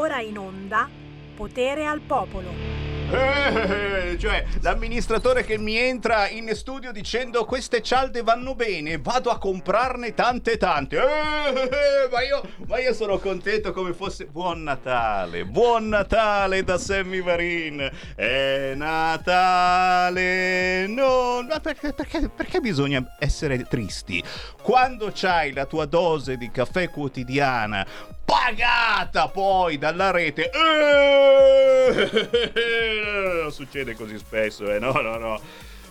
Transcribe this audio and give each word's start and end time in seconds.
ora 0.00 0.20
in 0.22 0.38
onda 0.38 0.88
Potere 1.36 1.84
al 1.84 2.00
Popolo. 2.00 2.48
Eh, 3.12 4.16
cioè, 4.18 4.46
l'amministratore 4.60 5.44
che 5.44 5.58
mi 5.58 5.76
entra 5.76 6.28
in 6.28 6.54
studio 6.54 6.92
dicendo 6.92 7.44
queste 7.44 7.82
cialde 7.82 8.22
vanno 8.22 8.54
bene, 8.54 8.98
vado 8.98 9.28
a 9.30 9.38
comprarne 9.38 10.14
tante 10.14 10.56
tante. 10.56 10.96
Eh, 10.96 12.08
ma, 12.10 12.22
io, 12.22 12.40
ma 12.66 12.78
io 12.78 12.94
sono 12.94 13.18
contento 13.18 13.72
come 13.72 13.92
fosse 13.92 14.24
buon 14.26 14.62
Natale, 14.62 15.44
buon 15.44 15.88
Natale 15.88 16.62
da 16.62 16.78
Sammy 16.78 17.20
Varin. 17.20 17.90
È 18.14 18.72
Natale, 18.76 20.16
no, 20.86 21.42
ma 21.42 21.60
perché, 21.60 21.92
perché, 21.92 22.28
perché 22.28 22.60
bisogna 22.60 23.16
essere 23.18 23.64
tristi? 23.64 24.22
Quando 24.62 25.10
c'hai 25.12 25.52
la 25.52 25.66
tua 25.66 25.84
dose 25.84 26.36
di 26.36 26.50
caffè 26.50 26.88
quotidiana 26.88 27.84
pagata 28.30 29.26
poi 29.26 29.76
dalla 29.76 30.12
rete. 30.12 30.50
Eh, 30.50 32.10
non 33.42 33.50
succede 33.50 33.96
così 33.96 34.16
spesso, 34.18 34.72
eh. 34.72 34.78
No, 34.78 34.92
no, 34.92 35.18
no. 35.18 35.40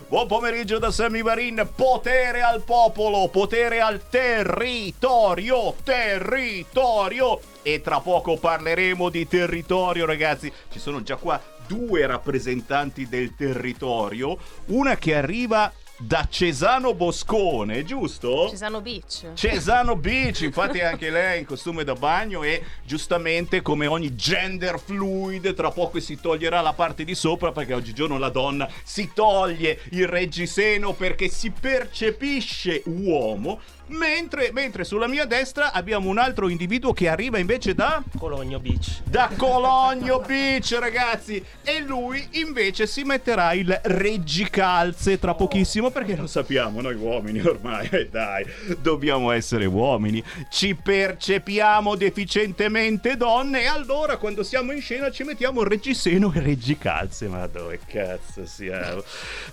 Buon 0.08 0.26
pomeriggio 0.26 0.80
da 0.80 0.90
Sammy 0.90 1.22
Varin, 1.22 1.70
potere 1.76 2.42
al 2.42 2.64
popolo, 2.64 3.28
potere 3.28 3.82
al 3.82 4.08
territorio, 4.10 5.76
territorio. 5.84 7.42
E 7.62 7.82
tra 7.82 8.00
poco 8.00 8.38
parleremo 8.38 9.10
di 9.10 9.28
territorio, 9.28 10.06
ragazzi. 10.06 10.52
Ci 10.72 10.80
sono 10.80 11.04
già 11.04 11.18
qua 11.18 11.40
due 11.68 12.08
rappresentanti 12.08 13.08
del 13.08 13.36
territorio, 13.36 14.38
una 14.68 14.96
che 14.96 15.14
arriva 15.14 15.72
da 16.00 16.26
Cesano 16.30 16.94
Boscone, 16.94 17.84
giusto? 17.84 18.48
Cesano 18.50 18.80
Beach. 18.80 19.34
Cesano 19.34 19.98
Beach, 20.00 20.42
infatti 20.42 20.80
anche 20.80 21.10
lei 21.10 21.40
in 21.40 21.46
costume 21.46 21.84
da 21.84 21.94
bagno 21.94 22.42
e 22.44 22.64
giustamente 22.86 23.62
come 23.62 23.86
ogni 23.86 24.16
gender 24.16 24.80
fluid 24.80 25.54
tra 25.54 25.72
poco 25.72 26.00
si 26.00 26.18
toglierà 26.18 26.62
la 26.62 26.72
parte 26.72 27.04
di 27.04 27.16
sopra 27.16 27.52
perché 27.52 27.74
oggigiorno 27.74 28.18
la 28.18 28.30
donna 28.30 28.70
si 28.84 29.12
toglie 29.14 29.82
il 29.92 30.08
reggiseno 30.08 30.94
perché 30.94 31.28
si 31.28 31.52
percepisce 31.52 32.82
uomo 32.86 33.60
Mentre, 33.90 34.52
mentre, 34.54 34.84
sulla 34.84 35.08
mia 35.08 35.26
destra 35.26 35.72
abbiamo 35.72 36.10
un 36.10 36.20
altro 36.20 36.48
individuo 36.48 36.94
che 36.94 37.08
arriva 37.08 37.40
invece 37.40 37.74
da 37.74 38.04
Cologno 38.18 38.60
Beach. 38.60 39.02
Da 39.04 39.30
Cologno 39.36 40.20
Beach, 40.20 40.78
ragazzi. 40.80 41.44
E 41.64 41.82
lui 41.82 42.28
invece 42.34 42.86
si 42.86 43.04
metterà 43.04 43.54
il 43.54 43.80
reggicalze 43.84 45.18
tra 45.18 45.34
pochissimo 45.34 45.90
perché 45.90 46.16
lo 46.16 46.28
sappiamo, 46.28 46.82
noi 46.82 46.96
uomini 46.96 47.40
ormai, 47.40 47.88
eh, 47.92 48.08
dai, 48.10 48.46
dobbiamo 48.80 49.32
essere 49.32 49.66
uomini. 49.66 50.24
Ci 50.52 50.76
percepiamo 50.76 51.96
deficientemente 51.96 53.18
donne 53.18 53.62
e 53.62 53.66
allora 53.66 54.18
quando 54.18 54.44
siamo 54.44 54.72
in 54.72 54.82
scena 54.82 55.10
ci 55.10 55.24
mettiamo 55.24 55.62
il 55.62 55.68
reggiseno 55.68 56.32
e 56.36 56.40
reggicalze. 56.40 57.28
Ma 57.28 57.48
dove 57.48 57.80
cazzo 57.88 58.46
siamo? 58.46 59.04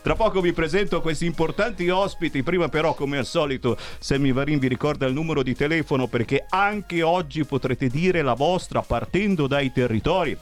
Tra 0.03 0.15
poco 0.15 0.41
vi 0.43 0.53
presento 0.53 1.00
questi 1.00 1.25
importanti 1.25 1.89
ospiti. 1.89 2.43
Prima 2.43 2.69
però, 2.69 2.95
come 2.95 3.17
al 3.19 3.27
solito, 3.27 3.78
se 3.98 4.19
mi 4.19 4.26
Sammy 4.27 4.33
Varin 4.33 4.59
vi 4.59 4.67
ricorda 4.69 5.07
il 5.07 5.13
numero 5.13 5.43
di 5.43 5.55
telefono 5.55 6.09
perché 6.09 6.47
anche 6.49 7.03
oggi 7.03 7.45
potrete 7.45 7.89
dire 7.89 8.23
la 8.23 8.35
vostra 8.35 8.83
partendo 8.83 9.47
dai 9.47 9.71
territori. 9.71 10.37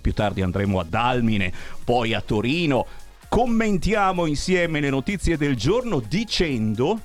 Più 0.00 0.12
tardi 0.12 0.42
andremo 0.42 0.78
a 0.78 0.84
Dalmine, 0.84 1.52
poi 1.82 2.14
a 2.14 2.20
Torino. 2.20 2.86
Commentiamo 3.28 4.26
insieme 4.26 4.78
le 4.78 4.90
notizie 4.90 5.36
del 5.36 5.56
giorno 5.56 6.00
dicendo 6.06 7.00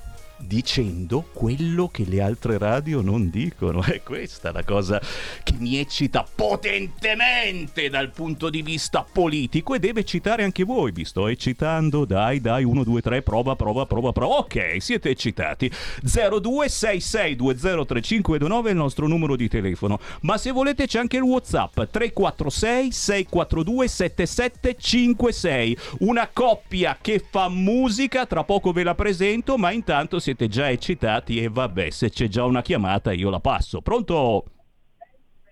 dicendo 0.46 1.24
quello 1.32 1.88
che 1.88 2.04
le 2.06 2.20
altre 2.20 2.58
radio 2.58 3.00
non 3.00 3.30
dicono. 3.30 3.82
È 3.82 4.02
questa 4.02 4.52
la 4.52 4.64
cosa 4.64 5.00
che 5.42 5.54
mi 5.58 5.78
eccita 5.78 6.26
potentemente 6.34 7.88
dal 7.88 8.10
punto 8.10 8.50
di 8.50 8.60
vista 8.62 9.06
politico 9.10 9.74
e 9.74 9.78
deve 9.78 10.04
citare 10.04 10.44
anche 10.44 10.64
voi. 10.64 10.92
Vi 10.92 11.04
sto 11.04 11.28
eccitando. 11.28 12.04
Dai, 12.04 12.40
dai, 12.40 12.64
1, 12.64 12.84
2, 12.84 13.00
3, 13.00 13.22
prova, 13.22 13.56
prova, 13.56 13.86
prova, 13.86 14.12
prova. 14.12 14.38
Ok, 14.38 14.76
siete 14.80 15.08
eccitati. 15.10 15.70
0266203529 16.04 18.66
è 18.66 18.70
il 18.70 18.76
nostro 18.76 19.06
numero 19.06 19.36
di 19.36 19.48
telefono. 19.48 20.00
Ma 20.22 20.36
se 20.38 20.50
volete 20.50 20.86
c'è 20.86 20.98
anche 20.98 21.16
il 21.16 21.22
WhatsApp 21.22 21.80
346 21.90 22.92
642 22.92 23.88
7756. 23.88 25.78
Una 26.00 26.28
coppia 26.32 26.98
che 27.00 27.24
fa 27.30 27.48
musica, 27.48 28.26
tra 28.26 28.44
poco 28.44 28.72
ve 28.72 28.82
la 28.82 28.94
presento, 28.94 29.56
ma 29.56 29.70
intanto 29.70 30.18
siete 30.18 30.31
siete 30.32 30.48
già 30.48 30.70
eccitati 30.70 31.42
e 31.42 31.48
vabbè, 31.50 31.90
se 31.90 32.08
c'è 32.08 32.26
già 32.26 32.44
una 32.44 32.62
chiamata 32.62 33.12
io 33.12 33.28
la 33.28 33.40
passo. 33.40 33.82
Pronto? 33.82 34.44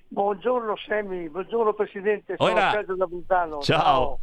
Buongiorno 0.09 0.75
Sammy, 0.87 1.29
buongiorno 1.29 1.75
Presidente, 1.75 2.35
sono 2.37 2.53
Ora. 2.53 2.71
Sergio 2.71 2.97
da 2.97 3.07
Buntano. 3.07 3.61
Ciao. 3.61 4.19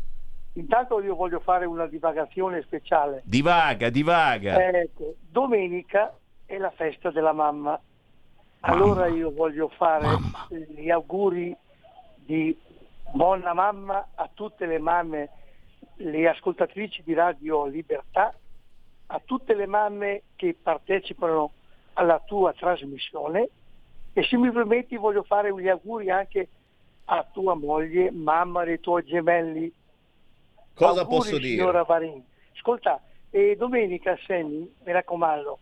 Intanto 0.54 1.00
io 1.02 1.16
voglio 1.16 1.40
fare 1.42 1.66
una 1.66 1.86
divagazione 1.86 2.64
speciale. 2.64 3.22
Divaga, 3.24 3.90
divaga. 3.90 4.60
Ecco, 4.70 5.14
domenica 5.30 6.14
è 6.46 6.58
la 6.58 6.72
festa 6.72 7.12
della 7.12 7.34
mamma. 7.34 7.80
Allora 8.62 9.02
Mamma. 9.02 9.16
io 9.16 9.32
voglio 9.32 9.70
fare 9.78 10.06
Mamma. 10.06 10.48
gli 10.76 10.90
auguri 10.90 11.56
di 12.16 12.58
buona 13.14 13.54
mamma 13.54 14.08
a 14.16 14.28
tutte 14.34 14.66
le 14.66 14.80
mamme, 14.80 15.30
le 15.98 16.28
ascoltatrici 16.28 17.04
di 17.04 17.14
Radio 17.14 17.66
Libertà, 17.68 18.34
a 19.08 19.22
tutte 19.24 19.54
le 19.54 19.66
mamme 19.66 20.24
che 20.36 20.56
partecipano 20.62 21.52
alla 21.94 22.20
tua 22.20 22.54
trasmissione 22.54 23.50
e 24.14 24.24
se 24.24 24.38
mi 24.38 24.52
permetti 24.52 24.96
voglio 24.98 25.24
fare 25.24 25.54
gli 25.54 25.68
auguri 25.68 26.10
anche 26.10 26.48
a 27.06 27.26
tua 27.32 27.54
moglie, 27.54 28.12
mamma 28.12 28.64
dei 28.64 28.80
tuoi 28.80 29.04
gemelli. 29.04 29.72
Cosa 30.74 31.02
Auguri, 31.02 31.18
posso 31.18 31.38
dire? 31.38 31.56
Signora 31.56 31.84
Varin. 31.84 32.24
Ascolta, 32.54 33.02
e 33.30 33.56
domenica, 33.56 34.18
Semi, 34.26 34.74
mi 34.84 34.92
raccomando, 34.92 35.60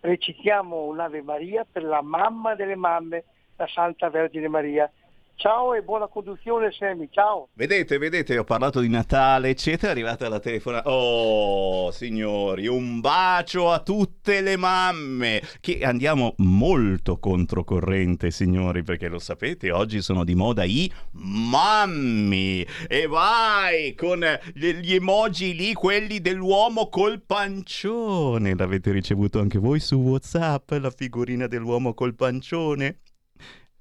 recitiamo 0.00 0.84
un'Ave 0.84 1.22
Maria 1.22 1.64
per 1.70 1.84
la 1.84 2.02
mamma 2.02 2.54
delle 2.54 2.74
mamme, 2.74 3.24
la 3.56 3.66
Santa 3.68 4.10
Vergine 4.10 4.48
Maria. 4.48 4.90
Ciao 5.36 5.74
e 5.74 5.82
buona 5.82 6.06
conduzione, 6.06 6.70
Semi. 6.72 7.08
Ciao. 7.10 7.48
Vedete, 7.54 7.98
vedete, 7.98 8.38
ho 8.38 8.44
parlato 8.44 8.80
di 8.80 8.88
Natale, 8.88 9.50
eccetera, 9.50 9.88
è 9.88 9.90
arrivata 9.90 10.28
la 10.28 10.38
telefonata. 10.38 10.88
Oh, 10.88 11.90
signori, 11.90 12.66
un 12.66 13.00
bacio 13.00 13.70
a 13.70 13.80
tutte 13.80 14.40
le 14.40 14.56
mamme, 14.56 15.42
che 15.60 15.80
andiamo 15.82 16.34
molto 16.38 17.18
controcorrente, 17.18 18.30
signori, 18.30 18.82
perché 18.84 19.08
lo 19.08 19.18
sapete, 19.18 19.70
oggi 19.70 20.00
sono 20.00 20.24
di 20.24 20.34
moda 20.34 20.64
i 20.64 20.90
mammi. 21.12 22.64
E 22.88 23.06
vai 23.06 23.94
con 23.94 24.24
gli 24.54 24.94
emoji 24.94 25.54
lì, 25.54 25.74
quelli 25.74 26.20
dell'uomo 26.20 26.88
col 26.88 27.20
pancione. 27.20 28.54
L'avete 28.56 28.92
ricevuto 28.92 29.40
anche 29.40 29.58
voi 29.58 29.80
su 29.80 29.96
WhatsApp, 29.96 30.70
la 30.72 30.90
figurina 30.90 31.48
dell'uomo 31.48 31.92
col 31.92 32.14
pancione? 32.14 33.00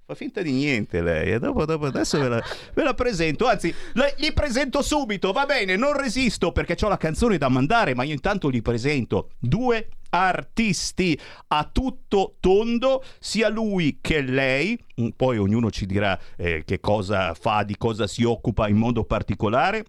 Fa 0.05 0.15
finta 0.15 0.41
di 0.41 0.51
niente 0.51 1.01
lei, 1.01 1.31
e 1.31 1.39
dopo, 1.39 1.63
dopo 1.65 1.85
adesso 1.85 2.19
ve 2.19 2.27
la, 2.27 2.43
ve 2.73 2.83
la 2.83 2.93
presento, 2.93 3.47
anzi, 3.47 3.73
le- 3.93 4.13
gli 4.17 4.33
presento 4.33 4.81
subito, 4.81 5.31
va 5.31 5.45
bene, 5.45 5.77
non 5.77 5.93
resisto 5.93 6.51
perché 6.51 6.75
ho 6.81 6.89
la 6.89 6.97
canzone 6.97 7.37
da 7.37 7.47
mandare, 7.47 7.95
ma 7.95 8.03
io 8.03 8.11
intanto 8.11 8.51
gli 8.51 8.61
presento 8.61 9.29
due 9.39 9.87
artisti 10.09 11.17
a 11.47 11.69
tutto 11.71 12.35
tondo, 12.41 13.03
sia 13.19 13.47
lui 13.49 13.99
che 14.01 14.21
lei, 14.21 14.77
Mm, 15.01 15.07
poi 15.15 15.37
ognuno 15.39 15.71
ci 15.71 15.87
dirà 15.87 16.19
eh, 16.37 16.63
che 16.65 16.79
cosa 16.79 17.33
fa, 17.33 17.63
di 17.63 17.75
cosa 17.77 18.05
si 18.05 18.23
occupa 18.23 18.67
in 18.67 18.75
modo 18.75 19.05
particolare. 19.05 19.85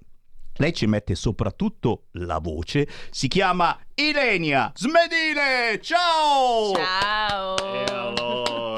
Lei 0.56 0.72
ci 0.72 0.86
mette 0.86 1.14
soprattutto 1.14 2.04
la 2.12 2.38
voce, 2.38 2.86
si 3.10 3.28
chiama 3.28 3.76
Ilenia 3.94 4.72
Smedile, 4.74 5.78
ciao! 5.82 6.72
Ciao. 6.74 7.56
E 7.58 7.84
allora, 7.92 8.73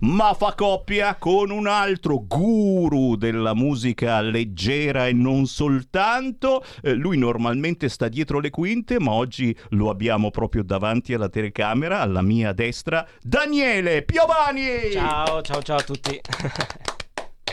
Ma 0.00 0.34
fa 0.34 0.54
coppia 0.54 1.16
con 1.16 1.50
un 1.50 1.66
altro 1.66 2.24
guru 2.26 3.16
della 3.16 3.54
musica 3.54 4.20
leggera 4.20 5.06
e 5.06 5.12
non 5.12 5.46
soltanto. 5.46 6.64
Eh, 6.82 6.92
lui 6.94 7.18
normalmente 7.18 7.88
sta 7.88 8.08
dietro 8.08 8.40
le 8.40 8.50
quinte, 8.50 8.98
ma 8.98 9.12
oggi 9.12 9.56
lo 9.70 9.90
abbiamo 9.90 10.30
proprio 10.30 10.62
davanti 10.62 11.14
alla 11.14 11.28
telecamera, 11.28 12.00
alla 12.00 12.22
mia 12.22 12.52
destra, 12.52 13.06
Daniele 13.20 14.02
Piovani! 14.02 14.90
Ciao, 14.92 15.42
ciao, 15.42 15.62
ciao 15.62 15.78
a 15.78 15.82
tutti. 15.82 16.20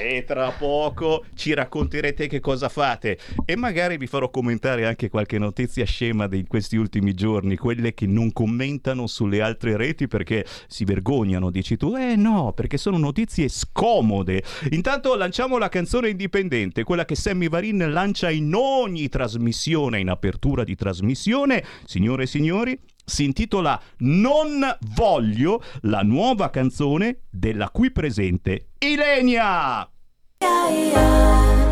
E 0.02 0.24
tra 0.26 0.52
poco 0.52 1.26
ci 1.36 1.54
racconterete 1.54 2.28
che 2.28 2.40
cosa 2.40 2.70
fate 2.70 3.20
e 3.44 3.58
magari 3.58 3.98
vi 3.98 4.08
farò 4.08 4.30
commentare 4.30 4.86
anche 4.86 5.10
qualche 5.10 5.38
notizia 5.38 5.84
scema 5.84 6.28
di 6.28 6.46
questi 6.48 6.78
ultimi 6.78 7.14
giorni, 7.14 7.58
quelle 7.58 7.94
che 7.94 8.08
non 8.08 8.32
commentano 8.32 9.08
sulle 9.08 9.42
altre 9.42 9.76
reti 9.76 10.08
perché 10.08 10.46
si 10.68 10.86
vergognano, 10.86 11.52
dici 11.52 11.76
tu, 11.76 11.98
eh 11.98 12.16
no, 12.16 12.54
perché 12.54 12.78
sono 12.78 12.98
notizie 12.98 13.50
scomode. 13.50 14.42
Intanto 14.70 15.16
lanciamo 15.16 15.58
la 15.58 15.68
canzone 15.68 16.08
indipendente, 16.08 16.86
quella 16.86 17.04
che 17.04 17.16
Sammy 17.16 17.50
Varin 17.50 17.92
lancia 17.92 18.30
in 18.30 18.54
ogni 18.56 19.10
trasmissione, 19.10 20.00
in 20.00 20.10
apertura 20.10 20.64
di 20.64 20.76
trasmissione. 20.76 21.62
Signore 21.84 22.24
e 22.24 22.28
signori, 22.28 22.80
si 23.10 23.26
intitola 23.26 23.82
Non 23.98 24.78
voglio, 24.96 25.62
la 25.82 26.02
nuova 26.02 26.50
canzone 26.50 27.24
della 27.30 27.70
qui 27.70 27.92
presente 27.92 28.70
Ilenia. 28.80 29.90
Averti 30.38 31.69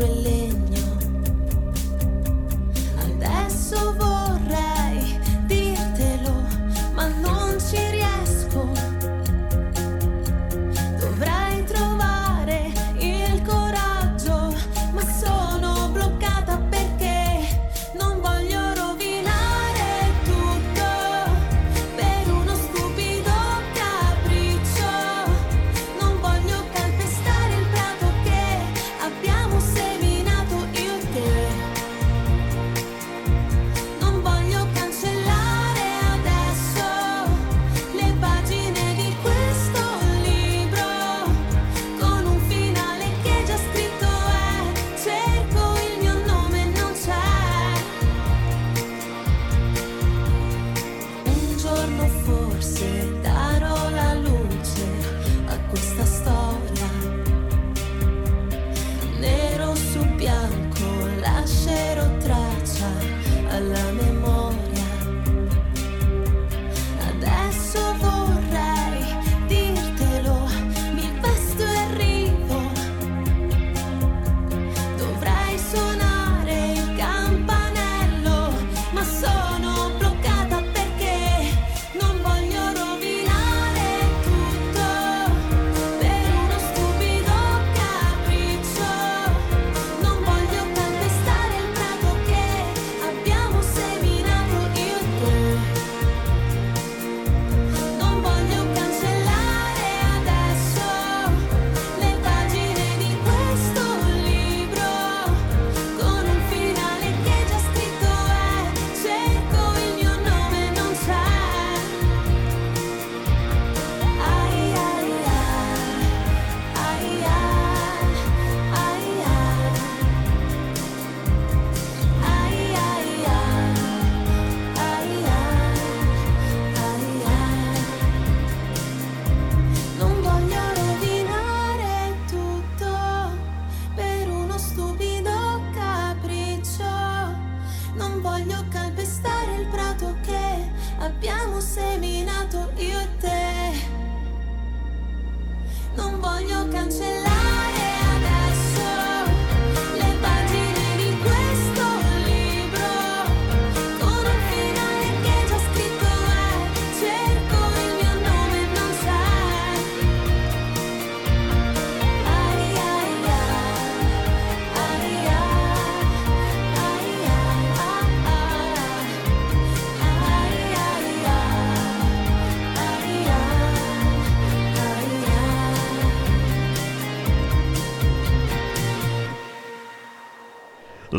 di 0.00 0.39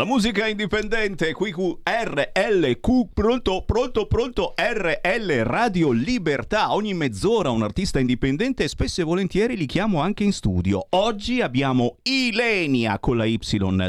La 0.02 0.08
musica 0.08 0.48
indipendente, 0.48 1.32
qui 1.32 1.52
RLQ, 1.84 3.14
pronto, 3.14 3.64
pronto, 3.64 4.08
pronto, 4.08 4.56
RL 4.58 5.44
Radio 5.44 5.92
Libertà. 5.92 6.74
Ogni 6.74 6.96
mezz'ora 6.96 7.52
un 7.52 7.62
artista 7.62 8.00
indipendente 8.00 8.64
e 8.64 8.68
spesso 8.68 9.02
e 9.02 9.04
volentieri 9.04 9.56
li 9.56 9.68
chiamo 9.68 10.02
anche 10.02 10.24
in 10.24 10.34
studio. 10.34 10.88
Oggi 10.90 11.42
abbiamo 11.42 11.98
Ilenia 12.02 12.98
con 12.98 13.16
la 13.16 13.26
Y, 13.26 13.38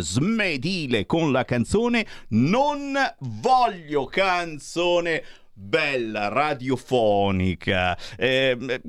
Smedile 0.01 1.07
con 1.07 1.33
la 1.33 1.47
canzone 1.47 2.07
Non 2.29 2.93
voglio 3.21 4.05
canzone 4.05 5.25
bella, 5.55 6.29
radiofonica. 6.29 7.97
Eh, 8.19 8.83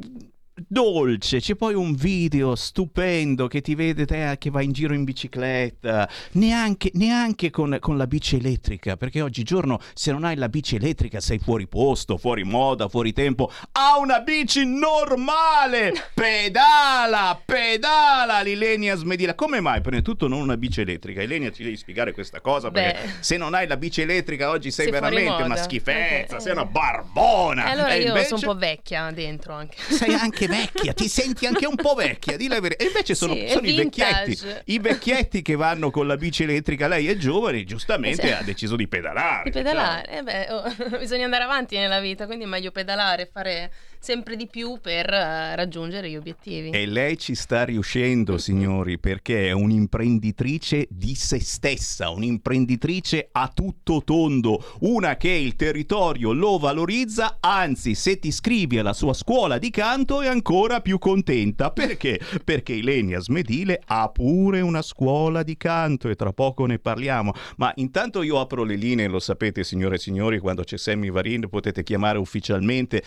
dolce, 0.55 1.39
c'è 1.39 1.55
poi 1.55 1.73
un 1.73 1.93
video 1.95 2.55
stupendo 2.55 3.47
che 3.47 3.61
ti 3.61 3.73
vede 3.75 4.05
te 4.05 4.35
che 4.37 4.49
vai 4.49 4.65
in 4.65 4.71
giro 4.71 4.93
in 4.93 5.03
bicicletta, 5.03 6.07
neanche, 6.33 6.91
neanche 6.93 7.49
con, 7.49 7.77
con 7.79 7.97
la 7.97 8.05
bici 8.07 8.35
elettrica, 8.35 8.95
perché 8.97 9.21
oggigiorno 9.21 9.79
se 9.93 10.11
non 10.11 10.23
hai 10.23 10.35
la 10.35 10.49
bici 10.49 10.75
elettrica 10.75 11.19
sei 11.19 11.39
fuori 11.39 11.67
posto, 11.67 12.17
fuori 12.17 12.43
moda, 12.43 12.87
fuori 12.87 13.13
tempo. 13.13 13.51
Ha 13.73 13.97
una 13.97 14.19
bici 14.19 14.65
normale! 14.65 15.91
Pedala, 16.13 17.41
pedala 17.43 18.41
l'Ilenia 18.41 18.95
Smedila. 18.95 19.33
Come 19.35 19.59
mai 19.59 19.81
prima 19.81 19.97
di 19.97 20.03
tutto 20.03 20.27
non 20.27 20.41
una 20.41 20.57
bici 20.57 20.81
elettrica? 20.81 21.21
Ilenia 21.21 21.51
ci 21.51 21.63
devi 21.63 21.77
spiegare 21.77 22.13
questa 22.13 22.41
cosa 22.41 22.69
perché 22.71 22.99
Beh. 23.01 23.11
se 23.21 23.37
non 23.37 23.53
hai 23.53 23.67
la 23.67 23.77
bici 23.77 24.01
elettrica 24.01 24.49
oggi 24.49 24.69
sei, 24.71 24.85
Sei 24.85 24.91
veramente 24.93 25.41
una 25.43 25.55
schifezza, 25.55 26.35
Ok. 26.35 26.41
sei 26.41 26.51
una 26.51 26.65
barbona. 26.65 27.65
E 27.67 27.69
allora 27.71 27.93
E 27.93 28.01
io 28.01 28.07
invece- 28.07 28.27
sono 28.27 28.39
un 28.41 28.47
po' 28.47 28.55
vecchia 28.59 29.11
dentro 29.11 29.53
anche. 29.53 29.77
sei 29.89 30.13
anche 30.13 30.42
vecchia, 30.47 30.93
ti 30.93 31.07
senti 31.07 31.45
anche 31.45 31.65
un 31.65 31.75
po' 31.75 31.93
vecchia, 31.93 32.37
di 32.37 32.47
la 32.47 32.59
verità. 32.59 32.83
E 32.83 32.87
invece 32.87 33.15
sono, 33.15 33.33
Sì, 33.33 33.47
sono 33.49 33.67
i 33.67 33.75
vecchietti, 33.75 34.39
i 34.65 34.79
vecchietti 34.79 35.41
che 35.41 35.55
vanno 35.55 35.91
con 35.91 36.07
la 36.07 36.17
bici 36.17 36.43
elettrica, 36.43 36.87
lei 36.87 37.07
è 37.07 37.15
giovane, 37.17 37.63
giustamente 37.63 38.27
Sì. 38.27 38.33
ha 38.33 38.41
deciso 38.43 38.75
di 38.75 38.87
pedalare. 38.87 39.43
Di 39.43 39.51
pedalare, 39.51 40.17
eh 40.17 40.23
beh, 40.23 40.47
oh, 40.51 40.75
bisogna 40.99 41.25
andare 41.25 41.43
avanti 41.43 41.77
nella 41.77 41.99
vita, 41.99 42.25
quindi 42.25 42.45
è 42.45 42.47
meglio 42.47 42.71
pedalare, 42.71 43.29
fare 43.31 43.71
sempre 44.03 44.35
di 44.35 44.47
più 44.47 44.79
per 44.81 45.09
eh, 45.13 45.55
raggiungere 45.55 46.09
gli 46.09 46.17
obiettivi. 46.17 46.71
E 46.71 46.85
lei 46.85 47.17
ci 47.17 47.35
sta 47.35 47.63
riuscendo, 47.63 48.37
signori, 48.37 48.99
perché 48.99 49.47
è 49.47 49.51
un'imprenditrice 49.51 50.87
di 50.89 51.15
se 51.15 51.39
stessa, 51.39 52.09
un'imprenditrice 52.09 53.29
a 53.31 53.49
tutto 53.53 54.01
tondo, 54.03 54.61
una 54.81 55.15
che 55.15 55.29
il 55.29 55.55
territorio 55.55 56.33
lo 56.33 56.57
valorizza, 56.57 57.37
anzi, 57.39 57.95
se 57.95 58.19
ti 58.19 58.27
iscrivi 58.27 58.77
alla 58.77 58.91
sua 58.91 59.13
scuola 59.13 59.57
di 59.57 59.69
canto 59.69 60.19
è 60.19 60.27
ancora 60.27 60.81
più 60.81 60.99
contenta. 60.99 61.71
Perché? 61.71 62.19
Perché 62.43 62.73
Ilenia 62.73 63.21
Smedile 63.21 63.81
ha 63.85 64.09
pure 64.09 64.59
una 64.59 64.81
scuola 64.81 65.43
di 65.43 65.55
canto 65.55 66.09
e 66.09 66.15
tra 66.15 66.33
poco 66.33 66.65
ne 66.65 66.77
parliamo. 66.77 67.31
Ma 67.55 67.71
intanto 67.75 68.21
io 68.21 68.37
apro 68.41 68.65
le 68.65 68.75
linee, 68.75 69.07
lo 69.07 69.19
sapete, 69.19 69.63
signore 69.63 69.95
e 69.95 69.99
signori, 69.99 70.39
quando 70.39 70.63
c'è 70.63 70.77
Sammy 70.77 71.09
Varin 71.09 71.47
potete 71.47 71.83
chiamare 71.83 72.17
ufficialmente 72.17 73.01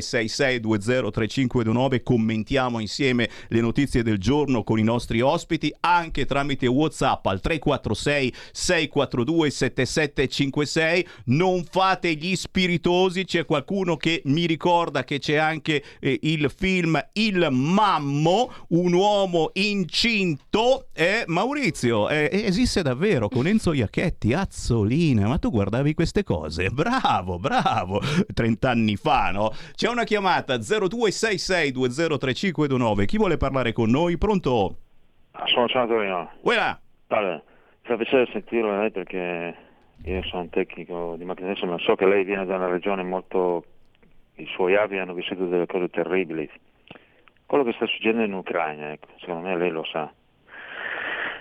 0266203529, 0.00 2.02
commentiamo 2.02 2.80
insieme 2.80 3.28
le 3.48 3.60
notizie 3.60 4.02
del 4.02 4.18
giorno 4.18 4.64
con 4.64 4.78
i 4.78 4.82
nostri 4.82 5.20
ospiti 5.20 5.72
anche 5.80 6.26
tramite 6.26 6.66
WhatsApp 6.66 7.26
al 7.26 7.40
346 7.40 8.34
642 8.52 9.50
7756. 9.50 11.08
Non 11.26 11.64
fate 11.64 12.14
gli 12.14 12.34
spiritosi, 12.34 13.24
c'è 13.24 13.44
qualcuno 13.44 13.96
che 13.96 14.22
mi 14.24 14.46
ricorda 14.46 15.04
che 15.04 15.18
c'è 15.18 15.36
anche 15.36 15.82
eh, 16.00 16.18
il 16.22 16.50
film 16.54 17.02
Il 17.12 17.48
Mammo, 17.50 18.52
un 18.68 18.92
uomo 18.92 19.50
incinto. 19.54 20.86
Eh, 20.92 21.24
Maurizio, 21.26 22.08
eh, 22.08 22.28
esiste 22.32 22.82
davvero 22.82 23.28
con 23.28 23.46
Enzo 23.46 23.72
Iacchetti, 23.72 24.32
Azzolina, 24.32 25.26
ma 25.26 25.38
tu 25.38 25.50
guardavi 25.50 25.94
queste 25.94 26.24
cose? 26.24 26.70
Bravo, 26.70 27.38
bravo, 27.38 28.00
30 28.32 28.70
anni 28.70 28.96
fa, 28.96 29.30
no? 29.30 29.52
C'è 29.74 29.88
una 29.90 30.04
chiamata 30.04 30.56
0266203529, 30.56 33.04
chi 33.04 33.16
vuole 33.16 33.36
parlare 33.36 33.72
con 33.72 33.90
noi? 33.90 34.18
Pronto? 34.18 34.76
Sono 35.46 35.68
ciao 35.68 35.86
Torino. 35.86 36.30
Uela! 36.42 36.78
Allora, 37.08 37.42
fa 37.82 37.96
piacere 37.96 38.28
sentirlo 38.32 38.78
lei 38.78 38.90
perché 38.90 39.54
io 40.04 40.22
sono 40.24 40.42
un 40.42 40.50
tecnico 40.50 41.14
di 41.18 41.24
macchina 41.24 41.50
adesso, 41.50 41.66
ma 41.66 41.78
so 41.78 41.94
che 41.94 42.06
lei 42.06 42.24
viene 42.24 42.46
da 42.46 42.56
una 42.56 42.68
regione 42.68 43.02
molto... 43.02 43.64
i 44.36 44.46
suoi 44.46 44.76
avi 44.76 44.98
hanno 44.98 45.14
vissuto 45.14 45.46
delle 45.46 45.66
cose 45.66 45.88
terribili. 45.88 46.48
Quello 47.46 47.64
che 47.64 47.72
sta 47.72 47.86
succedendo 47.86 48.22
in 48.22 48.32
Ucraina, 48.32 48.92
ecco, 48.92 49.08
secondo 49.18 49.48
me 49.48 49.56
lei 49.56 49.70
lo 49.70 49.84
sa. 49.84 50.12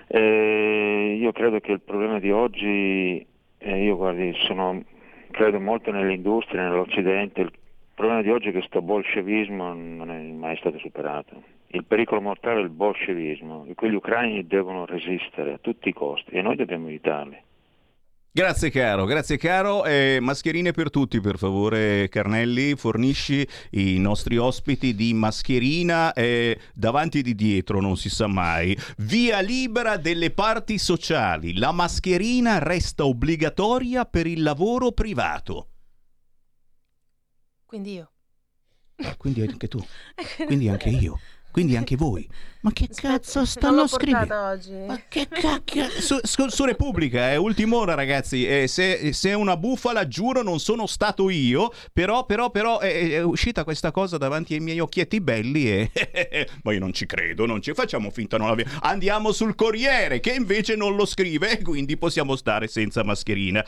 E 0.08 1.18
io 1.20 1.32
credo 1.32 1.60
che 1.60 1.74
il 1.74 1.82
problema 1.82 2.20
di 2.20 2.32
oggi, 2.32 3.24
eh, 3.60 3.84
io 3.84 3.96
guardi, 3.96 4.34
sono, 4.46 4.84
credo 5.29 5.60
molto 5.60 5.91
nell'industria, 5.91 6.63
nell'Occidente, 6.63 7.41
il 7.41 7.51
problema 8.00 8.22
di 8.22 8.29
oggi 8.29 8.48
è 8.48 8.51
che 8.51 8.60
questo 8.60 8.82
bolscevismo 8.82 9.74
non 9.74 10.10
è 10.10 10.22
mai 10.22 10.56
stato 10.56 10.77
superato. 10.77 11.44
Il 11.68 11.84
pericolo 11.84 12.22
mortale 12.22 12.62
è 12.62 12.63
il 12.63 12.70
bolscevismo 12.70 13.65
e 13.68 13.75
quegli 13.75 13.94
ucraini 13.94 14.48
devono 14.48 14.86
resistere 14.86 15.51
a 15.51 15.58
tutti 15.58 15.89
i 15.89 15.94
costi 15.94 16.32
e 16.32 16.41
noi 16.41 16.56
dobbiamo 16.56 16.88
aiutarli. 16.88 17.38
Grazie 18.32 18.70
caro, 18.70 19.03
grazie 19.03 19.38
caro. 19.38 19.84
Eh, 19.84 20.20
mascherine 20.22 20.72
per 20.72 20.91
tutti, 20.91 21.20
per 21.20 21.38
favore, 21.38 22.08
Carnelli. 22.08 22.75
Fornisci 22.77 23.46
i 23.72 24.00
nostri 24.00 24.38
ospiti 24.38 24.96
di 24.96 25.13
mascherina 25.13 26.13
eh, 26.13 26.58
davanti 26.74 27.20
e 27.20 27.22
di 27.22 27.36
dietro, 27.36 27.82
non 27.82 27.98
si 27.98 28.08
sa 28.08 28.27
mai. 28.27 28.77
Via 29.00 29.41
libera 29.41 29.98
delle 29.98 30.32
parti 30.32 30.77
sociali. 30.77 31.58
La 31.58 31.74
mascherina 31.74 32.60
resta 32.60 33.03
obbligatoria 33.03 34.06
per 34.06 34.25
il 34.25 34.41
lavoro 34.41 34.94
privato. 34.94 35.68
Quindi 37.69 37.93
io. 37.93 38.11
Ah, 38.95 39.15
quindi 39.15 39.41
anche 39.43 39.67
tu, 39.67 39.77
quindi 40.47 40.69
anche 40.69 40.89
io, 40.89 41.19
quindi 41.51 41.75
anche 41.75 41.96
voi. 41.96 42.27
Ma 42.62 42.74
che 42.74 42.88
Aspetta, 42.89 43.13
cazzo 43.13 43.46
stanno 43.46 43.88
scrivendo? 43.88 44.36
oggi. 44.38 44.74
Ma 44.86 45.00
che 45.08 45.29
cacchio? 45.29 45.88
Su, 45.89 46.20
su- 46.22 46.50
su 46.50 46.65
Repubblica, 46.65 47.29
è 47.29 47.38
ultima 47.38 47.77
ora, 47.77 47.94
ragazzi. 47.94 48.46
Eh, 48.46 48.68
se, 48.68 49.13
se 49.13 49.29
è 49.29 49.34
una 49.34 49.56
bufala, 49.56 50.10
giuro, 50.10 50.44
non 50.44 50.60
sono 50.60 50.86
stato 50.86 51.29
io. 51.29 51.72
Però, 51.94 52.25
però, 52.25 52.50
però, 52.51 52.82
eh, 52.82 53.12
è 53.12 53.24
uscita 53.24 53.63
questa 53.63 53.91
cosa 53.91 54.18
davanti 54.18 54.56
ai 54.56 54.60
miei 54.60 54.82
occhietti 54.82 55.22
belli. 55.22 55.70
E 55.72 55.91
ma 56.63 56.74
io 56.74 56.79
non 56.79 56.91
ci 56.91 57.06
credo, 57.06 57.46
non 57.46 57.62
ci 57.62 57.74
facciamo 57.74 58.10
finta. 58.12 58.36
Non 58.36 58.48
l'abbiamo. 58.48 58.72
Andiamo 58.82 59.32
sul 59.32 59.56
Corriere, 59.56 60.20
che 60.20 60.34
invece 60.34 60.75
non 60.75 60.98
lo 60.98 61.06
scrive. 61.06 61.60
e 61.60 61.62
Quindi 61.63 61.96
possiamo 61.96 62.36
stare 62.36 62.68
senza 62.68 63.06
mascherina. 63.06 63.65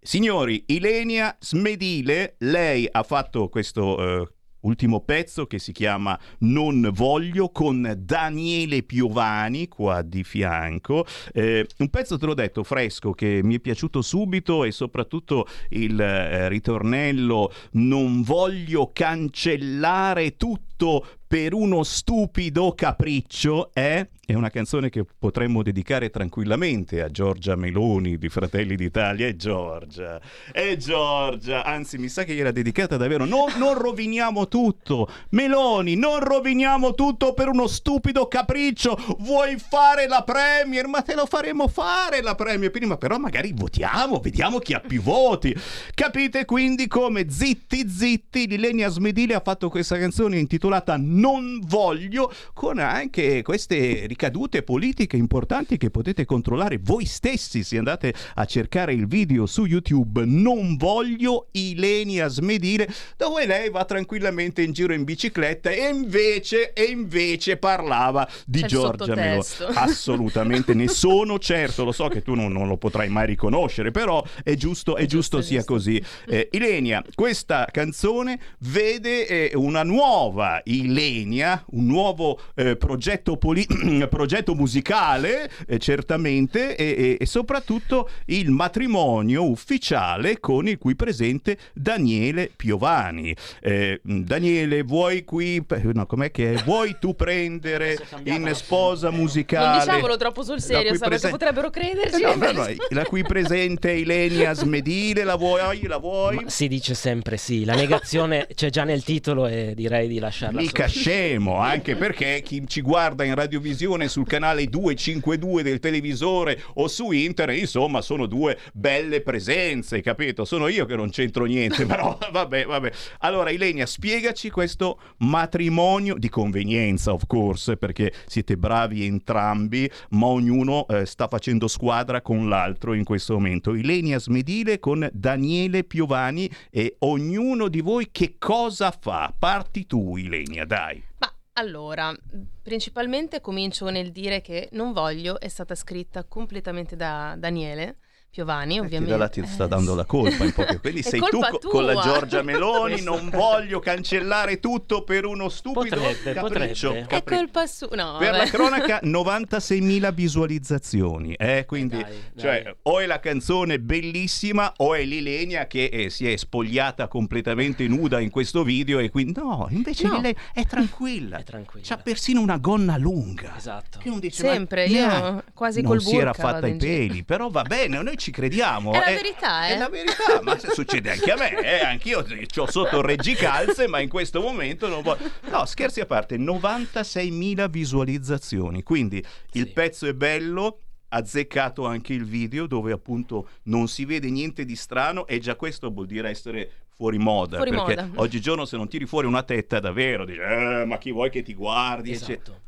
Signori, 0.00 0.64
Ilenia 0.66 1.36
Smedile, 1.38 2.34
lei 2.38 2.88
ha 2.90 3.04
fatto 3.04 3.48
questo. 3.48 4.26
Ultimo 4.62 5.00
pezzo 5.00 5.46
che 5.46 5.58
si 5.58 5.72
chiama 5.72 6.18
Non 6.40 6.90
voglio 6.92 7.50
con 7.50 7.94
Daniele 7.98 8.82
Piovani 8.82 9.66
qua 9.66 10.02
di 10.02 10.22
fianco. 10.22 11.04
Eh, 11.32 11.66
un 11.78 11.88
pezzo, 11.88 12.16
te 12.16 12.26
l'ho 12.26 12.34
detto, 12.34 12.62
fresco 12.62 13.12
che 13.12 13.40
mi 13.42 13.56
è 13.56 13.60
piaciuto 13.60 14.02
subito 14.02 14.62
e 14.64 14.70
soprattutto 14.70 15.46
il 15.70 16.00
eh, 16.00 16.48
ritornello 16.48 17.52
Non 17.72 18.22
voglio 18.22 18.90
cancellare 18.92 20.36
tutto 20.36 21.06
per 21.32 21.54
uno 21.54 21.82
stupido 21.82 22.74
capriccio 22.74 23.70
è, 23.72 24.06
è 24.26 24.34
una 24.34 24.50
canzone 24.50 24.90
che 24.90 25.02
potremmo 25.18 25.62
dedicare 25.62 26.10
tranquillamente 26.10 27.00
a 27.02 27.08
Giorgia 27.08 27.56
Meloni 27.56 28.18
di 28.18 28.28
Fratelli 28.28 28.76
d'Italia. 28.76 29.26
E 29.26 29.36
Giorgia, 29.36 30.20
e 30.52 30.76
Giorgia, 30.76 31.64
anzi 31.64 31.96
mi 31.96 32.08
sa 32.08 32.24
che 32.24 32.34
gliela 32.34 32.50
dedicata 32.50 32.98
davvero. 32.98 33.24
Non, 33.24 33.50
non 33.56 33.78
roviniamo 33.78 34.46
tutto, 34.46 35.10
Meloni, 35.30 35.96
non 35.96 36.20
roviniamo 36.20 36.92
tutto 36.92 37.32
per 37.32 37.48
uno 37.48 37.66
stupido 37.66 38.28
capriccio. 38.28 39.16
Vuoi 39.20 39.56
fare 39.56 40.06
la 40.06 40.22
Premier? 40.24 40.86
Ma 40.86 41.00
te 41.00 41.14
lo 41.14 41.24
faremo 41.24 41.66
fare 41.66 42.20
la 42.20 42.34
Premier 42.34 42.70
prima, 42.70 42.98
però 42.98 43.16
magari 43.16 43.54
votiamo, 43.54 44.20
vediamo 44.20 44.58
chi 44.58 44.74
ha 44.74 44.80
più 44.80 45.00
voti. 45.00 45.56
Capite 45.94 46.44
quindi 46.44 46.88
come 46.88 47.30
zitti 47.30 47.88
zitti 47.88 48.46
Lilenia 48.46 48.90
Smedile 48.90 49.32
ha 49.32 49.40
fatto 49.40 49.70
questa 49.70 49.96
canzone 49.96 50.38
intitolata 50.38 50.98
Non 51.22 51.60
voglio 51.64 52.32
con 52.52 52.80
anche 52.80 53.42
queste 53.42 54.06
ricadute 54.08 54.64
politiche 54.64 55.16
importanti 55.16 55.76
che 55.76 55.90
potete 55.90 56.24
controllare 56.24 56.80
voi 56.82 57.04
stessi 57.04 57.62
se 57.62 57.78
andate 57.78 58.12
a 58.34 58.44
cercare 58.44 58.92
il 58.92 59.06
video 59.06 59.46
su 59.46 59.64
YouTube 59.64 60.24
Non 60.24 60.76
voglio 60.76 61.46
Ilenia 61.52 62.26
Smedile 62.26 62.92
dove 63.16 63.46
lei 63.46 63.70
va 63.70 63.84
tranquillamente 63.84 64.62
in 64.62 64.72
giro 64.72 64.92
in 64.94 65.04
bicicletta 65.04 65.70
e 65.70 65.88
invece, 65.88 66.72
e 66.72 66.84
invece 66.84 67.56
parlava 67.56 68.28
di 68.44 68.62
C'è 68.62 68.66
Giorgia 68.66 69.14
Meloni. 69.14 69.44
Assolutamente 69.74 70.74
ne 70.74 70.88
sono 70.88 71.38
certo, 71.38 71.84
lo 71.84 71.92
so 71.92 72.08
che 72.08 72.22
tu 72.22 72.34
non, 72.34 72.50
non 72.50 72.66
lo 72.66 72.76
potrai 72.78 73.08
mai 73.08 73.26
riconoscere, 73.26 73.92
però 73.92 74.24
è 74.42 74.54
giusto, 74.54 74.96
è 74.96 75.02
È 75.02 75.06
giusto, 75.06 75.38
giusto, 75.38 75.42
sia 75.42 75.58
giusto. 75.58 75.72
così. 75.74 76.02
Eh, 76.26 76.48
Ilenia, 76.50 77.04
questa 77.14 77.68
canzone 77.70 78.40
vede 78.58 79.26
eh, 79.26 79.52
una 79.54 79.84
nuova 79.84 80.60
Ilenia, 80.64 81.10
un 81.20 81.86
nuovo 81.86 82.40
eh, 82.54 82.76
progetto, 82.76 83.36
poli- 83.36 83.66
progetto 84.08 84.54
musicale, 84.54 85.50
eh, 85.66 85.78
certamente, 85.78 86.76
e, 86.76 86.84
e- 86.96 87.16
e 87.20 87.26
soprattutto 87.26 88.08
il 88.26 88.50
matrimonio 88.50 89.48
ufficiale 89.48 90.40
con 90.40 90.68
il 90.68 90.78
qui 90.78 90.94
presente 90.96 91.58
Daniele 91.74 92.50
Piovani. 92.54 93.34
Eh, 93.60 94.00
Daniele, 94.02 94.82
vuoi 94.82 95.24
qui, 95.24 95.64
no, 95.92 96.06
com'è 96.06 96.30
che 96.30 96.54
è? 96.54 96.62
Vuoi 96.62 96.96
tu 97.00 97.14
prendere 97.14 97.98
in 98.24 98.50
sposa 98.54 99.10
Non 99.10 99.20
musicale? 99.20 99.80
diciamolo 99.84 100.16
troppo 100.16 100.42
sul 100.42 100.60
serio, 100.60 100.88
cui 100.88 100.98
sa, 100.98 101.08
perché 101.08 101.28
presen- 101.28 101.30
potrebbero 101.30 101.70
crederci. 101.70 102.22
Eh 102.22 102.26
no, 102.26 102.34
no, 102.34 102.52
no, 102.52 102.66
la 102.90 103.04
qui 103.04 103.22
presente 103.22 103.90
Ilenia 103.92 104.52
Smedile, 104.54 105.24
la 105.24 105.36
vuoi? 105.36 105.82
La 105.86 105.98
vuoi? 105.98 106.36
Ma 106.36 106.48
si 106.48 106.68
dice 106.68 106.94
sempre 106.94 107.36
sì, 107.36 107.64
la 107.64 107.74
negazione 107.74 108.46
c'è 108.54 108.70
già 108.70 108.84
nel 108.84 109.02
titolo 109.02 109.46
e 109.46 109.72
direi 109.74 110.08
di 110.08 110.18
lasciarla 110.18 110.60
Mica. 110.60 110.86
Scemo, 111.02 111.56
anche 111.56 111.96
perché 111.96 112.42
chi 112.44 112.62
ci 112.68 112.80
guarda 112.80 113.24
in 113.24 113.34
radiovisione 113.34 114.06
sul 114.06 114.24
canale 114.24 114.66
252 114.66 115.64
del 115.64 115.80
televisore 115.80 116.62
o 116.74 116.86
su 116.86 117.10
internet, 117.10 117.58
insomma, 117.58 118.00
sono 118.00 118.26
due 118.26 118.56
belle 118.72 119.20
presenze, 119.20 120.00
capito? 120.00 120.44
Sono 120.44 120.68
io 120.68 120.86
che 120.86 120.94
non 120.94 121.10
c'entro 121.10 121.44
niente, 121.44 121.86
però 121.86 122.16
vabbè, 122.30 122.66
vabbè. 122.66 122.92
Allora, 123.18 123.50
Ilenia, 123.50 123.84
spiegaci 123.84 124.48
questo 124.50 125.00
matrimonio 125.18 126.14
di 126.14 126.28
convenienza, 126.28 127.12
of 127.12 127.26
course, 127.26 127.76
perché 127.76 128.12
siete 128.26 128.56
bravi 128.56 129.04
entrambi, 129.04 129.90
ma 130.10 130.26
ognuno 130.26 130.86
eh, 130.86 131.04
sta 131.04 131.26
facendo 131.26 131.66
squadra 131.66 132.22
con 132.22 132.48
l'altro 132.48 132.94
in 132.94 133.02
questo 133.02 133.34
momento. 133.34 133.74
Ilenia 133.74 134.20
Smedile 134.20 134.78
con 134.78 135.08
Daniele 135.12 135.82
Piovani 135.82 136.48
e 136.70 136.94
ognuno 137.00 137.66
di 137.66 137.80
voi 137.80 138.10
che 138.12 138.36
cosa 138.38 138.96
fa? 138.96 139.34
Parti 139.36 139.84
tu, 139.84 140.16
Ilenia, 140.16 140.64
dai. 140.64 140.81
Ma 141.18 141.34
allora, 141.54 142.14
principalmente 142.62 143.40
comincio 143.40 143.90
nel 143.90 144.10
dire 144.10 144.40
che 144.40 144.68
Non 144.72 144.92
voglio 144.92 145.38
è 145.38 145.48
stata 145.48 145.74
scritta 145.74 146.24
completamente 146.24 146.96
da 146.96 147.34
Daniele 147.38 147.98
Piovani, 148.36 148.76
Eh, 148.76 148.80
ovviamente. 148.80 149.14
Là 149.18 149.28
ti 149.28 149.44
sta 149.44 149.64
Eh, 149.66 149.68
dando 149.68 149.94
la 149.94 150.06
colpa 150.06 150.42
un 150.42 150.52
po'. 150.52 150.64
Quindi 150.80 151.00
È 151.00 151.02
sei 151.02 151.20
tu 151.20 151.38
co- 151.38 151.58
con 151.68 151.84
la 151.84 151.92
tua. 151.92 152.00
Giorgia 152.02 152.40
Meloni, 152.40 153.02
non 153.02 153.28
voglio 153.28 153.78
cancellare 153.78 154.58
tutto 154.58 155.04
per 155.04 155.26
uno 155.26 155.50
stupido 155.50 155.96
Potrebbe, 155.96 156.32
capriccio. 156.32 156.88
potrebbe. 156.88 157.06
È 157.08 157.10
Capri- 157.10 157.36
colpa 157.36 157.66
sua. 157.66 157.88
No, 157.92 158.16
Per 158.18 158.30
la 158.34 158.44
cronaca 158.46 159.00
96.000 159.04 160.14
visualizzazioni, 160.14 161.34
eh? 161.34 161.64
quindi 161.66 161.98
Dai, 162.00 162.12
cioè, 162.38 162.62
dai. 162.62 162.74
o 162.84 163.00
è 163.00 163.06
la 163.06 163.20
canzone 163.20 163.78
bellissima 163.78 164.72
o 164.78 164.94
è 164.94 165.02
l'Ilenia 165.04 165.66
che 165.66 165.84
eh, 165.92 166.08
si 166.08 166.26
è 166.30 166.34
spogliata 166.36 167.08
completamente 167.08 167.86
nuda 167.86 168.18
in 168.18 168.30
questo 168.30 168.64
video 168.64 168.98
e 168.98 169.10
quindi 169.10 169.34
no, 169.38 169.66
invece 169.70 170.06
No. 170.08 170.20
lei 170.22 170.34
è 170.54 170.64
tranquilla, 170.64 171.36
È 171.40 171.42
tranquilla. 171.44 171.84
c'ha 171.86 171.98
persino 171.98 172.40
una 172.40 172.56
gonna 172.56 172.96
lunga. 172.96 173.54
Esatto. 173.58 173.98
Che 173.98 174.08
uno 174.08 174.20
dice, 174.20 174.42
ma 174.46 174.52
Sempre, 174.52 174.86
io 174.86 175.06
neanche- 175.06 175.44
quasi 175.52 175.82
non 175.82 175.90
col 175.90 176.00
si 176.00 176.16
era 176.16 176.30
burka 176.30 176.48
fatta 176.48 176.66
i 176.66 176.76
peli, 176.76 177.24
però 177.24 177.50
va 177.50 177.62
bene, 177.62 178.02
noi 178.02 178.16
ci 178.22 178.30
crediamo. 178.30 178.92
È 178.92 178.98
la 178.98 179.04
verità, 179.04 179.66
È 179.66 179.72
eh. 179.72 179.78
la 179.78 179.88
verità, 179.88 180.40
ma 180.42 180.56
succede 180.58 181.10
anche 181.10 181.30
a 181.32 181.36
me, 181.36 181.58
eh, 181.60 181.84
anch'io 181.84 182.24
ho 182.56 182.70
sotto 182.70 182.98
il 182.98 183.04
reggicalze, 183.04 183.88
ma 183.88 183.98
in 184.00 184.08
questo 184.08 184.40
momento 184.40 184.88
non 184.88 185.02
voglio... 185.02 185.30
No, 185.50 185.64
scherzi 185.66 186.00
a 186.00 186.06
parte, 186.06 186.36
96.000 186.36 187.68
visualizzazioni, 187.68 188.82
quindi 188.82 189.18
il 189.52 189.66
Sì. 189.66 189.72
pezzo 189.72 190.06
è 190.06 190.14
bello, 190.14 190.78
azzeccato 191.08 191.84
anche 191.86 192.14
il 192.14 192.24
video 192.24 192.66
dove 192.66 192.90
appunto 192.92 193.48
non 193.64 193.86
si 193.88 194.04
vede 194.06 194.30
niente 194.30 194.64
di 194.64 194.74
strano 194.76 195.26
e 195.26 195.40
già 195.40 195.56
questo 195.56 195.90
vuol 195.90 196.06
dire 196.06 196.30
essere 196.30 196.70
fuori 196.94 197.18
moda, 197.18 197.56
Fuori 197.56 197.70
perché 197.70 198.02
moda. 198.02 198.22
oggigiorno 198.22 198.64
se 198.64 198.76
non 198.78 198.88
tiri 198.88 199.04
fuori 199.04 199.26
una 199.26 199.42
tetta 199.42 199.78
davvero, 199.78 200.24
dici, 200.24 200.38
"Eh, 200.40 200.84
ma 200.86 200.96
chi 200.98 201.10
vuoi 201.12 201.28
che 201.28 201.42
ti 201.42 201.52
guardi? 201.54 202.12
Esatto. 202.12 202.60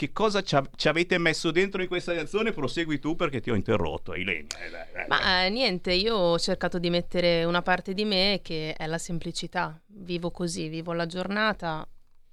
Che 0.00 0.12
cosa 0.12 0.42
ci, 0.42 0.56
ci 0.76 0.88
avete 0.88 1.18
messo 1.18 1.50
dentro 1.50 1.82
in 1.82 1.86
questa 1.86 2.14
canzone? 2.14 2.52
Prosegui 2.52 2.98
tu 2.98 3.16
perché 3.16 3.42
ti 3.42 3.50
ho 3.50 3.54
interrotto, 3.54 4.14
Ilenia. 4.14 4.46
eh. 4.94 5.04
Ma 5.08 5.44
eh, 5.44 5.50
niente, 5.50 5.92
io 5.92 6.16
ho 6.16 6.38
cercato 6.38 6.78
di 6.78 6.88
mettere 6.88 7.44
una 7.44 7.60
parte 7.60 7.92
di 7.92 8.06
me 8.06 8.40
che 8.42 8.72
è 8.72 8.86
la 8.86 8.96
semplicità. 8.96 9.78
Vivo 9.88 10.30
così, 10.30 10.68
vivo 10.68 10.94
la 10.94 11.04
giornata, 11.04 11.86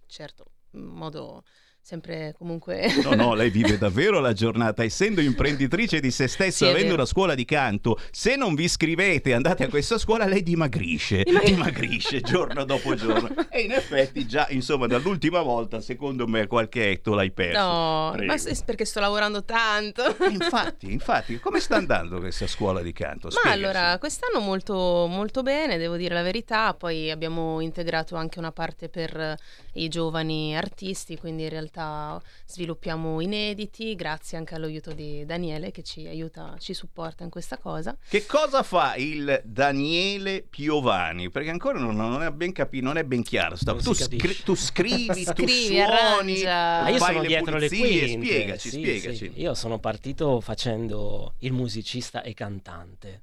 certo, 0.05 0.45
in 0.75 0.85
modo 0.85 1.43
sempre 1.87 2.35
comunque... 2.37 2.87
No, 3.01 3.15
no, 3.15 3.33
lei 3.33 3.49
vive 3.49 3.77
davvero 3.79 4.19
la 4.19 4.33
giornata, 4.33 4.83
essendo 4.83 5.21
imprenditrice 5.21 6.01
di 6.01 6.11
se 6.11 6.27
stessa, 6.27 6.65
Sì, 6.65 6.65
avendo 6.65 6.81
vero. 6.89 6.95
una 6.95 7.05
scuola 7.05 7.33
di 7.33 7.45
canto. 7.45 7.97
Se 8.11 8.35
non 8.35 8.55
vi 8.55 8.65
iscrivete 8.65 9.29
e 9.29 9.33
andate 9.33 9.63
a 9.63 9.69
questa 9.69 9.97
scuola, 9.97 10.25
lei 10.25 10.43
dimagrisce, 10.43 11.23
Dimagri- 11.23 11.53
dimagrisce 11.53 12.19
giorno 12.19 12.65
dopo 12.65 12.93
giorno. 12.95 13.29
E 13.57 13.61
in 13.61 13.71
effetti, 13.71 14.27
già 14.27 14.45
insomma, 14.49 14.85
dall'ultima 14.87 15.41
volta, 15.41 15.79
secondo 15.79 16.27
me, 16.27 16.45
qualche 16.47 16.89
etto 16.91 17.13
l'hai 17.15 17.31
perso. 17.31 17.59
No, 17.59 18.09
Prego. 18.13 18.31
ma 18.33 18.37
se- 18.37 18.61
perché 18.65 18.83
sto 18.85 18.99
lavorando 18.99 19.43
tanto. 19.45 20.03
Infatti, 20.29 20.91
infatti, 20.91 21.39
come 21.39 21.59
sta 21.61 21.77
andando 21.77 22.19
questa 22.19 22.45
scuola 22.47 22.81
di 22.81 22.91
canto? 22.91 23.27
Ma 23.27 23.31
Spiegaci. 23.39 23.57
allora, 23.63 23.97
quest'anno 23.97 24.41
molto, 24.41 25.07
molto 25.09 25.41
bene, 25.41 25.77
devo 25.77 25.95
dire 25.95 26.13
la 26.13 26.21
verità, 26.21 26.73
poi 26.73 27.09
abbiamo 27.09 27.61
integrato 27.61 28.15
anche 28.17 28.39
una 28.39 28.51
parte 28.51 28.89
per 28.89 29.15
eh, 29.17 29.37
i 29.77 29.87
giovani 29.89 30.55
artisti, 30.55 31.17
quindi 31.17 31.43
in 31.43 31.49
realtà 31.49 32.21
sviluppiamo 32.45 33.19
inediti, 33.21 33.95
grazie 33.95 34.37
anche 34.37 34.55
all'aiuto 34.55 34.91
di 34.93 35.25
Daniele 35.25 35.71
che 35.71 35.83
ci 35.83 36.05
aiuta, 36.07 36.55
ci 36.59 36.73
supporta 36.73 37.23
in 37.23 37.29
questa 37.29 37.57
cosa. 37.57 37.95
Che 38.09 38.25
cosa 38.25 38.63
fa 38.63 38.95
il 38.95 39.41
Daniele 39.43 40.43
Piovani? 40.49 41.29
Perché 41.29 41.49
ancora 41.49 41.79
non, 41.79 41.95
non 41.95 42.23
è 42.23 42.31
ben 42.31 42.51
capito, 42.51 42.85
non 42.85 42.97
è 42.97 43.03
ben 43.03 43.23
chiaro. 43.23 43.55
sta- 43.55 43.73
Non 43.73 43.81
tu, 43.81 43.93
capisce. 43.93 44.43
tu 44.43 44.55
scrivi, 44.55 45.05
tu 45.25 45.31
Scrivi, 45.33 45.75
suoni. 45.77 46.43
Ah, 46.43 46.89
io 46.89 46.97
fai 46.97 47.07
sono 47.13 47.21
le 47.21 47.27
dietro 47.27 47.57
le 47.57 47.67
pulizie. 47.67 47.99
quinte. 48.07 48.25
Spiegaci, 48.27 48.69
sì, 48.69 48.77
spiegaci. 48.79 49.15
sì. 49.15 49.31
Io 49.41 49.53
sono 49.53 49.79
partito 49.79 50.39
facendo 50.41 51.33
il 51.39 51.53
musicista 51.53 52.21
e 52.23 52.33
cantante. 52.33 53.21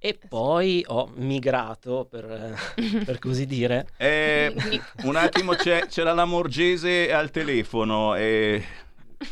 E 0.00 0.16
poi 0.28 0.84
ho 0.86 1.10
migrato, 1.16 2.06
per, 2.08 2.56
per 3.04 3.18
così 3.18 3.46
dire. 3.46 3.88
Eh, 3.96 4.54
un 5.02 5.16
attimo, 5.16 5.54
c'è, 5.54 5.86
c'era 5.86 6.12
la 6.12 6.24
Morgese 6.24 7.12
al 7.12 7.30
telefono. 7.30 8.14
E... 8.14 8.64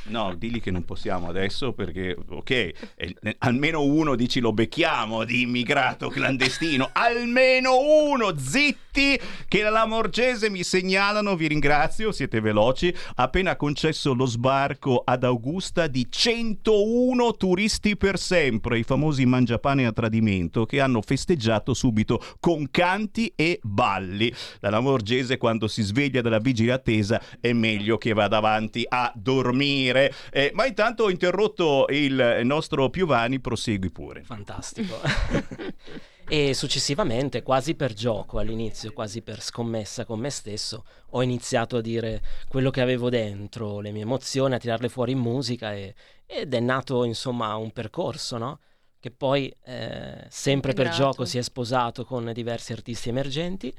No, 0.08 0.34
digli 0.34 0.60
che 0.60 0.72
non 0.72 0.84
possiamo 0.84 1.28
adesso 1.28 1.72
perché, 1.72 2.16
ok, 2.28 2.50
eh, 2.50 3.16
almeno 3.38 3.82
uno 3.82 4.16
dici 4.16 4.40
lo 4.40 4.52
becchiamo 4.52 5.24
di 5.24 5.42
immigrato 5.42 6.08
clandestino, 6.08 6.90
almeno 6.94 7.78
uno, 7.78 8.36
zitti, 8.36 9.18
che 9.46 9.62
la 9.62 9.70
Lamorgese 9.70 10.50
mi 10.50 10.64
segnalano, 10.64 11.36
vi 11.36 11.48
ringrazio, 11.48 12.10
siete 12.10 12.40
veloci, 12.40 12.92
ha 13.16 13.22
appena 13.22 13.54
concesso 13.54 14.12
lo 14.14 14.26
sbarco 14.26 15.02
ad 15.04 15.22
Augusta 15.22 15.86
di 15.86 16.06
101 16.08 17.36
turisti 17.36 17.96
per 17.96 18.18
sempre, 18.18 18.78
i 18.78 18.82
famosi 18.82 19.24
mangiapane 19.24 19.86
a 19.86 19.92
tradimento, 19.92 20.66
che 20.66 20.80
hanno 20.80 21.02
festeggiato 21.02 21.74
subito 21.74 22.20
con 22.40 22.70
canti 22.70 23.32
e 23.36 23.60
balli. 23.62 24.34
La 24.60 24.70
Lamorgese 24.70 25.36
quando 25.36 25.68
si 25.68 25.82
sveglia 25.82 26.22
dalla 26.22 26.38
vigilia 26.38 26.74
attesa 26.74 27.20
è 27.40 27.52
meglio 27.52 27.98
che 27.98 28.14
vada 28.14 28.38
avanti 28.38 28.84
a 28.88 29.12
dormire. 29.14 29.75
Eh, 29.84 30.50
ma 30.54 30.66
intanto 30.66 31.04
ho 31.04 31.10
interrotto 31.10 31.86
il 31.90 32.40
nostro 32.44 32.90
Piovani, 32.90 33.40
prosegui 33.40 33.90
pure. 33.90 34.22
Fantastico. 34.22 35.00
e 36.28 36.54
successivamente, 36.54 37.42
quasi 37.42 37.74
per 37.74 37.92
gioco 37.92 38.38
all'inizio, 38.38 38.92
quasi 38.92 39.22
per 39.22 39.40
scommessa 39.40 40.04
con 40.04 40.18
me 40.18 40.30
stesso, 40.30 40.84
ho 41.10 41.22
iniziato 41.22 41.76
a 41.76 41.80
dire 41.80 42.22
quello 42.48 42.70
che 42.70 42.80
avevo 42.80 43.10
dentro, 43.10 43.80
le 43.80 43.92
mie 43.92 44.02
emozioni, 44.02 44.54
a 44.54 44.58
tirarle 44.58 44.88
fuori 44.88 45.12
in 45.12 45.18
musica 45.18 45.72
e- 45.72 45.94
ed 46.26 46.52
è 46.52 46.60
nato 46.60 47.04
insomma 47.04 47.54
un 47.54 47.70
percorso, 47.70 48.38
no? 48.38 48.58
Che 48.98 49.10
poi 49.12 49.54
eh, 49.64 50.26
sempre 50.28 50.72
per 50.72 50.86
Integrato. 50.86 51.12
gioco 51.12 51.24
si 51.24 51.38
è 51.38 51.42
sposato 51.42 52.04
con 52.04 52.32
diversi 52.32 52.72
artisti 52.72 53.08
emergenti. 53.08 53.72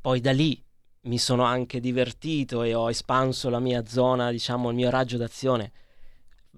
Poi 0.00 0.20
da 0.20 0.32
lì 0.32 0.63
mi 1.04 1.18
sono 1.18 1.44
anche 1.44 1.80
divertito 1.80 2.62
e 2.62 2.74
ho 2.74 2.88
espanso 2.90 3.50
la 3.50 3.60
mia 3.60 3.84
zona, 3.86 4.30
diciamo, 4.30 4.70
il 4.70 4.74
mio 4.76 4.90
raggio 4.90 5.16
d'azione 5.16 5.72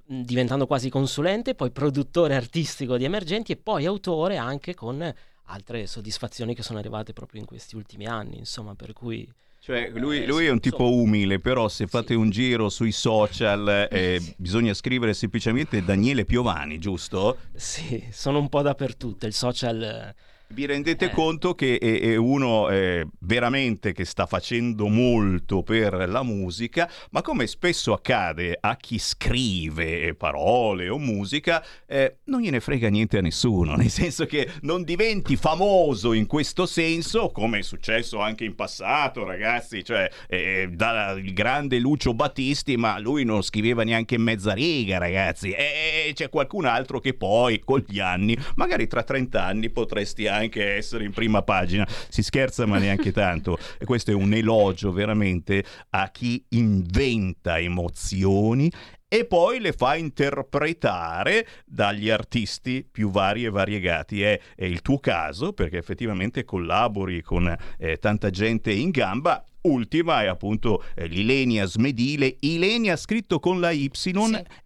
diventando 0.08 0.66
quasi 0.66 0.88
consulente, 0.88 1.54
poi 1.54 1.70
produttore 1.70 2.34
artistico 2.36 2.96
di 2.96 3.04
emergenti 3.04 3.52
e 3.52 3.56
poi 3.56 3.86
autore 3.86 4.36
anche 4.36 4.74
con 4.74 5.12
altre 5.48 5.86
soddisfazioni 5.86 6.54
che 6.54 6.62
sono 6.62 6.78
arrivate 6.78 7.12
proprio 7.12 7.40
in 7.40 7.46
questi 7.46 7.76
ultimi 7.76 8.06
anni, 8.06 8.38
insomma, 8.38 8.74
per 8.74 8.92
cui 8.92 9.28
Cioè, 9.58 9.90
lui, 9.94 10.22
Eh, 10.22 10.26
lui 10.26 10.46
è 10.46 10.50
un 10.50 10.60
tipo 10.60 10.92
umile, 10.94 11.40
però 11.40 11.68
se 11.68 11.86
fate 11.88 12.14
un 12.14 12.30
giro 12.30 12.68
sui 12.68 12.92
social 12.92 13.88
eh, 13.90 14.20
bisogna 14.36 14.72
scrivere 14.74 15.12
semplicemente 15.12 15.82
Daniele 15.82 16.24
Piovani, 16.24 16.78
giusto? 16.78 17.40
sì, 17.52 18.08
sono 18.12 18.38
un 18.38 18.48
po' 18.48 18.62
dappertutto, 18.62 19.26
il 19.26 19.32
social 19.32 19.82
eh, 19.82 20.14
Vi 20.48 20.64
rendete 20.64 21.06
Eh. 21.06 21.10
conto 21.10 21.54
che 21.54 21.76
è, 21.76 22.00
è 22.00 22.16
uno 22.16 22.68
eh, 22.68 23.06
veramente 23.20 23.92
che 23.92 24.04
sta 24.04 24.26
facendo 24.26 24.86
molto 24.86 25.62
per 25.62 26.08
la 26.08 26.22
musica, 26.22 26.90
ma 27.10 27.20
come 27.20 27.46
spesso 27.48 27.92
accade 27.92 28.56
a 28.60 28.76
chi 28.76 28.98
scrive 28.98 30.14
parole 30.14 30.88
o 30.88 30.98
musica, 30.98 31.62
eh, 31.86 32.18
non 32.26 32.40
gliene 32.40 32.60
frega 32.60 32.88
niente 32.88 33.18
a 33.18 33.20
nessuno, 33.20 33.74
nel 33.76 33.90
senso 33.90 34.24
che 34.24 34.48
non 34.62 34.84
diventi 34.84 35.36
famoso 35.36 36.12
in 36.12 36.26
questo 36.26 36.64
senso, 36.64 37.30
come 37.30 37.58
è 37.58 37.62
successo 37.62 38.20
anche 38.20 38.44
in 38.44 38.54
passato, 38.54 39.24
ragazzi, 39.24 39.82
cioè 39.82 40.08
eh, 40.28 40.68
dal 40.72 41.20
grande 41.32 41.78
Lucio 41.80 42.14
Battisti, 42.14 42.76
ma 42.76 42.98
lui 43.00 43.24
non 43.24 43.42
scriveva 43.42 43.82
neanche 43.82 44.16
mezza 44.16 44.52
riga, 44.52 44.98
ragazzi, 44.98 45.50
e 45.50 46.12
c'è 46.14 46.28
qualcun 46.28 46.64
altro 46.66 47.00
che 47.00 47.14
poi 47.14 47.58
con 47.58 47.84
gli 47.86 47.98
anni, 47.98 48.38
magari 48.54 48.86
tra 48.86 49.02
30 49.02 49.44
anni 49.44 49.70
potresti 49.70 50.28
anche 50.36 50.74
essere 50.74 51.04
in 51.04 51.12
prima 51.12 51.42
pagina. 51.42 51.86
Si 52.08 52.22
scherza, 52.22 52.66
ma 52.66 52.78
neanche 52.78 53.12
tanto. 53.12 53.58
E 53.78 53.84
questo 53.84 54.10
è 54.10 54.14
un 54.14 54.32
elogio 54.32 54.92
veramente 54.92 55.64
a 55.90 56.08
chi 56.10 56.44
inventa 56.50 57.58
emozioni 57.58 58.70
e 59.08 59.24
poi 59.24 59.60
le 59.60 59.72
fa 59.72 59.94
interpretare 59.94 61.46
dagli 61.64 62.10
artisti 62.10 62.86
più 62.90 63.10
vari 63.10 63.44
e 63.44 63.50
variegati. 63.50 64.22
È, 64.22 64.38
è 64.54 64.64
il 64.64 64.82
tuo 64.82 64.98
caso 64.98 65.52
perché 65.52 65.78
effettivamente 65.78 66.44
collabori 66.44 67.22
con 67.22 67.54
eh, 67.78 67.98
tanta 67.98 68.30
gente 68.30 68.72
in 68.72 68.90
gamba. 68.90 69.44
Ultima 69.66 70.22
è 70.22 70.26
appunto 70.26 70.84
eh, 70.94 71.06
l'Ilenia 71.06 71.66
Smedile, 71.66 72.36
Ilenia 72.40 72.96
scritto 72.96 73.40
con 73.40 73.60
la 73.60 73.70
Y 73.70 73.90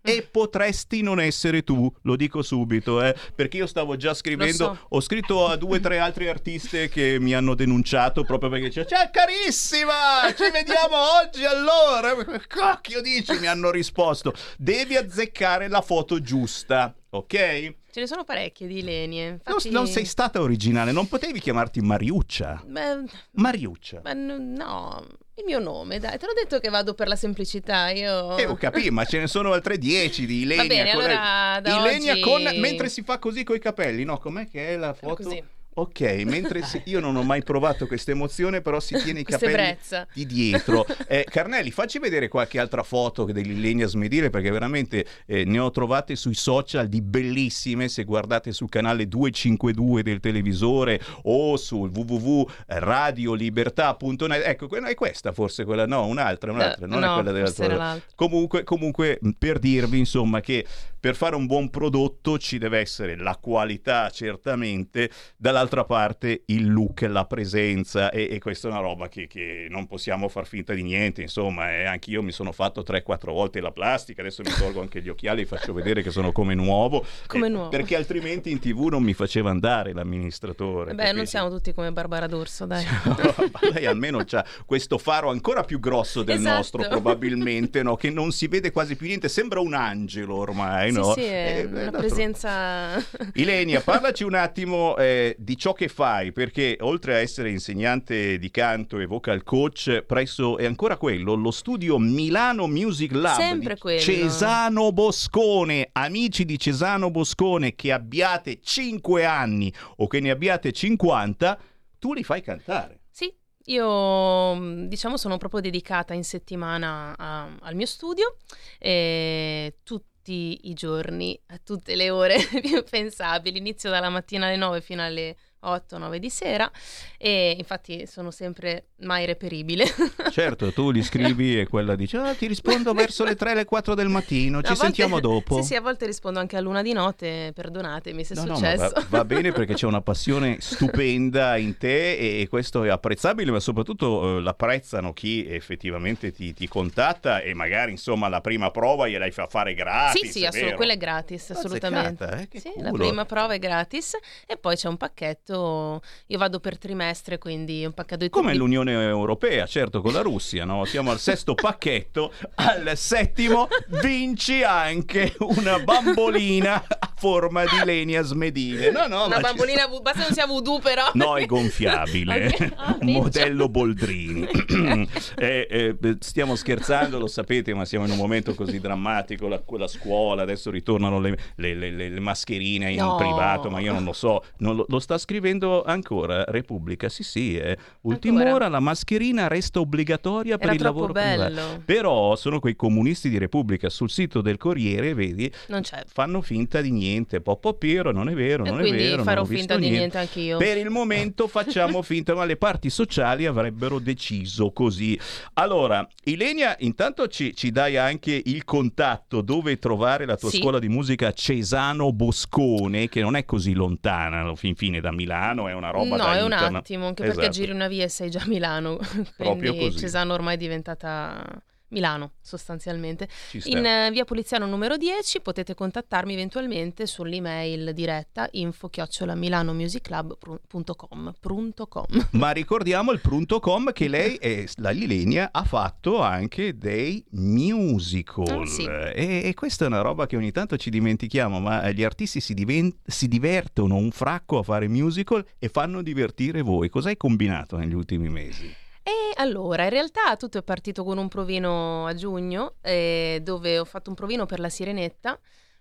e 0.03 0.29
potresti 0.31 1.03
non 1.03 1.21
essere 1.21 1.63
tu, 1.63 1.93
lo 2.03 2.17
dico 2.17 2.43
subito, 2.43 3.03
eh, 3.03 3.15
perché 3.35 3.57
io 3.59 3.67
stavo 3.67 3.97
già 3.97 4.13
scrivendo, 4.15 4.57
so. 4.57 4.79
ho 4.89 5.01
scritto 5.01 5.47
a 5.47 5.57
due 5.57 5.79
o 5.79 5.81
tre 5.81 5.99
altre 5.99 6.29
artiste 6.29 6.89
che 6.89 7.19
mi 7.19 7.35
hanno 7.35 7.55
denunciato 7.55 8.25
proprio 8.25 8.51
perché 8.51 8.69
c'è, 8.69 8.85
"Ciao, 8.85 9.09
carissima, 9.11 9.93
ci 10.37 10.51
vediamo 10.53 10.97
oggi 11.23 11.45
allora, 11.45 12.15
cocchio 12.47 13.01
dici, 13.01 13.39
mi 13.39 13.47
hanno 13.47 13.71
risposto, 13.71 14.35
devi 14.59 14.97
azzeccare 14.97 15.69
la 15.69 15.81
foto 15.81 16.21
giusta, 16.21 16.95
ok? 17.11 17.75
Ce 17.93 17.99
ne 18.01 18.07
sono 18.07 18.25
parecchie 18.25 18.67
di 18.69 18.83
Lenie. 18.83 19.29
Non, 19.29 19.41
Infatti... 19.45 19.71
non 19.71 19.87
sei 19.87 20.05
stata 20.05 20.41
originale, 20.41 20.93
non 20.93 21.09
potevi 21.09 21.41
chiamarti 21.41 21.81
Mariuccia. 21.81 22.63
Beh, 22.65 23.05
Mariuccia. 23.33 24.01
beh, 24.01 24.15
no, 24.15 25.05
Il 25.35 25.45
mio 25.45 25.59
nome, 25.59 25.99
dai, 25.99 26.17
te 26.19 26.27
l'ho 26.27 26.33
detto 26.35 26.61
che 26.61 26.69
vado 26.69 26.95
per 26.95 27.09
la 27.09 27.17
semplicità. 27.17 27.91
Io. 27.91 28.37
Eh, 28.37 28.47
ho 28.47 28.55
capito, 28.55 28.93
ma 28.93 29.05
ce 29.05 29.19
ne 29.19 29.27
sono 29.27 29.53
altre 29.53 29.77
10 29.79 30.27
di 30.27 30.43
Ilenia. 30.43 30.63
Va 30.63 30.69
bene, 30.69 30.93
con 30.93 31.03
allora, 31.03 31.61
da 31.61 31.79
Ilenia 31.79 32.13
oggi- 32.13 32.21
con 32.21 32.43
mentre 32.61 32.89
si 32.89 33.03
fa 33.03 33.19
così 33.19 33.43
coi 33.43 33.59
capelli, 33.59 34.05
no? 34.05 34.19
Com'è 34.19 34.49
che 34.49 34.69
è 34.69 34.77
la 34.77 34.93
foto? 34.93 35.23
Così. 35.23 35.43
Ok, 35.73 36.01
mentre 36.27 36.63
si- 36.65 36.83
io 36.87 36.99
non 37.01 37.15
ho 37.17 37.23
mai 37.23 37.43
provato 37.45 37.87
questa 37.87 38.11
emozione, 38.11 38.61
però 38.61 38.81
si 38.81 38.97
tiene 39.03 39.21
i 39.21 39.25
capelli 39.25 39.77
di 40.13 40.27
dietro. 40.27 40.85
Eh, 41.07 41.25
Carnelli, 41.31 41.71
facci 41.71 41.99
vedere 42.01 42.27
qualche 42.29 42.59
altra 42.59 42.83
foto 42.83 43.25
dell'Ilenia 43.25 43.87
Smedile, 43.87 44.31
perché 44.31 44.51
veramente 44.51 45.07
eh, 45.27 45.45
ne 45.45 45.59
ho 45.61 45.71
trovate 45.71 46.17
sui 46.17 46.35
social 46.35 46.89
di 46.89 47.01
bellissime. 47.01 47.89
Se 47.89 48.03
guardate 48.05 48.51
sul 48.53 48.69
canale 48.69 49.07
252 49.07 50.03
del 50.03 50.19
televisore 50.21 51.01
o 51.23 51.57
sul 51.57 51.89
www.radiolibertà.net, 51.91 54.43
ecco, 54.45 54.69
è 54.77 54.95
questa 54.95 55.33
forse 55.33 55.65
quella, 55.65 55.87
no, 55.87 56.05
un'altra, 56.07 56.53
un'altra, 56.53 56.85
Eh, 56.85 56.89
non 56.89 57.01
no, 57.01 57.11
è 57.11 57.15
quella 57.15 57.33
dell'altra. 57.33 57.77
l'altra. 57.77 58.09
Comunque, 58.17 58.65
comunque, 58.65 59.19
per 59.39 59.59
dirvi 59.59 59.99
insomma 59.99 60.41
che 60.41 60.67
per 61.01 61.17
fare 61.17 61.35
un 61.35 61.47
buon 61.47 61.71
prodotto 61.71 62.39
ci 62.39 62.59
deve 62.59 62.79
essere 62.79 63.17
la 63.17 63.37
qualità 63.41 64.11
certamente, 64.11 65.11
dall'altra 65.37 65.85
parte 65.85 66.43
il 66.47 66.71
look, 66.71 67.01
la 67.03 67.25
presenza 67.25 68.11
e, 68.11 68.29
e 68.31 68.39
questa 68.39 68.69
è 68.69 68.71
una 68.71 68.81
roba 68.81 69.09
che, 69.09 69.27
che 69.27 69.67
non 69.71 69.87
possiamo 69.87 70.29
far 70.29 70.47
finta 70.47 70.75
di 70.75 70.83
niente, 70.83 71.23
insomma, 71.23 71.71
e 71.73 71.85
anche 71.85 72.11
io 72.11 72.23
mi 72.23 72.33
sono 72.33 72.53
fatto 72.53 72.83
3-4 72.87 73.31
volte 73.33 73.61
la 73.61 73.71
plastica, 73.73 74.21
adesso 74.21 74.43
mi 74.45 74.53
tolgo 74.53 74.81
anche 74.81 75.01
gli 75.01 75.09
occhiali 75.09 75.43
e 75.43 75.47
faccio 75.47 75.73
vedere 75.73 76.03
che 76.03 76.11
sono 76.11 76.33
come 76.33 76.55
nuovo, 76.55 77.05
Come 77.27 77.47
eh, 77.47 77.51
nuovo. 77.51 77.69
perché 77.71 77.97
altrimenti 77.97 78.51
in 78.51 78.59
tv 78.59 78.89
non 78.91 79.03
mi 79.03 79.15
faceva 79.15 79.51
andare 79.51 79.93
l'amministratore. 79.93 80.93
Beh, 80.95 81.03
non 81.05 81.13
capisci? 81.13 81.27
siamo 81.29 81.49
tutti 81.49 81.73
come 81.73 81.93
Barbara 81.93 82.27
D'Urso, 82.27 82.67
dai. 82.67 82.85
Ma 83.05 83.69
lei 83.73 83.87
almeno 83.87 84.19
ha 84.31 84.45
questo 84.67 84.99
faro 84.99 85.31
ancora 85.31 85.63
più 85.65 85.81
grosso 85.81 86.23
del 86.23 86.37
Esatto. 86.37 86.57
nostro, 86.57 86.89
probabilmente, 86.89 87.83
no? 87.83 87.97
che 87.97 88.11
non 88.11 88.33
si 88.33 88.47
vede 88.49 88.71
quasi 88.71 88.97
più 88.97 89.07
niente, 89.07 89.29
sembra 89.29 89.61
un 89.61 89.75
angelo 89.75 90.37
ormai. 90.37 90.90
No? 90.91 91.13
Sì, 91.15 91.21
sì, 91.21 91.27
è 91.27 91.59
Eh, 91.61 91.65
una 91.67 91.91
presenza... 91.91 93.05
Ilenia, 93.35 93.81
parlaci 93.85 94.25
un 94.25 94.35
attimo 94.35 94.97
eh, 94.97 95.35
di 95.39 95.57
ciò 95.57 95.73
che 95.73 95.89
fai, 95.89 96.33
perché 96.33 96.77
oltre 96.81 97.15
a 97.15 97.19
essere 97.19 97.51
insegnante 97.51 98.39
di 98.39 98.51
canto 98.51 98.99
e 98.99 99.07
vocal 99.07 99.43
coach, 99.43 100.03
presso 100.07 100.59
è 100.59 100.65
ancora 100.65 100.97
quello, 100.97 101.35
lo 101.35 101.51
studio 101.51 101.99
Milano 101.99 102.67
Music 102.67 103.13
Lab 103.13 103.39
Sempre 103.39 103.75
di 103.75 103.81
quello. 103.81 104.01
Cesano 104.01 104.93
Boscone. 104.93 105.89
Amici 105.93 106.45
di 106.45 106.59
Cesano 106.59 107.11
Boscone, 107.11 107.75
che 107.75 107.93
abbiate 107.93 108.61
5 108.63 109.25
anni 109.25 109.73
o 109.97 110.07
che 110.07 110.21
ne 110.21 110.31
abbiate 110.31 110.73
50, 110.73 111.59
tu 111.99 112.13
li 112.15 112.23
fai 112.25 112.41
cantare. 112.43 113.01
Sì, 113.11 113.33
io 113.65 114.55
mh, 114.55 114.87
diciamo 114.89 115.17
sono 115.17 115.37
proprio 115.37 115.61
dedicata 115.61 116.15
in 116.15 116.25
settimana 116.25 117.15
a- 117.17 117.49
al 117.61 117.75
mio 117.75 117.87
studio 117.87 118.37
e 118.79 119.77
tutti 120.21 120.69
i 120.69 120.75
giorni, 120.75 121.39
a 121.47 121.59
tutte 121.63 121.97
le 121.97 122.11
ore 122.11 122.37
più 122.61 122.85
pensabili. 122.89 123.59
Inizio 123.59 123.89
dalla 123.91 124.11
mattina 124.11 124.47
alle 124.47 124.57
9 124.57 124.81
fino 124.83 125.03
alle 125.03 125.37
8-9 125.65 126.17
di 126.17 126.31
sera 126.31 126.71
e 127.19 127.55
infatti 127.59 128.07
sono 128.07 128.31
sempre 128.31 128.85
mai 129.01 129.27
reperibile. 129.27 129.85
Certo, 130.31 130.73
tu 130.73 130.91
li 130.91 131.03
scrivi 131.03 131.59
e 131.59 131.67
quella 131.67 131.97
dice 131.97 132.17
"Ah, 132.19 132.35
ti 132.35 132.47
rispondo 132.47 132.93
verso 132.93 133.25
le 133.25 133.35
3 133.35 133.55
le 133.55 133.65
4 133.65 133.95
del 133.95 134.09
mattino, 134.09 134.59
ci 134.63 134.69
volte- 134.69 134.83
sentiamo 134.85 135.19
dopo. 135.21 135.57
Sì, 135.61 135.63
sì, 135.69 135.75
a 135.75 135.81
volte 135.81 136.07
rispondo 136.07 136.39
anche 136.39 136.57
a 136.57 136.61
luna 136.61 136.83
di 136.83 136.93
notte, 136.93 137.51
perdonatemi 137.55 138.23
se 138.25 138.35
è 138.35 138.37
No, 138.37 138.45
no, 138.45 138.53
ma 138.53 138.57
successo. 138.59 138.93
va, 138.95 139.07
va 139.09 139.25
bene 139.25 139.53
perché 139.53 139.75
c'è 139.75 139.87
una 139.87 140.01
passione 140.03 140.59
stupenda 140.61 141.57
in 141.57 141.77
te 141.77 142.17
e, 142.17 142.41
e 142.43 142.49
questo 142.49 142.85
è 142.85 142.89
apprezzabile, 142.91 143.51
ma 143.51 143.61
soprattutto 143.61 144.39
eh, 144.39 144.41
l'apprezzano 144.41 145.13
chi 145.13 145.47
effettivamente 145.47 146.31
ti, 146.33 146.53
ti 146.55 146.69
contatta 146.69 147.41
e 147.41 147.53
magari 147.55 147.91
insomma 147.91 148.29
la 148.29 148.41
prima 148.41 148.71
prova 148.71 149.09
gliel'hai 149.09 149.31
fa 149.33 149.47
fare 149.47 149.75
gratis. 149.75 150.21
Sì, 150.23 150.29
sì, 150.29 150.43
è 150.45 150.47
assolut- 150.47 150.75
quella 150.77 150.93
è 150.93 150.97
gratis, 150.97 151.51
assolutamente. 151.51 152.25
Azzeccata, 152.25 152.49
eh, 152.57 152.61
Sì, 152.61 152.71
culo. 152.75 152.85
la 152.85 152.91
prima 152.93 153.25
prova 153.25 153.55
è 153.55 153.59
gratis 153.59 154.17
e 154.47 154.57
poi 154.57 154.77
c'è 154.77 154.89
un 154.89 154.97
pacchetto, 154.97 155.50
io 155.55 156.39
vado 156.39 156.61
per 156.61 156.79
trimestre, 156.79 157.39
quindi 157.39 157.85
un 157.85 157.93
pacchetto 157.93 158.25
di 158.25 158.31
Come 158.31 158.55
l'Unione 158.55 158.93
Europea, 158.93 159.67
certo 159.67 160.01
con 160.01 160.13
la 160.13 160.21
Russia, 160.21 160.65
no? 160.65 160.85
Siamo 160.85 161.11
al 161.11 161.19
sesto 161.19 161.55
pacchetto, 161.55 162.33
al 162.57 162.93
settimo 162.97 163.69
vinci 164.03 164.63
anche 164.63 165.35
una 165.41 165.79
bambolina 165.81 166.85
a 166.87 167.13
forma 167.17 167.63
di 167.65 167.85
Lenia 167.85 168.23
Smedile. 168.23 168.91
No, 168.91 169.07
no, 169.07 169.27
Una 169.27 169.29
ma 169.29 169.35
ci- 169.37 169.43
bambolina, 169.43 169.87
vo- 169.87 170.01
basta 170.01 170.23
non 170.23 170.33
sia 170.33 170.47
voodoo 170.47 170.79
però. 170.79 171.11
No, 171.15 171.37
è 171.37 171.47
gonfiabile, 171.47 172.47
Ok. 172.61 172.73
Ah, 172.77 172.97
modello 173.01 173.69
Boldrini. 173.69 174.49
Eh, 175.37 175.67
eh, 175.71 176.17
stiamo 176.21 176.55
scherzando, 176.55 177.19
lo 177.19 177.27
sapete, 177.27 177.73
ma 177.75 177.85
siamo 177.85 178.05
in 178.05 178.11
un 178.13 178.17
momento 178.19 178.55
così 178.55 178.79
drammatico. 178.81 179.49
La, 179.49 179.61
la 179.79 179.87
scuola, 179.87 180.43
adesso 180.43 180.71
ritornano 180.71 181.19
le, 181.21 181.37
le- 181.57 181.75
le- 181.75 181.91
le- 181.91 182.09
le 182.09 182.21
mascherine 182.21 182.91
in 182.91 182.99
No. 182.99 183.17
privato, 183.17 183.71
ma 183.71 183.81
io 183.81 183.93
non 183.93 184.05
lo 184.05 184.13
so. 184.13 184.45
Non 184.59 184.77
lo, 184.77 184.85
lo 184.89 184.99
sta 184.99 185.17
scrivendo 185.19 185.40
ancora 185.41 186.45
Repubblica. 186.45 187.09
Sì, 187.09 187.23
sì, 187.23 187.57
eh. 187.57 187.77
ultima 188.03 188.39
Ancora? 188.41 188.55
ora 188.55 188.69
la 188.69 188.81
mascherina 188.81 189.49
resta 189.49 189.81
obbligatoria 189.81 190.57
per 190.59 190.67
Era 190.69 190.77
il 190.77 190.83
lavoro 190.83 191.13
bello. 191.13 191.83
Però 191.85 192.37
sono 192.37 192.61
quei 192.61 192.77
comunisti 192.77 193.29
di 193.29 193.39
Repubblica 193.39 193.89
sul 193.89 194.11
sito 194.11 194.41
del 194.41 194.57
Corriere, 194.57 195.15
vedi, 195.15 195.51
Non 195.69 195.83
c'è. 195.83 196.03
fanno 196.07 196.41
finta 196.43 196.81
di 196.81 196.91
niente. 196.91 197.41
Poppo 197.41 197.75
Piero, 197.75 198.13
non 198.13 198.29
è 198.29 198.35
vero, 198.35 198.65
E 198.65 198.71
non 198.71 198.81
è 198.81 198.91
vero. 198.91 199.17
non 199.17 199.25
farò 199.25 199.45
finta 199.45 199.77
di 199.77 199.89
niente 199.91 200.19
anch'io. 200.19 200.57
per 200.59 200.77
il 200.77 200.91
momento 200.91 201.47
facciamo 201.49 202.03
finta, 202.03 202.35
ma 202.35 202.45
le 202.45 202.57
parti 202.57 202.91
sociali 202.91 203.47
avrebbero 203.47 203.99
deciso 203.99 204.71
così. 204.73 205.19
Allora, 205.55 206.07
Ilenia, 206.25 206.77
intanto 206.81 207.27
ci, 207.29 207.55
ci 207.55 207.71
dai 207.71 207.97
anche 207.97 208.41
il 208.45 208.65
contatto 208.65 209.41
dove 209.41 209.79
trovare 209.79 210.27
la 210.27 210.37
tua 210.37 210.51
Sì. 210.51 210.59
scuola 210.59 210.79
di 210.79 210.89
musica 210.89 211.33
Cesano 211.33 212.13
Boscone, 212.13 213.09
che 213.09 213.21
non 213.21 213.37
è 213.37 213.45
così 213.45 213.73
lontana, 213.75 214.55
fin 214.55 214.75
fine 214.75 215.01
da 215.01 215.13
Milano, 215.13 215.30
è 215.69 215.73
una 215.73 215.91
roba 215.91 216.17
no, 216.17 216.23
da 216.25 216.37
è 216.37 216.43
un 216.43 216.51
internet. 216.51 216.75
attimo, 216.77 217.07
anche 217.07 217.23
perché 217.23 217.41
Esatto. 217.41 217.55
giri 217.57 217.71
una 217.73 217.89
via 217.89 218.05
e 218.05 218.09
sei 218.09 218.31
già 218.31 218.41
a 218.41 218.47
Milano. 218.47 218.99
Quindi. 219.37 219.97
Cesano 219.97 220.35
ormai 220.35 220.55
è 220.55 220.59
diventata 220.59 221.45
Milano, 221.91 222.33
sostanzialmente. 222.41 223.29
In 223.65 223.85
eh, 223.85 224.11
via 224.11 224.25
Poliziano 224.25 224.67
numero 224.67 224.97
10 224.97 225.41
potete 225.41 225.75
contattarmi 225.75 226.33
eventualmente 226.33 227.07
sull'email 227.07 227.93
diretta 227.95 228.49
info 228.53 228.89
chiocciola 228.89 229.35
milanomusiclub.com 229.35 231.35
prunto.com. 231.41 232.29
Ma 232.33 232.51
ricordiamo 232.51 233.13
il 233.13 233.21
prunto.com 233.21 233.93
che 233.93 234.09
lei, 234.09 234.37
e 234.37 234.69
la 234.77 234.91
Ilenia, 234.91 235.51
ha 235.53 235.65
fatto 235.65 236.21
anche 236.21 236.77
dei 236.77 237.25
musical. 237.31 238.61
Ah, 238.61 238.67
sì. 238.67 238.85
e, 238.85 239.43
e 239.45 239.55
questa 239.55 239.85
è 239.85 239.89
una 239.89 240.01
roba 240.01 240.27
che 240.27 240.37
ogni 240.37 240.53
tanto 240.53 240.77
ci 240.77 240.91
dimentichiamo, 240.91 241.61
ma 241.61 241.91
gli 241.91 242.05
artisti 242.05 242.41
si, 242.41 242.55
diven- 242.55 242.95
si 243.05 243.29
divertono 243.29 243.97
un 243.97 244.11
fracco 244.11 244.59
a 244.59 244.63
fare 244.63 244.89
musical 244.89 245.45
e 245.59 245.69
fanno 245.69 246.03
divertire 246.03 246.63
voi. 246.63 246.89
Cosa 246.89 247.09
hai 247.09 247.17
combinato 247.17 247.77
negli 247.77 247.95
ultimi 247.95 248.29
mesi? 248.29 248.80
E 249.03 249.33
allora, 249.37 249.85
in 249.85 249.91
realtà 249.91 250.37
tutto 250.37 250.59
è 250.59 250.63
partito 250.63 251.05
con 251.05 251.19
un 251.19 251.29
provino 251.29 252.07
a 252.07 252.15
giugno, 252.15 252.75
eh, 252.83 253.41
dove 253.43 253.79
ho 253.79 253.85
fatto 253.85 254.11
un 254.11 254.17
provino 254.17 254.47
per 254.47 254.61
la 254.61 254.69
Sirenetta, 254.69 255.39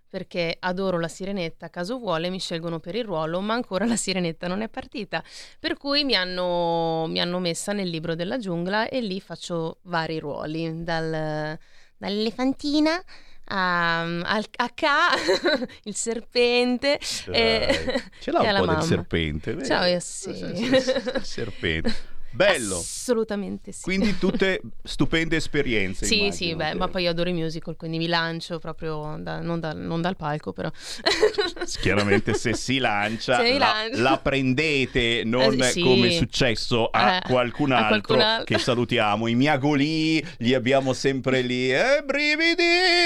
perché 0.08 0.56
adoro 0.60 1.00
la 1.00 1.08
Sirenetta, 1.08 1.70
caso 1.70 2.00
vuole 2.00 2.30
mi 2.30 2.40
scelgono 2.40 2.80
per 2.80 2.96
il 2.96 3.04
ruolo, 3.04 3.42
ma 3.42 3.54
ancora 3.54 3.86
la 3.86 3.96
Sirenetta 3.96 4.48
non 4.48 4.62
è 4.62 4.70
partita. 4.70 5.24
Per 5.60 5.78
cui 5.78 6.04
mi 6.04 6.16
hanno, 6.16 7.06
mi 7.08 7.20
hanno 7.20 7.40
messa 7.40 7.74
nel 7.74 7.90
libro 7.90 8.16
della 8.16 8.38
giungla 8.38 8.88
e 8.90 9.02
lì 9.02 9.20
faccio 9.22 9.80
vari 9.84 10.18
ruoli, 10.18 10.84
dal, 10.84 11.58
dall'elefantina 11.98 13.04
a, 13.52 14.02
al, 14.02 14.46
a 14.56 14.70
K, 14.70 14.84
il 15.84 15.96
serpente. 15.96 17.00
e- 17.32 18.04
Ce 18.20 18.32
l'ha 18.32 18.42
un 18.42 18.66
po' 18.66 18.66
del 18.66 18.82
serpente. 18.84 19.66
Ciao, 19.66 19.84
eh, 19.84 20.00
sì. 20.00 20.30
Il 20.30 21.22
serpente. 21.24 22.18
Bello. 22.32 22.78
Assolutamente 22.78 23.72
sì. 23.72 23.82
Quindi 23.84 24.18
tutte 24.18 24.62
stupende 24.84 25.36
esperienze. 25.38 26.06
Sì, 26.06 26.20
immagino, 26.20 26.36
sì, 26.36 26.56
beh, 26.56 26.74
ma 26.76 26.88
poi 26.88 27.04
io 27.04 27.10
adoro 27.10 27.30
i 27.30 27.34
musical, 27.34 27.76
quindi 27.76 27.98
mi 27.98 28.08
lancio 28.08 28.60
proprio 28.60 29.18
da- 29.20 29.40
non, 29.42 29.60
dal- 29.60 29.78
non 29.78 30.02
dal 30.02 30.16
palco, 30.16 30.54
però. 30.54 30.70
Chiaramente 31.82 32.34
se 32.34 32.54
si 32.54 32.78
lancia, 32.78 33.38
Se 33.40 33.58
la, 33.58 33.74
la 33.94 34.18
prendete, 34.22 35.24
non 35.26 35.54
Eh, 35.62 35.64
sì. 35.72 35.82
come 35.82 36.08
è 36.08 36.12
successo 36.12 36.88
a, 36.88 37.16
Eh, 37.18 37.22
qualcun 37.28 37.72
a 37.72 37.78
altro 37.88 37.88
qualcun 38.02 38.22
altro. 38.22 38.46
che 38.46 38.58
salutiamo. 38.62 39.28
I 39.28 39.36
miagolì 39.36 40.24
li 40.40 40.54
abbiamo 40.54 40.94
sempre 40.94 41.42
lì, 41.42 41.72
eh, 41.74 42.02
brividi, 42.06 42.64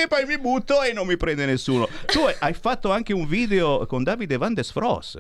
poi 0.07 0.25
mi 0.25 0.37
butto 0.39 0.81
e 0.83 0.93
non 0.93 1.07
mi 1.07 1.17
prende 1.17 1.45
nessuno. 1.45 1.87
Tu 2.07 2.19
hai 2.39 2.53
fatto 2.53 2.91
anche 2.91 3.13
un 3.13 3.27
video 3.27 3.85
con 3.85 4.03
Davide 4.03 4.37
Van 4.37 4.53
des 4.53 4.71
Fros. 4.71 5.17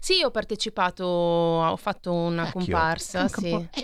Sì, 0.00 0.22
ho 0.22 0.30
partecipato, 0.30 1.04
ho 1.04 1.76
fatto 1.76 2.12
una 2.12 2.44
Cacchio, 2.44 2.60
comparsa. 2.60 3.28
com- 3.30 3.44
sì. 3.44 3.45
Po'. 3.50 3.66
Eh, 3.74 3.80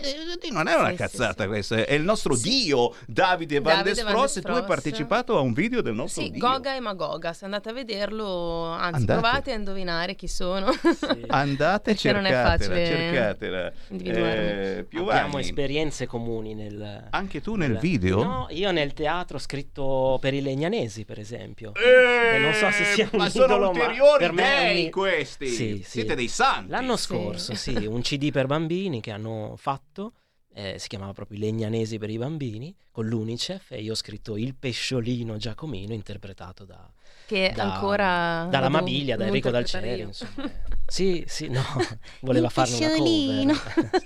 eh, 0.46 0.50
non 0.50 0.68
è 0.68 0.74
una 0.74 0.86
Sì, 0.86 0.92
sì, 0.92 0.96
cazzata 0.96 1.42
sì. 1.42 1.48
questa, 1.48 1.76
è 1.84 1.92
il 1.94 2.02
nostro 2.02 2.36
dio 2.36 2.94
Davide 3.06 3.60
Van 3.60 3.82
der 3.82 3.96
Spross 3.96 4.36
e 4.38 4.42
tu 4.42 4.50
hai 4.52 4.64
partecipato 4.64 5.36
a 5.36 5.40
un 5.40 5.52
video 5.52 5.80
del 5.82 5.94
nostro 5.94 6.22
Sì, 6.22 6.30
dio. 6.30 6.40
Goga 6.40 6.74
e 6.76 6.80
Magoga, 6.80 7.32
se 7.32 7.44
andate 7.44 7.68
a 7.70 7.72
vederlo, 7.72 8.66
anzi 8.66 9.00
Andate. 9.00 9.20
provate 9.20 9.52
a 9.52 9.54
indovinare 9.56 10.14
chi 10.14 10.28
sono. 10.28 10.70
Andate, 11.28 11.92
è 11.92 11.94
cercatela, 11.94 12.42
facile 12.56 12.86
cercatela. 12.86 13.72
Eh, 13.90 14.86
Abbiamo 14.94 15.38
esperienze 15.38 16.06
comuni 16.06 16.54
nel... 16.54 17.06
anche 17.10 17.40
tu 17.40 17.54
nel 17.54 17.70
nel- 17.72 17.80
video? 17.80 18.22
No, 18.22 18.46
io 18.50 18.70
nel 18.70 18.92
teatro 18.92 19.36
ho 19.36 19.40
scritto 19.40 20.18
per 20.20 20.34
i 20.34 20.42
legnanesi, 20.42 21.04
per 21.04 21.18
esempio. 21.18 21.72
Eh, 21.74 22.36
E 22.36 22.38
non 22.38 22.52
so 22.54 22.70
se 22.70 22.84
sia 22.84 23.08
un 23.12 23.18
ma 23.18 23.28
sono 23.28 23.44
idolo, 23.46 23.72
ma 23.72 23.80
ulteriori 23.82 24.18
per 24.18 24.32
me 24.32 24.56
è 24.56 24.68
un 24.68 24.74
dei 24.74 24.90
questi. 24.90 25.48
Sì, 25.48 25.76
sì. 25.84 25.90
Siete 25.90 26.14
dei 26.14 26.28
santi. 26.28 26.70
L'anno 26.70 26.96
Sì. 26.96 27.02
scorso, 27.04 27.54
sì, 27.54 27.74
un 27.86 28.00
CD 28.02 28.30
per 28.30 28.46
bambini 28.46 29.00
che 29.00 29.10
hanno 29.10 29.51
fatto, 29.56 30.14
eh, 30.54 30.78
si 30.78 30.88
chiamava 30.88 31.12
proprio 31.12 31.38
Legnanesi 31.38 31.98
per 31.98 32.10
i 32.10 32.18
bambini, 32.18 32.74
con 32.90 33.06
l'Unicef, 33.06 33.70
e 33.72 33.80
io 33.82 33.92
ho 33.92 33.96
scritto 33.96 34.36
Il 34.36 34.54
pesciolino 34.54 35.36
Giacomino, 35.36 35.94
interpretato 35.94 36.64
da, 36.64 36.90
che 37.26 37.52
da- 37.54 37.74
ancora... 37.74 38.46
dalla 38.50 38.68
Mabilia, 38.68 39.16
da 39.16 39.26
Enrico 39.26 39.50
Dalcieri, 39.50 40.00
io. 40.00 40.06
insomma. 40.08 40.50
Sì, 40.86 41.24
sì, 41.26 41.48
no, 41.48 41.62
voleva 42.20 42.48
farne 42.50 42.76
una 42.76 42.90
cover. 42.90 44.00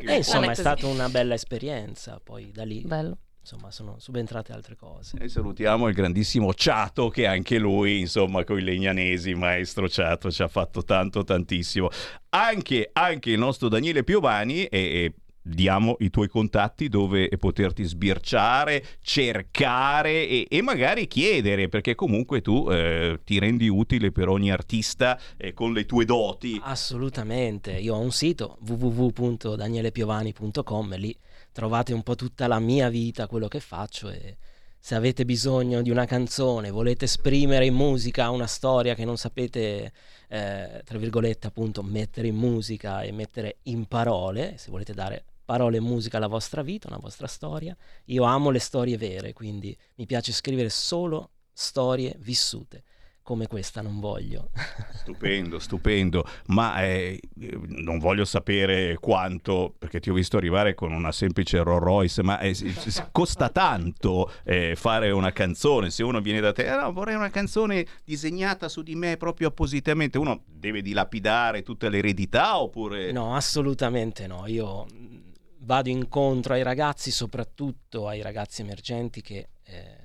E 0.02 0.16
insomma, 0.16 0.46
è 0.46 0.48
così. 0.48 0.60
stata 0.62 0.86
una 0.86 1.08
bella 1.10 1.34
esperienza, 1.34 2.18
poi 2.22 2.50
da 2.50 2.64
lì, 2.64 2.80
Bello. 2.80 3.18
Insomma, 3.40 3.70
sono 3.70 3.96
subentrate 3.98 4.52
altre 4.52 4.76
cose. 4.76 5.16
E 5.18 5.28
salutiamo 5.28 5.88
il 5.88 5.94
grandissimo 5.94 6.52
Ciato 6.54 7.08
che 7.08 7.26
anche 7.26 7.58
lui, 7.58 8.00
insomma, 8.00 8.44
con 8.44 8.58
i 8.58 8.62
legnanesi, 8.62 9.34
maestro 9.34 9.88
Ciato, 9.88 10.30
ci 10.30 10.42
ha 10.42 10.48
fatto 10.48 10.84
tanto, 10.84 11.24
tantissimo. 11.24 11.88
Anche, 12.30 12.90
anche 12.92 13.30
il 13.30 13.38
nostro 13.38 13.68
Daniele 13.68 14.04
Piovani 14.04 14.64
e... 14.64 14.78
e 14.78 15.14
Diamo 15.42 15.96
i 16.00 16.10
tuoi 16.10 16.28
contatti 16.28 16.90
dove 16.90 17.30
poterti 17.38 17.82
sbirciare, 17.82 18.84
cercare 19.00 20.28
e, 20.28 20.46
e 20.48 20.60
magari 20.60 21.08
chiedere, 21.08 21.70
perché 21.70 21.94
comunque 21.94 22.42
tu 22.42 22.68
eh, 22.70 23.20
ti 23.24 23.38
rendi 23.38 23.66
utile 23.66 24.12
per 24.12 24.28
ogni 24.28 24.52
artista 24.52 25.18
eh, 25.38 25.54
con 25.54 25.72
le 25.72 25.86
tue 25.86 26.04
doti. 26.04 26.60
Assolutamente, 26.62 27.72
io 27.72 27.94
ho 27.94 28.00
un 28.00 28.12
sito 28.12 28.58
www.danielepiovani.com 28.66 30.96
lì 30.98 31.16
trovate 31.52 31.92
un 31.92 32.02
po' 32.02 32.14
tutta 32.14 32.46
la 32.46 32.58
mia 32.58 32.88
vita, 32.88 33.26
quello 33.26 33.48
che 33.48 33.60
faccio 33.60 34.10
e 34.10 34.36
se 34.82 34.94
avete 34.94 35.26
bisogno 35.26 35.82
di 35.82 35.90
una 35.90 36.06
canzone, 36.06 36.70
volete 36.70 37.04
esprimere 37.04 37.66
in 37.66 37.74
musica 37.74 38.30
una 38.30 38.46
storia 38.46 38.94
che 38.94 39.04
non 39.04 39.18
sapete, 39.18 39.92
eh, 40.28 40.82
tra 40.84 40.98
virgolette, 40.98 41.46
appunto, 41.46 41.82
mettere 41.82 42.28
in 42.28 42.36
musica 42.36 43.02
e 43.02 43.12
mettere 43.12 43.58
in 43.64 43.84
parole, 43.84 44.54
se 44.56 44.70
volete 44.70 44.94
dare 44.94 45.24
parole 45.44 45.76
e 45.76 45.80
musica 45.80 46.16
alla 46.16 46.28
vostra 46.28 46.62
vita, 46.62 46.88
una 46.88 46.96
vostra 46.96 47.26
storia, 47.26 47.76
io 48.06 48.22
amo 48.22 48.48
le 48.48 48.58
storie 48.58 48.96
vere, 48.96 49.34
quindi 49.34 49.76
mi 49.96 50.06
piace 50.06 50.32
scrivere 50.32 50.70
solo 50.70 51.32
storie 51.52 52.16
vissute. 52.20 52.84
Come 53.30 53.46
questa 53.46 53.80
non 53.80 54.00
voglio. 54.00 54.50
Stupendo, 54.92 55.60
stupendo, 55.60 56.24
ma 56.46 56.82
eh, 56.82 57.20
non 57.68 58.00
voglio 58.00 58.24
sapere 58.24 58.96
quanto, 58.98 59.72
perché 59.78 60.00
ti 60.00 60.10
ho 60.10 60.14
visto 60.14 60.36
arrivare 60.36 60.74
con 60.74 60.90
una 60.90 61.12
semplice 61.12 61.62
Rolls 61.62 61.84
Royce, 61.84 62.22
ma 62.24 62.40
eh, 62.40 62.56
costa 63.12 63.48
tanto 63.48 64.32
eh, 64.42 64.74
fare 64.74 65.12
una 65.12 65.30
canzone, 65.30 65.90
se 65.90 66.02
uno 66.02 66.20
viene 66.20 66.40
da 66.40 66.50
te, 66.52 66.68
"Ah, 66.68 66.80
no, 66.82 66.92
vorrei 66.92 67.14
una 67.14 67.30
canzone 67.30 67.86
disegnata 68.04 68.68
su 68.68 68.82
di 68.82 68.96
me 68.96 69.16
proprio 69.16 69.46
appositamente, 69.46 70.18
uno 70.18 70.42
deve 70.46 70.82
dilapidare 70.82 71.62
tutta 71.62 71.88
l'eredità 71.88 72.58
oppure... 72.60 73.12
No, 73.12 73.36
assolutamente 73.36 74.26
no. 74.26 74.48
Io 74.48 74.86
mh, 74.86 75.20
vado 75.58 75.88
incontro 75.88 76.54
ai 76.54 76.64
ragazzi, 76.64 77.12
soprattutto 77.12 78.08
ai 78.08 78.22
ragazzi 78.22 78.62
emergenti 78.62 79.20
che, 79.22 79.50
eh, 79.62 79.99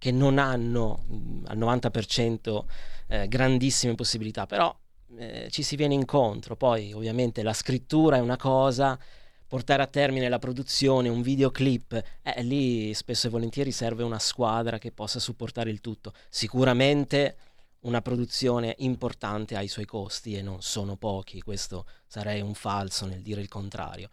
che 0.00 0.10
non 0.10 0.38
hanno 0.38 1.04
mh, 1.06 1.42
al 1.48 1.58
90% 1.58 2.64
eh, 3.08 3.28
grandissime 3.28 3.94
possibilità, 3.94 4.46
però 4.46 4.74
eh, 5.18 5.48
ci 5.50 5.62
si 5.62 5.76
viene 5.76 5.92
incontro. 5.92 6.56
Poi 6.56 6.94
ovviamente 6.94 7.42
la 7.42 7.52
scrittura 7.52 8.16
è 8.16 8.20
una 8.20 8.38
cosa, 8.38 8.98
portare 9.46 9.82
a 9.82 9.86
termine 9.86 10.30
la 10.30 10.38
produzione, 10.38 11.10
un 11.10 11.20
videoclip, 11.20 12.02
eh, 12.22 12.42
lì 12.42 12.94
spesso 12.94 13.26
e 13.26 13.30
volentieri 13.30 13.72
serve 13.72 14.02
una 14.02 14.18
squadra 14.18 14.78
che 14.78 14.90
possa 14.90 15.18
supportare 15.18 15.68
il 15.68 15.82
tutto. 15.82 16.14
Sicuramente 16.30 17.36
una 17.80 18.00
produzione 18.00 18.76
importante 18.78 19.56
ha 19.56 19.60
i 19.60 19.68
suoi 19.68 19.84
costi 19.84 20.34
e 20.34 20.40
non 20.40 20.62
sono 20.62 20.96
pochi, 20.96 21.42
questo 21.42 21.84
sarei 22.06 22.40
un 22.40 22.54
falso 22.54 23.04
nel 23.04 23.20
dire 23.20 23.42
il 23.42 23.48
contrario. 23.48 24.08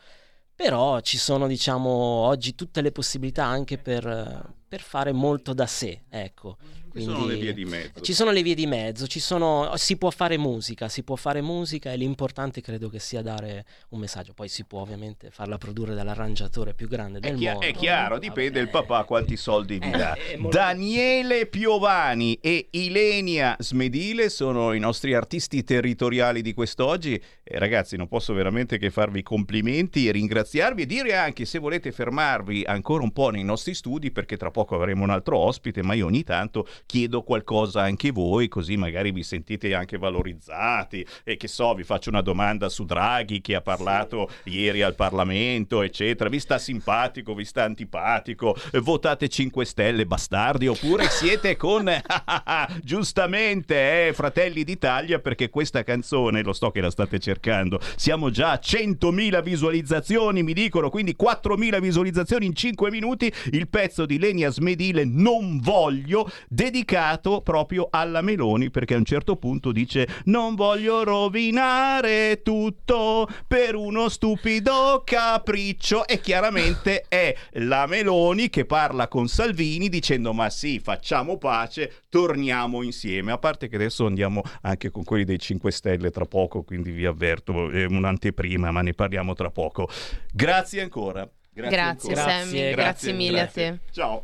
Però 0.53 0.99
ci 0.99 1.17
sono, 1.17 1.47
diciamo, 1.47 1.87
oggi 1.89 2.55
tutte 2.55 2.81
le 2.81 2.91
possibilità 2.91 3.45
anche 3.45 3.77
per, 3.77 4.53
per 4.67 4.81
fare 4.81 5.11
molto 5.11 5.53
da 5.53 5.65
sé, 5.65 6.01
ecco. 6.09 6.57
Ci 6.97 7.03
sono 7.03 7.25
le 7.27 7.35
vie 7.35 7.53
di 7.53 7.63
mezzo. 7.63 8.01
Ci 8.01 8.13
sono 8.13 8.31
le 8.31 8.41
vie 8.41 8.55
di 8.55 8.65
mezzo, 8.65 9.05
ci 9.05 9.19
sono- 9.19 9.71
si 9.75 9.97
può 9.97 10.09
fare 10.09 10.35
musica, 10.35 10.89
si 10.89 11.03
può 11.03 11.15
fare 11.15 11.41
musica 11.41 11.91
e 11.91 11.95
l'importante 11.95 12.59
credo 12.59 12.89
che 12.89 12.97
sia 12.97 13.21
dare 13.21 13.65
un 13.89 13.99
messaggio. 13.99 14.33
Poi 14.33 14.47
si 14.49 14.63
può 14.65 14.81
ovviamente 14.81 15.29
farla 15.29 15.59
produrre 15.59 15.93
dall'arrangiatore 15.93 16.73
più 16.73 16.87
grande 16.87 17.19
È, 17.19 17.21
del 17.21 17.35
chia- 17.37 17.51
mondo. 17.51 17.67
è 17.67 17.73
chiaro, 17.73 18.17
dipende 18.17 18.59
il 18.59 18.69
papà 18.69 19.03
quanti 19.03 19.37
soldi 19.37 19.77
vi 19.77 19.89
Eh, 19.91 19.91
dà. 19.97 20.15
è 20.15 20.37
molto- 20.37 20.57
Daniele 20.57 21.45
Piovani 21.45 22.39
e 22.41 22.67
Ilenia 22.71 23.55
Smedile 23.59 24.29
sono 24.29 24.73
i 24.73 24.79
nostri 24.79 25.13
artisti 25.13 25.63
territoriali 25.63 26.41
di 26.41 26.55
quest'oggi. 26.55 27.21
E 27.43 27.59
ragazzi, 27.59 27.95
non 27.95 28.07
posso 28.07 28.33
veramente 28.33 28.79
che 28.79 28.89
farvi 28.89 29.21
complimenti 29.21 30.07
e 30.07 30.11
ringraziarvi 30.11 30.81
e 30.81 30.85
dire 30.87 31.15
anche 31.15 31.45
se 31.45 31.59
volete 31.59 31.91
fermarvi 31.91 32.63
ancora 32.65 33.03
un 33.03 33.11
po' 33.11 33.29
nei 33.29 33.43
nostri 33.43 33.75
studi, 33.75 34.09
perché 34.09 34.35
tra 34.35 34.49
poco 34.49 34.56
avremo 34.65 35.03
un 35.03 35.09
altro 35.09 35.37
ospite, 35.37 35.83
ma 35.83 35.93
io 35.93 36.05
ogni 36.05 36.23
tanto 36.23 36.67
chiedo 36.85 37.23
qualcosa 37.23 37.81
anche 37.81 38.11
voi, 38.11 38.47
così 38.47 38.77
magari 38.77 39.11
vi 39.11 39.23
sentite 39.23 39.73
anche 39.73 39.97
valorizzati. 39.97 41.05
E 41.23 41.37
che 41.37 41.47
so, 41.47 41.73
vi 41.73 41.83
faccio 41.83 42.09
una 42.09 42.21
domanda 42.21 42.69
su 42.69 42.85
Draghi 42.85 43.41
che 43.41 43.55
ha 43.55 43.61
parlato 43.61 44.29
ieri 44.45 44.81
al 44.81 44.95
Parlamento, 44.95 45.81
eccetera. 45.81 46.29
Vi 46.29 46.39
sta 46.39 46.57
simpatico, 46.57 47.33
vi 47.33 47.45
sta 47.45 47.63
antipatico? 47.63 48.55
Votate 48.81 49.27
5 49.27 49.65
Stelle, 49.65 50.05
bastardi, 50.05 50.67
oppure 50.67 51.07
siete 51.09 51.55
con 51.55 51.89
giustamente 52.81 54.07
eh, 54.07 54.13
Fratelli 54.13 54.63
d'Italia 54.63 55.19
perché 55.19 55.49
questa 55.49 55.83
canzone, 55.83 56.43
lo 56.43 56.53
so 56.53 56.71
che 56.71 56.81
la 56.81 56.91
state 56.91 57.19
cercando, 57.19 57.79
siamo 57.95 58.29
già 58.29 58.51
a 58.51 58.59
100.000 58.61 59.43
visualizzazioni, 59.43 60.43
mi 60.43 60.53
dicono, 60.53 60.89
quindi 60.89 61.15
4.000 61.19 61.79
visualizzazioni 61.79 62.45
in 62.45 62.55
5 62.55 62.89
minuti, 62.89 63.31
il 63.51 63.67
pezzo 63.67 64.05
di 64.05 64.19
Lenia 64.19 64.46
Smedile 64.49 65.03
Non 65.05 65.59
voglio, 65.59 66.29
dedicato 66.47 67.41
proprio 67.41 67.87
alla 67.89 68.21
Meloni 68.21 68.69
perché 68.69 68.93
a 68.93 68.97
un 68.97 69.05
certo 69.05 69.35
punto 69.35 69.71
dice 69.71 70.07
non 70.25 70.55
voglio 70.55 71.03
rovinare 71.03 72.41
tutto 72.41 73.27
per 73.47 73.75
uno 73.75 74.09
stupido 74.09 75.03
capriccio 75.05 76.07
e 76.07 76.19
chiaramente 76.19 77.05
è 77.07 77.35
la 77.53 77.85
Meloni 77.85 78.49
che 78.49 78.65
parla 78.65 79.07
con 79.07 79.27
Salvini 79.27 79.89
dicendo 79.89 80.33
ma 80.33 80.49
sì 80.49 80.79
facciamo 80.79 81.37
pace 81.37 82.03
torniamo 82.09 82.81
insieme 82.81 83.31
a 83.31 83.37
parte 83.37 83.67
che 83.67 83.75
adesso 83.75 84.05
andiamo 84.05 84.41
anche 84.61 84.89
con 84.89 85.03
quelli 85.03 85.23
dei 85.23 85.39
5 85.39 85.71
Stelle 85.71 86.09
tra 86.11 86.25
poco 86.25 86.63
quindi 86.63 86.91
vi 86.91 87.05
avverto 87.05 87.69
è 87.69 87.85
un'anteprima 87.85 88.71
ma 88.71 88.81
ne 88.81 88.93
parliamo 88.93 89.33
tra 89.33 89.49
poco. 89.49 89.89
Grazie 90.31 90.81
ancora. 90.81 91.27
Grazie, 91.51 92.13
ancora. 92.13 92.21
Sammy, 92.21 92.71
grazie 92.71 93.13
mille 93.13 93.41
a 93.41 93.47
te. 93.47 93.79
ciao 93.91 94.23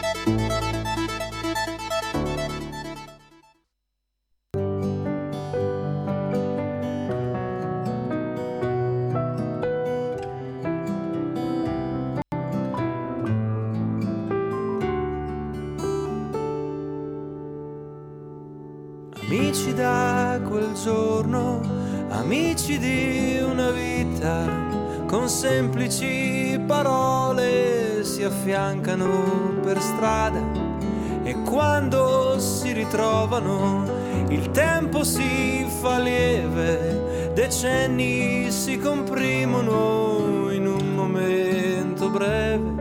Parole 26.71 28.01
si 28.05 28.23
affiancano 28.23 29.59
per 29.61 29.81
strada 29.81 30.41
e 31.21 31.35
quando 31.41 32.39
si 32.39 32.71
ritrovano 32.71 33.83
il 34.29 34.51
tempo 34.51 35.03
si 35.03 35.65
fa 35.81 35.99
lieve, 35.99 37.31
decenni 37.33 38.49
si 38.51 38.79
comprimono 38.79 40.49
in 40.51 40.65
un 40.65 40.95
momento 40.95 42.09
breve 42.09 42.71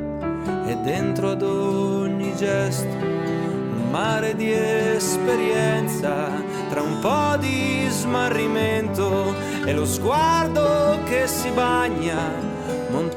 e 0.66 0.76
dentro 0.85 1.31
ad 1.31 1.42
ogni 1.42 2.33
gesto 2.37 2.94
un 2.94 3.88
mare 3.90 4.37
di 4.37 4.53
esperienza 4.53 6.31
tra 6.68 6.81
un 6.81 7.00
po' 7.00 7.37
di 7.38 7.88
smarrimento 7.88 9.35
e 9.64 9.72
lo 9.72 9.85
sguardo 9.85 10.98
che 11.07 11.26
si 11.26 11.50
bagna, 11.50 12.49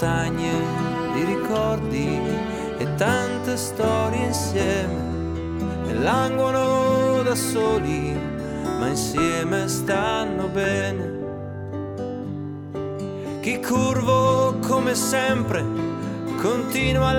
montagne 0.03 0.51
di 1.13 1.23
ricordi 1.23 2.19
e 2.77 2.95
tante 2.95 3.55
storie 3.55 4.25
insieme 4.25 5.87
e 5.87 5.93
languono 5.93 7.21
da 7.23 7.33
soli, 7.33 8.13
ma 8.79 8.87
insieme 8.87 9.69
stanno 9.69 10.47
bene. 10.47 11.21
Chi 13.39 13.61
curvo 13.61 14.57
come 14.59 14.93
sempre 14.93 15.63
continua 16.41 17.07
a 17.07 17.13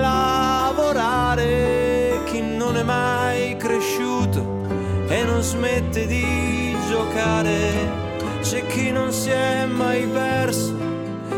lavorare, 0.75 2.21
chi 2.25 2.41
non 2.41 2.77
è 2.77 2.83
mai 2.83 3.57
cresciuto 3.57 4.61
e 5.07 5.23
non 5.23 5.41
smette 5.41 6.05
di 6.05 6.75
giocare. 6.87 8.03
C'è 8.41 8.63
chi 8.67 8.91
non 8.91 9.11
si 9.11 9.31
è 9.31 9.65
mai 9.65 10.05
perso, 10.05 10.94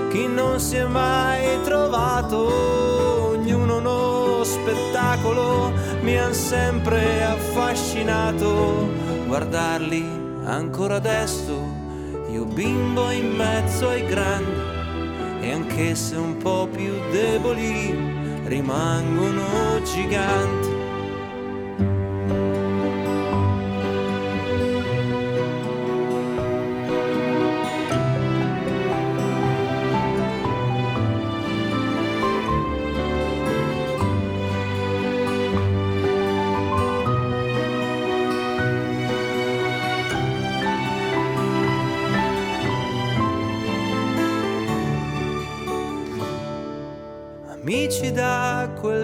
chi 0.10 0.28
non 0.28 0.60
si 0.60 0.76
è 0.76 0.86
mai 0.86 1.62
trovato, 1.64 3.30
ognuno 3.30 3.78
uno 3.78 4.44
spettacolo 4.44 5.72
mi 6.02 6.18
han 6.18 6.34
sempre 6.34 7.24
affascinato. 7.24 8.90
Guardarli 9.26 10.06
ancora 10.46 10.96
adesso, 10.96 11.54
io 12.32 12.46
bimbo 12.46 13.10
in 13.12 13.34
mezzo 13.36 13.90
ai 13.90 14.06
grandi, 14.06 14.62
e 15.42 15.52
anche 15.52 15.96
se 15.96 16.16
un 16.16 16.38
po' 16.38 16.68
più 16.72 16.94
deboli, 17.12 17.96
rimangono 18.46 19.82
giganti. 19.84 20.67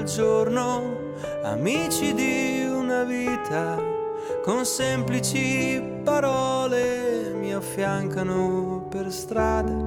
Giorno, 0.04 1.14
amici 1.44 2.14
di 2.14 2.66
una 2.66 3.04
vita, 3.04 3.82
con 4.44 4.66
semplici 4.66 5.82
parole 6.04 7.34
mi 7.40 7.54
affiancano 7.54 8.86
per 8.90 9.12
strada 9.12 9.86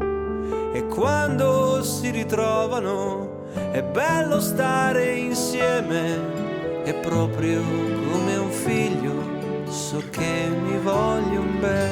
e 0.72 0.86
quando 0.86 1.82
si 1.82 2.10
ritrovano 2.10 3.44
è 3.72 3.82
bello 3.82 4.40
stare 4.40 5.14
insieme, 5.16 6.82
è 6.84 6.94
proprio 6.94 7.60
come 8.10 8.36
un 8.36 8.50
figlio, 8.50 9.70
so 9.70 10.02
che 10.10 10.48
mi 10.48 10.78
vogliono 10.78 11.58
bene. 11.60 11.85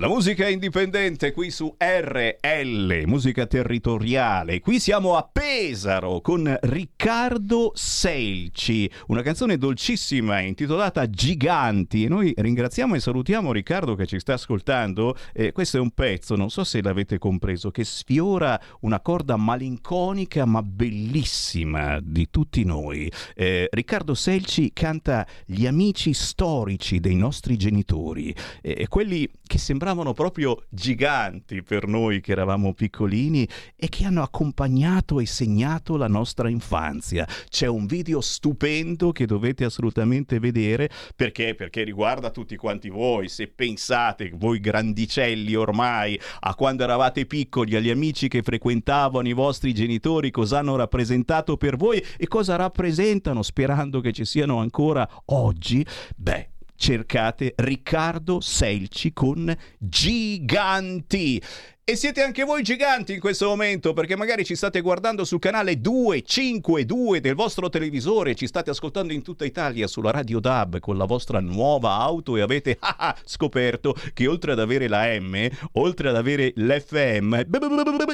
La 0.00 0.06
musica 0.06 0.48
indipendente 0.48 1.32
qui 1.32 1.50
su 1.50 1.74
RL, 1.76 3.02
musica 3.06 3.46
territoriale. 3.46 4.60
Qui 4.60 4.78
siamo 4.78 5.16
a 5.16 5.28
Pesaro 5.28 6.20
con 6.20 6.56
Riccardo 6.60 7.72
Selci, 7.74 8.88
una 9.08 9.22
canzone 9.22 9.58
dolcissima 9.58 10.38
intitolata 10.38 11.10
Giganti. 11.10 12.04
E 12.04 12.08
noi 12.08 12.32
ringraziamo 12.36 12.94
e 12.94 13.00
salutiamo 13.00 13.50
Riccardo 13.50 13.96
che 13.96 14.06
ci 14.06 14.20
sta 14.20 14.34
ascoltando. 14.34 15.16
Eh, 15.32 15.50
questo 15.50 15.78
è 15.78 15.80
un 15.80 15.90
pezzo, 15.90 16.36
non 16.36 16.48
so 16.48 16.62
se 16.62 16.80
l'avete 16.80 17.18
compreso, 17.18 17.72
che 17.72 17.82
sfiora 17.82 18.56
una 18.82 19.00
corda 19.00 19.34
malinconica 19.34 20.44
ma 20.44 20.62
bellissima 20.62 21.98
di 22.00 22.28
tutti 22.30 22.62
noi. 22.62 23.10
Eh, 23.34 23.66
Riccardo 23.68 24.14
Selci 24.14 24.70
canta 24.72 25.26
gli 25.44 25.66
amici 25.66 26.14
storici 26.14 27.00
dei 27.00 27.16
nostri 27.16 27.56
genitori, 27.56 28.32
eh, 28.62 28.86
quelli 28.86 29.28
che 29.44 29.58
sembravano 29.58 29.86
proprio 30.14 30.62
giganti 30.68 31.62
per 31.62 31.86
noi 31.86 32.20
che 32.20 32.32
eravamo 32.32 32.74
piccolini 32.74 33.48
e 33.76 33.88
che 33.88 34.04
hanno 34.04 34.22
accompagnato 34.22 35.20
e 35.20 35.26
segnato 35.26 35.96
la 35.96 36.08
nostra 36.08 36.48
infanzia. 36.48 37.26
C'è 37.48 37.66
un 37.66 37.86
video 37.86 38.20
stupendo 38.20 39.12
che 39.12 39.26
dovete 39.26 39.64
assolutamente 39.64 40.38
vedere 40.38 40.90
perché? 41.16 41.54
Perché 41.54 41.82
riguarda 41.82 42.30
tutti 42.30 42.56
quanti 42.56 42.88
voi. 42.88 43.28
Se 43.28 43.48
pensate, 43.48 44.30
voi 44.34 44.60
grandicelli 44.60 45.54
ormai, 45.54 46.18
a 46.40 46.54
quando 46.54 46.82
eravate 46.82 47.26
piccoli, 47.26 47.76
agli 47.76 47.90
amici 47.90 48.28
che 48.28 48.42
frequentavano 48.42 49.28
i 49.28 49.32
vostri 49.32 49.72
genitori, 49.72 50.30
cosa 50.30 50.58
hanno 50.58 50.76
rappresentato 50.76 51.56
per 51.56 51.76
voi 51.76 52.04
e 52.16 52.26
cosa 52.28 52.56
rappresentano, 52.56 53.42
sperando 53.42 54.00
che 54.00 54.12
ci 54.12 54.24
siano 54.24 54.58
ancora 54.58 55.08
oggi, 55.26 55.84
beh, 56.16 56.50
cercate 56.78 57.54
Riccardo 57.56 58.40
Selci 58.40 59.12
con 59.12 59.54
Giganti. 59.78 61.42
E 61.90 61.96
siete 61.96 62.20
anche 62.20 62.44
voi 62.44 62.62
giganti 62.62 63.14
in 63.14 63.18
questo 63.18 63.46
momento 63.46 63.94
perché 63.94 64.14
magari 64.14 64.44
ci 64.44 64.54
state 64.54 64.82
guardando 64.82 65.24
sul 65.24 65.38
canale 65.38 65.80
252 65.80 67.22
del 67.22 67.34
vostro 67.34 67.70
televisore, 67.70 68.34
ci 68.34 68.46
state 68.46 68.68
ascoltando 68.68 69.14
in 69.14 69.22
tutta 69.22 69.46
Italia 69.46 69.86
sulla 69.86 70.10
Radio 70.10 70.38
DAB 70.38 70.80
con 70.80 70.98
la 70.98 71.06
vostra 71.06 71.40
nuova 71.40 71.94
auto 71.94 72.36
e 72.36 72.42
avete 72.42 72.76
ah, 72.80 72.96
ah, 72.98 73.16
scoperto 73.24 73.96
che 74.12 74.26
oltre 74.26 74.52
ad 74.52 74.60
avere 74.60 74.86
la 74.86 75.18
M, 75.18 75.48
oltre 75.72 76.10
ad 76.10 76.16
avere 76.16 76.52
l'FM, 76.56 77.46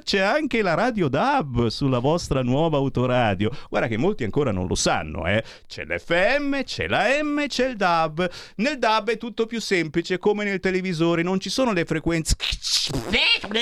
c'è 0.04 0.20
anche 0.20 0.62
la 0.62 0.74
Radio 0.74 1.08
DAB 1.08 1.66
sulla 1.66 1.98
vostra 1.98 2.44
nuova 2.44 2.76
autoradio. 2.76 3.50
Guarda 3.68 3.88
che 3.88 3.96
molti 3.96 4.22
ancora 4.22 4.52
non 4.52 4.68
lo 4.68 4.76
sanno, 4.76 5.26
eh? 5.26 5.42
C'è 5.66 5.82
l'FM, 5.82 6.62
c'è 6.62 6.86
la 6.86 7.06
M, 7.20 7.44
c'è 7.48 7.70
il 7.70 7.76
DAB. 7.76 8.30
Nel 8.58 8.78
DAB 8.78 9.10
è 9.10 9.18
tutto 9.18 9.46
più 9.46 9.60
semplice 9.60 10.20
come 10.20 10.44
nel 10.44 10.60
televisore, 10.60 11.24
non 11.24 11.40
ci 11.40 11.50
sono 11.50 11.72
le 11.72 11.84
frequenze 11.84 12.36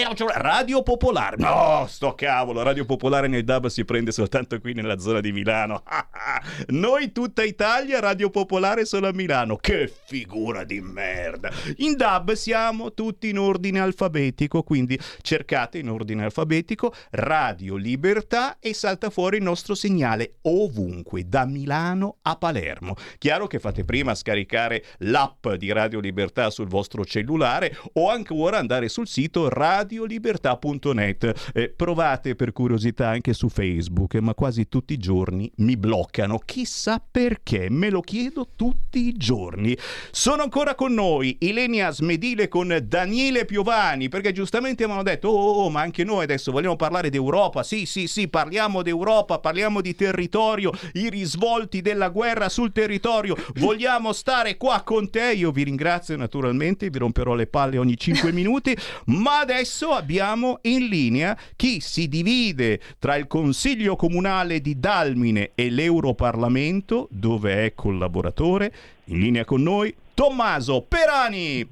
Radio 0.04 0.82
Popolare. 0.82 1.36
No, 1.38 1.86
sto 1.88 2.14
cavolo, 2.16 2.62
Radio 2.62 2.84
Popolare 2.84 3.28
nel 3.28 3.44
DAB 3.44 3.66
si 3.66 3.84
prende 3.84 4.10
soltanto 4.10 4.58
qui 4.58 4.72
nella 4.72 4.98
zona 4.98 5.20
di 5.20 5.30
Milano. 5.30 5.84
Noi 6.68 7.12
tutta 7.12 7.44
Italia, 7.44 8.00
Radio 8.00 8.28
Popolare 8.28 8.84
solo 8.84 9.06
a 9.06 9.12
Milano. 9.12 9.56
Che 9.56 9.92
figura 10.04 10.64
di 10.64 10.80
merda. 10.80 11.52
In 11.76 11.96
DAB 11.96 12.32
siamo 12.32 12.92
tutti 12.94 13.28
in 13.28 13.38
ordine 13.38 13.78
alfabetico, 13.78 14.64
quindi 14.64 14.98
cercate 15.20 15.78
in 15.78 15.88
ordine 15.88 16.24
alfabetico 16.24 16.92
Radio 17.10 17.76
Libertà 17.76 18.56
e 18.58 18.74
salta 18.74 19.08
fuori 19.08 19.36
il 19.36 19.44
nostro 19.44 19.76
segnale 19.76 20.38
ovunque, 20.42 21.28
da 21.28 21.44
Milano 21.46 22.16
a 22.22 22.34
Palermo. 22.36 22.96
Chiaro 23.18 23.46
che 23.46 23.60
fate 23.60 23.84
prima 23.84 24.10
a 24.10 24.16
scaricare 24.16 24.84
l'app 24.98 25.48
di 25.50 25.70
Radio 25.70 26.00
Libertà 26.00 26.50
sul 26.50 26.66
vostro 26.66 27.04
cellulare 27.04 27.76
o 27.94 28.10
ancora 28.10 28.58
andare 28.58 28.88
sul 28.88 29.06
sito 29.06 29.48
radio 29.48 29.90
radiolibertà.net. 29.92 31.50
Eh, 31.52 31.68
provate 31.68 32.34
per 32.34 32.52
curiosità 32.52 33.08
anche 33.08 33.34
su 33.34 33.48
Facebook, 33.48 34.14
ma 34.16 34.34
quasi 34.34 34.68
tutti 34.68 34.94
i 34.94 34.98
giorni 34.98 35.50
mi 35.56 35.76
bloccano. 35.76 36.40
Chissà 36.44 37.02
perché, 37.10 37.68
me 37.70 37.90
lo 37.90 38.00
chiedo 38.00 38.48
tutti 38.56 39.06
i 39.06 39.12
giorni. 39.12 39.76
Sono 40.10 40.42
ancora 40.42 40.74
con 40.74 40.94
noi 40.94 41.36
Ilenia 41.40 41.90
Smedile 41.90 42.48
con 42.48 42.78
Daniele 42.82 43.44
Piovani, 43.44 44.08
perché 44.08 44.32
giustamente 44.32 44.84
avevano 44.84 45.04
detto, 45.04 45.28
oh, 45.28 45.64
oh, 45.64 45.70
ma 45.70 45.82
anche 45.82 46.04
noi 46.04 46.24
adesso 46.24 46.52
vogliamo 46.52 46.76
parlare 46.76 47.10
d'Europa. 47.10 47.62
Sì, 47.62 47.84
sì, 47.84 48.06
sì, 48.06 48.28
parliamo 48.28 48.82
d'Europa, 48.82 49.38
parliamo 49.38 49.80
di 49.80 49.94
territorio, 49.94 50.72
i 50.94 51.10
risvolti 51.10 51.82
della 51.82 52.08
guerra 52.08 52.48
sul 52.48 52.72
territorio. 52.72 53.36
Vogliamo 53.56 54.12
stare 54.12 54.56
qua 54.56 54.82
con 54.82 55.10
te. 55.10 55.32
Io 55.32 55.50
vi 55.50 55.64
ringrazio 55.64 56.16
naturalmente, 56.16 56.88
vi 56.88 56.98
romperò 56.98 57.34
le 57.34 57.46
palle 57.46 57.78
ogni 57.78 57.96
5 57.96 58.32
minuti, 58.32 58.76
ma 59.06 59.40
adesso 59.40 59.81
abbiamo 59.90 60.58
in 60.62 60.86
linea 60.86 61.36
chi 61.56 61.80
si 61.80 62.08
divide 62.08 62.80
tra 62.98 63.16
il 63.16 63.26
Consiglio 63.26 63.96
Comunale 63.96 64.60
di 64.60 64.78
Dalmine 64.78 65.50
e 65.54 65.70
l'Europarlamento, 65.70 67.08
dove 67.10 67.64
è 67.64 67.74
collaboratore. 67.74 68.72
In 69.06 69.18
linea 69.18 69.44
con 69.44 69.62
noi 69.62 69.94
Tommaso 70.14 70.82
Perani. 70.88 71.68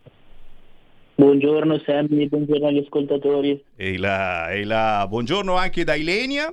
Buongiorno 1.14 1.78
Sammy, 1.84 2.28
buongiorno 2.28 2.66
agli 2.66 2.78
ascoltatori. 2.78 3.62
Ehi 3.76 3.98
là, 3.98 4.50
ehi 4.50 4.64
là. 4.64 5.06
Buongiorno 5.06 5.54
anche 5.54 5.84
da 5.84 5.94
Ilenia 5.94 6.52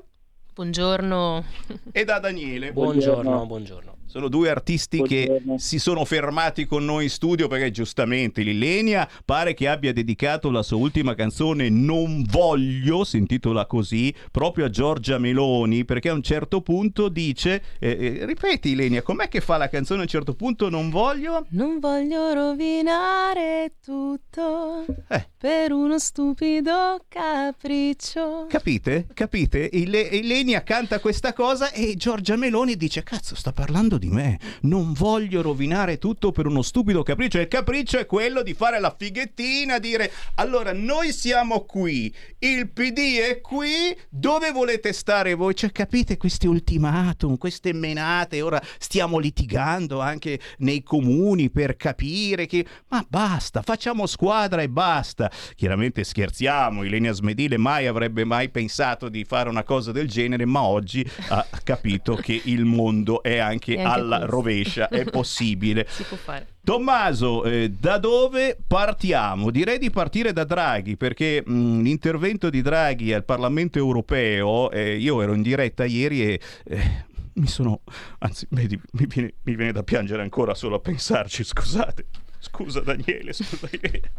Buongiorno. 0.53 1.43
e 1.91 2.03
da 2.03 2.20
Daniele. 2.20 2.74
Buongiorno, 2.74 3.45
buongiorno. 3.45 3.97
Sono 4.08 4.30
due 4.30 4.49
artisti 4.49 5.01
che 5.03 5.41
si 5.58 5.80
sono 5.80 6.05
fermati 6.05 6.66
con 6.66 6.86
noi 6.86 7.03
in 7.03 7.10
studio 7.10 7.47
perché 7.47 7.72
giustamente 7.72 8.41
Lilenia 8.41 9.08
pare 9.26 9.53
che 9.53 9.68
abbia 9.68 9.91
dedicato 9.91 10.49
la 10.49 10.64
sua 10.64 10.78
ultima 10.78 11.14
canzone 11.14 11.70
Non 11.70 12.24
voglio, 12.24 13.03
si 13.03 13.18
intitola 13.18 13.66
così, 13.66 14.14
proprio 14.32 14.66
a 14.66 14.70
Giorgia 14.70 15.18
Meloni 15.18 15.84
perché 15.86 16.10
a 16.10 16.14
un 16.14 16.22
certo 16.24 16.62
punto 16.62 17.10
dice, 17.10 17.62
eh, 17.80 18.18
eh, 18.22 18.26
ripeti 18.26 18.70
Ilenia, 18.70 19.01
com'è 19.01 19.28
che 19.28 19.41
fa 19.41 19.58
la 19.58 19.68
canzone 19.68 19.99
a 19.99 20.03
un 20.03 20.08
certo 20.10 20.34
punto 20.36 20.70
Non 20.70 20.89
voglio? 20.89 21.45
Non 21.49 21.80
voglio 21.80 22.32
rovinare 22.34 23.74
tutto 23.84 24.86
Eh. 25.10 25.28
per 25.38 25.72
uno 25.74 25.99
stupido 25.99 27.01
capriccio. 27.10 28.45
Capite? 28.47 29.08
Capite? 29.14 29.70
Ile- 29.74 29.99
Ilenia 30.01 30.64
canta 30.64 30.99
questa 30.99 31.34
cosa 31.34 31.72
e 31.72 31.95
Giorgia 31.95 32.36
Meloni 32.38 32.76
dice 32.78 33.03
cazzo 33.03 33.36
sta 33.36 33.51
parlando 33.51 33.97
di 33.98 34.10
me, 34.10 34.39
non 34.62 34.93
voglio 34.93 35.41
rovinare 35.41 35.98
tutto 35.98 36.32
per 36.32 36.45
uno 36.45 36.62
stupido 36.62 37.04
capriccio. 37.04 37.39
Il 37.39 37.48
capriccio 37.48 37.98
è 37.98 38.06
quello 38.06 38.41
di 38.41 38.54
fare 38.54 38.80
la 38.80 38.95
fighettina, 38.98 39.80
dire 39.80 40.12
allora 40.36 40.74
noi 40.74 41.12
siamo 41.12 41.66
qui, 41.66 42.14
il 42.39 42.70
PD 42.70 43.20
è 43.20 43.41
qui, 43.41 43.95
dove 44.10 44.52
volete 44.52 44.93
stare 44.93 45.34
voi? 45.34 45.56
Cioè 45.56 45.72
capite 45.72 46.18
questi 46.18 46.48
ultimatum, 46.48 47.38
queste 47.38 47.74
menate, 47.74 48.41
ora 48.41 48.62
stiamo 48.78 49.18
litigando 49.18 50.00
anche 50.00 50.39
nei 50.60 50.84
comuni 50.84 51.50
per 51.50 51.76
capire 51.76 52.45
che... 52.45 52.66
Ma 52.89 53.06
basta, 53.08 53.62
facciamo 53.62 54.06
squadra 54.06 54.62
e 54.62 54.70
basta. 54.70 55.32
Chiaramente 55.56 56.04
scherziamo, 56.04 56.84
Ilenia 56.84 57.12
Smedile 57.12 57.58
mai 57.58 57.88
avrebbe 57.88 58.24
mai 58.24 58.50
pensato 58.50 59.10
di 59.10 59.24
fare 59.24 59.50
una 59.50 59.64
cosa 59.64 59.91
del 59.91 60.08
genere, 60.08 60.45
ma 60.45 60.62
oggi 60.62 61.06
ha 61.30 61.45
capito 61.64 62.16
che 62.16 62.39
il 62.45 62.66
mondo 62.66 63.24
è 63.24 63.38
anche, 63.38 63.76
È 63.76 63.82
anche 63.82 63.86
alla 63.91 64.17
questo. 64.17 64.35
rovescia, 64.35 64.89
è 64.89 65.03
possibile. 65.09 65.85
Si 65.89 66.03
può 66.03 66.17
fare. 66.17 66.55
Tommaso, 66.63 67.43
eh, 67.45 67.69
da 67.69 67.97
dove 67.97 68.57
partiamo? 68.67 69.51
Direi 69.51 69.77
di 69.77 69.89
partire 69.89 70.33
da 70.33 70.43
Draghi 70.43 70.97
perché 70.97 71.41
mh, 71.45 71.81
l'intervento 71.81 72.49
di 72.49 72.61
Draghi 72.61 73.13
al 73.13 73.23
Parlamento 73.23 73.77
europeo, 73.77 74.69
eh, 74.71 74.97
io 74.97 75.21
ero 75.21 75.33
in 75.33 75.41
diretta 75.41 75.85
ieri 75.85 76.23
e 76.23 76.39
eh, 76.65 77.05
mi 77.35 77.47
sono, 77.47 77.81
anzi 78.19 78.47
mi 78.49 78.67
viene, 78.91 79.33
mi 79.43 79.55
viene 79.55 79.71
da 79.71 79.83
piangere 79.83 80.21
ancora 80.21 80.53
solo 80.53 80.75
a 80.75 80.79
pensarci, 80.79 81.43
scusate. 81.43 82.05
Scusa 82.39 82.81
Daniele, 82.81 83.33
scusa 83.33 83.67
Irene. 83.71 84.11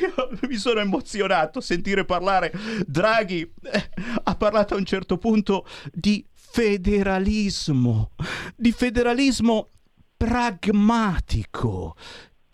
Io 0.00 0.30
mi 0.48 0.56
sono 0.56 0.80
emozionato 0.80 1.58
a 1.58 1.62
sentire 1.62 2.06
parlare 2.06 2.52
Draghi 2.86 3.42
eh, 3.42 3.90
ha 4.22 4.34
parlato 4.34 4.74
a 4.74 4.78
un 4.78 4.86
certo 4.86 5.18
punto 5.18 5.66
di 5.92 6.24
federalismo 6.56 8.12
di 8.56 8.72
federalismo 8.72 9.72
pragmatico 10.16 11.94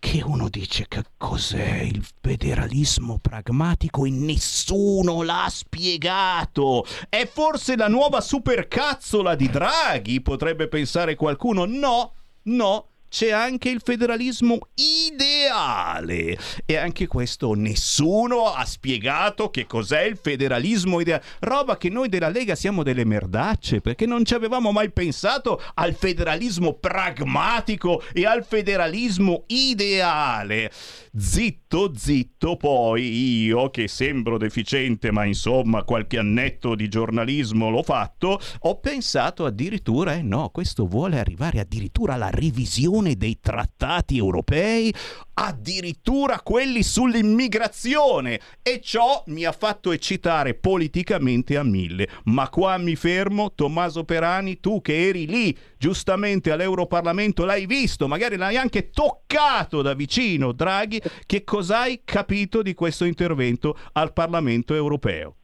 che 0.00 0.20
uno 0.24 0.48
dice 0.48 0.86
che 0.88 1.04
cos'è 1.16 1.82
il 1.82 2.04
federalismo 2.20 3.20
pragmatico 3.22 4.04
e 4.04 4.10
nessuno 4.10 5.22
l'ha 5.22 5.46
spiegato. 5.48 6.84
È 7.08 7.24
forse 7.32 7.76
la 7.76 7.86
nuova 7.86 8.20
supercazzola 8.20 9.36
di 9.36 9.48
Draghi, 9.48 10.20
potrebbe 10.20 10.66
pensare 10.66 11.14
qualcuno. 11.14 11.64
No, 11.64 12.14
no. 12.46 12.88
C'è 13.12 13.30
anche 13.30 13.68
il 13.68 13.82
federalismo 13.84 14.58
ideale 14.74 16.38
e 16.64 16.76
anche 16.78 17.06
questo 17.06 17.52
nessuno 17.52 18.46
ha 18.46 18.64
spiegato 18.64 19.50
che 19.50 19.66
cos'è 19.66 20.00
il 20.04 20.16
federalismo 20.16 20.98
ideale. 20.98 21.22
Roba 21.40 21.76
che 21.76 21.90
noi 21.90 22.08
della 22.08 22.30
Lega 22.30 22.54
siamo 22.54 22.82
delle 22.82 23.04
merdacce 23.04 23.82
perché 23.82 24.06
non 24.06 24.24
ci 24.24 24.32
avevamo 24.32 24.72
mai 24.72 24.90
pensato 24.90 25.62
al 25.74 25.92
federalismo 25.92 26.72
pragmatico 26.72 28.02
e 28.14 28.24
al 28.24 28.46
federalismo 28.46 29.44
ideale. 29.48 30.72
Zitto, 31.14 31.92
zitto, 31.94 32.56
poi 32.56 33.42
io 33.42 33.68
che 33.68 33.86
sembro 33.86 34.38
deficiente, 34.38 35.10
ma 35.12 35.26
insomma 35.26 35.84
qualche 35.84 36.16
annetto 36.16 36.74
di 36.74 36.88
giornalismo 36.88 37.68
l'ho 37.68 37.82
fatto, 37.82 38.40
ho 38.60 38.80
pensato 38.80 39.44
addirittura, 39.44 40.14
eh 40.14 40.22
no, 40.22 40.48
questo 40.48 40.86
vuole 40.86 41.18
arrivare 41.18 41.60
addirittura 41.60 42.14
alla 42.14 42.30
revisione 42.30 43.16
dei 43.16 43.40
trattati 43.42 44.16
europei, 44.16 44.90
addirittura 45.34 46.40
quelli 46.40 46.82
sull'immigrazione 46.82 48.40
e 48.62 48.80
ciò 48.82 49.22
mi 49.26 49.44
ha 49.44 49.52
fatto 49.52 49.92
eccitare 49.92 50.54
politicamente 50.54 51.58
a 51.58 51.62
mille. 51.62 52.08
Ma 52.24 52.48
qua 52.48 52.78
mi 52.78 52.96
fermo, 52.96 53.52
Tommaso 53.52 54.04
Perani, 54.04 54.60
tu 54.60 54.80
che 54.80 55.08
eri 55.08 55.26
lì 55.26 55.54
giustamente 55.82 56.52
all'Europarlamento, 56.52 57.44
l'hai 57.44 57.66
visto, 57.66 58.06
magari 58.06 58.36
l'hai 58.36 58.56
anche 58.56 58.90
toccato 58.90 59.82
da 59.82 59.94
vicino, 59.94 60.52
Draghi, 60.52 61.02
che 61.26 61.42
cosa 61.42 61.80
hai 61.80 62.02
capito 62.04 62.62
di 62.62 62.72
questo 62.72 63.04
intervento 63.04 63.76
al 63.94 64.12
Parlamento 64.12 64.76
europeo? 64.76 65.34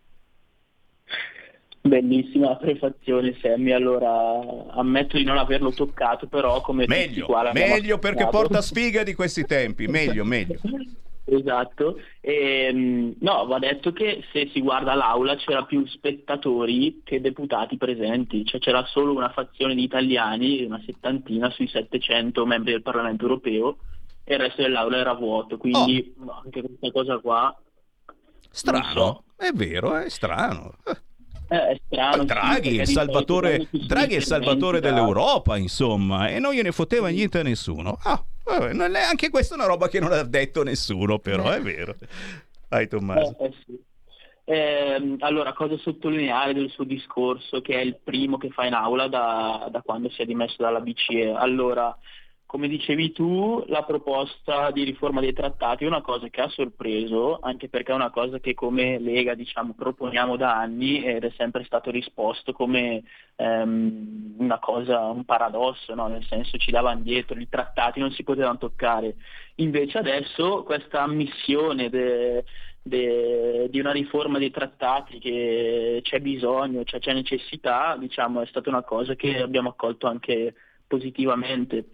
Bellissima 1.81 2.55
prefazione 2.55 3.37
Sammy, 3.43 3.73
allora 3.73 4.41
ammetto 4.71 5.17
di 5.17 5.25
non 5.25 5.39
averlo 5.39 5.73
toccato, 5.73 6.29
però 6.29 6.61
come 6.61 6.85
Meglio, 6.87 7.27
qua 7.27 7.51
meglio 7.53 7.99
perché 7.99 8.29
porta 8.29 8.63
sfiga 8.63 9.03
di 9.03 9.15
questi 9.15 9.45
tempi, 9.45 9.89
meglio, 9.89 10.25
meglio. 10.25 10.61
Esatto, 11.31 12.01
Ehm, 12.21 13.15
no, 13.21 13.47
va 13.47 13.59
detto 13.59 13.93
che 13.93 14.25
se 14.33 14.49
si 14.53 14.61
guarda 14.63 14.95
l'aula 14.95 15.37
c'era 15.37 15.65
più 15.65 15.85
spettatori 15.87 17.03
che 17.05 17.21
deputati 17.21 17.77
presenti, 17.77 18.45
cioè 18.45 18.61
c'era 18.61 18.85
solo 18.87 19.13
una 19.15 19.31
fazione 19.31 19.75
di 19.75 19.83
italiani, 19.83 20.65
una 20.65 20.81
settantina 20.85 21.51
sui 21.51 21.69
700 21.69 22.47
membri 22.47 22.73
del 22.73 22.83
Parlamento 22.83 23.25
europeo 23.25 23.79
e 24.25 24.35
il 24.35 24.41
resto 24.41 24.63
dell'aula 24.63 24.97
era 24.99 25.15
vuoto, 25.15 25.57
quindi 25.59 26.15
Oh. 26.19 26.41
anche 26.45 26.61
questa 26.63 26.91
cosa 26.91 27.19
qua 27.19 27.55
Strano, 28.51 29.25
è 29.37 29.51
vero, 29.53 29.95
è 29.97 30.09
strano. 30.09 30.77
eh, 30.87 30.97
è 31.49 31.81
strano. 31.87 32.25
Draghi, 32.25 32.75
il 32.77 32.87
salvatore, 32.87 33.69
Draghi 33.71 34.15
è 34.15 34.19
il 34.19 34.25
salvatore 34.25 34.81
dell'Europa, 34.81 35.57
insomma, 35.57 36.29
e 36.29 36.39
non 36.39 36.53
gliene 36.53 36.73
fotteva 36.73 37.09
niente 37.09 37.41
a 37.41 37.43
nessuno. 37.43 37.99
Ah, 38.03 38.23
vabbè, 38.45 38.73
non 38.73 38.95
è- 38.95 39.03
anche 39.03 39.31
questa 39.31 39.55
è 39.55 39.59
una 39.59 39.67
roba 39.67 39.89
che 39.89 40.01
non 40.01 40.13
ha 40.13 40.23
detto 40.23 40.63
nessuno, 40.63 41.19
però 41.19 41.51
è 41.51 41.61
vero. 41.61 41.95
Vai 42.69 42.87
Tommaso. 42.87 43.37
Eh, 43.39 43.45
eh 43.47 43.55
sì. 43.65 43.87
Ehm, 44.51 45.17
allora, 45.21 45.53
cosa 45.53 45.77
sottolineare 45.77 46.55
del 46.55 46.71
suo 46.71 46.85
discorso, 46.85 47.61
che 47.61 47.75
è 47.75 47.81
il 47.81 47.99
primo 48.03 48.39
che 48.39 48.49
fa 48.49 48.65
in 48.65 48.73
aula 48.73 49.07
da, 49.07 49.69
da 49.71 49.83
quando 49.83 50.09
si 50.09 50.23
è 50.23 50.25
dimesso 50.25 50.57
dalla 50.59 50.81
BCE? 50.81 51.35
Allora, 51.37 51.95
come 52.49 52.67
dicevi 52.67 53.13
tu, 53.13 53.63
la 53.67 53.83
proposta 53.85 54.71
di 54.71 54.83
riforma 54.83 55.21
dei 55.21 55.35
trattati 55.35 55.85
è 55.85 55.87
una 55.87 56.01
cosa 56.01 56.29
che 56.29 56.41
ha 56.41 56.49
sorpreso, 56.49 57.39
anche 57.43 57.69
perché 57.69 57.93
è 57.93 57.95
una 57.95 58.09
cosa 58.09 58.41
che 58.41 58.55
come 58.55 58.99
Lega 58.99 59.35
diciamo, 59.35 59.75
proponiamo 59.75 60.35
da 60.39 60.57
anni 60.57 61.05
ed 61.05 61.25
è 61.25 61.33
sempre 61.37 61.63
stato 61.65 61.91
risposto 61.91 62.55
come 62.55 63.03
ehm, 63.37 64.37
una 64.39 64.59
cosa, 64.61 64.99
un 65.11 65.27
paradosso, 65.27 65.95
no? 65.95 66.07
nel 66.07 66.25
senso 66.25 66.57
ci 66.57 66.71
davano 66.71 67.03
dietro, 67.03 67.39
i 67.39 67.51
trattati 67.51 68.01
non 68.01 68.13
si 68.13 68.23
potevano 68.23 68.57
toccare. 68.57 69.17
Invece 69.57 69.99
adesso 69.99 70.63
questa 70.63 71.03
ammissione 71.03 71.91
de- 71.91 72.45
de- 72.81 73.69
di 73.69 73.79
una 73.79 73.93
riforma 73.93 74.39
dei 74.39 74.51
trattati 74.51 75.19
che 75.19 76.01
c'è 76.03 76.19
bisogno, 76.21 76.83
cioè 76.85 76.99
c'è 76.99 77.13
necessità, 77.13 77.95
diciamo, 77.99 78.41
è 78.41 78.47
stata 78.47 78.71
una 78.71 78.85
cosa 78.85 79.15
che 79.17 79.37
abbiamo 79.43 79.69
accolto 79.69 80.07
anche 80.07 80.55
positivamente. 80.87 81.89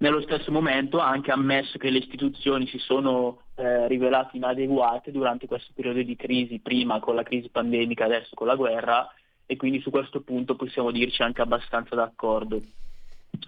Nello 0.00 0.22
stesso 0.22 0.50
momento 0.50 0.98
ha 0.98 1.10
anche 1.10 1.30
ammesso 1.30 1.76
che 1.76 1.90
le 1.90 1.98
istituzioni 1.98 2.66
si 2.68 2.78
sono 2.78 3.42
eh, 3.56 3.86
rivelate 3.86 4.38
inadeguate 4.38 5.12
durante 5.12 5.46
questo 5.46 5.72
periodo 5.74 6.00
di 6.00 6.16
crisi, 6.16 6.58
prima 6.58 7.00
con 7.00 7.14
la 7.14 7.22
crisi 7.22 7.50
pandemica, 7.50 8.06
adesso 8.06 8.34
con 8.34 8.46
la 8.46 8.54
guerra, 8.54 9.12
e 9.44 9.56
quindi 9.56 9.78
su 9.82 9.90
questo 9.90 10.22
punto 10.22 10.56
possiamo 10.56 10.90
dirci 10.90 11.20
anche 11.20 11.42
abbastanza 11.42 11.94
d'accordo. 11.94 12.62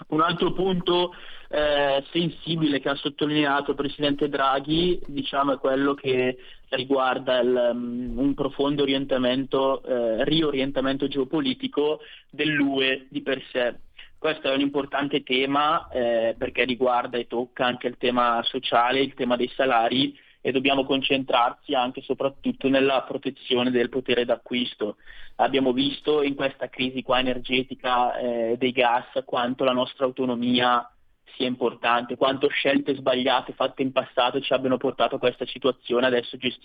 Un 0.08 0.20
altro 0.20 0.52
punto 0.52 1.14
eh, 1.48 2.04
sensibile 2.10 2.80
che 2.80 2.90
ha 2.90 2.96
sottolineato 2.96 3.70
il 3.70 3.76
Presidente 3.76 4.28
Draghi 4.28 5.00
diciamo, 5.06 5.54
è 5.54 5.58
quello 5.58 5.94
che 5.94 6.36
riguarda 6.68 7.40
il, 7.40 7.70
um, 7.72 8.12
un 8.14 8.34
profondo 8.34 8.84
eh, 8.84 10.24
riorientamento 10.24 11.08
geopolitico 11.08 12.00
dell'UE 12.30 13.06
di 13.08 13.22
per 13.22 13.42
sé. 13.50 13.74
Questo 14.22 14.48
è 14.48 14.54
un 14.54 14.60
importante 14.60 15.24
tema 15.24 15.88
eh, 15.88 16.36
perché 16.38 16.62
riguarda 16.62 17.18
e 17.18 17.26
tocca 17.26 17.66
anche 17.66 17.88
il 17.88 17.96
tema 17.98 18.40
sociale, 18.44 19.00
il 19.00 19.14
tema 19.14 19.34
dei 19.34 19.48
salari 19.48 20.16
e 20.40 20.52
dobbiamo 20.52 20.84
concentrarci 20.84 21.74
anche 21.74 21.98
e 21.98 22.02
soprattutto 22.04 22.68
nella 22.68 23.02
protezione 23.02 23.72
del 23.72 23.88
potere 23.88 24.24
d'acquisto. 24.24 24.98
Abbiamo 25.38 25.72
visto 25.72 26.22
in 26.22 26.36
questa 26.36 26.68
crisi 26.68 27.02
energetica 27.04 28.16
eh, 28.16 28.54
dei 28.58 28.70
gas 28.70 29.24
quanto 29.24 29.64
la 29.64 29.72
nostra 29.72 30.04
autonomia 30.04 30.88
sia 31.34 31.48
importante, 31.48 32.16
quanto 32.16 32.46
scelte 32.46 32.94
sbagliate 32.94 33.54
fatte 33.54 33.82
in 33.82 33.90
passato 33.90 34.40
ci 34.40 34.52
abbiano 34.52 34.76
portato 34.76 35.16
a 35.16 35.18
questa 35.18 35.46
situazione 35.46 36.06
adesso 36.06 36.36
gest- 36.36 36.60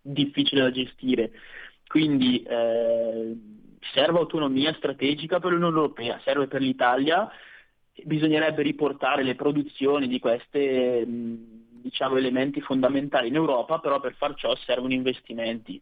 difficile 0.00 0.62
da 0.62 0.70
gestire. 0.70 1.32
Quindi 1.88 2.40
eh, 2.42 3.36
serve 3.92 4.18
autonomia 4.18 4.72
strategica 4.74 5.40
per 5.40 5.52
l'Unione 5.52 5.76
Europea, 5.76 6.20
serve 6.24 6.46
per 6.46 6.60
l'Italia, 6.60 7.30
bisognerebbe 8.04 8.62
riportare 8.62 9.22
le 9.22 9.34
produzioni 9.34 10.08
di 10.08 10.18
questi 10.18 11.04
diciamo, 11.82 12.16
elementi 12.16 12.60
fondamentali 12.60 13.28
in 13.28 13.34
Europa, 13.34 13.78
però 13.78 14.00
per 14.00 14.14
far 14.14 14.34
ciò 14.34 14.54
servono 14.56 14.92
investimenti. 14.92 15.80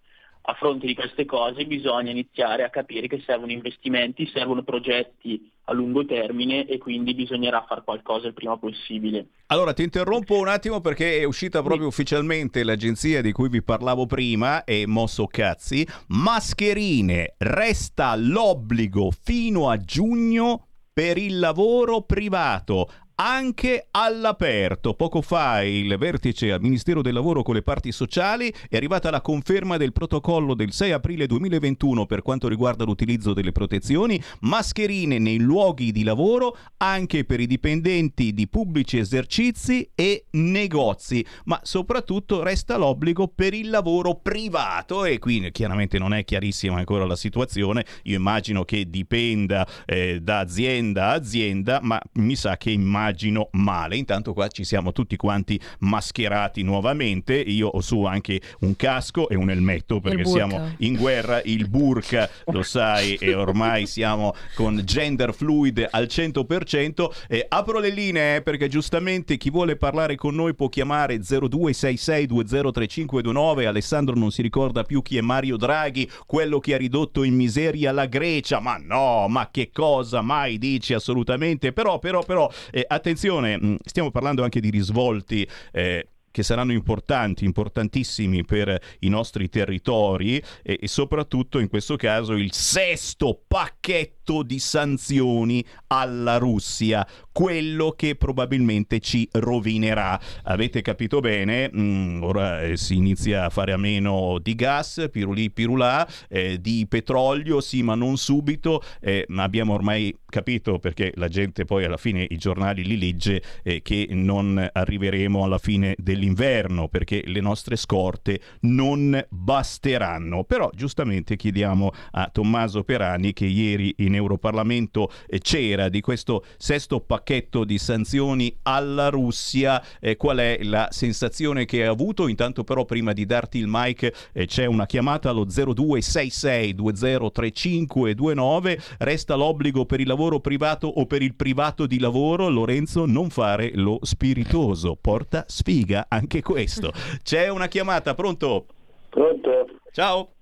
A 0.49 0.55
fronte 0.55 0.87
di 0.87 0.95
queste 0.95 1.25
cose 1.25 1.67
bisogna 1.67 2.13
iniziare 2.13 2.63
a 2.63 2.71
capire 2.71 3.09
che 3.09 3.21
servono 3.27 3.51
investimenti, 3.51 4.31
servono 4.33 4.63
progetti 4.63 5.51
a 5.65 5.73
lungo 5.73 6.05
termine 6.05 6.67
e 6.67 6.79
quindi 6.79 7.15
bisognerà 7.15 7.65
fare 7.67 7.83
qualcosa 7.83 8.29
il 8.29 8.33
prima 8.33 8.57
possibile. 8.57 9.27
Allora 9.47 9.73
ti 9.73 9.83
interrompo 9.83 10.39
un 10.39 10.47
attimo 10.47 10.81
perché 10.81 11.19
è 11.19 11.25
uscita 11.25 11.63
proprio 11.63 11.89
ufficialmente 11.89 12.63
l'agenzia 12.63 13.23
di 13.23 13.33
cui 13.33 13.49
vi 13.49 13.61
parlavo 13.61 14.07
prima 14.07 14.63
e 14.63 14.87
mosso 14.87 15.27
cazzi. 15.27 15.85
Mascherine, 16.09 17.35
resta 17.39 18.15
l'obbligo 18.15 19.11
fino 19.11 19.69
a 19.69 19.77
giugno 19.79 20.69
per 20.93 21.19
il 21.19 21.41
lavoro 21.41 22.03
privato 22.03 22.89
anche 23.17 23.89
all'aperto. 23.93 24.95
Poco 24.95 25.23
fa 25.23 25.63
il 25.63 25.97
vertice 25.97 26.53
al 26.53 26.61
Ministero 26.61 27.01
del 27.01 27.15
Lavoro 27.15 27.43
con 27.43 27.55
le 27.55 27.63
parti 27.63 27.93
sociali 27.93 28.53
è 28.69 28.77
arrivata 28.77 29.11
la 29.11 29.23
conferma 29.23 29.77
del 29.77 29.93
protocollo 29.93 30.55
del 30.55 30.73
6 30.73 30.93
aprile 30.93 31.27
2021 31.27 32.05
per 32.07 32.23
quanto 32.23 32.49
riguarda 32.49 32.85
l'utilizzo 32.85 33.33
delle 33.33 33.53
protezioni, 33.53 34.23
mascherine 34.41 35.19
nei 35.19 35.39
luoghi 35.39 35.93
di 35.93 36.05
lavoro 36.05 36.57
anche 36.79 37.25
per 37.25 37.41
i 37.41 37.47
dipendenti 37.47 38.35
di 38.35 38.49
pubblici 38.49 38.99
esercizi 38.99 39.89
e 39.95 40.27
negozi, 40.33 41.25
ma 41.45 41.59
soprattutto 41.63 42.43
resta 42.43 42.77
l'obbligo 42.77 43.29
per 43.29 43.55
il 43.55 43.71
lavoro 43.71 44.17
privato 44.17 45.05
e 45.05 45.19
qui 45.19 45.51
chiaramente 45.53 45.99
non 45.99 46.13
è 46.13 46.25
chiarissima 46.25 46.77
ancora 46.77 47.07
la 47.07 47.17
situazione, 47.17 47.85
io 48.05 48.17
immagino 48.17 48.65
che 48.65 48.89
dipenda 48.91 49.67
eh, 49.87 50.21
da 50.21 50.41
azienda 50.41 51.07
a 51.07 51.13
azienda, 51.13 51.81
ma 51.83 52.01
mi 52.15 52.37
sa 52.37 52.57
che 52.57 52.71
immagino 52.71 53.06
immagino 53.07 53.49
male. 53.53 53.97
Intanto 53.97 54.33
qua 54.33 54.49
ci 54.49 54.65
siamo 54.65 54.91
tutti 54.93 55.17
quanti 55.17 55.61
mascherati 55.81 56.63
nuovamente. 56.63 57.35
Io 57.35 57.69
ho 57.69 57.81
su 57.81 58.05
anche 58.05 58.41
un 58.61 58.75
casco 58.75 59.29
e 59.29 59.37
un 59.37 59.51
elmetto 59.51 60.01
perché 60.01 60.25
siamo 60.25 60.71
in 60.79 60.97
guerra. 60.97 61.41
Il 61.45 61.69
burka, 61.69 62.29
lo 62.47 62.63
sai, 62.63 63.15
e 63.15 63.35
ormai 63.35 63.87
siamo 63.87 64.35
con 64.55 64.81
gender 64.85 65.33
fluid 65.33 65.87
al 65.91 66.07
100%. 66.07 67.09
Eh, 67.29 67.47
apro 67.49 67.79
le 67.79 67.91
linee 67.91 68.43
perché 68.43 68.67
giustamente 68.69 69.37
chi 69.37 69.51
vuole 69.51 69.77
parlare 69.77 70.17
con 70.17 70.35
noi 70.35 70.55
può 70.55 70.69
chiamare 70.69 71.19
0266203529. 71.19 73.67
Alessandro 73.67 74.17
non 74.17 74.33
si 74.33 74.43
ricorda 74.43 74.83
più 74.83 75.01
chi 75.03 75.17
è 75.17 75.21
Mario 75.21 75.57
Draghi, 75.57 76.11
quello 76.27 76.59
che 76.59 76.75
ha 76.75 76.79
ridotto 76.79 77.23
in 77.23 77.35
miseria 77.35 77.93
la 77.93 78.07
Grecia. 78.07 78.59
Ma 78.61 78.81
no, 78.83 79.29
ma 79.29 79.49
che 79.51 79.71
cosa 79.73 80.23
mai 80.23 80.59
dice 80.59 80.95
assolutamente? 80.95 81.73
Però, 81.73 81.99
però, 81.99 82.25
però, 82.25 82.51
eh, 82.71 82.85
attenzione, 82.97 83.59
mm, 83.59 83.75
stiamo 83.85 84.11
parlando 84.11 84.43
anche 84.43 84.61
di 84.61 84.71
risvolti. 84.71 85.49
Eh, 85.73 86.09
che 86.37 86.43
saranno 86.43 86.73
importanti, 86.73 87.47
importantissimi 87.47 88.45
per 88.45 88.79
i 88.99 89.09
nostri 89.09 89.49
territori 89.49 90.37
e, 90.63 90.79
e, 90.83 90.87
soprattutto 90.87 91.59
in 91.59 91.69
questo 91.69 91.97
caso 91.97 92.35
il 92.35 92.53
sesto 92.53 93.41
pacchetto 93.49 94.43
di 94.43 94.59
sanzioni 94.59 95.65
alla 95.87 96.37
Russia, 96.37 97.07
quello 97.33 97.93
che 97.93 98.17
probabilmente 98.17 99.01
ci 99.01 99.27
rovinerà. 99.33 100.21
Avete 100.43 100.83
capito 100.83 101.21
bene? 101.21 101.71
Mm, 101.75 102.23
ora 102.23 102.61
eh, 102.61 102.77
si 102.77 102.97
inizia 102.97 103.47
a 103.47 103.51
fare 103.51 103.73
a 103.73 103.79
meno 103.79 104.39
di 104.43 104.55
gas, 104.55 105.09
pirulì, 105.11 105.51
pirulà, 105.51 106.07
eh, 106.29 106.61
di 106.61 106.87
petrolio, 106.87 107.63
sì, 107.63 107.83
ma 107.83 107.95
non 107.95 108.19
subito. 108.19 108.83
Eh, 109.01 109.25
abbiamo 109.37 109.73
ormai 109.73 110.15
capito 110.27 110.79
perché 110.79 111.13
la 111.15 111.29
gente 111.29 111.65
poi 111.65 111.85
alla 111.85 111.97
fine 111.97 112.27
i 112.29 112.37
giornali 112.37 112.85
li 112.85 112.99
legge 112.99 113.43
eh, 113.63 113.81
che 113.81 114.09
non 114.11 114.69
arriveremo 114.71 115.43
alla 115.43 115.59
fine 115.59 115.95
dell'inverno 115.97 116.25
perché 116.35 117.23
le 117.27 117.41
nostre 117.41 117.77
scorte 117.77 118.41
non 118.61 119.25
basteranno. 119.29 120.45
Però 120.45 120.71
giustamente 120.75 121.37
chiediamo 121.37 121.93
a 122.13 122.29
Tommaso 122.33 122.85
Perani 122.85 123.33
che 123.33 123.47
ieri 123.47 123.95
in 123.99 124.15
Europarlamento 124.15 125.11
eh, 125.27 125.39
c'era 125.39 125.89
di 125.89 126.01
questo 126.01 126.45
sesto 126.57 127.01
pacchetto 127.01 127.65
di 127.65 127.79
sanzioni 127.79 128.55
alla 128.63 129.09
Russia, 129.09 129.83
eh, 130.01 130.17
qual 130.17 130.39
è 130.39 130.59
la 130.63 130.89
sensazione 130.91 131.65
che 131.65 131.85
ha 131.85 131.91
avuto? 131.91 132.29
Intanto 132.29 132.65
però 132.65 132.85
prima 132.85 133.13
di 133.13 133.27
darti 133.27 133.59
il 133.59 133.67
mic 133.69 134.31
eh, 134.33 134.47
c'è 134.47 134.67
una 134.67 134.87
chiamata 134.87 135.31
allo 135.31 135.45
0266 135.45 136.75
203529, 136.75 138.81
resta 138.99 139.35
l'obbligo 139.35 139.85
per 139.85 140.01
il 140.01 140.07
lavoro 140.07 140.41
privato 140.41 140.87
o 140.87 141.07
per 141.07 141.23
il 141.23 141.35
privato 141.35 141.87
di 141.87 141.99
lavoro, 141.99 142.49
Lorenzo, 142.49 143.07
non 143.07 143.31
fare 143.31 143.71
lo 143.75 143.99
spiritoso, 144.03 144.97
porta 145.01 145.45
sfiga 145.47 146.07
anche 146.17 146.43
questo. 146.43 146.93
C'è 147.23 147.49
una 147.49 147.69
chiamata, 147.69 148.15
pronto? 148.15 148.67
Pronto? 149.09 149.69
Ciao. 149.93 150.33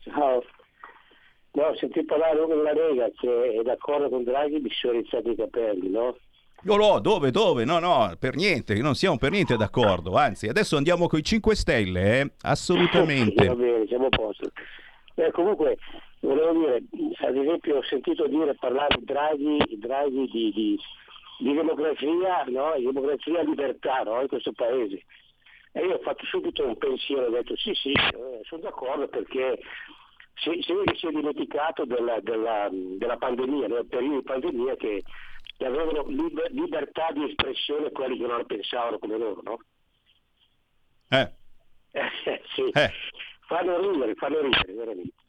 Ciao. 0.00 0.44
No, 1.52 1.74
senti 1.74 2.04
parlare 2.04 2.38
uno 2.38 2.54
della 2.54 2.72
Lega 2.72 3.10
che 3.18 3.58
è 3.58 3.62
d'accordo 3.62 4.08
con 4.08 4.22
Draghi, 4.22 4.60
mi 4.60 4.70
sono 4.70 4.94
iniziati 4.94 5.30
i 5.30 5.36
capelli, 5.36 5.90
no? 5.90 6.16
No, 6.62 6.76
no, 6.76 7.00
dove, 7.00 7.30
dove? 7.30 7.64
No, 7.64 7.78
no, 7.78 8.14
per 8.18 8.36
niente, 8.36 8.74
non 8.74 8.94
siamo 8.94 9.16
per 9.16 9.30
niente 9.30 9.56
d'accordo. 9.56 10.14
Anzi, 10.16 10.46
adesso 10.46 10.76
andiamo 10.76 11.08
con 11.08 11.18
i 11.18 11.24
5 11.24 11.54
Stelle, 11.56 12.20
eh? 12.20 12.32
Assolutamente. 12.42 13.46
Va 13.48 13.54
bene, 13.54 13.86
siamo 13.86 14.06
a 14.06 14.08
posto. 14.10 14.52
Beh, 15.14 15.32
comunque, 15.32 15.78
volevo 16.20 16.52
dire, 16.52 16.82
ad 17.26 17.36
esempio 17.36 17.78
ho 17.78 17.82
sentito 17.82 18.26
dire 18.28 18.54
parlare 18.54 18.96
Draghi, 19.00 19.78
Draghi 19.78 20.28
di, 20.30 20.52
di, 20.52 20.78
di 21.38 21.52
democrazia, 21.54 22.44
no? 22.48 22.74
Di 22.76 22.84
democrazia 22.84 23.40
e 23.40 23.44
libertà, 23.44 24.02
no? 24.04 24.20
In 24.20 24.28
questo 24.28 24.52
paese. 24.52 25.02
E 25.72 25.84
io 25.84 25.94
ho 25.94 26.00
fatto 26.00 26.24
subito 26.26 26.66
un 26.66 26.76
pensiero, 26.76 27.26
ho 27.26 27.30
detto 27.30 27.56
sì, 27.56 27.72
sì, 27.74 27.92
eh, 27.92 28.40
sono 28.42 28.62
d'accordo 28.62 29.06
perché 29.08 29.60
vede 30.44 30.84
che 30.84 30.96
si 30.96 31.06
è 31.06 31.10
dimenticato 31.10 31.84
della, 31.84 32.18
della, 32.20 32.68
della 32.70 33.16
pandemia, 33.16 33.68
del 33.68 33.86
periodo 33.86 34.16
di 34.16 34.22
pandemia 34.22 34.76
che, 34.76 35.02
che 35.56 35.64
avevano 35.64 36.06
liber, 36.08 36.50
libertà 36.50 37.10
di 37.12 37.24
espressione 37.24 37.90
quelli 37.92 38.16
che 38.18 38.26
non 38.26 38.38
la 38.38 38.44
pensavano 38.44 38.98
come 38.98 39.18
loro, 39.18 39.40
no? 39.42 39.58
Eh. 41.10 41.32
Eh, 41.92 42.40
sì. 42.54 42.68
Eh. 42.70 42.88
Fanno 43.48 43.80
ridere, 43.80 44.14
fanno 44.14 44.40
ridere, 44.42 44.72
veramente. 44.72 45.19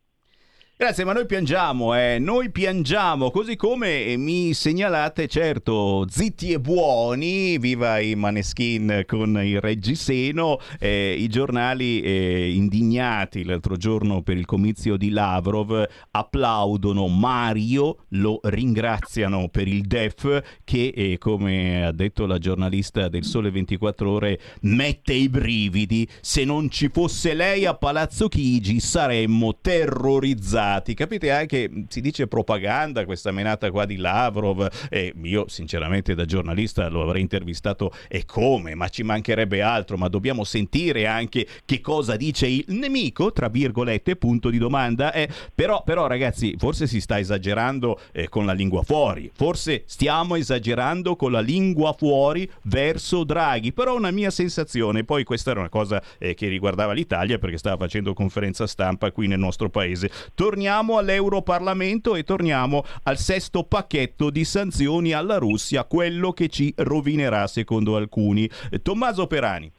Grazie, 0.81 1.05
ma 1.05 1.13
noi 1.13 1.27
piangiamo, 1.27 1.95
eh. 1.95 2.17
noi 2.17 2.49
piangiamo, 2.49 3.29
così 3.29 3.55
come 3.55 4.17
mi 4.17 4.51
segnalate, 4.51 5.27
certo, 5.27 6.07
zitti 6.09 6.53
e 6.53 6.59
buoni, 6.59 7.59
viva 7.59 7.99
i 7.99 8.15
Maneskin 8.15 9.03
con 9.05 9.39
il 9.43 9.61
reggiseno, 9.61 10.57
eh, 10.79 11.15
i 11.15 11.27
giornali 11.27 12.01
eh, 12.01 12.51
indignati 12.55 13.43
l'altro 13.43 13.77
giorno 13.77 14.23
per 14.23 14.37
il 14.37 14.47
comizio 14.47 14.97
di 14.97 15.11
Lavrov 15.11 15.87
applaudono 16.09 17.07
Mario, 17.09 18.05
lo 18.13 18.39
ringraziano 18.41 19.49
per 19.49 19.67
il 19.67 19.83
DEF 19.83 20.61
che, 20.63 20.93
eh, 20.95 21.19
come 21.19 21.85
ha 21.85 21.91
detto 21.91 22.25
la 22.25 22.39
giornalista 22.39 23.07
del 23.07 23.23
Sole 23.23 23.51
24 23.51 24.09
Ore, 24.09 24.39
mette 24.61 25.13
i 25.13 25.29
brividi, 25.29 26.09
se 26.21 26.43
non 26.43 26.71
ci 26.71 26.89
fosse 26.91 27.35
lei 27.35 27.67
a 27.67 27.75
Palazzo 27.75 28.27
Chigi 28.27 28.79
saremmo 28.79 29.59
terrorizzati 29.61 30.69
stati, 30.71 30.93
capite 30.93 31.31
anche, 31.31 31.69
mh, 31.69 31.85
si 31.89 31.99
dice 31.99 32.27
propaganda, 32.27 33.03
questa 33.03 33.31
menata 33.31 33.69
qua 33.71 33.85
di 33.85 33.97
Lavrov, 33.97 34.67
e 34.89 35.13
io 35.23 35.45
sinceramente 35.49 36.15
da 36.15 36.23
giornalista 36.23 36.87
lo 36.87 37.03
avrei 37.03 37.21
intervistato 37.21 37.91
e 38.07 38.25
come, 38.25 38.73
ma 38.73 38.87
ci 38.87 39.03
mancherebbe 39.03 39.61
altro, 39.61 39.97
ma 39.97 40.07
dobbiamo 40.07 40.43
sentire 40.45 41.07
anche 41.07 41.45
che 41.65 41.81
cosa 41.81 42.15
dice 42.15 42.47
il 42.47 42.65
nemico, 42.67 43.33
tra 43.33 43.49
virgolette, 43.49 44.15
punto 44.15 44.49
di 44.49 44.57
domanda. 44.57 45.11
Eh, 45.11 45.27
però, 45.53 45.83
però 45.83 46.07
ragazzi, 46.07 46.55
forse 46.57 46.87
si 46.87 47.01
sta 47.01 47.19
esagerando 47.19 47.99
eh, 48.13 48.29
con 48.29 48.45
la 48.45 48.53
lingua 48.53 48.83
fuori, 48.83 49.29
forse 49.33 49.83
stiamo 49.85 50.35
esagerando 50.35 51.15
con 51.15 51.31
la 51.31 51.41
lingua 51.41 51.93
fuori 51.93 52.49
verso 52.63 53.23
Draghi, 53.25 53.73
però 53.73 53.95
una 53.95 54.11
mia 54.11 54.29
sensazione, 54.29 55.03
poi 55.03 55.23
questa 55.25 55.51
era 55.51 55.59
una 55.59 55.69
cosa 55.69 56.01
eh, 56.17 56.33
che 56.33 56.47
riguardava 56.47 56.93
l'Italia 56.93 57.37
perché 57.39 57.57
stava 57.57 57.77
facendo 57.77 58.13
conferenza 58.13 58.67
stampa 58.67 59.11
qui 59.11 59.27
nel 59.27 59.39
nostro 59.39 59.69
paese. 59.69 60.09
Torniamo 60.33 60.60
all'Europarlamento 60.67 62.15
e 62.15 62.23
torniamo 62.23 62.83
al 63.03 63.17
sesto 63.17 63.63
pacchetto 63.63 64.29
di 64.29 64.43
sanzioni 64.43 65.13
alla 65.13 65.37
Russia, 65.37 65.83
quello 65.85 66.31
che 66.31 66.49
ci 66.49 66.73
rovinerà 66.77 67.47
secondo 67.47 67.95
alcuni. 67.95 68.49
Tommaso 68.81 69.27
Perani. 69.27 69.71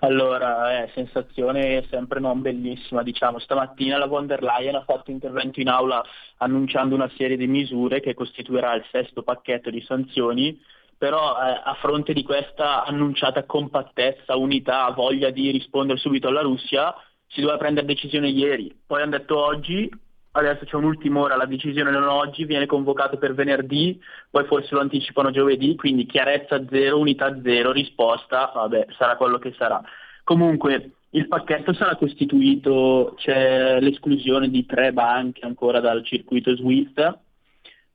Allora, 0.00 0.82
eh, 0.82 0.90
sensazione 0.94 1.84
sempre 1.90 2.20
non 2.20 2.40
bellissima, 2.40 3.02
diciamo. 3.02 3.40
Stamattina 3.40 3.98
la 3.98 4.06
von 4.06 4.26
der 4.26 4.42
Leyen 4.42 4.76
ha 4.76 4.84
fatto 4.84 5.10
intervento 5.10 5.60
in 5.60 5.68
aula 5.68 6.04
annunciando 6.36 6.94
una 6.94 7.10
serie 7.16 7.36
di 7.36 7.48
misure 7.48 8.00
che 8.00 8.14
costituirà 8.14 8.74
il 8.74 8.84
sesto 8.92 9.22
pacchetto 9.22 9.70
di 9.70 9.82
sanzioni, 9.82 10.60
però 10.96 11.36
eh, 11.36 11.60
a 11.64 11.76
fronte 11.80 12.12
di 12.12 12.22
questa 12.22 12.84
annunciata 12.84 13.44
compattezza, 13.44 14.36
unità, 14.36 14.88
voglia 14.90 15.30
di 15.30 15.50
rispondere 15.50 15.98
subito 15.98 16.28
alla 16.28 16.42
Russia, 16.42 16.94
si 17.28 17.40
doveva 17.40 17.58
prendere 17.58 17.86
decisione 17.86 18.28
ieri. 18.28 18.74
Poi 18.86 19.02
hanno 19.02 19.16
detto 19.16 19.38
oggi, 19.38 19.88
adesso 20.32 20.64
c'è 20.64 20.76
un'ultima 20.76 21.20
ora, 21.20 21.36
la 21.36 21.46
decisione 21.46 21.90
non 21.90 22.08
oggi, 22.08 22.44
viene 22.44 22.66
convocato 22.66 23.16
per 23.18 23.34
venerdì, 23.34 24.00
poi 24.30 24.44
forse 24.44 24.74
lo 24.74 24.80
anticipano 24.80 25.30
giovedì, 25.30 25.76
quindi 25.76 26.06
chiarezza 26.06 26.64
zero, 26.68 26.98
unità 26.98 27.40
zero, 27.42 27.72
risposta, 27.72 28.50
vabbè, 28.54 28.86
sarà 28.96 29.16
quello 29.16 29.38
che 29.38 29.54
sarà. 29.56 29.80
Comunque 30.24 30.92
il 31.10 31.28
pacchetto 31.28 31.72
sarà 31.72 31.96
costituito, 31.96 33.14
c'è 33.16 33.80
l'esclusione 33.80 34.50
di 34.50 34.66
tre 34.66 34.92
banche 34.92 35.44
ancora 35.44 35.80
dal 35.80 36.04
circuito 36.04 36.54
SWIFT, 36.54 37.18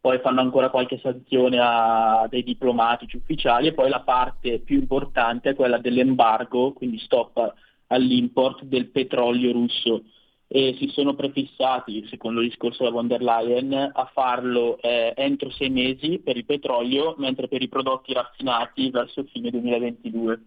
poi 0.02 0.20
fanno 0.20 0.42
ancora 0.42 0.70
qualche 0.70 1.00
sanzione 1.00 1.60
a 1.62 2.28
dei 2.30 2.44
diplomatici 2.44 3.16
ufficiali 3.16 3.68
e 3.68 3.74
poi 3.74 3.90
la 3.90 4.02
parte 4.02 4.60
più 4.60 4.78
importante 4.78 5.52
è 5.52 5.56
quella 5.56 5.78
dell'embargo, 5.78 6.74
quindi 6.74 6.98
stop 7.00 7.54
all'import 7.94 8.64
del 8.64 8.90
petrolio 8.90 9.52
russo 9.52 10.04
e 10.48 10.76
si 10.78 10.88
sono 10.90 11.16
prefissati, 11.16 12.06
secondo 12.08 12.42
il 12.42 12.50
discorso 12.50 12.84
della 12.84 12.96
von 12.96 13.08
der 13.08 13.24
Leyen, 13.24 13.74
a 13.74 14.10
farlo 14.14 14.78
eh, 14.82 15.12
entro 15.16 15.50
sei 15.50 15.72
mesi 15.72 16.20
per 16.20 16.38
il 16.38 16.46
petrolio, 16.46 17.16
mentre 17.18 17.48
per 17.48 17.64
i 17.64 17.68
prodotti 17.70 18.14
raffinati 18.14 18.92
verso 18.92 19.24
fine 19.24 19.50
2022. 19.50 20.42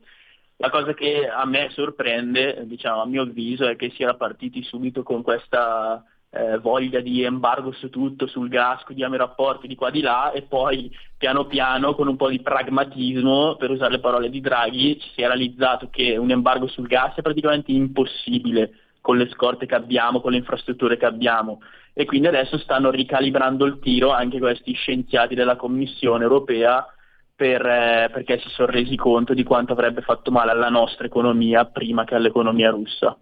La 0.58 0.70
cosa 0.70 0.94
che 0.94 1.28
a 1.28 1.44
me 1.44 1.70
sorprende, 1.70 2.62
diciamo, 2.66 3.02
a 3.02 3.06
mio 3.06 3.22
avviso, 3.22 3.66
è 3.66 3.74
che 3.74 3.90
si 3.90 4.04
era 4.04 4.14
partiti 4.14 4.62
subito 4.62 5.02
con 5.02 5.22
questa 5.22 6.04
eh, 6.30 6.58
voglia 6.58 7.00
di 7.00 7.22
embargo 7.22 7.72
su 7.72 7.88
tutto, 7.88 8.26
sul 8.26 8.48
gas, 8.48 8.84
chiudiamo 8.84 9.14
i 9.14 9.18
rapporti 9.18 9.66
di 9.66 9.74
qua 9.74 9.90
di 9.90 10.00
là 10.00 10.32
e 10.32 10.42
poi 10.42 10.90
piano 11.16 11.46
piano 11.46 11.94
con 11.94 12.08
un 12.08 12.16
po' 12.16 12.28
di 12.28 12.40
pragmatismo, 12.40 13.56
per 13.56 13.70
usare 13.70 13.92
le 13.92 14.00
parole 14.00 14.28
di 14.30 14.40
Draghi, 14.40 14.98
ci 15.00 15.10
si 15.14 15.22
è 15.22 15.26
realizzato 15.26 15.88
che 15.90 16.16
un 16.16 16.30
embargo 16.30 16.66
sul 16.66 16.86
gas 16.86 17.14
è 17.16 17.22
praticamente 17.22 17.72
impossibile 17.72 18.72
con 19.00 19.16
le 19.16 19.28
scorte 19.30 19.66
che 19.66 19.74
abbiamo, 19.74 20.20
con 20.20 20.32
le 20.32 20.38
infrastrutture 20.38 20.96
che 20.96 21.06
abbiamo 21.06 21.60
e 21.98 22.04
quindi 22.04 22.26
adesso 22.26 22.58
stanno 22.58 22.90
ricalibrando 22.90 23.64
il 23.64 23.78
tiro 23.78 24.10
anche 24.10 24.38
questi 24.38 24.74
scienziati 24.74 25.34
della 25.34 25.56
Commissione 25.56 26.24
europea 26.24 26.86
per, 27.34 27.64
eh, 27.64 28.10
perché 28.12 28.38
si 28.38 28.50
sono 28.50 28.70
resi 28.70 28.96
conto 28.96 29.32
di 29.32 29.44
quanto 29.44 29.72
avrebbe 29.72 30.02
fatto 30.02 30.30
male 30.30 30.50
alla 30.50 30.68
nostra 30.68 31.06
economia 31.06 31.64
prima 31.64 32.04
che 32.04 32.14
all'economia 32.14 32.68
russa. 32.68 33.16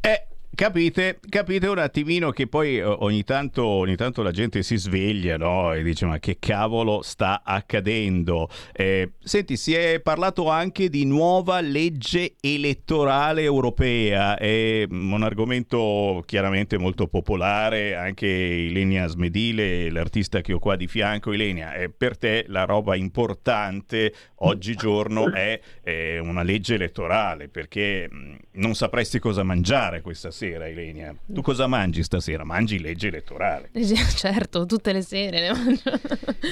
Eh, 0.00 0.26
Capite, 0.54 1.18
capite 1.28 1.66
un 1.66 1.78
attimino 1.78 2.30
che 2.30 2.46
poi 2.46 2.76
eh, 2.76 2.82
ogni 2.84 3.24
tanto, 3.24 3.64
ogni 3.64 3.96
tanto 3.96 4.22
la 4.22 4.30
gente 4.30 4.62
si 4.62 4.76
sveglia 4.76 5.36
no? 5.36 5.72
e 5.72 5.82
dice 5.82 6.06
ma 6.06 6.20
che 6.20 6.36
cavolo 6.38 7.02
sta 7.02 7.42
accadendo? 7.44 8.48
Eh, 8.72 9.14
senti, 9.18 9.56
si 9.56 9.74
è 9.74 10.00
parlato 10.00 10.48
anche 10.48 10.88
di 10.90 11.06
nuova 11.06 11.60
legge 11.60 12.34
elettorale 12.40 13.42
europea, 13.42 14.36
è 14.36 14.86
un 14.88 15.22
argomento 15.24 16.22
chiaramente 16.24 16.78
molto 16.78 17.08
popolare, 17.08 17.96
anche 17.96 18.26
Ilenia 18.26 19.08
Smedile, 19.08 19.90
l'artista 19.90 20.40
che 20.40 20.52
ho 20.52 20.60
qua 20.60 20.76
di 20.76 20.86
fianco, 20.86 21.32
Ilenia, 21.32 21.74
eh, 21.74 21.88
per 21.88 22.16
te 22.16 22.44
la 22.46 22.64
roba 22.64 22.94
importante 22.94 24.12
oggigiorno 24.36 25.32
è 25.32 25.58
eh, 25.82 26.18
una 26.20 26.42
legge 26.42 26.74
elettorale 26.74 27.48
perché 27.48 28.08
mh, 28.08 28.36
non 28.52 28.74
sapresti 28.74 29.18
cosa 29.18 29.42
mangiare 29.42 30.00
questa 30.00 30.30
sera 30.30 30.42
sera, 30.44 30.68
Ilenia. 30.68 31.14
Tu 31.26 31.40
cosa 31.40 31.66
mangi 31.66 32.02
stasera? 32.02 32.44
Mangi 32.44 32.78
legge 32.78 33.08
elettorale. 33.08 33.70
Certo, 34.14 34.66
tutte 34.66 34.92
le 34.92 35.02
sere 35.02 35.40
ne 35.40 35.52
mangio. 35.52 36.00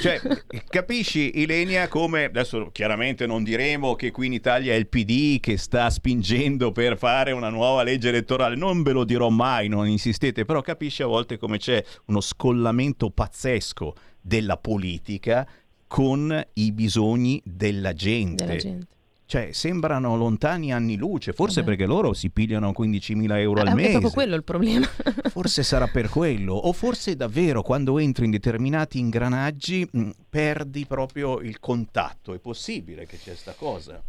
Cioè, 0.01 0.20
capisci, 0.68 1.40
Ilenia, 1.40 1.88
come 1.88 2.24
adesso 2.24 2.70
chiaramente 2.72 3.26
non 3.26 3.43
diremo 3.43 3.95
che 3.95 4.11
qui 4.11 4.26
in 4.26 4.32
Italia 4.32 4.72
è 4.72 4.76
il 4.76 4.88
PD 4.88 5.40
che 5.40 5.57
sta 5.57 5.90
spingendo 5.90 6.72
per 6.72 6.97
fare 6.97 7.32
una 7.32 7.49
nuova 7.49 7.82
legge 7.82 8.09
elettorale, 8.09 8.57
non 8.57 8.82
ve 8.82 8.93
lo 8.93 9.05
dirò 9.05 9.28
mai, 9.28 9.68
non 9.68 9.86
insistete, 9.86 10.45
però 10.45 10.61
capisci 10.61 11.03
a 11.03 11.07
volte 11.07 11.38
come 11.38 11.59
c'è 11.59 11.82
uno 12.07 12.20
scollamento 12.20 13.11
pazzesco 13.11 13.95
della 14.20 14.57
politica 14.57 15.47
con 15.86 16.43
i 16.55 16.72
bisogni 16.72 17.40
della 17.45 17.93
gente. 17.93 18.45
Della 18.45 18.59
gente. 18.59 18.86
Cioè, 19.25 19.49
sembrano 19.53 20.14
lontani 20.16 20.73
anni 20.75 20.97
luce, 20.97 21.33
forse 21.33 21.61
Vabbè. 21.62 21.70
perché 21.77 21.87
loro 21.87 22.12
si 22.12 22.29
pigliano 22.29 22.73
15.000 22.77 23.39
euro 23.39 23.61
al 23.62 23.68
Eh, 23.68 23.70
è 23.70 23.75
mese. 23.75 23.91
proprio 23.93 24.11
quello 24.11 24.35
il 24.35 24.45
problema. 24.45 24.87
Forse 25.33 25.62
sarà 25.62 25.87
per 25.89 26.11
quello, 26.11 26.53
o 26.53 26.70
forse 26.75 27.16
davvero 27.16 27.62
quando 27.62 27.99
entri 27.99 28.27
in 28.27 28.31
determinati 28.31 28.99
ingranaggi 28.99 29.89
mh, 29.91 30.11
perdi 30.29 30.85
proprio 30.85 31.41
il 31.41 31.59
contatto. 31.61 32.35
È 32.35 32.39
possibile 32.39 33.07
che 33.07 33.16
c'è 33.16 33.35
sta 33.35 33.55
cosa. 33.57 34.03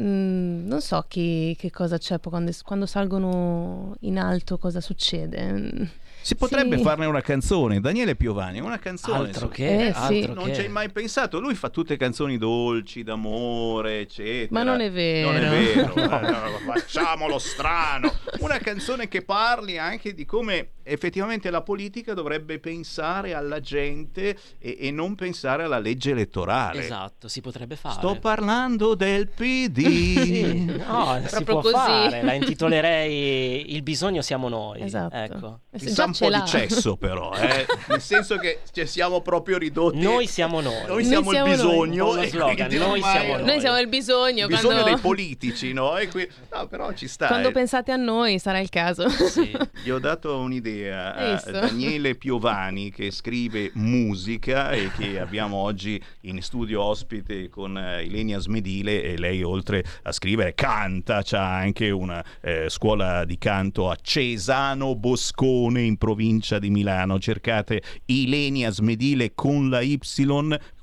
Mm, 0.00 0.66
non 0.68 0.80
so 0.80 1.04
chi- 1.08 1.56
che 1.58 1.70
cosa 1.72 1.98
c'è 1.98 2.20
quando, 2.20 2.52
quando 2.62 2.86
salgono 2.86 3.96
in 4.00 4.18
alto, 4.20 4.58
cosa 4.58 4.80
succede. 4.80 5.90
Si 6.22 6.34
potrebbe 6.36 6.76
sì. 6.76 6.82
farne 6.82 7.06
una 7.06 7.20
canzone, 7.20 7.80
Daniele 7.80 8.14
Piovani, 8.16 8.60
una 8.60 8.78
canzone. 8.78 9.28
Altro 9.28 9.48
che, 9.48 9.86
Eh, 9.88 9.92
sì. 9.92 9.98
altro 10.20 10.34
Non 10.34 10.44
che. 10.46 10.54
ci 10.54 10.60
hai 10.60 10.68
mai 10.68 10.90
pensato? 10.90 11.40
Lui 11.40 11.54
fa 11.54 11.68
tutte 11.70 11.96
canzoni 11.96 12.36
dolci, 12.38 13.02
d'amore, 13.02 14.00
eccetera. 14.00 14.48
Ma 14.50 14.62
non 14.62 14.80
è 14.80 14.90
vero. 14.90 15.30
Non 15.32 15.42
è 15.42 15.48
vero. 15.48 15.94
eh, 15.94 16.06
no, 16.06 16.58
facciamolo 16.72 17.38
strano. 17.38 18.12
Una 18.40 18.58
canzone 18.58 19.08
che 19.08 19.22
parli 19.22 19.78
anche 19.78 20.14
di 20.14 20.24
come 20.24 20.70
effettivamente 20.82 21.50
la 21.50 21.62
politica 21.62 22.14
dovrebbe 22.14 22.58
pensare 22.58 23.32
alla 23.34 23.60
gente 23.60 24.36
e, 24.58 24.76
e 24.80 24.90
non 24.90 25.14
pensare 25.14 25.62
alla 25.64 25.78
legge 25.78 26.10
elettorale. 26.10 26.82
Esatto, 26.84 27.28
si 27.28 27.40
potrebbe 27.40 27.76
fare. 27.76 27.94
Sto 27.94 28.18
parlando 28.18 28.94
del 28.94 29.28
PD. 29.28 29.78
Sì, 30.30 30.64
no, 30.64 31.20
si 31.26 31.42
Proprio 31.42 31.60
può 31.60 31.60
così. 31.62 31.74
fare. 31.74 32.22
La 32.22 32.32
intitolerei 32.34 33.74
Il 33.74 33.82
bisogno 33.82 34.22
siamo 34.22 34.48
noi. 34.48 34.82
Esatto. 34.82 35.14
Ecco. 35.16 35.60
Eh, 35.70 35.78
un 36.10 36.16
ce 36.16 36.24
po' 36.24 36.30
l'ha. 36.30 36.40
di 36.40 36.46
cesso 36.48 36.96
però, 36.96 37.32
eh? 37.34 37.66
nel 37.88 38.00
senso 38.00 38.36
che 38.36 38.60
cioè, 38.72 38.84
siamo 38.84 39.20
proprio 39.20 39.58
ridotti. 39.58 39.98
Noi 39.98 40.26
siamo 40.26 40.60
noi. 40.60 40.86
Noi 40.86 40.86
Noi 40.86 41.04
siamo 41.04 41.30
il 41.30 41.36
siamo 41.36 41.46
noi. 41.46 41.56
bisogno. 41.56 42.16
E 42.16 42.28
slogan, 42.28 42.72
noi 42.72 43.02
siamo 43.02 43.36
noi. 43.36 43.44
Noi 43.44 43.60
siamo 43.60 43.78
il 43.78 43.88
bisogno, 43.88 44.42
Il 44.42 44.46
bisogno 44.48 44.72
quando, 44.74 44.84
dei 44.84 44.98
politici, 44.98 45.72
no? 45.72 45.96
E 45.96 46.08
qui- 46.08 46.28
no, 46.52 46.66
però 46.66 46.92
ci 46.92 47.08
sta. 47.08 47.26
quando 47.28 47.48
eh. 47.48 47.52
pensate 47.52 47.92
a 47.92 47.96
noi 47.96 48.38
sarà 48.38 48.58
il 48.58 48.68
caso. 48.68 49.08
Sì. 49.08 49.56
Gli 49.82 49.90
ho 49.90 49.98
dato 49.98 50.36
un'idea 50.38 51.14
a? 51.14 51.50
Daniele 51.50 52.14
Piovani 52.14 52.90
che 52.90 53.10
scrive 53.10 53.70
musica 53.74 54.70
e 54.72 54.90
che 54.96 55.18
abbiamo 55.18 55.56
oggi 55.56 56.02
in 56.22 56.42
studio 56.42 56.82
ospite 56.82 57.48
con 57.48 57.76
eh, 57.78 58.04
Ilenia 58.04 58.38
Smedile 58.38 59.02
e 59.02 59.18
lei 59.18 59.42
oltre 59.42 59.84
a 60.02 60.12
scrivere 60.12 60.54
canta, 60.54 61.22
c'ha 61.22 61.46
anche 61.56 61.90
una 61.90 62.22
eh, 62.40 62.68
scuola 62.68 63.24
di 63.24 63.38
canto 63.38 63.90
a 63.90 63.96
Cesano 64.00 64.94
Boscone 64.96 65.82
in 65.82 65.96
provincia 66.00 66.58
di 66.58 66.70
Milano. 66.70 67.18
Cercate 67.18 67.82
Ilenia 68.06 68.70
Smedile 68.70 69.34
con 69.34 69.68
la 69.68 69.82
Y 69.82 69.98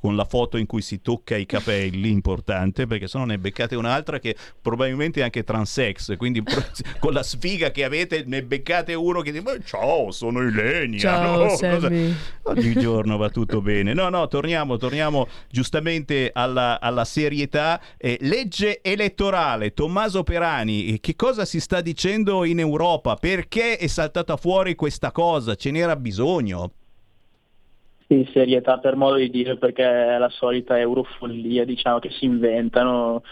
con 0.08 0.16
la 0.16 0.24
foto 0.24 0.56
in 0.56 0.68
cui 0.68 0.82
si 0.82 1.02
tocca 1.02 1.36
i 1.36 1.46
capelli, 1.46 2.10
importante, 2.10 2.88
perché 2.88 3.10
se 3.10 3.18
no 3.18 3.26
ne 3.26 3.38
beccate 3.38 3.76
un'altra 3.76 4.20
che 4.20 4.38
probabilmente 4.62 5.20
è 5.20 5.24
anche 5.24 5.44
transex, 5.44 6.16
quindi 6.16 6.42
con 7.00 7.12
la 7.12 7.24
sfiga 7.24 7.72
che 7.72 7.84
avete 7.84 8.24
ne 8.26 8.42
beccate 8.42 8.94
uno 8.94 9.20
che 9.20 9.34
dice 9.34 9.44
"Ma 9.44 9.52
ciao, 9.66 10.12
sono 10.12 10.42
Ilenia. 10.42 10.98
Ciao, 10.98 11.44
no? 11.44 11.50
Sammy." 11.50 12.16
Oggigiorno 12.44 13.18
va 13.18 13.30
tutto 13.30 13.60
bene. 13.60 13.94
No, 13.94 14.08
no, 14.08 14.26
torniamo, 14.30 14.78
torniamo 14.78 15.28
giustamente 15.50 16.30
alla, 16.34 16.80
alla 16.80 17.04
serietà. 17.04 17.82
Eh, 17.98 18.18
legge 18.22 18.80
elettorale, 18.82 19.74
Tommaso 19.74 20.24
Perani, 20.24 20.94
eh, 20.94 21.00
che 21.02 21.18
cosa 21.18 21.44
si 21.44 21.60
sta 21.60 21.82
dicendo 21.82 22.46
in 22.46 22.60
Europa? 22.60 23.16
Perché 23.16 23.76
è 23.76 23.88
saltata 23.88 24.38
fuori 24.38 24.76
questa 24.76 25.12
cosa? 25.12 25.56
Ce 25.56 25.70
n'era 25.70 25.98
bisogno? 25.98 26.72
In 28.08 28.26
serietà 28.28 28.80
per 28.80 28.96
modo 28.96 29.16
di 29.16 29.30
dire 29.30 29.58
perché 29.58 29.84
è 29.84 30.18
la 30.18 30.30
solita 30.30 30.78
eurofollia 30.78 31.66
diciamo 31.66 32.00
che 32.00 32.10
si 32.12 32.26
inventano. 32.26 33.24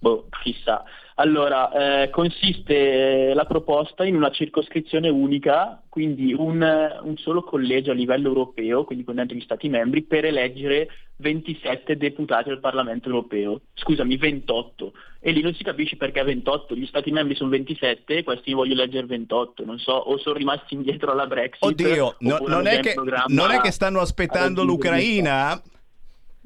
Boh 0.00 0.28
chissà 0.42 0.84
allora 1.20 2.02
eh, 2.02 2.10
consiste 2.10 3.32
la 3.34 3.44
proposta 3.44 4.04
in 4.04 4.14
una 4.14 4.30
circoscrizione 4.30 5.08
unica 5.08 5.82
quindi 5.88 6.32
un, 6.32 6.62
un 7.02 7.16
solo 7.16 7.42
collegio 7.42 7.90
a 7.90 7.94
livello 7.94 8.28
europeo 8.28 8.84
quindi 8.84 9.02
con 9.04 9.16
dentro 9.16 9.36
gli 9.36 9.40
stati 9.42 9.68
membri 9.68 10.02
per 10.02 10.24
eleggere 10.24 10.88
27 11.16 11.96
deputati 11.96 12.50
al 12.50 12.60
Parlamento 12.60 13.08
europeo 13.08 13.62
scusami 13.74 14.16
28 14.16 14.92
e 15.18 15.32
lì 15.32 15.40
non 15.40 15.54
si 15.54 15.64
capisce 15.64 15.96
perché 15.96 16.22
28 16.22 16.76
gli 16.76 16.86
stati 16.86 17.10
membri 17.10 17.34
sono 17.34 17.50
27 17.50 18.18
e 18.18 18.22
questi 18.22 18.52
voglio 18.52 18.74
eleggere 18.74 19.06
28 19.06 19.64
non 19.64 19.78
so 19.80 19.92
o 19.92 20.18
sono 20.18 20.36
rimasti 20.36 20.74
indietro 20.74 21.10
alla 21.10 21.26
Brexit 21.26 21.64
Oddio, 21.64 22.14
no- 22.20 22.38
non, 22.46 22.68
è 22.68 22.78
che, 22.78 22.94
non 23.26 23.50
è 23.50 23.60
che 23.60 23.72
stanno 23.72 23.98
aspettando 23.98 24.62
l'Ucraina? 24.62 25.60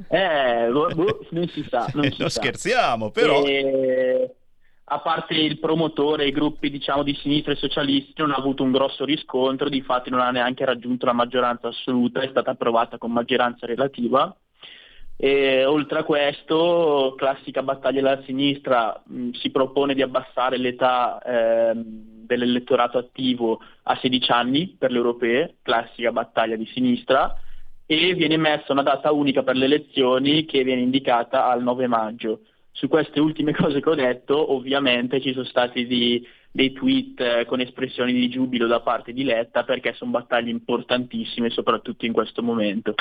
eh, 0.09 0.69
boh, 0.71 0.89
boh, 0.95 1.27
non 1.31 1.47
si 1.49 1.63
sa. 1.69 1.91
Non, 1.93 2.05
si 2.11 2.17
Non 2.19 2.31
sa. 2.31 2.41
scherziamo, 2.41 3.11
però. 3.11 3.45
E, 3.45 4.35
a 4.85 4.99
parte 5.01 5.35
il 5.35 5.59
promotore, 5.59 6.27
i 6.27 6.33
gruppi 6.33 6.71
diciamo 6.71 7.03
di 7.03 7.15
sinistra 7.15 7.53
e 7.53 7.57
socialisti 7.57 8.15
non 8.17 8.33
ha 8.33 8.37
avuto 8.37 8.63
un 8.63 8.73
grosso 8.73 9.05
riscontro, 9.05 9.69
di 9.69 9.81
fatti 9.83 10.11
non 10.11 10.21
ha 10.21 10.31
neanche 10.31 10.65
raggiunto 10.65 11.07
la 11.07 11.13
maggioranza 11.13 11.69
assoluta, 11.69 12.21
è 12.21 12.29
stata 12.29 12.51
approvata 12.51 12.99
con 12.99 13.13
maggioranza 13.13 13.67
relativa. 13.67 14.35
E, 15.17 15.65
oltre 15.65 16.01
a 16.01 16.05
questo, 16.05 17.15
classica 17.17 17.63
battaglia 17.63 18.01
della 18.01 18.23
sinistra, 18.25 19.01
mh, 19.07 19.31
si 19.33 19.51
propone 19.51 19.95
di 19.95 20.03
abbassare 20.03 20.57
l'età 20.57 21.21
ehm, 21.23 22.25
dell'elettorato 22.27 22.99
attivo 22.99 23.61
a 23.85 23.97
16 24.01 24.31
anni 24.33 24.75
per 24.77 24.91
le 24.91 24.97
europee, 24.97 25.57
classica 25.63 26.11
battaglia 26.11 26.57
di 26.57 26.67
sinistra, 26.67 27.39
e 27.87 28.15
viene 28.15 28.37
messa 28.37 28.73
una 28.73 28.83
data 28.83 29.13
unica 29.13 29.43
per 29.43 29.55
le 29.55 29.67
elezioni 29.67 30.45
che 30.45 30.65
viene 30.65 30.81
indicata 30.81 31.47
al 31.47 31.63
9 31.63 31.87
maggio. 31.87 32.41
Su 32.73 32.89
queste 32.89 33.21
ultime 33.21 33.53
cose 33.57 33.81
che 33.81 33.89
ho 33.89 33.95
detto, 33.95 34.53
ovviamente 34.53 35.21
ci 35.21 35.33
sono 35.33 35.45
stati 35.45 35.87
di- 35.87 36.27
dei 36.51 36.73
tweet 36.73 37.21
eh, 37.21 37.45
con 37.47 37.61
espressioni 37.61 38.13
di 38.13 38.29
giubilo 38.29 38.67
da 38.67 38.81
parte 38.81 39.13
di 39.13 39.25
Letta 39.25 39.65
perché 39.65 39.95
sono 39.95 40.11
battaglie 40.11 40.51
importantissime, 40.51 41.51
soprattutto 41.51 42.05
in 42.05 42.13
questo 42.13 42.43
momento. 42.43 42.95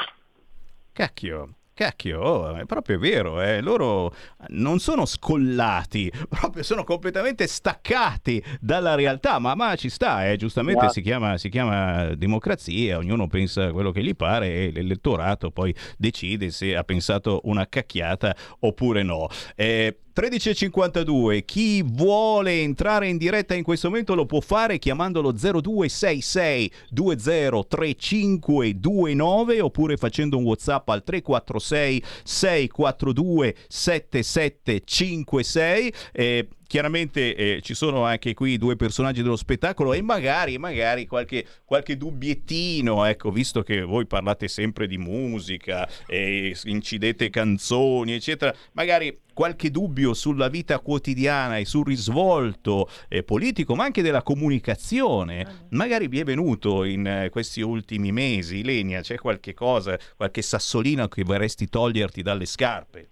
Cacchio. 0.93 1.55
Cacchio, 1.73 2.19
oh, 2.19 2.55
è 2.55 2.65
proprio 2.65 2.99
vero, 2.99 3.41
eh. 3.41 3.61
loro 3.61 4.13
non 4.49 4.79
sono 4.79 5.05
scollati, 5.05 6.11
proprio 6.27 6.63
sono 6.63 6.83
completamente 6.83 7.47
staccati 7.47 8.43
dalla 8.59 8.95
realtà, 8.95 9.39
ma, 9.39 9.55
ma 9.55 9.75
ci 9.75 9.89
sta, 9.89 10.29
eh. 10.29 10.35
giustamente 10.35 10.79
Esatto. 10.79 10.93
si, 10.93 11.01
chiama, 11.01 11.37
si 11.37 11.49
chiama 11.49 12.13
democrazia, 12.15 12.97
ognuno 12.97 13.27
pensa 13.27 13.71
quello 13.71 13.91
che 13.91 14.03
gli 14.03 14.15
pare 14.15 14.65
e 14.65 14.71
l'elettorato 14.71 15.51
poi 15.51 15.73
decide 15.97 16.51
se 16.51 16.75
ha 16.75 16.83
pensato 16.83 17.41
una 17.43 17.67
cacchiata 17.67 18.35
oppure 18.59 19.03
no. 19.03 19.27
Eh, 19.55 19.97
13.52, 20.13 21.45
chi 21.45 21.81
vuole 21.83 22.61
entrare 22.61 23.07
in 23.07 23.15
diretta 23.17 23.53
in 23.53 23.63
questo 23.63 23.87
momento 23.89 24.13
lo 24.13 24.25
può 24.25 24.41
fare 24.41 24.77
chiamandolo 24.77 25.31
0266 25.31 26.69
203529 26.89 29.61
oppure 29.61 29.95
facendo 29.95 30.37
un 30.37 30.43
whatsapp 30.43 30.89
al 30.89 31.01
346 31.03 32.03
642 32.23 33.55
7756 33.67 35.93
eh, 36.11 36.49
Chiaramente 36.71 37.35
eh, 37.35 37.61
ci 37.61 37.73
sono 37.73 38.05
anche 38.05 38.33
qui 38.33 38.57
due 38.57 38.77
personaggi 38.77 39.21
dello 39.21 39.35
spettacolo 39.35 39.91
e 39.91 40.01
magari, 40.01 40.57
magari 40.57 41.05
qualche, 41.05 41.45
qualche 41.65 41.97
dubbiettino, 41.97 43.03
ecco, 43.03 43.29
visto 43.29 43.61
che 43.61 43.81
voi 43.81 44.05
parlate 44.05 44.47
sempre 44.47 44.87
di 44.87 44.97
musica 44.97 45.85
e 46.07 46.55
incidete 46.63 47.29
canzoni, 47.29 48.13
eccetera, 48.13 48.55
magari 48.71 49.19
qualche 49.33 49.69
dubbio 49.69 50.13
sulla 50.13 50.47
vita 50.47 50.79
quotidiana 50.79 51.57
e 51.57 51.65
sul 51.65 51.85
risvolto 51.85 52.89
eh, 53.09 53.21
politico, 53.23 53.75
ma 53.75 53.83
anche 53.83 54.01
della 54.01 54.23
comunicazione, 54.23 55.65
magari 55.71 56.07
vi 56.07 56.21
è 56.21 56.23
venuto 56.23 56.85
in 56.85 57.05
eh, 57.05 57.29
questi 57.31 57.59
ultimi 57.59 58.13
mesi, 58.13 58.63
Lenia, 58.63 59.01
c'è 59.01 59.17
qualche 59.17 59.53
cosa, 59.53 59.99
qualche 60.15 60.41
sassolino 60.41 61.09
che 61.09 61.23
vorresti 61.23 61.67
toglierti 61.67 62.21
dalle 62.21 62.45
scarpe? 62.45 63.09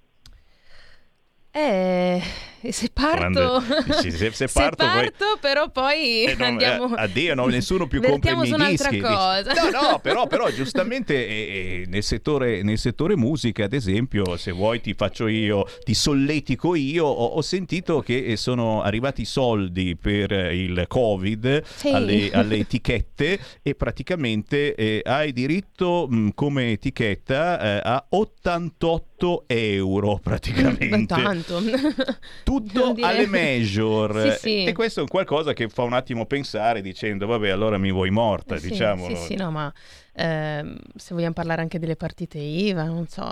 Eh, 1.62 2.72
se 2.72 2.90
parto, 2.94 3.62
dici, 3.86 4.12
se- 4.12 4.32
se 4.34 4.48
parto, 4.48 4.86
poi- 4.86 5.12
però 5.42 5.70
poi 5.70 6.24
Eh, 6.24 6.36
no, 6.38 6.46
andiamo... 6.46 6.96
eh, 6.98 7.02
addio, 7.02 7.34
no, 7.36 7.48
nessuno 7.48 7.88
più 7.88 8.02
compra 8.02 8.32
i 8.32 8.36
miei 8.36 8.72
dischi. 8.72 9.00
cosa. 9.00 9.54
No, 9.54 9.70
no, 9.92 10.00
però, 10.04 10.28
però 10.28 10.50
giustamente 10.52 11.16
eh, 11.28 11.32
eh, 11.32 11.86
nel, 11.88 12.04
settore, 12.04 12.62
nel 12.64 12.78
settore 12.78 13.16
musica, 13.18 13.66
ad 13.66 13.74
esempio, 13.74 14.38
se 14.38 14.52
vuoi 14.52 14.80
ti 14.82 14.94
faccio 14.94 15.28
io, 15.28 15.66
ti 15.84 15.94
solletico 15.94 16.76
io, 16.76 17.06
ho, 17.06 17.26
ho 17.26 17.42
sentito 17.42 18.02
che 18.02 18.26
eh, 18.26 18.38
sono 18.38 18.82
arrivati 18.82 19.22
i 19.22 19.26
soldi 19.26 19.96
per 19.98 20.32
eh, 20.32 20.58
il 20.62 20.86
Covid 20.88 21.64
Sì. 21.64 21.90
alle, 21.90 22.30
alle 22.36 22.58
etichette 22.58 23.40
e 23.62 23.76
praticamente 23.76 25.02
hai 25.04 25.34
diritto 25.34 26.08
mh, 26.10 26.30
come 26.36 26.72
etichetta 26.72 27.82
a 27.84 28.06
88 28.10 29.08
euro 29.48 30.20
praticamente 30.22 31.06
Tanto. 31.08 31.60
tutto 32.44 32.96
alle 33.02 33.26
major 33.28 34.32
Sì, 34.34 34.38
sì. 34.40 34.64
e 34.64 34.74
questo 34.74 35.00
è 35.00 35.04
un 35.04 35.10
qualcosa 35.10 35.54
che 35.54 35.68
fa 35.70 35.84
un 35.84 35.94
attimo 35.94 36.26
pensare 36.26 36.82
dicendo 36.82 37.26
vabbè 37.28 37.50
allora 37.50 37.78
mi 37.78 37.92
vuoi 37.92 38.10
morta 38.10 38.56
Eh 38.56 38.60
sì, 38.60 38.70
diciamolo 38.70 39.16
Sì, 39.16 39.24
sì, 39.24 39.36
no, 39.36 39.52
ma 39.52 39.72
ehm, 40.14 40.78
se 40.96 41.14
vogliamo 41.14 41.34
parlare 41.34 41.62
anche 41.62 41.80
delle 41.80 41.96
partite 41.96 42.38
IVA, 42.40 42.84
non 42.84 43.08
so. 43.08 43.28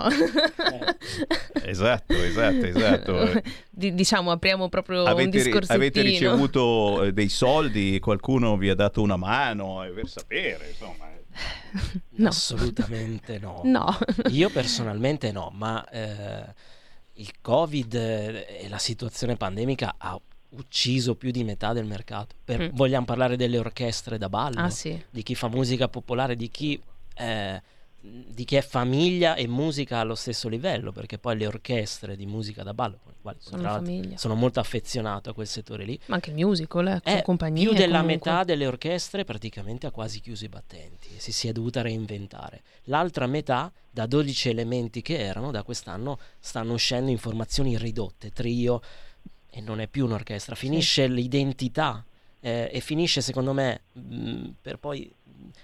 esatto 1.64 2.14
esatto 2.14 2.66
esatto 2.66 3.42
Di- 3.70 3.94
diciamo, 3.94 4.30
apriamo 4.30 4.68
proprio 4.68 5.02
un 5.02 5.08
avete, 5.08 5.30
ri- 5.38 5.42
discorsettino. 5.44 5.76
avete 5.76 6.02
ricevuto 6.02 7.04
eh, 7.04 7.12
dei 7.12 7.28
soldi 7.28 7.98
qualcuno 8.00 8.56
vi 8.56 8.68
ha 8.70 8.74
dato 8.74 9.02
una 9.02 9.16
mano 9.16 9.84
eh, 9.84 9.90
per 9.90 10.08
sapere 10.08 10.68
insomma 10.70 11.06
No. 12.10 12.28
Assolutamente 12.28 13.38
no. 13.38 13.60
No. 13.64 13.96
Io 14.30 14.50
personalmente 14.50 15.30
no, 15.32 15.50
ma 15.54 15.86
eh, 15.88 16.54
il 17.14 17.32
Covid 17.40 17.94
e 17.94 18.66
la 18.68 18.78
situazione 18.78 19.36
pandemica 19.36 19.94
ha 19.98 20.18
ucciso 20.50 21.14
più 21.14 21.30
di 21.30 21.44
metà 21.44 21.72
del 21.72 21.84
mercato. 21.84 22.34
Per- 22.44 22.72
Mm. 22.72 22.74
Vogliamo 22.76 23.04
parlare 23.04 23.36
delle 23.36 23.58
orchestre 23.58 24.16
da 24.18 24.28
ballo, 24.28 24.60
Ah, 24.60 24.70
sì. 24.70 25.00
di 25.10 25.22
chi 25.22 25.34
fa 25.34 25.48
musica 25.48 25.88
popolare, 25.88 26.34
di 26.36 26.48
chi, 26.50 26.80
eh, 27.14 27.62
di 28.00 28.44
chi 28.44 28.54
è 28.56 28.62
famiglia 28.62 29.34
e 29.34 29.46
musica 29.48 29.98
allo 29.98 30.14
stesso 30.14 30.48
livello, 30.48 30.92
perché 30.92 31.18
poi 31.18 31.36
le 31.36 31.46
orchestre 31.46 32.16
di 32.16 32.26
musica 32.26 32.62
da 32.62 32.72
ballo, 32.72 32.98
con 33.02 33.12
le 33.12 33.18
quali 33.20 33.38
Sono 33.40 34.16
sono 34.16 34.34
molto 34.34 34.60
affezionato 34.60 35.30
a 35.30 35.34
quel 35.34 35.46
settore 35.48 35.84
lì, 35.84 35.98
Ma 36.06 36.14
anche 36.14 36.30
il 36.30 36.36
musical, 36.36 36.86
eh, 36.86 37.00
è 37.02 37.22
compagnie. 37.22 37.62
più 37.64 37.72
della 37.72 38.00
comunque. 38.00 38.30
metà 38.30 38.44
delle 38.44 38.66
orchestre 38.66 39.24
praticamente 39.24 39.86
ha 39.86 39.90
quasi 39.90 40.20
chiuso 40.20 40.44
i 40.44 40.48
battenti 40.48 41.08
e 41.16 41.20
si, 41.20 41.32
si 41.32 41.48
è 41.48 41.52
dovuta 41.52 41.82
reinventare. 41.82 42.62
L'altra 42.84 43.26
metà, 43.26 43.70
da 43.90 44.06
12 44.06 44.48
elementi 44.48 45.02
che 45.02 45.18
erano, 45.18 45.50
da 45.50 45.62
quest'anno 45.64 46.18
stanno 46.38 46.74
uscendo 46.74 47.10
informazioni 47.10 47.76
ridotte, 47.76 48.30
trio, 48.32 48.80
e 49.50 49.60
non 49.60 49.80
è 49.80 49.88
più 49.88 50.04
un'orchestra. 50.04 50.54
Finisce 50.54 51.08
l'identità 51.08 52.04
eh, 52.40 52.70
e 52.72 52.80
finisce, 52.80 53.20
secondo 53.20 53.52
me, 53.52 53.80
mh, 53.92 54.48
per 54.62 54.78
poi 54.78 55.12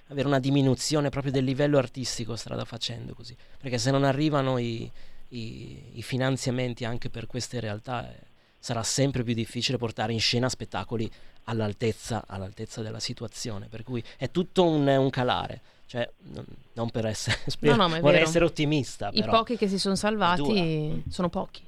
avere 0.08 0.26
una 0.28 0.38
diminuzione 0.40 1.08
proprio 1.08 1.32
del 1.32 1.44
livello 1.44 1.78
artistico 1.78 2.36
strada 2.36 2.64
facendo 2.64 3.14
così. 3.14 3.36
Perché 3.58 3.78
se 3.78 3.90
non 3.90 4.04
arrivano 4.04 4.58
i, 4.58 4.90
i- 5.28 5.82
i 5.94 6.02
finanziamenti 6.02 6.84
anche 6.84 7.10
per 7.10 7.26
queste 7.26 7.60
realtà, 7.60 8.08
eh, 8.10 8.16
sarà 8.58 8.82
sempre 8.82 9.22
più 9.24 9.34
difficile 9.34 9.76
portare 9.78 10.12
in 10.12 10.20
scena 10.20 10.48
spettacoli 10.48 11.10
all'altezza, 11.44 12.24
all'altezza 12.26 12.82
della 12.82 13.00
situazione. 13.00 13.66
Per 13.68 13.82
cui 13.82 14.02
è 14.16 14.30
tutto 14.30 14.64
un, 14.64 14.86
un 14.86 15.10
calare. 15.10 15.60
Cioè, 15.86 16.08
non, 16.72 16.90
per 16.90 17.06
essere, 17.06 17.36
No, 17.60 17.76
no, 17.76 17.84
è 17.86 18.00
vorrei 18.00 18.18
vero. 18.18 18.28
essere 18.28 18.44
ottimista. 18.46 19.10
I 19.12 19.20
però. 19.20 19.32
pochi 19.38 19.56
che 19.56 19.68
si 19.68 19.78
sono 19.78 19.94
salvati 19.96 21.02
sono 21.08 21.28
pochi. 21.28 21.62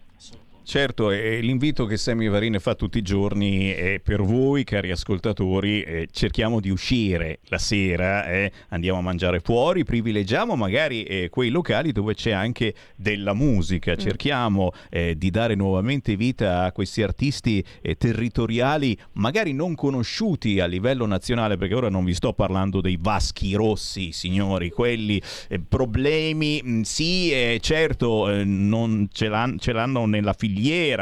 Certo, 0.69 1.13
e 1.13 1.39
l'invito 1.43 1.87
che 1.87 1.97
Sammy 1.97 2.29
Varine 2.29 2.59
fa 2.59 2.75
tutti 2.75 2.99
i 2.99 3.03
giorni 3.03 3.69
è 3.71 4.01
per 4.03 4.21
voi, 4.23 4.65
cari 4.65 4.91
ascoltatori, 4.91 5.83
eh, 5.83 6.09
cerchiamo 6.11 6.59
di 6.59 6.71
uscire 6.71 7.39
la 7.45 7.59
sera, 7.59 8.27
eh, 8.29 8.51
andiamo 8.71 8.99
a 8.99 9.03
mangiare 9.03 9.39
fuori, 9.39 9.85
privilegiamo 9.85 10.57
magari 10.57 11.05
eh, 11.05 11.29
quei 11.31 11.51
locali 11.51 11.93
dove 11.93 12.15
c'è 12.15 12.33
anche 12.33 12.75
della 12.97 13.33
musica, 13.33 13.93
Mm. 13.93 13.99
cerchiamo 13.99 14.73
eh, 14.91 15.15
di 15.17 15.31
dare 15.31 15.55
nuovamente 15.55 16.17
vita 16.17 16.65
a 16.65 16.73
questi 16.73 17.01
artisti 17.01 17.65
eh, 17.81 17.95
territoriali, 17.95 18.99
magari 19.13 19.53
non 19.53 19.77
conosciuti 19.77 20.59
a 20.59 20.67
livello 20.67 21.07
nazionale, 21.07 21.57
perché 21.57 21.75
ora 21.77 21.91
non 21.91 22.05
vi 22.05 22.13
sto 22.13 22.33
parlando 22.33 22.81
dei 22.81 22.99
vaschi 23.01 23.55
rossi, 23.55 24.11
signori, 24.11 24.71
quelli 24.71 25.23
eh, 25.49 25.61
problemi, 25.61 26.61
mh, 26.61 26.81
sì, 26.81 27.31
eh, 27.31 27.59
certo, 27.63 28.43
non 28.45 29.07
ce, 29.13 29.29
l'han- 29.29 29.61
ce 29.61 29.71
l'hanno 29.71 30.07
nella 30.07 30.33
filiera, 30.33 30.55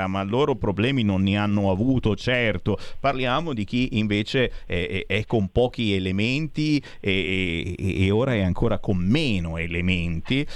ma 0.07 0.23
loro 0.23 0.57
problemi 0.57 1.03
non 1.03 1.23
ne 1.23 1.37
hanno 1.37 1.71
avuto, 1.71 2.15
certo. 2.17 2.79
Parliamo 3.01 3.53
di 3.53 3.65
chi 3.65 3.99
invece 3.99 4.51
è, 4.67 4.87
è- 4.89 5.07
è 5.07 5.25
con 5.27 5.49
pochi 5.49 5.95
elementi 5.95 6.83
e, 7.01 7.75
e- 7.79 8.05
e 8.05 8.11
ora 8.11 8.35
è 8.35 8.41
ancora 8.43 8.79
con 8.79 8.97
meno 8.99 9.57
elementi, 9.59 10.47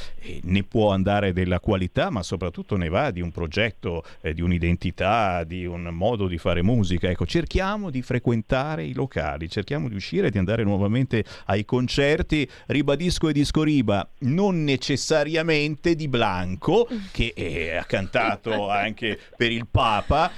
ne 0.43 0.63
può 0.65 0.91
andare 0.91 1.33
della 1.33 1.61
qualità, 1.61 2.11
ma 2.11 2.23
soprattutto 2.23 2.77
ne 2.77 2.89
va 2.89 3.11
di 3.11 3.21
un 3.21 3.31
progetto, 3.31 4.05
eh, 4.21 4.35
di 4.35 4.41
un'identità, 4.43 5.45
di 5.45 5.65
un 5.65 5.83
modo 5.93 6.27
di 6.27 6.39
fare 6.39 6.63
musica. 6.63 7.09
Ecco, 7.09 7.27
cerchiamo 7.27 7.91
di 7.91 8.03
frequentare 8.03 8.85
i 8.85 8.93
locali, 8.95 9.49
cerchiamo 9.49 9.89
di 9.89 9.95
uscire, 9.95 10.31
di 10.31 10.39
andare 10.39 10.65
nuovamente 10.65 11.25
ai 11.47 11.65
concerti. 11.65 12.49
Ribadisco 12.67 13.29
e 13.29 13.33
disco 13.33 13.63
riba, 13.63 14.09
non 14.21 14.65
necessariamente 14.65 15.95
di 15.95 16.09
Blanco, 16.09 16.89
che 17.13 17.33
eh, 17.35 17.77
ha 17.77 17.85
cantato 17.85 18.69
anche 18.89 19.19
per 19.37 19.53
il 19.53 19.67
Papa. 19.67 20.31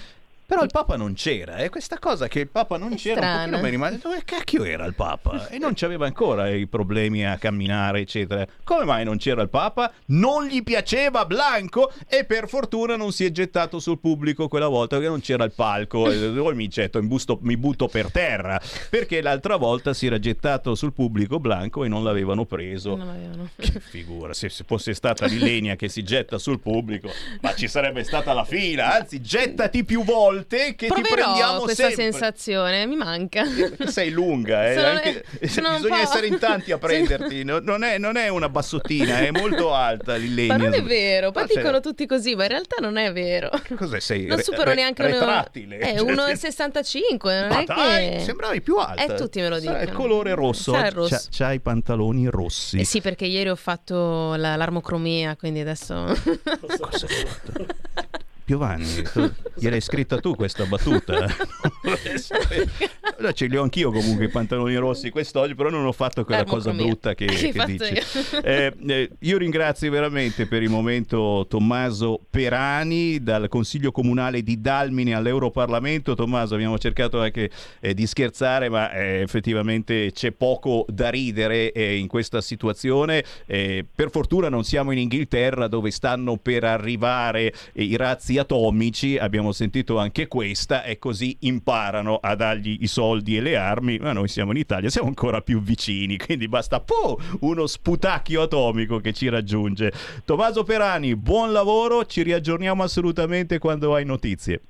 Però 0.51 0.64
il 0.64 0.70
Papa 0.72 0.96
non 0.96 1.14
c'era, 1.14 1.59
e 1.59 1.68
questa 1.68 2.01
cosa 2.01 2.26
che 2.26 2.40
il 2.40 2.48
Papa 2.48 2.76
non 2.76 2.96
c'era 2.96 3.20
un 3.20 3.26
strano. 3.26 3.40
pochino 3.42 3.62
mi 3.62 3.70
rimane 3.70 3.98
dove 4.03 4.22
cacchio 4.24 4.64
era 4.64 4.84
il 4.84 4.94
Papa? 4.94 5.46
E 5.46 5.59
non 5.59 5.74
c'aveva 5.76 6.07
ancora 6.07 6.51
i 6.51 6.66
problemi 6.66 7.24
a 7.24 7.38
camminare, 7.38 8.01
eccetera. 8.01 8.44
Come 8.64 8.84
mai 8.84 9.05
non 9.05 9.16
c'era 9.16 9.42
il 9.42 9.48
Papa? 9.48 9.92
Non 10.07 10.46
gli 10.46 10.64
piaceva 10.64 11.24
Blanco 11.24 11.92
e 12.09 12.24
per 12.24 12.48
fortuna 12.48 12.96
non 12.96 13.12
si 13.12 13.24
è 13.24 13.30
gettato 13.30 13.78
sul 13.78 14.01
pubblico 14.01 14.48
quella 14.48 14.66
volta 14.66 14.96
perché 14.96 15.09
non 15.09 15.20
c'era 15.20 15.44
il 15.44 15.53
palco. 15.53 16.03
Poi 16.11 16.55
mi 16.57 16.66
getto, 16.66 17.01
mi, 17.01 17.07
busto- 17.07 17.38
mi 17.42 17.57
butto 17.57 17.86
per 17.86 18.11
terra 18.11 18.61
perché 18.88 19.22
l'altra 19.22 19.55
volta 19.55 19.94
si 19.94 20.07
era 20.07 20.18
gettato 20.18 20.74
sul 20.74 20.92
pubblico 20.92 21.38
Blanco 21.38 21.84
e 21.84 21.88
non 21.88 22.03
l'avevano 22.03 22.44
preso. 22.44 22.96
Non 22.96 23.09
avevano. 23.09 23.51
Che 23.55 23.78
figura, 23.78 24.34
se, 24.34 24.48
se 24.48 24.64
fosse 24.66 24.94
stata 24.94 25.26
Lilenia 25.26 25.76
che 25.76 25.88
si 25.88 26.03
getta 26.03 26.38
sul 26.38 26.59
pubblico, 26.59 27.09
ma 27.40 27.55
ci 27.55 27.68
sarebbe 27.68 28.03
stata 28.03 28.32
la 28.32 28.44
fila, 28.44 28.96
anzi 28.96 29.20
gettati 29.20 29.84
più 29.84 30.03
volte 30.03 30.38
che 30.47 30.74
ti 30.76 30.86
Proverò 30.86 31.14
prendiamo 31.14 31.61
questa 31.61 31.86
sempre. 31.88 32.03
sensazione, 32.11 32.86
mi 32.86 32.97
manca. 32.97 33.45
Sei 33.86 34.11
lunga, 34.11 34.70
eh, 34.70 34.74
Sono- 34.74 34.86
anche- 34.88 35.24
sono 35.49 35.70
bisogna 35.76 36.01
essere 36.01 36.26
in 36.26 36.38
tanti 36.38 36.72
a 36.72 36.78
prenderti, 36.78 37.45
no- 37.45 37.59
non, 37.61 37.82
è, 37.84 37.99
non 37.99 38.16
è 38.16 38.28
una 38.28 38.49
bassottina, 38.49 39.18
è 39.20 39.30
molto 39.30 39.72
alta 39.74 40.14
Lilenia. 40.16 40.57
Ma 40.57 40.62
non 40.64 40.74
è 40.74 40.82
vero, 40.82 41.30
poi 41.30 41.43
Ma 41.43 41.49
c'è- 41.49 41.55
dicono 41.57 41.80
tutti 41.80 42.07
così, 42.07 42.34
ma 42.34 42.43
in 42.45 42.49
realtà 42.51 42.76
non 42.80 42.97
è 42.97 43.12
vero. 43.12 43.51
Cos'è 43.76 44.01
sei? 44.01 44.26
Non 44.26 44.36
re- 44.38 44.43
supero 44.43 44.64
re- 44.70 44.74
neanche 44.74 45.03
retrattile? 45.05 45.78
È 45.78 45.97
Cioè, 45.99 46.12
1,65, 46.12 47.49
non 47.49 47.53
è 47.59 47.64
dai, 47.64 48.11
che... 48.11 48.20
sembravi 48.20 48.61
più 48.61 48.76
alta. 48.76 49.14
Eh, 49.14 49.14
tutti 49.16 49.41
me 49.41 49.49
lo 49.49 49.59
dicono. 49.59 49.80
il 49.80 49.93
colore 49.93 50.34
rosso. 50.34 50.72
Sarà 50.72 50.86
il 50.88 50.93
rosso. 50.93 51.14
C'ha, 51.14 51.45
c'ha 51.47 51.53
i 51.53 51.61
pantaloni 51.61 52.26
rossi. 52.28 52.78
Eh 52.80 52.84
sì, 52.84 53.01
perché 53.01 53.24
ieri 53.26 53.49
ho 53.51 53.57
fatto 53.57 54.34
la- 54.36 54.57
l'armocromia, 54.57 55.36
quindi 55.36 55.61
adesso... 55.61 56.05
Giovanni, 56.14 58.09
tu- 59.12 59.32
gliel'hai 59.57 59.80
scritta 59.80 60.18
tu 60.18 60.34
questa 60.34 60.64
battuta? 60.64 61.26
Allora, 63.18 63.32
ce 63.34 63.46
li 63.46 63.57
ho 63.57 63.62
anch'io 63.62 63.90
comunque 63.90 64.26
i 64.26 64.28
pantaloni 64.30 64.74
rossi 64.76 65.11
quest'oggi, 65.11 65.55
però 65.55 65.68
non 65.68 65.84
ho 65.84 65.92
fatto 65.92 66.24
quella 66.24 66.44
cosa 66.44 66.68
L'armocromia. 66.72 66.86
brutta 66.86 67.14
che, 67.14 67.26
Che 67.26 67.53
che 67.53 67.64
dici. 67.66 67.92
io. 67.92 68.42
Eh, 68.42 68.72
eh, 68.86 69.11
io 69.18 69.36
ringrazio 69.38 69.90
veramente 69.90 70.46
per 70.46 70.62
il 70.62 70.70
momento 70.70 71.44
Tommaso 71.48 72.20
Perani 72.30 73.22
dal 73.22 73.48
Consiglio 73.48 73.90
Comunale 73.92 74.42
di 74.42 74.61
Dalmine 74.61 75.14
all'Europarlamento. 75.14 76.14
Tommaso, 76.14 76.55
abbiamo 76.55 76.78
cercato 76.78 77.20
anche 77.20 77.51
eh, 77.80 77.92
di 77.92 78.07
scherzare, 78.07 78.70
ma 78.70 78.90
eh, 78.92 79.20
effettivamente 79.20 80.12
c'è 80.12 80.30
poco 80.32 80.86
da 80.88 81.11
ridere 81.11 81.72
eh, 81.72 81.96
in 81.96 82.07
questa 82.07 82.40
situazione. 82.40 83.22
Eh, 83.46 83.84
per 83.94 84.11
fortuna 84.11 84.48
non 84.48 84.64
siamo 84.64 84.92
in 84.92 84.98
Inghilterra 84.98 85.68
dove 85.68 85.90
stanno 85.90 86.36
per 86.38 86.64
arrivare 86.64 87.53
eh, 87.74 87.82
i 87.82 87.96
razzi 87.96 88.38
atomici, 88.41 89.16
abbiamo 89.16 89.53
sentito 89.53 89.99
anche 89.99 90.26
questa 90.26 90.82
e 90.82 90.99
così 90.99 91.36
imparano 91.41 92.16
a 92.20 92.34
dargli 92.34 92.78
i 92.80 92.88
soldi 92.88 93.36
e 93.36 93.41
le 93.41 93.57
armi, 93.57 93.99
ma 93.99 94.12
noi 94.12 94.26
siamo 94.26 94.51
in 94.51 94.57
Italia, 94.57 94.91
siamo 94.91 95.09
ancora 95.09 95.41
più 95.41 95.62
vicini, 95.62 96.18
quindi 96.18 96.49
basta 96.49 96.80
po' 96.80 97.18
uno 97.41 97.66
sputacchio 97.66 98.43
atomico 98.43 98.99
che 98.99 99.12
ci 99.12 99.28
raggiunge. 99.28 99.93
Tommaso 100.24 100.64
Perani, 100.64 101.14
buon 101.14 101.53
lavoro, 101.53 102.05
ci 102.07 102.22
riaggiorniamo 102.22 102.82
assolutamente 102.82 103.59
quando 103.59 103.95
hai 103.95 104.05
notizie. 104.05 104.62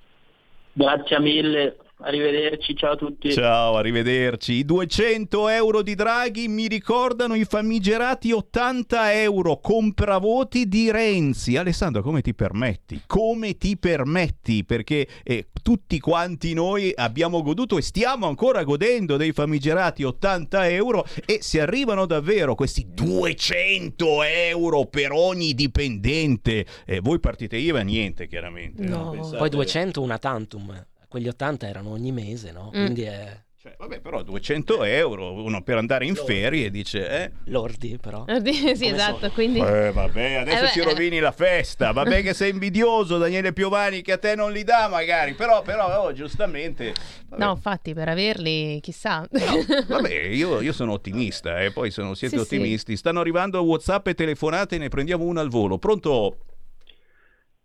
Grazie 0.73 1.21
mille, 1.21 1.77
arrivederci, 2.03 2.75
ciao 2.77 2.93
a 2.93 2.97
tutti. 2.97 3.33
Ciao, 3.33 3.77
arrivederci. 3.77 4.55
I 4.55 4.65
200 4.65 5.49
euro 5.49 5.83
di 5.83 5.95
Draghi 5.95 6.49
mi 6.49 6.67
ricordano 6.67 7.35
i 7.35 7.45
famigerati 7.45 8.33
80 8.33 9.21
euro 9.21 9.59
compravoti 9.61 10.69
di 10.69 10.91
Renzi. 10.91 11.57
Alessandro, 11.57 12.03
come 12.03 12.21
ti 12.23 12.35
permetti? 12.35 13.03
Come 13.07 13.57
ti 13.57 13.77
permetti? 13.77 14.65
Perché 14.65 15.07
eh, 15.23 15.49
tutti 15.63 15.99
quanti 16.01 16.55
noi 16.55 16.93
abbiamo 16.95 17.43
goduto 17.43 17.79
e 17.79 17.83
stiamo 17.83 18.27
ancora 18.27 18.65
godendo 18.65 19.17
dei 19.17 19.33
famigerati 19.33 20.03
80 20.03 20.69
euro 20.71 21.05
e 21.27 21.39
si 21.43 21.59
arrivano 21.59 22.07
davvero 22.07 22.55
questi 22.55 22.87
200 22.93 24.23
euro 24.23 24.87
per 24.87 25.13
ogni 25.13 25.55
dipendente. 25.55 26.65
Eh, 26.87 27.01
voi 27.01 27.21
partite 27.21 27.57
IVA? 27.57 27.81
Niente, 27.81 28.27
chiaramente. 28.27 28.83
No. 28.85 29.11
Pensate- 29.11 29.37
Poi 29.37 29.49
200 29.51 30.01
una 30.03 30.19
tantum. 30.19 30.87
Quelli 31.11 31.27
80 31.27 31.67
erano 31.67 31.91
ogni 31.91 32.13
mese, 32.13 32.53
no? 32.53 32.67
Mm. 32.67 32.85
Quindi 32.85 33.03
è... 33.03 33.37
Cioè, 33.57 33.75
vabbè, 33.77 33.99
però 34.01 34.23
200 34.23 34.85
euro 34.85 35.33
uno 35.43 35.61
per 35.61 35.77
andare 35.77 36.07
in 36.07 36.15
ferie 36.15 36.71
dice, 36.71 37.09
eh? 37.11 37.33
Lordi, 37.47 37.99
però. 38.01 38.25
sì, 38.45 38.87
esatto, 38.87 39.29
quindi... 39.33 39.59
Eh, 39.59 39.91
vabbè, 39.91 40.35
adesso 40.35 40.65
Eh, 40.67 40.69
ci 40.69 40.79
eh. 40.79 40.85
rovini 40.85 41.19
la 41.19 41.33
festa. 41.33 41.91
Vabbè 41.91 42.23
che 42.23 42.33
sei 42.33 42.53
invidioso, 42.53 43.19
Daniele 43.19 43.53
Piovani, 43.53 44.03
che 44.03 44.13
a 44.13 44.19
te 44.19 44.37
non 44.37 44.53
li 44.53 44.63
dà 44.63 44.87
magari. 44.89 45.35
Però, 45.35 45.63
però 45.63 46.05
oh, 46.05 46.13
giustamente. 46.13 46.95
vabbè. 47.29 47.45
No, 47.45 47.51
infatti, 47.51 47.93
per 47.93 48.09
averli, 48.09 48.79
chissà. 48.81 49.27
Vabbè, 49.29 50.15
io, 50.15 50.61
io 50.61 50.73
sono 50.73 50.93
ottimista, 50.93 51.61
e 51.61 51.73
poi 51.73 51.91
se 51.91 52.03
non 52.03 52.15
siete 52.15 52.39
Sì, 52.39 52.45
sì. 52.45 52.55
ottimisti. 52.55 52.97
Stanno 52.97 53.19
arrivando 53.19 53.61
WhatsApp 53.61 54.07
e 54.07 54.15
telefonate, 54.15 54.79
ne 54.79 54.89
prendiamo 54.89 55.25
una 55.25 55.41
al 55.41 55.49
volo. 55.51 55.77
Pronto? 55.77 56.37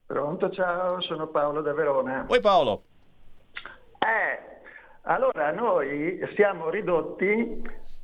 Pronto, 0.08 0.50
ciao, 0.50 1.00
sono 1.02 1.28
Paolo 1.28 1.62
da 1.62 1.74
Verona. 1.74 2.26
Oi 2.28 2.42
Paolo. 2.42 2.84
Eh, 4.00 4.40
allora 5.04 5.52
noi 5.52 6.20
siamo 6.36 6.70
ridotti 6.70 7.62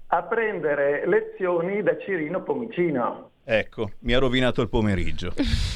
a 0.08 0.24
prendere 0.24 1.06
lezioni 1.08 1.82
da 1.84 1.98
Cirino 1.98 2.44
Pomicino. 2.44 3.32
Ecco, 3.44 3.92
mi 4.00 4.14
ha 4.14 4.20
rovinato 4.20 4.62
il 4.62 4.70
pomeriggio. 4.70 5.34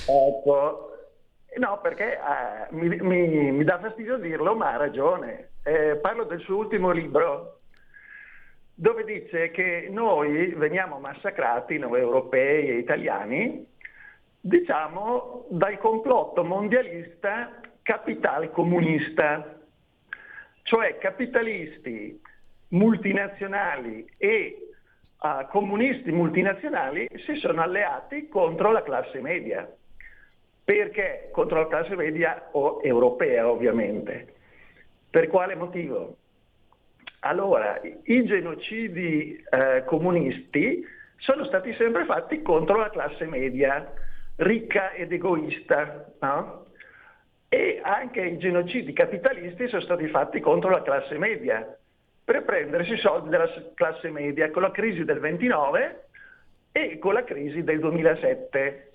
Ecco, 0.08 0.92
no, 1.58 1.80
perché 1.82 2.14
eh, 2.14 2.68
mi, 2.72 2.90
mi- 3.00 3.52
mi 3.52 3.64
dà 3.64 3.80
fastidio 3.80 4.18
dirlo, 4.18 4.56
ma 4.56 4.74
ha 4.74 4.78
ragione. 4.78 5.50
Eh, 5.64 5.96
parlo 6.02 6.26
del 6.26 6.42
suo 6.42 6.58
ultimo 6.58 6.92
libro, 6.92 7.60
dove 8.76 9.04
dice 9.04 9.50
che 9.52 9.88
noi 9.90 10.54
veniamo 10.54 11.00
massacrati, 11.00 11.78
noi 11.80 12.00
europei 12.00 12.70
e 12.70 12.78
italiani, 12.78 13.66
diciamo 14.40 15.46
dal 15.50 15.78
complotto 15.80 16.44
mondialista 16.44 17.60
capital 17.82 18.52
comunista, 18.52 19.55
cioè 20.66 20.98
capitalisti 20.98 22.20
multinazionali 22.70 24.04
e 24.18 24.28
eh, 24.28 25.48
comunisti 25.50 26.12
multinazionali 26.12 27.08
si 27.24 27.36
sono 27.36 27.62
alleati 27.62 28.28
contro 28.28 28.72
la 28.72 28.82
classe 28.82 29.22
media. 29.22 29.72
Perché? 30.64 31.30
Contro 31.32 31.60
la 31.60 31.68
classe 31.68 31.96
media 31.96 32.50
o 32.54 32.80
europea 32.82 33.48
ovviamente. 33.48 34.34
Per 35.12 35.28
quale 35.28 35.54
motivo? 35.54 36.18
Allora, 37.20 37.80
i 37.84 38.26
genocidi 38.26 39.44
eh, 39.48 39.84
comunisti 39.86 40.84
sono 41.18 41.46
stati 41.46 41.74
sempre 41.74 42.06
fatti 42.06 42.42
contro 42.42 42.78
la 42.78 42.90
classe 42.90 43.26
media, 43.26 43.94
ricca 44.38 44.94
ed 44.94 45.12
egoista, 45.12 46.12
no? 46.22 46.66
E 47.56 47.80
anche 47.82 48.22
i 48.22 48.38
genocidi 48.38 48.92
capitalisti 48.92 49.70
sono 49.70 49.82
stati 49.82 50.08
fatti 50.10 50.42
contro 50.42 50.70
la 50.70 50.82
classe 50.82 51.18
media, 51.18 51.66
per 52.24 52.44
prendersi 52.44 52.94
i 52.94 52.98
soldi 52.98 53.30
della 53.30 53.50
classe 53.76 54.10
media 54.10 54.52
con 54.52 54.64
la 54.64 54.72
crisi 54.72 55.06
del 55.06 55.20
29 55.20 56.08
e 56.74 57.00
con 57.00 57.14
la 57.14 57.24
crisi 57.24 57.64
del 57.64 57.80
2007. 57.80 58.92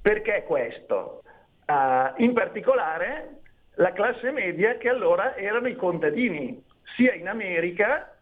Perché 0.00 0.44
questo? 0.46 1.22
eh, 1.70 2.12
in 2.22 2.32
particolare 2.32 3.40
la 3.74 3.92
classe 3.92 4.30
media 4.30 4.76
che 4.76 4.88
allora 4.88 5.36
erano 5.36 5.68
i 5.68 5.76
contadini, 5.76 6.62
sia 6.96 7.14
in 7.14 7.28
America 7.28 8.16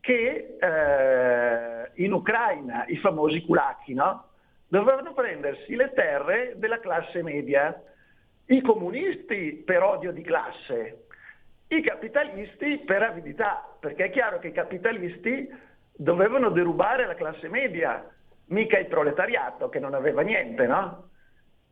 che 0.00 0.56
eh, 0.60 1.90
in 1.94 2.12
Ucraina, 2.12 2.84
i 2.86 2.96
famosi 2.98 3.44
kulaki, 3.44 3.94
no? 3.94 4.24
Dovevano 4.68 5.14
prendersi 5.14 5.74
le 5.74 5.92
terre 5.94 6.54
della 6.56 6.80
classe 6.80 7.22
media, 7.22 7.80
i 8.46 8.60
comunisti 8.60 9.62
per 9.64 9.82
odio 9.82 10.12
di 10.12 10.22
classe, 10.22 11.06
i 11.68 11.82
capitalisti 11.82 12.78
per 12.84 13.02
avidità, 13.02 13.76
perché 13.80 14.04
è 14.04 14.10
chiaro 14.10 14.38
che 14.38 14.48
i 14.48 14.52
capitalisti 14.52 15.48
dovevano 15.92 16.50
derubare 16.50 17.06
la 17.06 17.14
classe 17.14 17.48
media, 17.48 18.08
mica 18.46 18.78
il 18.78 18.86
proletariato 18.86 19.68
che 19.68 19.80
non 19.80 19.94
aveva 19.94 20.22
niente, 20.22 20.66
no? 20.66 21.08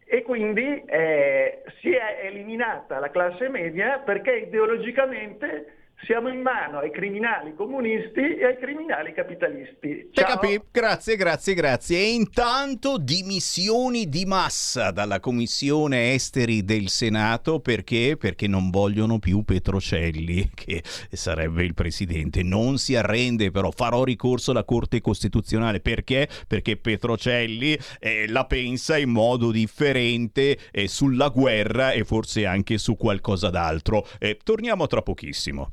E 0.06 0.22
quindi 0.22 0.82
eh, 0.84 1.62
si 1.80 1.92
è 1.92 2.20
eliminata 2.24 2.98
la 2.98 3.10
classe 3.10 3.48
media 3.48 3.98
perché 3.98 4.36
ideologicamente 4.36 5.84
siamo 6.03 6.28
in 6.28 6.40
mano 6.40 6.78
ai 6.78 6.90
criminali 6.90 7.55
comunisti 7.55 8.36
e 8.36 8.45
ai 8.45 8.59
criminali 8.59 9.12
capitalisti. 9.12 10.11
Ciao. 10.12 10.40
Grazie, 10.70 11.16
grazie, 11.16 11.55
grazie. 11.55 11.99
E 11.99 12.12
intanto 12.12 12.99
dimissioni 12.99 14.09
di 14.09 14.24
massa 14.26 14.90
dalla 14.90 15.20
Commissione 15.20 16.12
Esteri 16.12 16.64
del 16.64 16.88
Senato 16.88 17.61
perché? 17.61 18.16
Perché 18.18 18.47
non 18.47 18.70
vogliono 18.70 19.18
più 19.18 19.45
Petrocelli, 19.45 20.51
che 20.55 20.82
sarebbe 21.11 21.64
il 21.64 21.74
presidente. 21.74 22.42
Non 22.42 22.78
si 22.78 22.97
arrende, 22.97 23.51
però 23.51 23.70
farò 23.70 24.05
ricorso 24.05 24.51
alla 24.51 24.64
Corte 24.64 25.01
Costituzionale. 25.01 25.80
Perché? 25.80 26.28
Perché 26.47 26.76
Petrocelli 26.76 27.78
eh, 27.99 28.28
la 28.28 28.45
pensa 28.45 28.99
in 28.99 29.11
modo 29.11 29.51
differente 29.51 30.59
eh, 30.70 30.88
sulla 30.88 31.28
guerra 31.28 31.92
e 31.92 32.05
forse 32.05 32.45
anche 32.45 32.78
su 32.78 32.97
qualcosa 32.97 33.49
d'altro. 33.49 34.07
Eh, 34.18 34.38
torniamo 34.42 34.86
tra 34.86 35.01
pochissimo. 35.01 35.72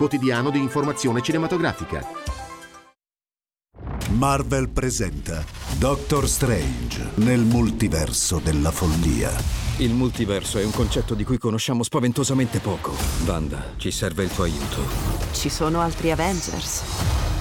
quotidiano 0.00 0.48
di 0.48 0.58
informazione 0.58 1.20
cinematografica. 1.20 2.02
Marvel 4.12 4.70
presenta 4.70 5.44
Doctor 5.76 6.26
Strange 6.26 7.10
nel 7.16 7.40
multiverso 7.40 8.38
della 8.38 8.70
follia. 8.70 9.30
Il 9.76 9.92
multiverso 9.92 10.56
è 10.56 10.64
un 10.64 10.70
concetto 10.70 11.12
di 11.12 11.22
cui 11.22 11.36
conosciamo 11.36 11.82
spaventosamente 11.82 12.60
poco. 12.60 12.94
Wanda, 13.26 13.74
ci 13.76 13.90
serve 13.90 14.22
il 14.22 14.32
tuo 14.32 14.44
aiuto. 14.44 14.78
Ci 15.32 15.50
sono 15.50 15.82
altri 15.82 16.10
Avengers. 16.10 16.82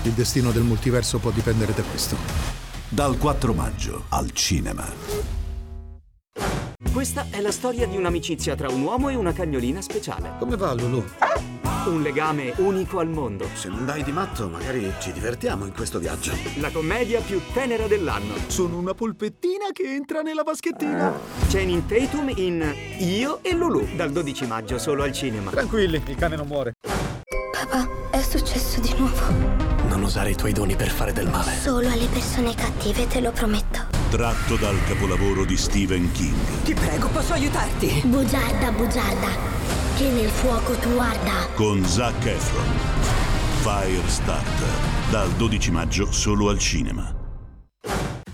Il 0.03 0.11
destino 0.11 0.51
del 0.51 0.63
multiverso 0.63 1.17
può 1.19 1.31
dipendere 1.31 1.73
da 1.73 1.83
questo. 1.83 2.17
Dal 2.89 3.17
4 3.17 3.53
maggio 3.53 4.03
al 4.09 4.31
cinema. 4.33 5.38
Questa 6.93 7.27
è 7.29 7.41
la 7.41 7.51
storia 7.51 7.85
di 7.85 7.97
un'amicizia 7.97 8.55
tra 8.55 8.69
un 8.69 8.81
uomo 8.81 9.09
e 9.09 9.15
una 9.15 9.33
cagnolina 9.33 9.81
speciale. 9.81 10.31
Come 10.39 10.55
va 10.55 10.73
Lulu? 10.73 11.03
Un 11.85 12.01
legame 12.01 12.53
unico 12.57 12.99
al 12.99 13.09
mondo. 13.09 13.47
Se 13.53 13.67
non 13.67 13.85
dai 13.85 14.01
di 14.01 14.13
matto, 14.13 14.47
magari 14.47 14.89
ci 14.99 15.11
divertiamo 15.11 15.65
in 15.65 15.73
questo 15.73 15.99
viaggio. 15.99 16.31
La 16.59 16.71
commedia 16.71 17.19
più 17.19 17.41
tenera 17.53 17.85
dell'anno. 17.87 18.33
Sono 18.47 18.77
una 18.77 18.93
polpettina 18.93 19.71
che 19.73 19.93
entra 19.93 20.21
nella 20.21 20.43
vaschettina. 20.43 21.19
Channing 21.49 21.85
Tatum 21.85 22.31
in 22.35 22.73
Io 22.99 23.43
e 23.43 23.53
Lulu, 23.53 23.85
dal 23.97 24.11
12 24.11 24.47
maggio 24.47 24.77
solo 24.77 25.03
al 25.03 25.11
cinema. 25.11 25.51
Tranquilli, 25.51 26.01
il 26.05 26.15
cane 26.15 26.37
non 26.37 26.47
muore. 26.47 26.73
Papà, 27.51 27.87
è 28.09 28.21
successo 28.21 28.79
di 28.79 28.93
nuovo. 28.97 29.19
Non 29.89 30.01
usare 30.03 30.31
i 30.31 30.35
tuoi 30.35 30.53
doni 30.53 30.75
per 30.75 30.89
fare 30.89 31.11
del 31.11 31.27
male. 31.27 31.51
Solo 31.61 31.89
alle 31.89 32.07
persone 32.07 32.55
cattive, 32.55 33.05
te 33.05 33.19
lo 33.19 33.31
prometto. 33.31 33.81
Tratto 34.09 34.55
dal 34.55 34.81
capolavoro 34.85 35.43
di 35.43 35.57
Stephen 35.57 36.09
King. 36.13 36.63
Ti 36.63 36.73
prego, 36.73 37.09
posso 37.09 37.33
aiutarti? 37.33 38.01
Bugiarda, 38.05 38.71
bugiarda. 38.71 39.27
Che 39.97 40.07
nel 40.09 40.29
fuoco 40.29 40.73
tu 40.75 40.97
arda. 40.97 41.47
Con 41.53 41.85
Zac 41.85 42.25
Efron. 42.25 42.65
Firestarter. 43.61 45.11
Dal 45.11 45.29
12 45.31 45.71
maggio 45.71 46.11
solo 46.11 46.49
al 46.49 46.57
cinema. 46.57 47.18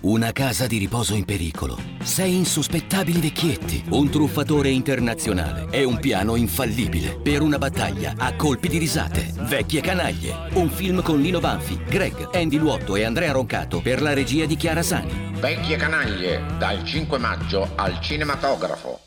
Una 0.08 0.32
casa 0.34 0.68
di 0.68 0.78
riposo 0.78 1.16
in 1.16 1.26
pericolo. 1.26 1.80
Sei 2.04 2.36
insospettabili 2.36 3.20
vecchietti. 3.20 3.86
Un 3.90 4.12
truffatore 4.12 4.70
internazionale. 4.70 5.66
E 5.72 5.84
un 5.84 6.00
piano 6.00 6.36
infallibile. 6.36 7.20
Per 7.20 7.42
una 7.42 7.58
battaglia 7.58 8.14
a 8.16 8.36
colpi 8.36 8.68
di 8.68 8.78
risate. 8.78 9.34
Vecchie 9.36 9.82
canaglie. 9.82 10.52
Un 10.54 10.70
film 10.70 11.02
con 11.02 11.20
Lino 11.20 11.40
Banfi, 11.40 11.82
Greg, 11.86 12.36
Andy 12.36 12.58
Luotto 12.58 12.96
e 12.96 13.04
Andrea 13.04 13.32
Roncato 13.32 13.82
per 13.82 14.04
la 14.04 14.14
regia 14.14 14.46
di 14.46 14.56
Chiara 14.56 14.84
Sani. 14.84 15.32
Vecchie 15.40 15.76
canaglie, 15.76 16.40
dal 16.60 16.84
5 16.84 17.18
maggio 17.18 17.68
al 17.74 18.00
cinematografo. 18.00 19.00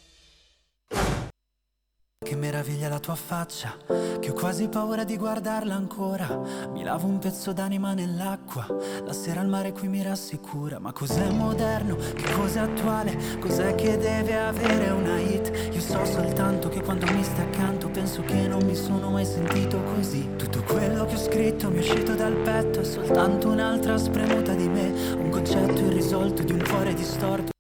Che 2.29 2.35
meraviglia 2.37 2.89
la 2.89 2.99
tua 2.99 3.15
faccia, 3.15 3.75
che 4.19 4.31
ho 4.31 4.35
quasi 4.35 4.69
paura 4.69 5.05
di 5.05 5.17
guardarla 5.17 5.75
ancora. 5.75 6.27
Mi 6.73 6.83
lavo 6.83 7.07
un 7.07 7.19
pezzo 7.19 7.53
d'anima 7.53 7.95
nell'acqua, 7.95 8.67
la 9.03 9.13
sera 9.15 9.41
al 9.41 9.49
mare 9.49 9.73
qui 9.73 9.89
mi 9.89 10.03
rassicura. 10.03 10.79
Ma 10.79 10.93
cos'è 10.93 11.31
moderno, 11.31 11.97
che 11.97 12.33
cos'è 12.33 12.59
attuale, 12.59 13.17
cos'è 13.39 13.75
che 13.77 13.97
deve 13.97 14.37
avere 14.37 14.91
una 14.91 15.19
hit? 15.19 15.71
Io 15.73 15.81
so 15.81 16.05
soltanto 16.05 16.69
che 16.69 16.83
quando 16.83 17.07
mi 17.13 17.23
stai 17.23 17.47
accanto 17.47 17.89
penso 17.89 18.21
che 18.23 18.47
non 18.47 18.63
mi 18.63 18.75
sono 18.75 19.11
mai 19.11 19.25
sentito 19.25 19.81
così. 19.95 20.29
Tutto 20.37 20.63
quello 20.65 21.07
che 21.07 21.15
ho 21.15 21.19
scritto 21.19 21.71
mi 21.71 21.77
è 21.77 21.81
uscito 21.81 22.15
dal 22.15 22.35
petto, 22.35 22.81
è 22.81 22.85
soltanto 22.85 23.49
un'altra 23.49 23.97
spremuta 23.97 24.53
di 24.53 24.69
me. 24.69 24.93
Un 25.15 25.31
concetto 25.31 25.81
irrisolto 25.81 26.43
di 26.43 26.53
un 26.53 26.63
cuore 26.69 26.93
distorto 26.93 27.58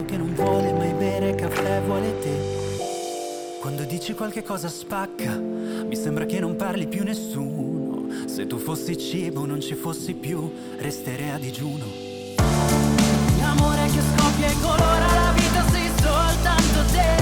dici 4.08 4.14
qualche 4.14 4.42
cosa 4.42 4.68
spacca, 4.68 5.36
mi 5.36 5.94
sembra 5.94 6.24
che 6.24 6.40
non 6.40 6.56
parli 6.56 6.86
più 6.86 7.04
nessuno. 7.04 8.06
Se 8.24 8.46
tu 8.46 8.56
fossi 8.56 8.96
cibo, 8.96 9.44
non 9.44 9.60
ci 9.60 9.74
fossi 9.74 10.14
più, 10.14 10.50
resterei 10.78 11.28
a 11.28 11.36
digiuno. 11.36 11.84
L'amore 13.38 13.84
che 13.84 14.00
scoppia 14.00 14.46
e 14.46 14.54
colora 14.62 15.06
la 15.12 15.32
vita 15.34 15.62
sei 15.68 15.90
soltanto 16.00 16.90
te. 16.90 17.12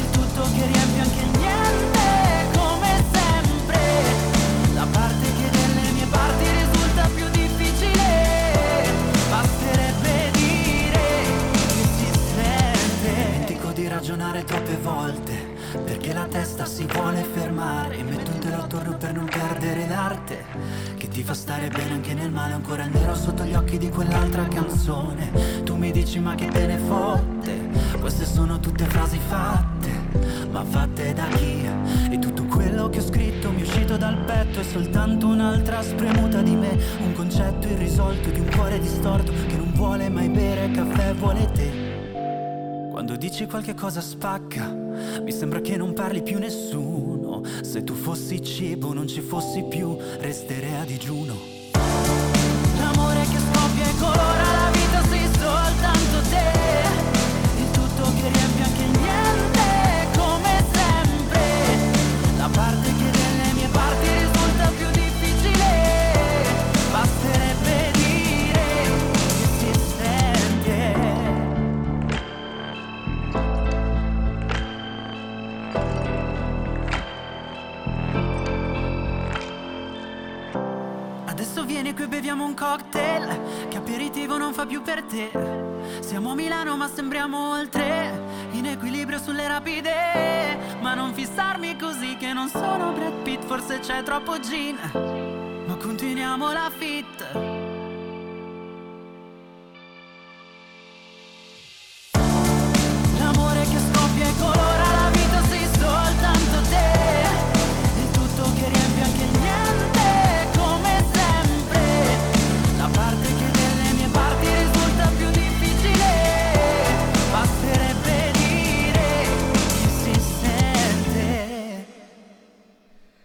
Il 0.00 0.10
tutto 0.10 0.42
che 0.56 0.64
riempie 0.64 1.00
anche 1.02 1.20
il 1.20 1.30
niente, 1.36 2.56
come 2.56 3.04
sempre. 3.12 3.80
La 4.72 4.86
parte 4.90 5.26
che 5.36 5.50
delle 5.50 5.90
mie 5.92 6.06
parti 6.06 6.44
risulta 6.62 7.08
più 7.14 7.28
difficile. 7.28 8.88
Basterebbe 9.28 10.30
dire 10.32 11.04
che 11.52 11.84
si 11.92 12.08
sente. 12.32 13.12
Dimentico 13.28 13.68
di 13.72 13.86
ragionare 13.86 14.44
troppe 14.44 14.76
volte. 14.78 15.43
Perché 15.78 16.12
la 16.12 16.26
testa 16.26 16.64
si 16.64 16.86
vuole 16.86 17.22
fermare. 17.22 17.98
E 17.98 18.02
metto 18.02 18.30
un 18.30 18.38
telo 18.38 18.56
attorno 18.56 18.96
per 18.96 19.12
non 19.12 19.24
perdere 19.26 19.86
l'arte. 19.88 20.44
Che 20.96 21.08
ti 21.08 21.22
fa 21.22 21.34
stare 21.34 21.68
bene 21.68 21.94
anche 21.94 22.14
nel 22.14 22.30
male. 22.30 22.54
Ancora 22.54 22.84
il 22.84 22.90
nero 22.92 23.14
sotto 23.14 23.44
gli 23.44 23.54
occhi 23.54 23.78
di 23.78 23.88
quell'altra 23.88 24.46
canzone. 24.46 25.62
Tu 25.64 25.76
mi 25.76 25.90
dici 25.90 26.20
ma 26.20 26.34
che 26.34 26.46
te 26.48 26.66
ne 26.66 26.78
fotte. 26.78 27.68
Queste 28.00 28.24
sono 28.24 28.60
tutte 28.60 28.84
frasi 28.84 29.18
fatte. 29.18 29.90
Ma 30.50 30.64
fatte 30.64 31.12
da 31.12 31.26
chi? 31.34 31.68
E 32.10 32.18
tutto 32.18 32.44
quello 32.44 32.88
che 32.88 32.98
ho 32.98 33.02
scritto 33.02 33.50
mi 33.50 33.60
è 33.60 33.62
uscito 33.62 33.96
dal 33.96 34.16
petto. 34.24 34.60
È 34.60 34.64
soltanto 34.64 35.26
un'altra 35.26 35.82
spremuta 35.82 36.40
di 36.42 36.54
me. 36.54 36.78
Un 37.00 37.12
concetto 37.14 37.66
irrisolto 37.66 38.30
di 38.30 38.40
un 38.40 38.50
cuore 38.54 38.78
distorto. 38.78 39.32
Che 39.46 39.56
non 39.56 39.72
vuole 39.74 40.08
mai 40.08 40.28
bere 40.28 40.70
caffè, 40.70 41.14
vuole 41.14 41.50
te. 41.52 41.93
Quando 42.94 43.16
dici 43.16 43.46
qualche 43.46 43.74
cosa 43.74 44.00
spacca, 44.00 44.68
mi 44.68 45.32
sembra 45.32 45.58
che 45.60 45.76
non 45.76 45.94
parli 45.94 46.22
più 46.22 46.38
nessuno. 46.38 47.42
Se 47.60 47.82
tu 47.82 47.92
fossi 47.92 48.40
cibo, 48.40 48.92
non 48.92 49.08
ci 49.08 49.20
fossi 49.20 49.64
più, 49.64 49.96
resterei 50.20 50.76
a 50.76 50.84
digiuno. 50.84 51.34
L'amore 52.78 53.22
che 53.22 53.38
scoppia 53.38 53.88
e 53.88 53.94
colora 53.98 54.33
vieni 81.74 81.92
qui 81.92 82.06
beviamo 82.06 82.44
un 82.44 82.54
cocktail 82.54 83.66
Che 83.68 83.76
aperitivo 83.76 84.36
non 84.36 84.52
fa 84.52 84.64
più 84.64 84.80
per 84.80 85.02
te. 85.02 85.30
Siamo 86.00 86.30
a 86.30 86.34
Milano 86.36 86.76
ma 86.76 86.88
sembriamo 86.88 87.50
oltre 87.50 88.48
In 88.52 88.66
equilibrio 88.66 89.18
sulle 89.18 89.48
rapide. 89.48 89.92
Ma 90.80 90.94
non 90.94 91.12
fissarmi 91.12 91.76
così 91.76 92.16
che 92.16 92.32
non 92.32 92.48
sono 92.48 92.92
Brad 92.92 93.22
Pitt 93.22 93.42
Forse 93.44 93.80
c'è 93.80 94.04
troppo 94.04 94.38
gin. 94.38 94.78
Ma 95.66 95.74
continuiamo 95.74 96.52
la 96.52 96.70
fit 96.70 97.53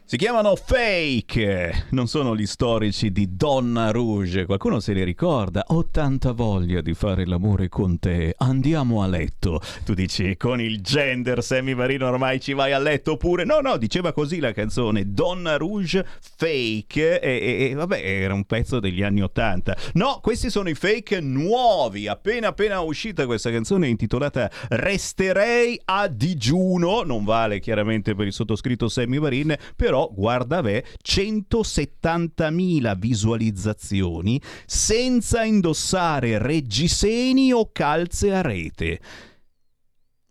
Si 0.10 0.18
chiamano 0.18 0.56
Fake, 0.56 1.86
non 1.92 2.08
sono 2.08 2.36
gli 2.36 2.48
storici 2.48 3.12
di 3.12 3.36
Donna 3.36 3.92
Rouge. 3.92 4.48
Qualcuno 4.48 4.80
se 4.80 4.94
li 4.94 5.04
ricorda? 5.04 5.64
Ho 5.68 5.86
tanta 5.92 6.32
voglia 6.32 6.82
di 6.82 6.96
fare 6.96 7.28
l'amore 7.28 7.70
con 7.70 8.00
te. 8.00 8.34
Andiamo 8.36 9.04
a 9.04 9.08
letto. 9.08 9.62
Tu 9.86 9.94
dici 9.94 10.36
con 10.36 10.60
il 10.60 10.82
gender 10.82 11.44
Sammy 11.44 11.76
Marino 11.76 12.08
ormai 12.08 12.40
ci 12.40 12.54
vai 12.54 12.72
a 12.72 12.80
letto 12.80 13.18
pure? 13.18 13.46
No, 13.46 13.60
no, 13.60 13.78
diceva 13.78 14.12
così 14.12 14.40
la 14.40 14.52
canzone 14.52 15.14
Donna 15.14 15.58
Rouge 15.58 16.04
Fake 16.20 17.20
e, 17.20 17.30
e- 17.30 17.70
e 17.70 17.74
vabbè, 17.76 18.02
era 18.04 18.34
un 18.34 18.46
pezzo 18.46 18.80
degli 18.80 19.04
anni 19.04 19.22
Ottanta. 19.22 19.78
No, 19.94 20.22
questi 20.24 20.50
sono 20.50 20.70
i 20.70 20.74
fake 20.74 21.20
nuovi. 21.22 22.08
Appena 22.08 22.48
appena 22.48 22.80
uscita 22.80 23.28
questa 23.28 23.52
canzone 23.52 23.88
intitolata 23.88 24.50
Resterei 24.70 25.80
a 25.86 26.08
digiuno. 26.08 27.04
Non 27.04 27.24
vale 27.24 27.60
chiaramente 27.60 28.16
per 28.16 28.26
il 28.26 28.34
sottoscritto 28.34 28.88
Sammy 28.88 29.20
Varin, 29.20 29.56
però 30.00 30.10
guarda 30.14 30.62
ve 30.62 30.86
170.000 31.04 32.98
visualizzazioni 32.98 34.42
senza 34.66 35.44
indossare 35.44 36.38
reggiseni 36.38 37.52
o 37.52 37.72
calze 37.72 38.34
a 38.34 38.42
rete. 38.42 39.02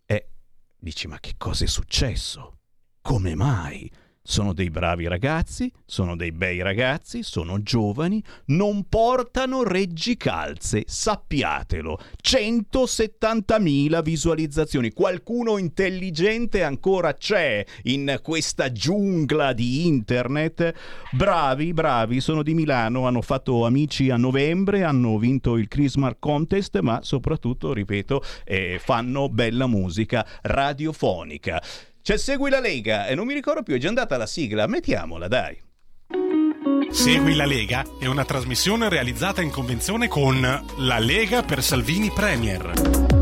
E 0.06 0.28
dici 0.78 1.06
ma 1.06 1.20
che 1.20 1.34
cosa 1.36 1.64
è 1.64 1.68
successo? 1.68 2.60
Come 3.02 3.34
mai? 3.34 3.90
Sono 4.30 4.52
dei 4.52 4.68
bravi 4.68 5.08
ragazzi, 5.08 5.72
sono 5.86 6.14
dei 6.14 6.32
bei 6.32 6.60
ragazzi, 6.60 7.22
sono 7.22 7.62
giovani, 7.62 8.22
non 8.48 8.84
portano 8.86 9.62
reggicalze, 9.62 10.84
sappiatelo. 10.86 11.98
170.000 12.22 14.02
visualizzazioni. 14.02 14.92
Qualcuno 14.92 15.56
intelligente 15.56 16.62
ancora 16.62 17.14
c'è 17.14 17.64
in 17.84 18.20
questa 18.22 18.70
giungla 18.70 19.54
di 19.54 19.86
internet. 19.86 20.74
Bravi, 21.12 21.72
bravi, 21.72 22.20
sono 22.20 22.42
di 22.42 22.52
Milano, 22.52 23.06
hanno 23.06 23.22
fatto 23.22 23.64
amici 23.64 24.10
a 24.10 24.18
novembre, 24.18 24.84
hanno 24.84 25.16
vinto 25.16 25.56
il 25.56 25.68
Christmas 25.68 26.16
Contest, 26.18 26.78
ma 26.80 27.00
soprattutto, 27.02 27.72
ripeto, 27.72 28.22
eh, 28.44 28.78
fanno 28.78 29.30
bella 29.30 29.66
musica 29.66 30.26
radiofonica. 30.42 31.62
C'è 32.02 32.16
Segui 32.16 32.50
la 32.50 32.60
Lega 32.60 33.06
e 33.06 33.14
non 33.14 33.26
mi 33.26 33.34
ricordo 33.34 33.62
più, 33.62 33.74
è 33.74 33.78
già 33.78 33.88
andata 33.88 34.16
la 34.16 34.26
sigla, 34.26 34.66
mettiamola 34.66 35.28
dai. 35.28 35.60
Segui 36.90 37.34
la 37.34 37.44
Lega 37.44 37.84
è 38.00 38.06
una 38.06 38.24
trasmissione 38.24 38.88
realizzata 38.88 39.42
in 39.42 39.50
convenzione 39.50 40.08
con 40.08 40.40
La 40.78 40.98
Lega 40.98 41.42
per 41.42 41.62
Salvini 41.62 42.10
Premier. 42.10 43.17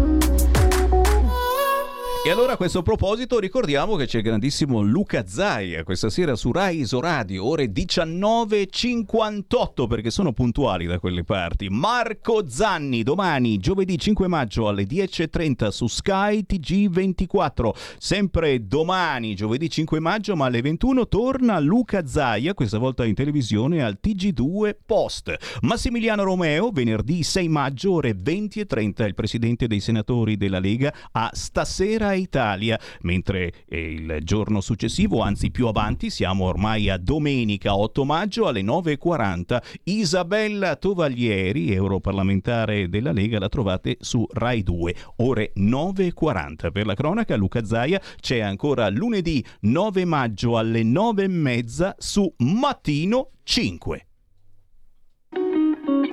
E 2.26 2.30
allora 2.30 2.54
a 2.54 2.56
questo 2.56 2.82
proposito 2.82 3.38
ricordiamo 3.38 3.94
che 3.94 4.06
c'è 4.06 4.16
il 4.16 4.24
grandissimo 4.24 4.80
Luca 4.80 5.28
Zaia 5.28 5.84
questa 5.84 6.10
sera 6.10 6.34
su 6.34 6.50
Rai 6.50 6.80
Isoradio, 6.80 7.44
ore 7.44 7.66
19.58 7.66 9.86
perché 9.86 10.10
sono 10.10 10.32
puntuali 10.32 10.86
da 10.86 10.98
quelle 10.98 11.22
parti. 11.22 11.68
Marco 11.70 12.48
Zanni 12.48 13.04
domani, 13.04 13.58
giovedì 13.58 13.96
5 13.96 14.26
maggio 14.26 14.66
alle 14.66 14.88
10.30 14.88 15.68
su 15.68 15.86
Sky 15.86 16.44
TG24. 16.48 17.70
Sempre 17.96 18.66
domani, 18.66 19.36
giovedì 19.36 19.70
5 19.70 20.00
maggio 20.00 20.34
ma 20.34 20.46
alle 20.46 20.62
21 20.62 21.06
torna 21.06 21.60
Luca 21.60 22.08
Zaia, 22.08 22.54
questa 22.54 22.78
volta 22.78 23.04
in 23.04 23.14
televisione 23.14 23.84
al 23.84 24.00
TG2 24.02 24.74
Post. 24.84 25.60
Massimiliano 25.60 26.24
Romeo, 26.24 26.72
venerdì 26.72 27.22
6 27.22 27.46
maggio 27.46 27.92
ore 27.92 28.16
20.30, 28.16 29.06
il 29.06 29.14
presidente 29.14 29.68
dei 29.68 29.78
senatori 29.78 30.36
della 30.36 30.58
Lega 30.58 30.92
a 31.12 31.30
Stasera 31.32 32.14
Italia, 32.16 32.78
mentre 33.02 33.52
eh, 33.68 33.92
il 33.92 34.18
giorno 34.22 34.60
successivo, 34.60 35.20
anzi 35.22 35.50
più 35.50 35.66
avanti, 35.66 36.10
siamo 36.10 36.44
ormai 36.46 36.88
a 36.88 36.98
domenica 36.98 37.76
8 37.76 38.04
maggio 38.04 38.46
alle 38.46 38.62
9.40, 38.62 39.62
Isabella 39.84 40.76
Tovaglieri, 40.76 41.72
europarlamentare 41.72 42.88
della 42.88 43.12
Lega, 43.12 43.38
la 43.38 43.48
trovate 43.48 43.96
su 44.00 44.26
Rai 44.32 44.62
2, 44.62 44.94
ore 45.16 45.52
9.40. 45.56 46.72
Per 46.72 46.86
la 46.86 46.94
cronaca, 46.94 47.36
Luca 47.36 47.64
Zaia 47.64 48.00
c'è 48.20 48.40
ancora 48.40 48.88
lunedì 48.88 49.44
9 49.60 50.04
maggio 50.04 50.58
alle 50.58 50.82
9.30 50.82 51.94
su 51.98 52.32
Mattino 52.38 53.30
5. 53.44 54.06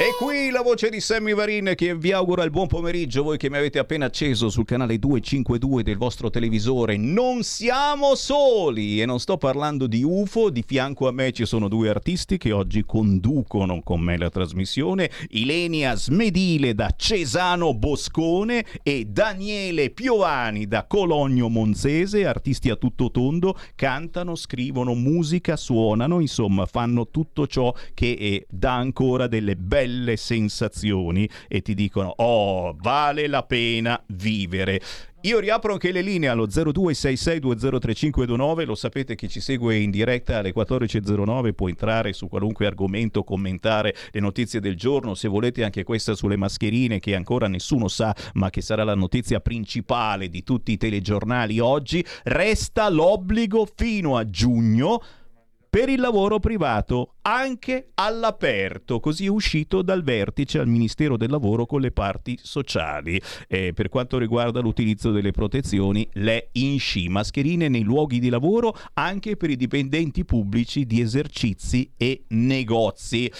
E 0.00 0.14
qui 0.16 0.48
la 0.48 0.62
voce 0.62 0.88
di 0.88 0.98
Sammy 0.98 1.34
Varin 1.34 1.74
che 1.76 1.94
vi 1.94 2.10
augura 2.12 2.42
il 2.42 2.50
buon 2.50 2.68
pomeriggio, 2.68 3.22
voi 3.22 3.36
che 3.36 3.50
mi 3.50 3.58
avete 3.58 3.78
appena 3.78 4.06
acceso 4.06 4.48
sul 4.48 4.64
canale 4.64 4.98
252 4.98 5.82
del 5.82 5.98
vostro 5.98 6.30
televisore. 6.30 6.96
Non 6.96 7.42
siamo 7.42 8.14
soli 8.14 9.02
e 9.02 9.04
non 9.04 9.20
sto 9.20 9.36
parlando 9.36 9.86
di 9.86 10.02
UFO, 10.02 10.48
di 10.48 10.64
fianco 10.66 11.06
a 11.06 11.12
me 11.12 11.32
ci 11.32 11.44
sono 11.44 11.68
due 11.68 11.90
artisti 11.90 12.38
che 12.38 12.50
oggi 12.50 12.82
conducono 12.86 13.82
con 13.82 14.00
me 14.00 14.16
la 14.16 14.30
trasmissione, 14.30 15.10
Ilenia 15.32 15.94
Smedile 15.94 16.72
da 16.74 16.94
Cesano 16.96 17.74
Boscone 17.74 18.64
e 18.82 19.04
Daniele 19.04 19.90
Piovani 19.90 20.66
da 20.66 20.86
Cologno 20.86 21.50
Monzese, 21.50 22.24
artisti 22.24 22.70
a 22.70 22.76
tutto 22.76 23.10
tondo, 23.10 23.54
cantano, 23.74 24.34
scrivono 24.34 24.94
musica, 24.94 25.58
suonano, 25.58 26.20
insomma 26.20 26.64
fanno 26.64 27.08
tutto 27.10 27.46
ciò 27.46 27.70
che 27.92 28.16
eh, 28.18 28.46
dà 28.48 28.76
ancora 28.76 29.26
delle 29.26 29.56
belle 29.56 29.88
sensazioni 30.16 31.28
e 31.48 31.62
ti 31.62 31.74
dicono 31.74 32.12
oh 32.16 32.76
vale 32.78 33.26
la 33.26 33.42
pena 33.42 34.00
vivere 34.08 34.80
io 35.22 35.38
riapro 35.38 35.74
anche 35.74 35.92
le 35.92 36.00
linee 36.00 36.30
allo 36.30 36.46
0266203529, 36.46 38.64
lo 38.64 38.74
sapete 38.74 39.14
che 39.16 39.28
ci 39.28 39.40
segue 39.40 39.76
in 39.76 39.90
diretta 39.90 40.38
alle 40.38 40.54
14.09, 40.54 41.52
può 41.52 41.68
entrare 41.68 42.14
su 42.14 42.26
qualunque 42.26 42.64
argomento, 42.64 43.22
commentare 43.22 43.94
le 44.12 44.20
notizie 44.20 44.60
del 44.60 44.76
giorno, 44.76 45.14
se 45.14 45.28
volete 45.28 45.62
anche 45.62 45.84
questa 45.84 46.14
sulle 46.14 46.38
mascherine 46.38 47.00
che 47.00 47.14
ancora 47.14 47.48
nessuno 47.48 47.88
sa, 47.88 48.16
ma 48.32 48.48
che 48.48 48.62
sarà 48.62 48.82
la 48.82 48.94
notizia 48.94 49.40
principale 49.40 50.30
di 50.30 50.42
tutti 50.42 50.72
i 50.72 50.78
telegiornali 50.78 51.58
oggi, 51.58 52.02
resta 52.22 52.88
l'obbligo 52.88 53.68
fino 53.76 54.16
a 54.16 54.30
giugno 54.30 55.02
per 55.70 55.88
il 55.88 56.00
lavoro 56.00 56.40
privato 56.40 57.14
anche 57.22 57.90
all'aperto, 57.94 58.98
così 58.98 59.26
è 59.26 59.28
uscito 59.28 59.82
dal 59.82 60.02
vertice 60.02 60.58
al 60.58 60.66
Ministero 60.66 61.16
del 61.16 61.30
Lavoro 61.30 61.64
con 61.64 61.80
le 61.80 61.92
parti 61.92 62.36
sociali. 62.42 63.20
Eh, 63.46 63.72
per 63.72 63.88
quanto 63.88 64.18
riguarda 64.18 64.58
l'utilizzo 64.58 65.12
delle 65.12 65.30
protezioni, 65.30 66.08
le 66.14 66.48
INSCI, 66.50 67.08
mascherine 67.08 67.68
nei 67.68 67.84
luoghi 67.84 68.18
di 68.18 68.30
lavoro 68.30 68.76
anche 68.94 69.36
per 69.36 69.50
i 69.50 69.56
dipendenti 69.56 70.24
pubblici 70.24 70.86
di 70.86 71.00
esercizi 71.00 71.92
e 71.96 72.24
negozi. 72.30 73.30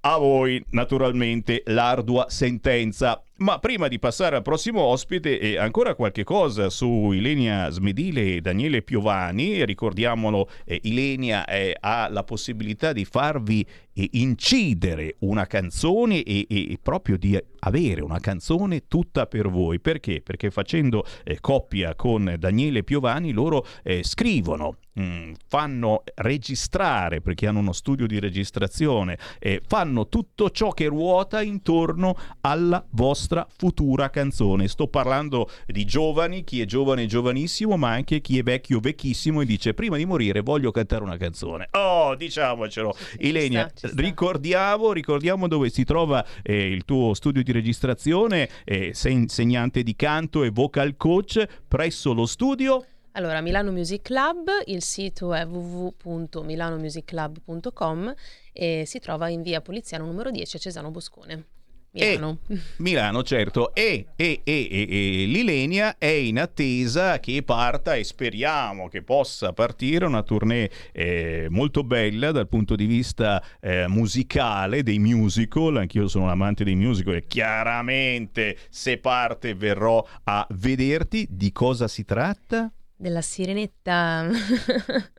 A 0.00 0.18
voi, 0.18 0.62
naturalmente, 0.72 1.62
l'ardua 1.64 2.26
sentenza. 2.28 3.22
Ma 3.36 3.58
prima 3.58 3.88
di 3.88 3.98
passare 3.98 4.36
al 4.36 4.42
prossimo 4.42 4.80
ospite, 4.82 5.40
e 5.40 5.58
ancora 5.58 5.96
qualche 5.96 6.22
cosa 6.22 6.70
su 6.70 7.10
Ilenia 7.10 7.68
Smedile 7.68 8.36
e 8.36 8.40
Daniele 8.40 8.82
Piovani. 8.82 9.64
Ricordiamolo, 9.64 10.48
eh, 10.64 10.78
Ilenia 10.84 11.44
eh, 11.44 11.76
ha 11.80 12.08
la 12.08 12.22
possibilità 12.22 12.92
di 12.92 13.04
farvi 13.04 13.66
eh, 13.92 14.08
incidere 14.12 15.16
una 15.20 15.48
canzone 15.48 16.22
e, 16.22 16.46
e- 16.48 16.72
e 16.72 16.78
proprio 16.80 17.16
di 17.16 17.36
avere 17.58 18.02
una 18.02 18.20
canzone 18.20 18.86
tutta 18.86 19.26
per 19.26 19.48
voi. 19.48 19.80
Perché? 19.80 20.20
Perché 20.20 20.52
facendo 20.52 21.04
eh, 21.24 21.40
coppia 21.40 21.96
con 21.96 22.36
Daniele 22.38 22.84
Piovani, 22.84 23.32
loro 23.32 23.66
eh, 23.82 24.04
scrivono 24.04 24.76
mm, 25.00 25.32
fanno 25.48 26.04
registrare 26.14 27.20
perché 27.20 27.48
hanno 27.48 27.58
uno 27.58 27.72
studio 27.72 28.06
di 28.06 28.20
registrazione, 28.20 29.18
eh, 29.40 29.60
fanno 29.66 30.08
tutto 30.08 30.50
ciò 30.50 30.70
che 30.70 30.86
ruota 30.86 31.42
intorno 31.42 32.16
alla 32.42 32.84
vostra 32.90 33.22
vostra 33.24 33.46
futura 33.56 34.10
canzone. 34.10 34.68
Sto 34.68 34.86
parlando 34.86 35.48
di 35.66 35.86
giovani, 35.86 36.44
chi 36.44 36.60
è 36.60 36.66
giovane 36.66 37.06
giovanissimo, 37.06 37.78
ma 37.78 37.90
anche 37.90 38.20
chi 38.20 38.38
è 38.38 38.42
vecchio 38.42 38.80
vecchissimo 38.80 39.40
e 39.40 39.46
dice 39.46 39.72
prima 39.72 39.96
di 39.96 40.04
morire 40.04 40.40
voglio 40.40 40.70
cantare 40.70 41.02
una 41.02 41.16
canzone. 41.16 41.68
Oh, 41.72 42.14
diciamocelo. 42.14 42.94
Ilenia, 43.20 43.70
ci 43.74 43.88
sta. 43.88 43.98
ricordiamo, 44.00 44.92
ricordiamo 44.92 45.48
dove 45.48 45.70
si 45.70 45.84
trova 45.84 46.22
eh, 46.42 46.66
il 46.66 46.84
tuo 46.84 47.14
studio 47.14 47.42
di 47.42 47.52
registrazione, 47.52 48.50
eh, 48.64 48.92
sei 48.92 49.14
insegnante 49.14 49.82
di 49.82 49.96
canto 49.96 50.42
e 50.42 50.50
vocal 50.50 50.96
coach 50.96 51.42
presso 51.66 52.12
lo 52.12 52.26
studio 52.26 52.84
Allora, 53.12 53.40
Milano 53.40 53.70
Music 53.70 54.02
Club, 54.02 54.50
il 54.66 54.82
sito 54.82 55.32
è 55.32 55.46
www.milanomusicclub.com 55.46 58.14
e 58.52 58.82
si 58.86 58.98
trova 58.98 59.28
in 59.28 59.40
via 59.42 59.62
Poliziano 59.62 60.04
numero 60.04 60.30
10 60.30 60.56
a 60.56 60.58
Cesano 60.58 60.90
Boscone. 60.90 61.46
Milano. 61.94 62.38
Milano, 62.78 63.22
certo. 63.22 63.72
E, 63.72 64.06
e, 64.16 64.40
e, 64.42 64.68
e- 64.70 64.86
e 64.88 65.26
l'Ilenia 65.26 65.96
è 65.96 66.06
in 66.06 66.40
attesa 66.40 67.20
che 67.20 67.42
parta 67.44 67.94
e 67.94 68.02
speriamo 68.02 68.88
che 68.88 69.02
possa 69.02 69.52
partire 69.52 70.04
una 70.04 70.22
tournée 70.22 70.68
eh, 70.92 71.46
molto 71.50 71.84
bella 71.84 72.32
dal 72.32 72.48
punto 72.48 72.74
di 72.74 72.86
vista 72.86 73.40
eh, 73.60 73.86
musicale, 73.86 74.82
dei 74.82 74.98
musical. 74.98 75.76
Anch'io 75.76 76.08
sono 76.08 76.24
un 76.24 76.30
amante 76.30 76.64
dei 76.64 76.74
musical 76.74 77.14
e 77.14 77.26
chiaramente 77.26 78.58
se 78.70 78.98
parte 78.98 79.54
verrò 79.54 80.04
a 80.24 80.46
vederti. 80.50 81.28
Di 81.30 81.52
cosa 81.52 81.86
si 81.86 82.04
tratta? 82.04 82.72
Della 82.96 83.22
Sirenetta. 83.22 84.28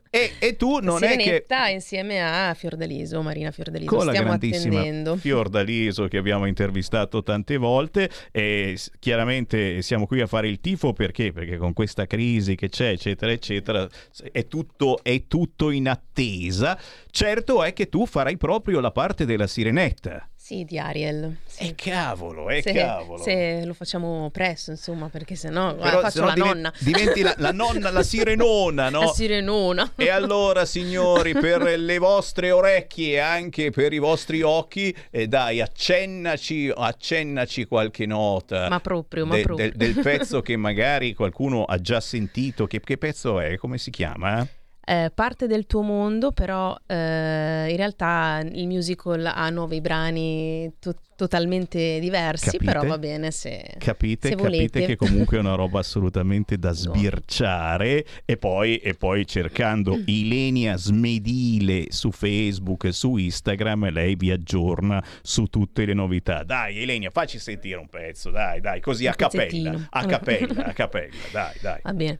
E, 0.08 0.32
e 0.38 0.56
tu 0.56 0.78
non 0.78 1.04
è 1.04 1.16
che... 1.16 1.22
Sirenetta 1.22 1.68
insieme 1.68 2.22
a 2.22 2.54
Fiordaliso, 2.54 3.20
Marina 3.20 3.50
Fiordaliso. 3.50 3.94
con 3.94 4.06
la 4.06 4.12
Stiamo 4.12 4.28
grandissima 4.28 4.78
attendendo. 4.78 5.16
Fiordaliso 5.16 6.08
che 6.08 6.16
abbiamo 6.16 6.46
intervistato 6.46 7.22
tante 7.22 7.58
volte 7.58 8.08
e 8.32 8.78
chiaramente 8.98 9.82
siamo 9.82 10.06
qui 10.06 10.22
a 10.22 10.26
fare 10.26 10.48
il 10.48 10.60
tifo 10.60 10.94
perché? 10.94 11.32
Perché 11.32 11.58
con 11.58 11.74
questa 11.74 12.06
crisi 12.06 12.54
che 12.54 12.70
c'è 12.70 12.90
eccetera 12.90 13.30
eccetera 13.30 13.86
è 14.32 14.46
tutto, 14.46 15.00
è 15.02 15.26
tutto 15.26 15.70
in 15.70 15.88
attesa 15.88 16.80
certo 17.10 17.62
è 17.62 17.74
che 17.74 17.90
tu 17.90 18.06
farai 18.06 18.38
proprio 18.38 18.80
la 18.80 18.92
parte 18.92 19.26
della 19.26 19.46
sirenetta 19.46 20.26
Sì, 20.46 20.62
di 20.64 20.78
Ariel. 20.78 21.38
Sì. 21.44 21.70
e 21.70 21.74
cavolo 21.74 22.48
e 22.50 22.62
se, 22.62 22.72
cavolo 22.72 23.20
se 23.20 23.64
lo 23.64 23.74
facciamo 23.74 24.30
presto, 24.30 24.70
insomma, 24.70 25.08
perché 25.08 25.34
sennò 25.34 25.70
Però 25.74 25.80
guarda, 25.80 26.00
faccio 26.02 26.10
sennò 26.10 26.26
la 26.26 26.32
diven- 26.34 26.50
nonna. 26.52 26.72
diventi 26.78 27.22
la, 27.22 27.34
la 27.38 27.50
nonna 27.50 27.90
la 27.90 28.02
sirenona 28.04 28.88
no? 28.90 29.00
La 29.00 29.06
sirenona. 29.08 29.92
E 29.96 30.08
allora, 30.08 30.64
signori, 30.64 31.32
per 31.32 31.62
le 31.80 31.98
vostre 31.98 32.52
orecchie 32.52 33.14
e 33.14 33.18
anche 33.18 33.70
per 33.70 33.92
i 33.92 33.98
vostri 33.98 34.42
occhi, 34.42 34.94
eh, 35.10 35.26
dai, 35.26 35.60
accennaci, 35.60 36.70
accennaci 36.72 37.64
qualche 37.64 38.06
nota. 38.06 38.68
Ma 38.68 38.78
proprio, 38.78 39.26
ma 39.26 39.34
de- 39.34 39.42
proprio. 39.42 39.68
del- 39.68 39.76
del 39.94 40.00
pezzo 40.00 40.42
che 40.46 40.56
magari 40.56 41.12
qualcuno 41.14 41.64
ha 41.64 41.80
già 41.80 41.98
sentito. 42.00 42.68
Che, 42.68 42.78
che 42.78 42.96
pezzo 42.98 43.40
è? 43.40 43.56
Come 43.56 43.78
si 43.78 43.90
chiama? 43.90 44.46
Eh, 44.88 45.10
parte 45.12 45.48
del 45.48 45.66
tuo 45.66 45.82
mondo, 45.82 46.30
però 46.30 46.72
eh, 46.86 47.66
in 47.68 47.76
realtà 47.76 48.40
il 48.44 48.68
musical 48.68 49.26
ha 49.26 49.50
nuovi 49.50 49.80
brani 49.80 50.72
to- 50.78 50.94
totalmente 51.16 51.98
diversi, 51.98 52.50
Capite? 52.52 52.64
però 52.64 52.86
va 52.86 52.96
bene 52.96 53.32
se, 53.32 53.74
Capite, 53.78 54.28
se 54.28 54.36
capite 54.36 54.86
che 54.86 54.94
comunque 54.94 55.38
è 55.38 55.40
una 55.40 55.56
roba 55.56 55.80
assolutamente 55.80 56.56
da 56.56 56.70
sbirciare 56.70 58.04
e 58.24 58.36
poi, 58.36 58.76
e 58.76 58.94
poi 58.94 59.26
cercando 59.26 60.00
Ilenia 60.04 60.76
Smedile 60.76 61.86
su 61.88 62.12
Facebook, 62.12 62.92
su 62.92 63.16
Instagram, 63.16 63.90
lei 63.90 64.14
vi 64.14 64.30
aggiorna 64.30 65.02
su 65.20 65.46
tutte 65.46 65.84
le 65.84 65.94
novità. 65.94 66.44
Dai 66.44 66.82
Ilenia, 66.82 67.10
facci 67.10 67.40
sentire 67.40 67.80
un 67.80 67.88
pezzo, 67.88 68.30
dai, 68.30 68.60
dai, 68.60 68.78
così 68.80 69.06
Un 69.06 69.10
a 69.10 69.14
pezzettino. 69.16 69.86
a 69.90 70.04
capella, 70.06 70.64
a 70.66 70.72
capella, 70.72 71.16
dai, 71.32 71.54
dai. 71.60 71.80
Va 71.82 71.92
bene. 71.92 72.18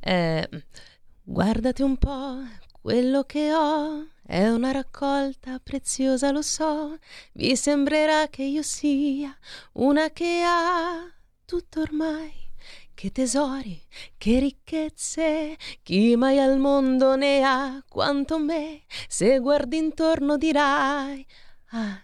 Eh, 0.00 0.48
guardate 1.28 1.82
un 1.82 1.96
po', 1.96 2.38
quello 2.80 3.24
che 3.24 3.52
ho 3.52 4.06
è 4.24 4.48
una 4.48 4.70
raccolta 4.70 5.58
preziosa, 5.58 6.30
lo 6.30 6.40
so. 6.40 6.96
Vi 7.32 7.56
sembrerà 7.56 8.28
che 8.28 8.44
io 8.44 8.62
sia 8.62 9.36
una 9.72 10.10
che 10.10 10.42
ha 10.46 11.12
tutto 11.44 11.80
ormai. 11.80 12.32
Che 12.94 13.10
tesori, 13.10 13.78
che 14.16 14.38
ricchezze, 14.38 15.56
chi 15.82 16.16
mai 16.16 16.38
al 16.38 16.58
mondo 16.58 17.14
ne 17.16 17.42
ha 17.42 17.84
quanto 17.86 18.38
me. 18.38 18.84
Se 19.08 19.38
guardi 19.38 19.76
intorno 19.76 20.38
dirai, 20.38 21.26
ah, 21.72 22.00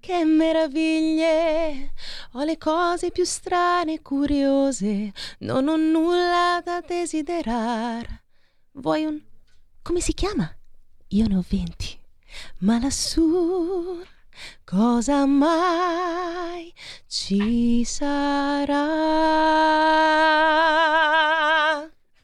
che 0.00 0.24
meraviglie! 0.24 1.92
Ho 2.32 2.42
le 2.42 2.58
cose 2.58 3.12
più 3.12 3.24
strane 3.24 3.94
e 3.94 4.02
curiose, 4.02 5.12
non 5.40 5.68
ho 5.68 5.76
nulla 5.76 6.60
da 6.64 6.80
desiderare. 6.80 8.23
Vuoi 8.76 9.04
un... 9.04 9.20
come 9.82 10.00
si 10.00 10.12
chiama? 10.14 10.52
Io 11.08 11.26
ne 11.28 11.36
ho 11.36 11.44
venti, 11.48 11.96
ma 12.58 12.80
lassù 12.80 14.02
cosa 14.64 15.26
mai 15.26 16.72
ci 17.06 17.84
sarà? 17.84 18.82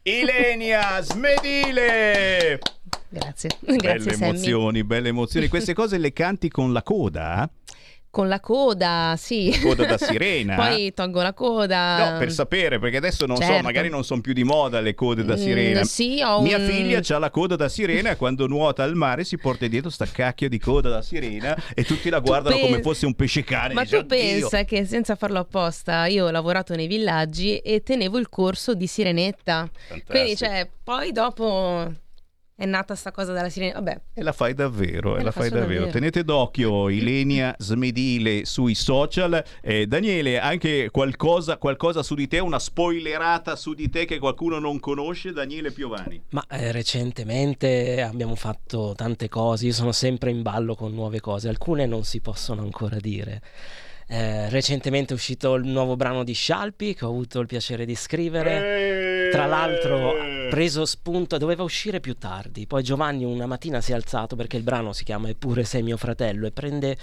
Ilenia 0.02 1.00
Smedile! 1.02 2.58
Grazie, 3.08 3.50
Belle 3.60 3.76
grazie 3.76 4.12
Sammy. 4.12 4.24
emozioni, 4.30 4.84
belle 4.84 5.08
emozioni. 5.08 5.46
Queste 5.48 5.72
cose 5.74 5.98
le 5.98 6.12
canti 6.12 6.48
con 6.48 6.72
la 6.72 6.82
coda? 6.82 7.48
Con 8.12 8.26
la 8.26 8.40
coda, 8.40 9.14
sì. 9.16 9.56
Coda 9.62 9.86
da 9.86 9.96
sirena? 9.96 10.56
Poi 10.58 10.92
tolgo 10.92 11.22
la 11.22 11.32
coda. 11.32 12.10
No, 12.12 12.18
per 12.18 12.32
sapere, 12.32 12.80
perché 12.80 12.96
adesso 12.96 13.24
non 13.24 13.36
so, 13.36 13.42
Certo. 13.44 13.62
magari 13.62 13.88
non 13.88 14.02
sono 14.02 14.20
più 14.20 14.32
di 14.32 14.42
moda 14.42 14.80
le 14.80 14.94
code 14.94 15.24
da 15.24 15.34
Mm, 15.34 15.38
sirena. 15.38 15.84
sì, 15.84 16.20
ho 16.20 16.40
Mia 16.42 16.56
un- 16.56 16.66
figlia 16.66 17.00
ha 17.14 17.18
la 17.20 17.30
coda 17.30 17.54
da 17.54 17.68
sirena 17.68 18.10
e 18.10 18.16
quando 18.16 18.48
nuota 18.48 18.82
al 18.82 18.96
mare 18.96 19.22
si 19.22 19.38
porta 19.38 19.64
dietro 19.68 19.90
sta 19.90 20.06
cacchio 20.06 20.48
di 20.48 20.58
coda 20.58 20.88
da 20.88 21.02
sirena 21.02 21.56
e 21.72 21.84
tutti 21.84 22.10
la 22.10 22.18
guardano 22.18 22.56
pen- 22.56 22.64
come 22.64 22.82
fosse 22.82 23.06
un 23.06 23.14
pesce 23.14 23.44
cane. 23.44 23.74
Ma 23.74 23.82
Dice, 23.84 24.00
tu 24.00 24.06
pensa 24.06 24.64
che 24.64 24.84
senza 24.84 25.14
farlo 25.14 25.38
apposta 25.38 26.06
io 26.06 26.26
ho 26.26 26.30
lavorato 26.32 26.74
nei 26.74 26.88
villaggi 26.88 27.58
e 27.58 27.82
tenevo 27.84 28.18
il 28.18 28.28
corso 28.28 28.74
di 28.74 28.88
sirenetta. 28.88 29.70
Quindi, 30.04 30.36
cioè, 30.36 30.68
poi 30.82 31.12
dopo 31.12 31.92
è 32.60 32.66
nata 32.66 32.94
sta 32.94 33.10
cosa 33.10 33.32
della 33.32 33.48
sirena. 33.48 33.72
Vabbè, 33.72 34.00
E 34.12 34.22
la 34.22 34.32
fai 34.32 34.52
davvero, 34.52 35.14
e 35.14 35.20
la 35.20 35.24
la 35.24 35.30
fai 35.30 35.48
davvero. 35.48 35.68
davvero. 35.86 35.90
Tenete 35.92 36.24
d'occhio 36.24 36.90
Ilenia 36.92 37.54
Smedile 37.58 38.44
sui 38.44 38.74
social. 38.74 39.42
Eh, 39.62 39.86
Daniele, 39.86 40.38
anche 40.38 40.90
qualcosa, 40.90 41.56
qualcosa 41.56 42.02
su 42.02 42.14
di 42.14 42.28
te, 42.28 42.38
una 42.38 42.58
spoilerata 42.58 43.56
su 43.56 43.72
di 43.72 43.88
te 43.88 44.04
che 44.04 44.18
qualcuno 44.18 44.58
non 44.58 44.78
conosce, 44.78 45.32
Daniele 45.32 45.70
Piovani. 45.72 46.22
Ma 46.32 46.44
eh, 46.50 46.70
recentemente 46.70 48.02
abbiamo 48.02 48.34
fatto 48.34 48.92
tante 48.94 49.30
cose, 49.30 49.64
io 49.64 49.72
sono 49.72 49.92
sempre 49.92 50.30
in 50.30 50.42
ballo 50.42 50.74
con 50.74 50.92
nuove 50.92 51.20
cose, 51.20 51.48
alcune 51.48 51.86
non 51.86 52.04
si 52.04 52.20
possono 52.20 52.60
ancora 52.60 52.96
dire. 53.00 53.40
Eh, 54.06 54.48
recentemente 54.50 55.12
è 55.12 55.16
uscito 55.16 55.54
il 55.54 55.66
nuovo 55.66 55.94
brano 55.94 56.24
di 56.24 56.32
Scialpi 56.32 56.94
che 56.94 57.04
ho 57.04 57.08
avuto 57.08 57.38
il 57.38 57.46
piacere 57.46 57.84
di 57.86 57.94
scrivere. 57.94 58.50
Tra 59.30 59.46
l'altro, 59.46 60.18
ha 60.18 60.48
preso 60.48 60.84
spunto, 60.84 61.38
doveva 61.38 61.62
uscire 61.62 62.00
più 62.00 62.14
tardi. 62.14 62.66
Poi 62.66 62.82
Giovanni 62.82 63.24
una 63.24 63.46
mattina 63.46 63.80
si 63.80 63.92
è 63.92 63.94
alzato 63.94 64.36
perché 64.36 64.56
il 64.56 64.62
brano 64.62 64.92
si 64.92 65.04
chiama 65.04 65.28
Eppure 65.28 65.64
sei 65.64 65.82
mio 65.82 65.96
fratello 65.96 66.46
e 66.46 66.52
prende, 66.52 66.96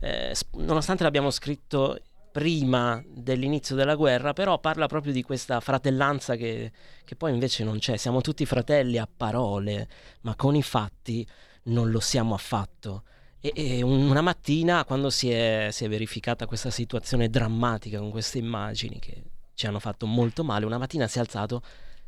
eh, 0.00 0.34
nonostante 0.58 1.02
l'abbiamo 1.02 1.30
scritto 1.30 1.98
prima 2.30 3.02
dell'inizio 3.06 3.74
della 3.76 3.94
guerra, 3.94 4.32
però 4.32 4.58
parla 4.58 4.86
proprio 4.86 5.12
di 5.12 5.22
questa 5.22 5.60
fratellanza 5.60 6.34
che, 6.36 6.72
che 7.04 7.14
poi 7.16 7.32
invece 7.32 7.64
non 7.64 7.78
c'è. 7.78 7.96
Siamo 7.96 8.20
tutti 8.22 8.46
fratelli 8.46 8.98
a 8.98 9.08
parole, 9.14 9.88
ma 10.22 10.34
con 10.34 10.54
i 10.54 10.62
fatti 10.62 11.26
non 11.64 11.90
lo 11.90 12.00
siamo 12.00 12.34
affatto. 12.34 13.02
E, 13.40 13.82
un- 13.82 14.08
una 14.08 14.22
mattina, 14.22 14.84
quando 14.84 15.10
si 15.10 15.30
è, 15.30 15.68
si 15.72 15.84
è 15.84 15.88
verificata 15.88 16.46
questa 16.46 16.70
situazione 16.70 17.28
drammatica 17.28 17.98
con 17.98 18.10
queste 18.10 18.38
immagini 18.38 18.98
che 18.98 19.22
ci 19.62 19.68
hanno 19.68 19.78
fatto 19.78 20.06
molto 20.06 20.42
male, 20.42 20.66
una 20.66 20.78
mattina 20.78 21.06
si 21.06 21.18
è 21.18 21.20
alzato, 21.20 21.62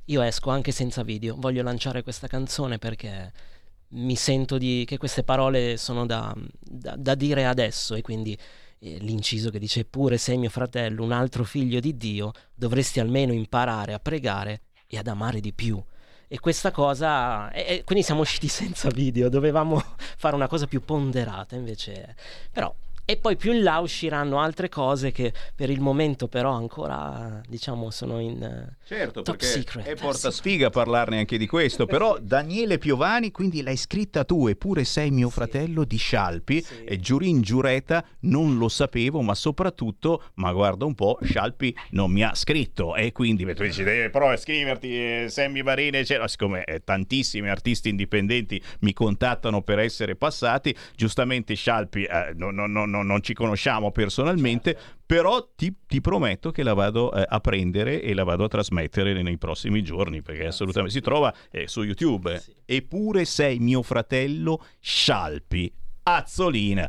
io 0.07 0.23
esco 0.23 0.51
anche 0.51 0.73
senza 0.73 1.05
video, 1.05 1.37
voglio 1.39 1.63
lanciare 1.63 2.03
questa 2.03 2.27
canzone 2.27 2.79
perché 2.79 3.33
mi 3.91 4.17
sento 4.17 4.59
di, 4.59 4.83
che 4.85 4.97
queste 4.99 5.23
parole 5.23 5.77
sono 5.77 6.05
da, 6.05 6.35
da- 6.61 6.97
da 6.97 7.15
dire 7.15 7.47
adesso 7.47 7.95
e 7.95 8.01
quindi 8.03 8.37
eh, 8.81 8.99
l'inciso 8.99 9.51
che 9.51 9.61
dice 9.61 9.85
pure 9.85 10.19
sei 10.19 10.37
mio 10.37 10.51
fratello, 10.51 11.05
un 11.05 11.13
altro 11.13 11.45
figlio 11.45 11.79
di 11.79 11.97
Dio, 11.97 12.33
dovresti 12.53 12.99
almeno 12.99 13.33
imparare 13.33 13.93
a 13.93 14.01
pregare 14.01 14.63
e 14.89 14.99
ad 14.99 15.07
amare 15.07 15.39
di 15.39 15.53
più. 15.53 15.81
E 16.27 16.41
questa 16.41 16.73
cosa, 16.73 17.53
e- 17.53 17.85
quindi 17.85 18.05
siamo 18.05 18.23
usciti 18.23 18.49
senza 18.51 18.89
video, 18.89 19.29
dovevamo 19.29 19.81
fare 20.19 20.35
una 20.35 20.49
cosa 20.49 20.67
più 20.67 20.85
ponderata, 20.85 21.55
invece, 21.55 22.17
però 22.51 22.75
e 23.05 23.17
poi 23.17 23.37
più 23.37 23.53
in 23.53 23.63
là 23.63 23.79
usciranno 23.79 24.39
altre 24.41 24.69
cose 24.69 25.13
che 25.13 25.33
per 25.55 25.69
il 25.71 25.81
momento 25.81 26.27
però 26.29 26.53
ancora 26.53 27.41
diciamo 27.47 27.91
sono 27.91 28.19
in 28.21 28.43
eh, 28.43 28.77
Certo, 28.87 29.23
top 29.23 29.37
perché 29.37 29.47
secret. 29.47 29.87
è 29.87 29.95
porta 29.95 30.31
sfiga 30.31 30.71
parlarne 30.71 31.19
anche 31.19 31.39
di 31.39 31.47
questo, 31.47 31.87
però 31.87 32.19
Daniele 32.21 32.79
Piovani, 32.79 33.31
quindi 33.31 33.63
l'hai 33.63 33.77
scritta 33.77 34.25
tu, 34.25 34.47
eppure 34.47 34.85
sei 34.85 35.11
mio 35.11 35.31
fratello 35.31 35.85
di 35.85 35.97
Scialpi, 35.97 36.65
e 36.85 36.99
Giurin 36.99 37.41
Giureta 37.41 38.05
non 38.21 38.59
lo 38.59 38.69
sapevo, 38.69 39.23
ma 39.23 39.35
soprattutto, 39.35 40.25
ma 40.35 40.53
guarda 40.53 40.85
un 40.85 40.95
po', 40.95 41.19
Scialpi 41.23 41.75
non 41.91 42.11
mi 42.11 42.23
ha 42.23 42.35
scritto, 42.35 42.95
e 42.95 43.13
quindi 43.13 43.45
tu 43.55 43.63
dici, 43.63 43.83
devi 43.83 44.11
però 44.11 44.37
scriverti, 44.37 44.89
eh, 44.95 45.27
Sammy 45.29 45.63
Varine, 45.63 46.01
eccetera, 46.01 46.29
siccome 46.29 46.65
eh, 46.65 46.83
tantissimi 46.85 47.49
artisti 47.49 47.89
indipendenti 47.89 48.63
mi 48.81 48.93
contattano 48.93 49.63
per 49.63 49.79
essere 49.79 50.15
passati, 50.15 50.75
giustamente 50.95 51.55
Scialpi 51.55 52.05
eh, 52.05 52.33
no- 52.35 52.51
no- 52.51 52.67
no- 52.67 52.85
no- 52.95 53.03
non 53.03 53.23
ci 53.23 53.35
conosciamo 53.35 53.91
personalmente, 53.91 54.77
però 55.05 55.51
ti, 55.55 55.75
ti 55.87 56.01
prometto 56.01 56.51
che 56.51 56.63
la 56.63 56.75
vado 56.75 57.13
eh, 57.13 57.25
a 57.29 57.41
prendere 57.41 58.01
e 58.01 58.15
la 58.15 58.25
vado 58.25 58.45
a 58.45 58.49
trasmettere 58.49 59.21
nei 59.23 59.37
prossimi 59.39 59.83
giorni 59.83 60.23
perché 60.23 60.47
assolutamente 60.47 60.95
si 60.95 61.03
trova 61.03 61.35
eh, 61.51 61.67
su 61.69 61.83
YouTube. 61.83 62.41
Eppure 62.65 63.25
sei 63.25 63.59
mio 63.59 63.83
fratello 63.83 64.65
Scialpi. 64.81 65.73
Azzolina. 66.05 66.89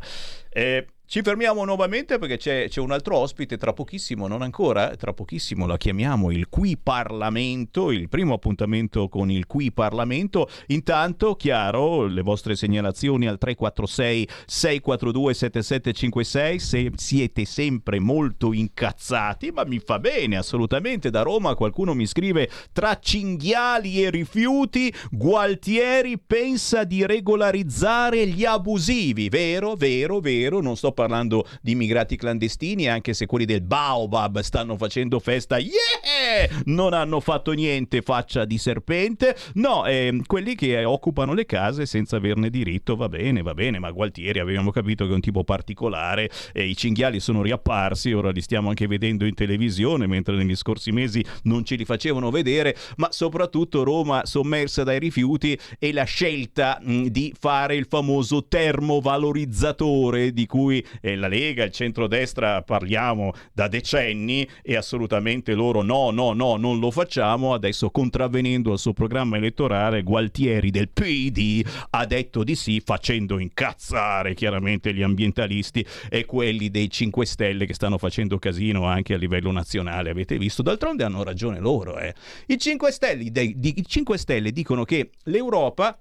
Eh, 0.50 0.86
ci 1.08 1.22
fermiamo 1.22 1.64
nuovamente 1.64 2.18
perché 2.18 2.36
c'è, 2.36 2.66
c'è 2.68 2.80
un 2.80 2.90
altro 2.90 3.16
ospite 3.18 3.56
tra 3.56 3.72
pochissimo, 3.72 4.26
non 4.26 4.42
ancora, 4.42 4.96
tra 4.96 5.12
pochissimo 5.12 5.64
la 5.64 5.76
chiamiamo 5.76 6.32
il 6.32 6.48
Qui 6.48 6.76
Parlamento, 6.76 7.92
il 7.92 8.08
primo 8.08 8.34
appuntamento 8.34 9.08
con 9.08 9.30
il 9.30 9.46
Qui 9.46 9.70
Parlamento. 9.70 10.48
Intanto, 10.66 11.36
chiaro, 11.36 12.06
le 12.06 12.22
vostre 12.22 12.56
segnalazioni 12.56 13.28
al 13.28 13.38
346 13.38 14.28
642 14.46 15.34
7756 15.34 16.58
se 16.58 16.90
siete 16.96 17.44
sempre 17.44 18.00
molto 18.00 18.52
incazzati, 18.52 19.52
ma 19.52 19.64
mi 19.64 19.78
fa 19.78 20.00
bene 20.00 20.36
assolutamente. 20.36 21.10
Da 21.10 21.22
Roma 21.22 21.54
qualcuno 21.54 21.94
mi 21.94 22.06
scrive 22.06 22.50
tra 22.72 22.98
cinghiali 22.98 24.02
e 24.02 24.10
rifiuti, 24.10 24.92
Gualtieri 25.12 26.18
pensa 26.18 26.82
di 26.82 27.06
regolarizzare 27.06 28.26
gli 28.26 28.44
abusivi. 28.44 29.28
Vero, 29.28 29.76
vero, 29.76 30.18
vero, 30.18 30.60
non 30.60 30.76
sto 30.76 30.94
parlando 30.96 31.46
di 31.60 31.72
immigrati 31.72 32.16
clandestini, 32.16 32.88
anche 32.88 33.12
se 33.12 33.26
quelli 33.26 33.44
del 33.44 33.60
Baobab 33.60 34.40
stanno 34.40 34.76
facendo 34.78 35.20
festa, 35.20 35.58
yeah! 35.58 36.48
Non 36.64 36.94
hanno 36.94 37.20
fatto 37.20 37.52
niente, 37.52 38.00
faccia 38.00 38.46
di 38.46 38.56
serpente. 38.56 39.36
No, 39.54 39.84
ehm, 39.84 40.22
quelli 40.24 40.54
che 40.54 40.84
occupano 40.84 41.34
le 41.34 41.44
case 41.44 41.84
senza 41.84 42.16
averne 42.16 42.48
diritto, 42.48 42.96
va 42.96 43.08
bene, 43.08 43.42
va 43.42 43.52
bene, 43.52 43.78
ma 43.78 43.90
Gualtieri 43.90 44.38
avevamo 44.38 44.70
capito 44.70 45.04
che 45.04 45.10
è 45.10 45.14
un 45.14 45.20
tipo 45.20 45.44
particolare 45.44 46.30
e 46.52 46.64
i 46.66 46.74
cinghiali 46.74 47.20
sono 47.20 47.42
riapparsi, 47.42 48.12
ora 48.12 48.30
li 48.30 48.40
stiamo 48.40 48.70
anche 48.70 48.86
vedendo 48.86 49.26
in 49.26 49.34
televisione, 49.34 50.06
mentre 50.06 50.34
negli 50.36 50.56
scorsi 50.56 50.92
mesi 50.92 51.22
non 51.42 51.64
ce 51.64 51.74
li 51.74 51.84
facevano 51.84 52.30
vedere, 52.30 52.74
ma 52.96 53.08
soprattutto 53.10 53.82
Roma 53.82 54.24
sommersa 54.24 54.82
dai 54.82 54.98
rifiuti 54.98 55.58
e 55.78 55.92
la 55.92 56.04
scelta 56.04 56.78
mh, 56.80 57.06
di 57.08 57.34
fare 57.38 57.76
il 57.76 57.86
famoso 57.88 58.46
termovalorizzatore 58.46 60.32
di 60.32 60.46
cui 60.46 60.84
eh, 61.00 61.16
la 61.16 61.28
Lega, 61.28 61.64
il 61.64 61.72
centrodestra 61.72 62.62
parliamo 62.62 63.32
da 63.52 63.68
decenni 63.68 64.48
e 64.62 64.76
assolutamente 64.76 65.54
loro 65.54 65.82
no, 65.82 66.10
no, 66.10 66.32
no, 66.32 66.56
non 66.56 66.78
lo 66.78 66.90
facciamo. 66.90 67.54
Adesso 67.54 67.90
contravvenendo 67.90 68.72
al 68.72 68.78
suo 68.78 68.92
programma 68.92 69.36
elettorale, 69.36 70.02
Gualtieri 70.02 70.70
del 70.70 70.88
PD 70.88 71.64
ha 71.90 72.06
detto 72.06 72.44
di 72.44 72.54
sì 72.54 72.80
facendo 72.80 73.38
incazzare 73.38 74.34
chiaramente 74.34 74.92
gli 74.94 75.02
ambientalisti 75.02 75.84
e 76.08 76.24
quelli 76.24 76.70
dei 76.70 76.90
5 76.90 77.26
Stelle 77.26 77.66
che 77.66 77.74
stanno 77.74 77.98
facendo 77.98 78.38
casino 78.38 78.84
anche 78.84 79.14
a 79.14 79.18
livello 79.18 79.50
nazionale, 79.50 80.10
avete 80.10 80.38
visto? 80.38 80.62
D'altronde 80.62 81.04
hanno 81.04 81.22
ragione 81.22 81.58
loro, 81.58 81.98
eh. 81.98 82.14
I 82.46 82.58
5 82.58 82.90
Stelle, 82.90 83.30
dei- 83.30 83.58
di- 83.58 83.74
i 83.78 83.84
5 83.86 84.18
Stelle 84.18 84.52
dicono 84.52 84.84
che 84.84 85.10
l'Europa 85.24 85.98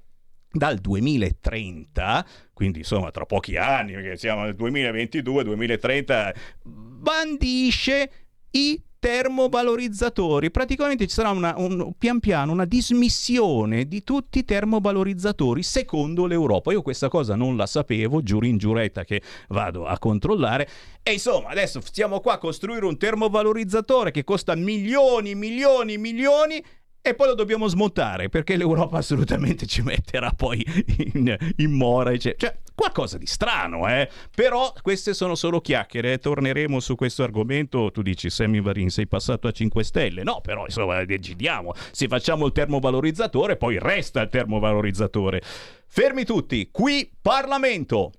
dal 0.56 0.78
2030, 0.80 2.26
quindi 2.54 2.80
insomma 2.80 3.12
tra 3.12 3.26
pochi 3.26 3.58
anni, 3.58 3.94
perché 3.94 4.16
siamo 4.18 4.44
nel 4.44 4.56
2022-2030, 4.56 6.34
bandisce 6.64 8.12
i 8.52 8.82
termovalorizzatori. 8.98 10.50
Praticamente 10.50 11.06
ci 11.06 11.14
sarà 11.14 11.30
una, 11.30 11.54
un, 11.58 11.92
pian 11.98 12.20
piano 12.20 12.54
una 12.54 12.66
dismissione 12.66 13.88
di 13.88 14.04
tutti 14.04 14.40
i 14.40 14.46
termovalorizzatori 14.46 15.62
secondo 15.62 16.26
l'Europa. 16.26 16.72
Io 16.72 16.82
questa 16.82 17.10
cosa 17.10 17.36
non 17.36 17.56
la 17.58 17.68
sapevo, 17.68 18.24
giuro 18.24 18.48
in 18.48 18.58
giuretta 18.58 19.04
che 19.04 19.22
vado 19.50 19.86
a 19.86 20.00
controllare. 20.00 20.68
E 21.04 21.12
insomma, 21.12 21.50
adesso 21.50 21.82
stiamo 21.82 22.20
qua 22.20 22.34
a 22.34 22.38
costruire 22.40 22.86
un 22.86 22.98
termovalorizzatore 22.98 24.10
che 24.10 24.24
costa 24.24 24.56
milioni, 24.56 25.36
milioni, 25.36 25.98
milioni 25.98 26.64
e 27.06 27.14
poi 27.14 27.28
lo 27.28 27.36
dobbiamo 27.36 27.68
smontare 27.68 28.30
perché 28.30 28.58
l'Europa 28.58 28.98
assolutamente 28.98 29.66
ci 29.68 29.82
metterà 29.84 30.32
poi 30.32 30.66
in, 31.14 31.38
in 31.58 31.72
mora. 31.72 32.12
ecce- 32.12 32.36
Cioè, 32.38 32.58
qualcosa 32.74 33.18
di 33.20 33.28
strano, 33.28 33.88
eh? 33.88 34.10
Però 34.36 34.74
queste 34.82 35.14
sono 35.14 35.36
solo 35.36 35.62
chiacchiere. 35.62 36.14
eh. 36.14 36.18
Torneremo 36.18 36.80
su 36.80 36.96
questo 36.96 37.24
argomento. 37.24 37.92
Tu 37.92 38.02
dici, 38.02 38.30
Sammy 38.30 38.60
Varin, 38.60 38.90
sei 38.90 39.08
passato 39.08 39.48
a 39.48 39.52
5 39.52 39.84
Stelle. 39.84 40.24
No, 40.24 40.42
però 40.42 40.66
insomma, 40.66 41.04
decidiamo. 41.06 41.74
Se 41.92 42.08
facciamo 42.08 42.46
il 42.48 42.52
termovalorizzatore, 42.52 43.56
poi 43.56 43.78
resta 43.80 44.22
il 44.22 44.30
termovalorizzatore. 44.30 45.42
Fermi 45.88 46.26
tutti, 46.26 46.70
qui 46.72 47.10
Parlamento. 47.22 48.12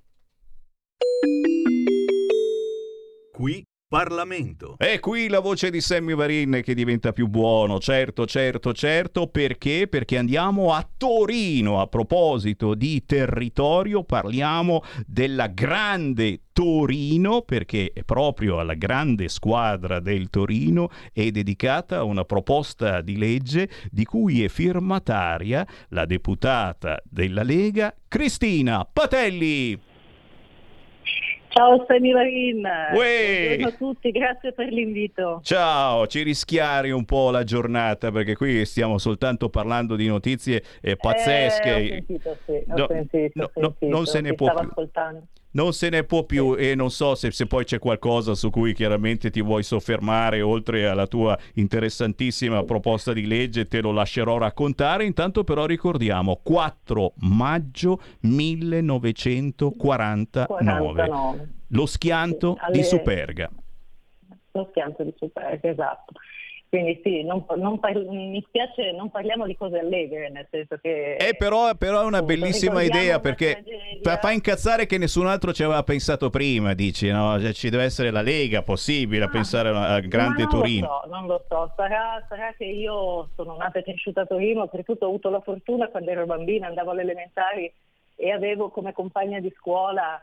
Qui 3.31 3.63
Parlamento. 3.89 4.75
E 4.79 4.99
qui 4.99 5.29
la 5.29 5.39
voce 5.39 5.69
di 5.69 5.79
Sammy 5.79 6.13
Varin 6.13 6.59
che 6.61 6.73
diventa 6.73 7.13
più 7.13 7.27
buono, 7.27 7.79
certo, 7.79 8.25
certo, 8.25 8.73
certo, 8.73 9.27
perché? 9.27 9.87
Perché 9.87 10.17
andiamo 10.17 10.73
a 10.73 10.85
Torino. 10.97 11.79
A 11.79 11.87
proposito 11.87 12.75
di 12.75 13.05
territorio, 13.05 14.03
parliamo 14.03 14.83
della 15.05 15.47
grande 15.47 16.41
Torino, 16.51 17.43
perché 17.43 17.93
proprio 18.03 18.59
alla 18.59 18.73
grande 18.73 19.29
squadra 19.29 20.01
del 20.01 20.29
Torino 20.29 20.89
è 21.13 21.31
dedicata 21.31 22.03
una 22.03 22.25
proposta 22.25 22.99
di 22.99 23.15
legge 23.15 23.69
di 23.89 24.03
cui 24.03 24.43
è 24.43 24.49
firmataria 24.49 25.65
la 25.89 26.05
deputata 26.05 27.01
della 27.05 27.43
Lega 27.43 27.95
Cristina 28.09 28.85
Patelli. 28.91 29.86
Ciao 31.57 31.83
Sammy 31.87 32.11
Varin, 32.11 32.61
Uè. 32.93 33.55
buongiorno 33.55 33.67
a 33.67 33.71
tutti, 33.71 34.11
grazie 34.11 34.51
per 34.53 34.67
l'invito. 34.67 35.39
Ciao, 35.41 36.05
ci 36.05 36.21
rischiari 36.21 36.91
un 36.91 37.03
po' 37.03 37.31
la 37.31 37.43
giornata 37.43 38.11
perché 38.11 38.35
qui 38.35 38.63
stiamo 38.63 38.99
soltanto 38.99 39.49
parlando 39.49 39.95
di 39.95 40.05
notizie 40.05 40.61
eh, 40.81 40.95
pazzesche. 40.97 41.69
Eh, 41.69 41.83
ho 41.85 41.87
sentito, 42.05 42.37
sì, 42.45 42.51
ho 42.51 42.75
No, 42.77 42.85
sentito, 42.87 43.31
no, 43.39 43.49
sentito, 43.55 43.87
non 43.87 44.05
se 44.05 44.21
ne 44.21 44.33
può 44.35 44.53
più. 44.53 44.67
ascoltando. 44.67 45.21
Non 45.51 45.73
se 45.73 45.89
ne 45.89 46.03
può 46.03 46.23
più 46.23 46.55
e 46.55 46.75
non 46.75 46.91
so 46.91 47.15
se, 47.15 47.31
se 47.31 47.47
poi 47.47 47.63
c'è 47.63 47.79
qualcosa 47.79 48.35
su 48.35 48.49
cui 48.49 48.73
chiaramente 48.73 49.29
ti 49.31 49.41
vuoi 49.41 49.63
soffermare 49.63 50.41
oltre 50.41 50.87
alla 50.87 51.07
tua 51.07 51.37
interessantissima 51.53 52.63
proposta 52.63 53.13
di 53.13 53.25
legge, 53.25 53.67
te 53.67 53.81
lo 53.81 53.91
lascerò 53.91 54.37
raccontare. 54.37 55.05
Intanto 55.05 55.43
però 55.43 55.65
ricordiamo 55.65 56.39
4 56.43 57.13
maggio 57.21 57.99
1949, 58.19 60.45
49. 60.47 61.49
lo 61.69 61.85
schianto 61.85 62.53
Sì, 62.53 62.59
alle- 62.65 62.77
di 62.77 62.83
Superga. 62.83 63.49
Lo 64.51 64.67
schianto 64.71 65.03
di 65.03 65.13
Superga, 65.17 65.69
esatto. 65.69 66.13
Quindi 66.69 66.99
sì, 67.01 67.23
non, 67.23 67.45
non 67.55 67.79
par- 67.79 67.95
mi 67.95 68.43
spiace, 68.45 68.91
non 68.91 69.09
parliamo 69.09 69.45
di 69.45 69.55
cose 69.55 69.79
allegre, 69.79 70.29
nel 70.29 70.47
senso 70.51 70.77
che... 70.81 71.15
Eh, 71.15 71.35
però, 71.37 71.73
però 71.75 72.01
è 72.01 72.05
una 72.05 72.21
bellissima 72.21 72.81
idea 72.81 73.21
perché 73.21 73.63
tragedia. 73.63 74.17
fa, 74.17 74.31
incazzare 74.31 74.85
che 74.85 74.97
nessun 74.97 75.27
altro 75.27 75.53
ci 75.53 75.63
aveva 75.63 75.81
pensato 75.83 76.29
prima, 76.29 76.73
dici, 76.73 77.09
no? 77.09 77.39
Cioè, 77.39 77.53
ci 77.53 77.69
deve 77.69 77.83
essere 77.83 78.11
la 78.11 78.21
Lega 78.21 78.63
possibile 78.63 79.25
a 79.25 79.29
pensare 79.29 79.69
a- 79.69 79.99
grande 80.01 80.41
non 80.43 80.49
Torino. 80.49 80.87
Lo 80.87 81.01
so, 81.03 81.09
non 81.09 81.25
lo 81.27 81.45
so, 81.47 81.71
sarà, 81.77 82.25
sarà 82.27 82.53
che 82.57 82.65
io 82.65 83.29
sono 83.35 83.55
nata 83.55 83.79
e 83.79 83.83
cresciuta 83.83 84.21
a 84.21 84.25
Torino, 84.25 84.61
oltretutto 84.61 85.05
ho 85.05 85.09
avuto 85.09 85.29
la 85.29 85.39
fortuna 85.39 85.87
quando 85.87 86.11
ero 86.11 86.25
bambina, 86.25 86.67
andavo 86.67 86.91
alle 86.91 87.03
elementari 87.03 87.71
e 88.15 88.31
avevo 88.31 88.69
come 88.69 88.91
compagna 88.91 89.39
di 89.39 89.53
scuola 89.57 90.21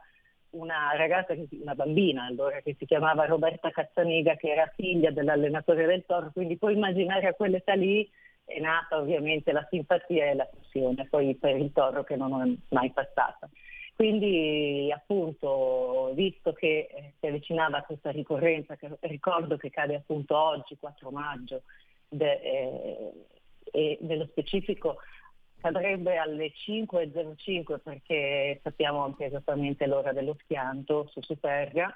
una 0.55 0.95
ragazza, 0.97 1.35
una 1.61 1.75
bambina 1.75 2.25
allora, 2.25 2.61
che 2.61 2.75
si 2.79 2.87
chiamava 2.87 3.27
Roberta 3.27 3.71
Cazzaniga, 3.71 4.37
che 4.37 4.51
era 4.51 4.73
figlia 4.75 5.11
dell'allenatore 5.11 5.87
del 5.87 6.05
Toro, 6.07 6.31
quindi 6.33 6.57
puoi 6.57 6.75
immaginare 6.75 7.29
a 7.29 7.35
quell'età 7.35 7.75
lì 7.75 8.09
è 8.45 8.61
nata 8.61 8.99
ovviamente 8.99 9.53
la 9.53 9.67
simpatia 9.71 10.27
e 10.27 10.35
la 10.35 10.47
passione, 10.47 11.07
poi 11.09 11.35
per 11.35 11.57
il 11.57 11.73
Toro 11.73 12.05
che 12.05 12.17
non 12.17 12.33
ho 12.33 12.57
mai 12.71 12.91
passata. 12.91 13.49
Quindi 13.95 14.91
appunto, 14.93 16.11
visto 16.15 16.53
che 16.53 16.89
eh, 16.91 17.13
si 17.19 17.27
avvicinava 17.27 17.83
questa 17.83 18.11
ricorrenza, 18.11 18.77
che 18.77 18.89
ricordo 19.01 19.57
che 19.57 19.71
cade 19.71 19.95
appunto 19.95 20.37
oggi, 20.37 20.77
4 20.79 21.11
maggio, 21.11 21.63
de- 22.09 22.41
eh, 22.41 23.13
e 23.71 23.99
nello 24.03 24.27
specifico 24.27 24.99
cadrebbe 25.65 26.19
alle 26.19 26.53
5.05 26.53 27.79
perché 27.83 28.61
sappiamo 28.63 29.03
anche 29.03 29.25
esattamente 29.25 29.87
l'ora 29.87 30.13
dello 30.13 30.37
schianto 30.43 31.09
su 31.11 31.23
Superga 31.23 31.91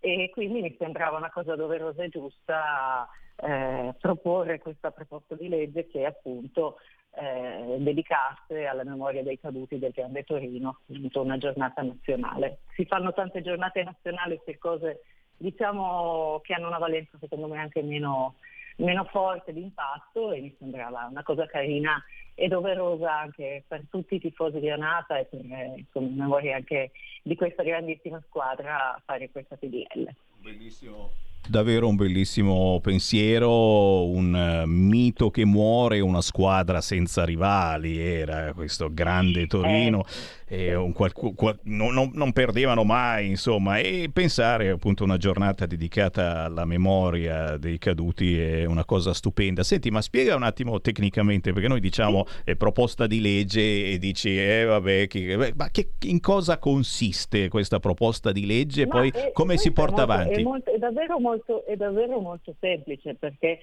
e 0.00 0.30
quindi 0.32 0.62
mi 0.62 0.74
sembrava 0.78 1.18
una 1.18 1.30
cosa 1.30 1.54
doverosa 1.54 2.02
e 2.02 2.08
giusta 2.08 3.06
eh, 3.36 3.94
proporre 4.00 4.58
questa 4.58 4.90
proposta 4.90 5.34
di 5.34 5.48
legge 5.48 5.86
che 5.86 6.06
appunto 6.06 6.78
eh, 7.10 7.76
dedicasse 7.78 8.64
alla 8.64 8.84
memoria 8.84 9.22
dei 9.22 9.38
caduti 9.38 9.78
del 9.78 9.92
Grande 9.92 10.24
Torino, 10.24 10.78
appunto 10.88 11.20
una 11.20 11.36
giornata 11.36 11.82
nazionale. 11.82 12.60
Si 12.74 12.86
fanno 12.86 13.12
tante 13.12 13.42
giornate 13.42 13.82
nazionali 13.82 14.40
per 14.42 14.56
cose 14.56 15.02
diciamo 15.36 16.40
che 16.42 16.54
hanno 16.54 16.68
una 16.68 16.78
valenza 16.78 17.18
secondo 17.20 17.48
me 17.48 17.58
anche 17.58 17.82
meno, 17.82 18.36
meno 18.76 19.04
forte 19.04 19.52
di 19.52 19.60
impatto 19.60 20.32
e 20.32 20.40
mi 20.40 20.56
sembrava 20.58 21.06
una 21.10 21.22
cosa 21.22 21.44
carina 21.44 22.02
e 22.34 22.48
doverosa 22.48 23.20
anche 23.20 23.64
per 23.66 23.84
tutti 23.90 24.16
i 24.16 24.20
tifosi 24.20 24.58
di 24.58 24.70
Anata 24.70 25.18
e 25.18 25.24
per 25.24 25.40
eh, 25.40 25.74
insomma, 25.76 26.08
in 26.08 26.16
memoria 26.16 26.56
anche 26.56 26.90
di 27.22 27.36
questa 27.36 27.62
grandissima 27.62 28.22
squadra 28.26 29.00
fare 29.04 29.30
questa 29.30 29.56
PDL. 29.56 30.12
Bellissimo 30.38 31.12
davvero 31.48 31.88
un 31.88 31.96
bellissimo 31.96 32.80
pensiero, 32.80 34.06
un 34.06 34.62
uh, 34.64 34.68
mito 34.68 35.30
che 35.30 35.44
muore, 35.44 36.00
una 36.00 36.22
squadra 36.22 36.80
senza 36.80 37.24
rivali, 37.24 37.98
era 37.98 38.52
questo 38.54 38.88
grande 38.92 39.46
Torino, 39.46 40.04
eh. 40.46 40.90
qualcu- 40.94 41.34
qual- 41.34 41.58
no, 41.64 41.90
no, 41.90 42.10
non 42.14 42.32
perdevano 42.32 42.84
mai, 42.84 43.28
insomma, 43.28 43.78
e 43.78 44.08
pensare 44.12 44.70
appunto 44.70 45.02
a 45.02 45.06
una 45.06 45.16
giornata 45.16 45.66
dedicata 45.66 46.44
alla 46.44 46.64
memoria 46.64 47.56
dei 47.58 47.78
caduti 47.78 48.38
è 48.38 48.64
una 48.64 48.84
cosa 48.84 49.12
stupenda. 49.12 49.62
Senti, 49.62 49.90
ma 49.90 50.00
spiega 50.00 50.34
un 50.34 50.42
attimo 50.42 50.80
tecnicamente, 50.80 51.52
perché 51.52 51.68
noi 51.68 51.80
diciamo 51.80 52.24
eh, 52.44 52.56
proposta 52.56 53.06
di 53.06 53.20
legge 53.20 53.92
e 53.92 53.98
dici, 53.98 54.38
eh 54.38 54.64
vabbè, 54.64 55.06
che, 55.08 55.52
ma 55.56 55.68
che, 55.70 55.90
in 56.02 56.20
cosa 56.20 56.58
consiste 56.58 57.48
questa 57.48 57.78
proposta 57.78 58.32
di 58.32 58.46
legge 58.46 58.82
e 58.82 58.86
poi 58.86 59.12
come 59.32 59.56
si 59.58 59.72
porta 59.72 60.06
molto, 60.06 60.12
avanti? 60.12 60.40
È, 60.40 60.42
molto, 60.42 60.72
è 60.72 60.78
davvero 60.78 61.18
molto 61.18 61.33
molto, 61.34 61.64
è 61.66 61.76
davvero 61.76 62.20
molto 62.20 62.54
semplice 62.60 63.14
perché 63.14 63.60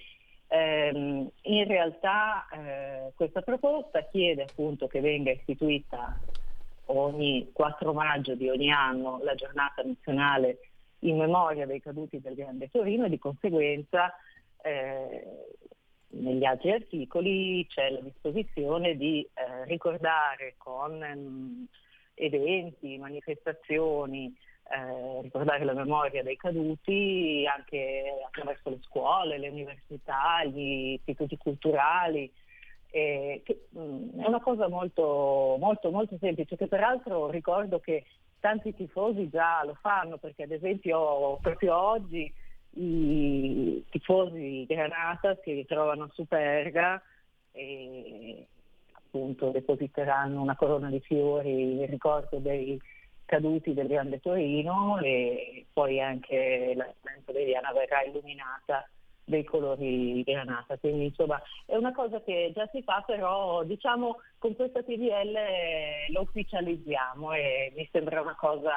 ehm, 0.47 1.29
in 1.41 1.67
realtà 1.67 2.47
eh, 2.49 3.11
questa 3.15 3.41
proposta 3.41 4.03
chiede 4.05 4.43
appunto 4.43 4.87
che 4.87 4.99
venga 4.99 5.31
istituita 5.31 6.19
ogni 6.85 7.49
4 7.53 7.93
maggio 7.93 8.35
di 8.35 8.49
ogni 8.49 8.71
anno 8.71 9.19
la 9.23 9.35
giornata 9.35 9.81
nazionale 9.83 10.59
in 10.99 11.17
memoria 11.17 11.65
dei 11.65 11.81
caduti 11.81 12.19
del 12.19 12.35
Grande 12.35 12.69
Torino 12.69 13.05
e 13.05 13.09
di 13.09 13.17
conseguenza 13.17 14.13
eh, 14.61 15.25
negli 16.09 16.43
altri 16.43 16.71
articoli 16.71 17.65
c'è 17.67 17.89
la 17.89 18.01
disposizione 18.01 18.95
di 18.97 19.21
eh, 19.33 19.65
ricordare 19.65 20.55
con 20.57 20.97
mh, 20.97 21.17
mm, 21.17 21.63
eventi, 22.15 22.97
manifestazioni, 22.97 24.35
eh, 24.71 25.21
ricordare 25.21 25.65
la 25.65 25.73
memoria 25.73 26.23
dei 26.23 26.37
caduti 26.37 27.45
anche 27.45 28.03
attraverso 28.25 28.69
le 28.69 28.79
scuole, 28.83 29.37
le 29.37 29.49
università, 29.49 30.43
gli 30.45 30.93
istituti 30.93 31.37
culturali. 31.37 32.31
Eh, 32.89 33.41
che, 33.43 33.67
mh, 33.69 33.79
mm, 33.79 34.19
è 34.21 34.27
una 34.27 34.41
cosa 34.41 34.67
molto, 34.67 35.55
molto, 35.59 35.91
molto 35.91 36.17
semplice 36.19 36.57
che 36.57 36.67
peraltro 36.67 37.29
ricordo 37.29 37.79
che 37.79 38.05
tanti 38.39 38.73
tifosi 38.75 39.29
già 39.29 39.63
lo 39.63 39.75
fanno 39.79 40.17
perché 40.17 40.43
ad 40.43 40.51
esempio 40.51 41.37
proprio 41.41 41.77
oggi 41.77 42.33
i 42.73 43.83
tifosi 43.89 44.65
Granata 44.65 45.37
si 45.43 45.53
ritrovano 45.53 46.03
a 46.03 46.09
Superga 46.13 47.01
e 47.51 48.47
appunto 48.91 49.51
depositeranno 49.51 50.41
una 50.41 50.55
corona 50.55 50.89
di 50.89 50.99
fiori 51.01 51.79
in 51.79 51.85
ricordo 51.85 52.39
dei 52.39 52.81
caduti 53.31 53.73
del 53.73 53.87
Grande 53.87 54.19
Torino 54.19 54.99
e 54.99 55.65
poi 55.71 56.01
anche 56.01 56.73
la 56.75 56.85
Veriana 57.31 57.71
verrà 57.71 58.03
illuminata 58.03 58.85
dei 59.23 59.45
colori 59.45 60.21
granata. 60.23 60.77
Quindi 60.77 61.05
insomma 61.05 61.41
è 61.65 61.77
una 61.77 61.93
cosa 61.93 62.21
che 62.21 62.51
già 62.53 62.67
si 62.73 62.83
fa, 62.83 63.01
però 63.07 63.63
diciamo 63.63 64.17
con 64.37 64.53
questa 64.53 64.83
TDL 64.83 66.11
lo 66.11 66.21
ufficializziamo 66.23 67.31
e 67.31 67.71
mi 67.73 67.87
sembra 67.89 68.19
una 68.19 68.35
cosa 68.35 68.73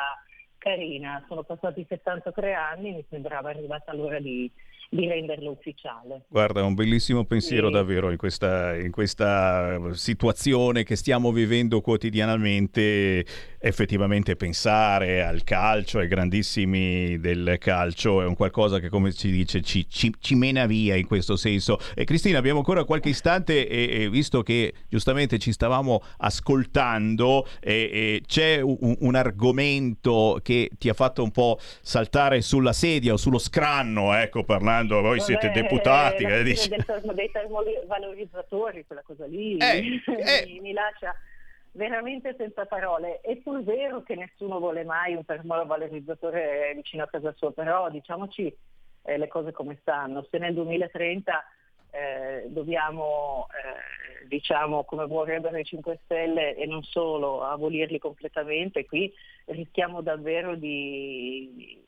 carina. 0.57 1.25
Sono 1.27 1.43
passati 1.43 1.85
73 1.89 2.55
anni, 2.55 2.93
mi 2.93 3.05
sembrava 3.11 3.51
arrivata 3.51 3.93
l'ora 3.93 4.21
di, 4.21 4.49
di 4.91 5.07
renderlo 5.07 5.51
ufficiale. 5.51 6.25
Guarda, 6.29 6.61
è 6.61 6.63
un 6.63 6.75
bellissimo 6.75 7.25
pensiero 7.25 7.69
sì. 7.69 7.73
davvero 7.73 8.11
in 8.11 8.17
questa, 8.17 8.77
in 8.77 8.91
questa, 8.91 9.79
situazione 9.93 10.85
che 10.85 10.97
stiamo 10.97 11.33
vivendo 11.33 11.81
quotidianamente. 11.81 13.25
Effettivamente 13.65 14.37
pensare 14.37 15.25
al 15.25 15.43
calcio, 15.43 15.99
ai 15.99 16.07
grandissimi 16.07 17.19
del 17.19 17.57
calcio, 17.59 18.21
è 18.21 18.27
un 18.27 18.35
qualcosa 18.35 18.79
che, 18.79 18.91
come 18.91 19.11
si 19.11 19.31
dice, 19.31 19.63
ci, 19.63 19.89
ci, 19.89 20.13
ci 20.21 20.35
mena 20.35 20.67
via 20.67 20.97
in 20.97 21.07
questo 21.07 21.37
senso. 21.37 21.79
E 21.95 22.05
Cristina, 22.05 22.37
abbiamo 22.37 22.59
ancora 22.59 22.85
qualche 22.85 23.09
istante 23.09 23.67
e, 23.67 24.03
e 24.03 24.11
visto 24.11 24.43
che 24.43 24.75
giustamente 24.91 25.39
ci 25.39 25.51
stavamo 25.51 26.03
ascoltando, 26.19 27.47
e, 27.61 27.73
e 27.73 28.23
c'è 28.27 28.61
un, 28.61 28.97
un 28.99 29.15
argomento 29.15 30.39
che 30.43 30.71
ti 30.79 30.91
ha 30.91 30.95
fatto 30.95 31.23
un 31.23 31.31
po' 31.31 31.59
saltare 31.81 32.43
sulla 32.43 32.75
sedia 32.75 33.15
o 33.15 33.17
sullo 33.17 33.39
scranno, 33.39 34.13
ecco, 34.13 34.45
parlando 34.45 34.74
quando 34.75 35.01
voi 35.03 35.21
siete 35.21 35.51
deputati. 35.51 36.25
Eh, 36.25 36.43
dice... 36.43 36.69
del 36.69 36.85
termo, 36.85 37.13
dei 37.13 37.31
termovalorizzatori, 37.31 38.85
quella 38.85 39.03
cosa 39.03 39.25
lì 39.27 39.57
eh, 39.59 40.01
eh. 40.05 40.45
Mi, 40.47 40.59
mi, 40.61 40.73
lascia 40.73 41.15
veramente 41.73 42.35
senza 42.37 42.67
parole. 42.67 43.21
È 43.21 43.37
pur 43.37 43.63
vero 43.63 44.03
che 44.03 44.17
nessuno 44.17 44.59
vuole 44.59 44.83
mai 44.85 45.15
un 45.15 45.25
termovalorizzatore 45.25 46.73
vicino 46.75 47.05
a 47.05 47.09
casa 47.09 47.33
sua, 47.37 47.53
però 47.53 47.89
diciamoci 47.89 48.53
eh, 49.03 49.17
le 49.17 49.29
cose 49.29 49.53
come 49.53 49.79
stanno. 49.81 50.27
Se 50.29 50.39
nel 50.39 50.55
2030 50.55 51.45
eh, 51.93 52.45
dobbiamo, 52.49 53.47
eh, 53.51 54.27
diciamo, 54.27 54.83
come 54.83 55.07
vorrebbero 55.07 55.57
i 55.57 55.65
5 55.65 56.01
Stelle 56.03 56.57
e 56.57 56.67
non 56.67 56.83
solo, 56.83 57.45
abolirli 57.45 58.01
completamente, 58.01 58.85
qui 58.87 59.13
rischiamo 59.47 60.01
davvero 60.01 60.57
di 60.57 61.83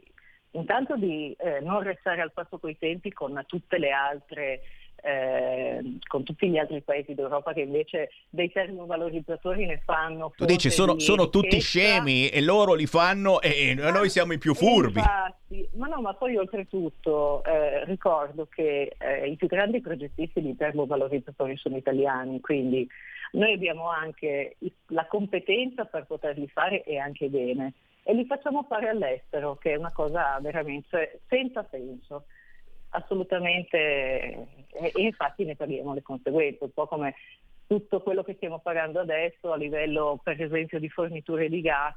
intanto 0.57 0.97
di 0.97 1.35
eh, 1.39 1.61
non 1.61 1.83
restare 1.83 2.21
al 2.21 2.33
passo 2.33 2.59
coi 2.59 2.77
tempi 2.79 3.13
con 3.13 3.43
tutte 3.47 3.79
le 3.79 3.91
altre 3.91 4.63
eh, 5.03 5.99
con 6.09 6.25
tutti 6.25 6.49
gli 6.49 6.59
altri 6.59 6.81
paesi 6.81 7.15
d'Europa 7.15 7.53
che 7.53 7.61
invece 7.61 8.11
dei 8.29 8.51
termovalorizzatori 8.51 9.67
ne 9.67 9.81
fanno. 9.85 10.33
Tu 10.37 10.45
dici 10.45 10.71
sono, 10.71 10.99
sono 10.99 11.29
tutti 11.29 11.61
scemi 11.61 12.29
e 12.29 12.43
loro 12.43 12.75
li 12.75 12.87
fanno 12.87 13.41
e 13.41 13.75
noi 13.75 14.09
siamo 14.09 14.33
i 14.33 14.39
più 14.39 14.55
furbi. 14.55 14.99
Infatti, 14.99 15.69
ma 15.75 15.87
no, 15.87 16.01
ma 16.01 16.15
poi 16.15 16.37
oltretutto 16.37 17.45
eh, 17.45 17.85
ricordo 17.85 18.49
che 18.51 18.97
eh, 18.99 19.29
i 19.29 19.37
più 19.37 19.47
grandi 19.47 19.81
progettisti 19.81 20.41
di 20.41 20.57
termovalorizzatori 20.57 21.57
sono 21.57 21.77
italiani, 21.77 22.41
quindi 22.41 22.89
noi 23.33 23.53
abbiamo 23.53 23.89
anche 23.89 24.57
la 24.89 25.07
competenza 25.07 25.85
per 25.85 26.07
poterli 26.07 26.49
fare 26.49 26.83
e 26.83 26.99
anche 26.99 27.29
bene 27.29 27.75
e 28.09 28.15
li 28.15 28.25
facciamo 28.25 28.63
fare 28.69 28.89
all'estero, 28.89 29.57
che 29.57 29.73
è 29.73 29.77
una 29.77 29.91
cosa 29.91 30.39
veramente 30.41 31.23
senza 31.27 31.67
senso, 31.69 32.27
assolutamente, 32.91 33.77
e, 34.69 34.93
infatti 34.95 35.45
ne 35.45 35.57
paghiamo 35.57 35.93
le 35.93 36.03
conseguenze, 36.03 36.63
un 36.63 36.71
po' 36.71 36.87
come 36.87 37.17
tutto 37.67 38.01
quello 38.03 38.23
che 38.23 38.35
stiamo 38.35 38.61
pagando 38.61 39.01
adesso 39.01 39.53
a 39.53 39.57
livello 39.57 40.21
per 40.23 40.41
esempio 40.41 40.79
di 40.79 40.89
forniture 40.89 41.49
di 41.49 41.61
gas, 41.61 41.97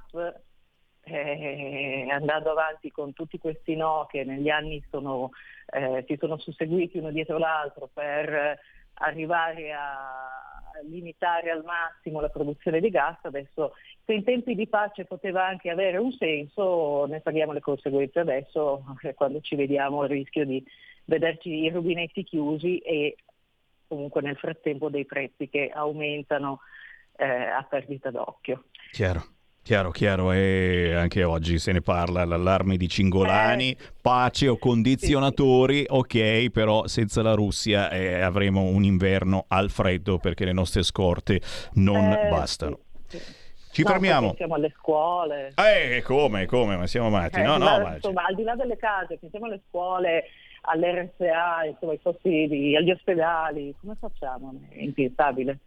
eh, 1.04 2.08
andando 2.10 2.50
avanti 2.50 2.90
con 2.90 3.14
tutti 3.14 3.38
questi 3.38 3.76
no 3.76 4.08
che 4.10 4.24
negli 4.24 4.50
anni 4.50 4.84
sono, 4.90 5.30
eh, 5.68 6.04
si 6.08 6.18
sono 6.20 6.40
susseguiti 6.40 6.98
uno 6.98 7.12
dietro 7.12 7.38
l'altro 7.38 7.88
per 7.94 8.60
arrivare 8.96 9.74
a 9.74 10.49
limitare 10.84 11.52
al 11.52 11.64
massimo 11.64 12.22
la 12.22 12.30
produzione 12.30 12.80
di 12.80 12.90
gas, 12.90 13.18
adesso 13.24 13.74
se 14.06 14.14
in 14.14 14.24
tempi 14.24 14.56
di 14.56 14.68
pace 14.68 15.06
poteva 15.06 15.46
anche 15.46 15.70
avere 15.70 15.98
un 15.98 16.12
senso, 16.14 17.06
ne 17.06 17.20
paghiamo 17.20 17.52
le 17.52 17.62
conseguenze 17.62 18.20
adesso 18.20 18.84
eh, 19.02 19.14
quando 19.14 19.42
ci 19.42 19.56
vediamo 19.56 20.04
il 20.04 20.10
rischio 20.10 20.46
di 20.46 20.64
vederci 21.06 21.50
i 21.50 21.70
rubinetti 21.70 22.24
chiusi 22.24 22.78
e 22.80 23.16
comunque 23.88 24.22
nel 24.22 24.38
frattempo 24.38 24.90
dei 24.90 25.06
prezzi 25.06 25.50
che 25.50 25.70
aumentano 25.74 26.60
eh, 27.16 27.26
a 27.26 27.64
perdita 27.64 28.12
d'occhio. 28.12 28.66
Chiaro. 28.92 29.38
Chiaro, 29.62 29.92
chiaro, 29.92 30.32
e 30.32 30.94
anche 30.96 31.24
oggi 31.24 31.60
se 31.60 31.72
ne 31.72 31.82
parla, 31.82 32.26
l'allarme 32.26 32.76
di 32.76 32.88
Cingolani, 32.88 33.72
eh, 33.72 33.78
pace 34.02 34.48
o 34.48 34.58
condizionatori, 34.58 35.80
sì. 35.80 35.86
ok, 35.88 36.50
però 36.50 36.88
senza 36.88 37.22
la 37.22 37.34
Russia 37.34 37.90
eh, 37.92 38.22
avremo 38.22 38.64
un 38.64 38.84
inverno 38.84 39.46
al 39.48 39.70
freddo 39.70 40.18
perché 40.18 40.46
le 40.46 40.54
nostre 40.54 40.82
scorte 40.82 41.40
non 41.74 42.12
eh, 42.12 42.30
bastano. 42.30 42.80
Sì, 43.08 43.20
sì. 43.20 43.34
Ci 43.72 43.84
no, 43.84 43.90
fermiamo. 43.90 44.28
Pensiamo 44.28 44.56
alle 44.56 44.74
scuole. 44.76 45.54
Eh, 45.56 46.02
come, 46.04 46.46
come, 46.48 46.76
ma 46.76 46.88
siamo 46.88 47.10
matti? 47.10 47.42
no, 47.42 47.58
no, 47.58 47.66
ma, 47.66 47.80
ma 47.80 47.94
insomma, 47.96 48.26
al 48.26 48.36
di 48.36 48.44
là 48.44 48.56
delle 48.56 48.78
case, 48.78 49.18
pensiamo 49.18 49.46
alle 49.46 49.62
scuole, 49.68 50.26
all'RSA, 50.62 51.66
insomma, 51.66 51.92
ai 51.92 52.00
posti, 52.00 52.76
agli 52.76 52.92
ospedali, 52.92 53.76
come 53.80 53.96
facciamo? 54.00 54.60
È 54.70 54.82
impensabile. 54.82 55.60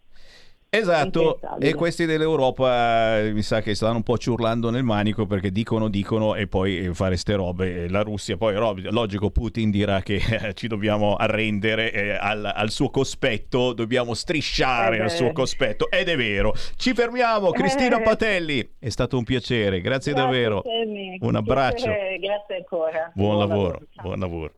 Esatto, 0.74 1.38
e 1.60 1.74
questi 1.74 2.06
dell'Europa 2.06 3.18
eh, 3.18 3.32
mi 3.34 3.42
sa 3.42 3.60
che 3.60 3.74
stanno 3.74 3.96
un 3.96 4.02
po' 4.02 4.16
ciurlando 4.16 4.70
nel 4.70 4.82
manico 4.82 5.26
perché 5.26 5.50
dicono, 5.50 5.90
dicono 5.90 6.34
e 6.34 6.46
poi 6.46 6.86
eh, 6.86 6.94
fare 6.94 7.18
ste 7.18 7.34
robe. 7.34 7.90
La 7.90 8.00
Russia, 8.00 8.38
poi 8.38 8.54
logico, 8.90 9.30
Putin 9.30 9.70
dirà 9.70 10.00
che 10.00 10.14
eh, 10.14 10.54
ci 10.54 10.68
dobbiamo 10.68 11.14
arrendere 11.16 11.92
eh, 11.92 12.12
al, 12.12 12.50
al 12.54 12.70
suo 12.70 12.88
cospetto, 12.88 13.74
dobbiamo 13.74 14.14
strisciare 14.14 14.96
Eh 14.96 15.02
al 15.02 15.10
suo 15.10 15.32
cospetto, 15.32 15.90
ed 15.90 16.08
è 16.08 16.16
vero. 16.16 16.54
Ci 16.76 16.94
fermiamo, 16.94 17.50
Cristina 17.50 17.98
Eh. 17.98 18.02
Patelli, 18.02 18.76
è 18.78 18.88
stato 18.88 19.18
un 19.18 19.24
piacere, 19.24 19.82
grazie, 19.82 20.14
Grazie, 20.14 20.14
davvero. 20.14 20.62
Sammy. 20.64 21.18
Un 21.20 21.36
abbraccio. 21.36 21.84
Grazie 21.84 22.56
ancora. 22.56 23.12
Buon 23.14 23.36
lavoro, 23.36 23.78
buon 24.00 24.18
lavoro. 24.18 24.54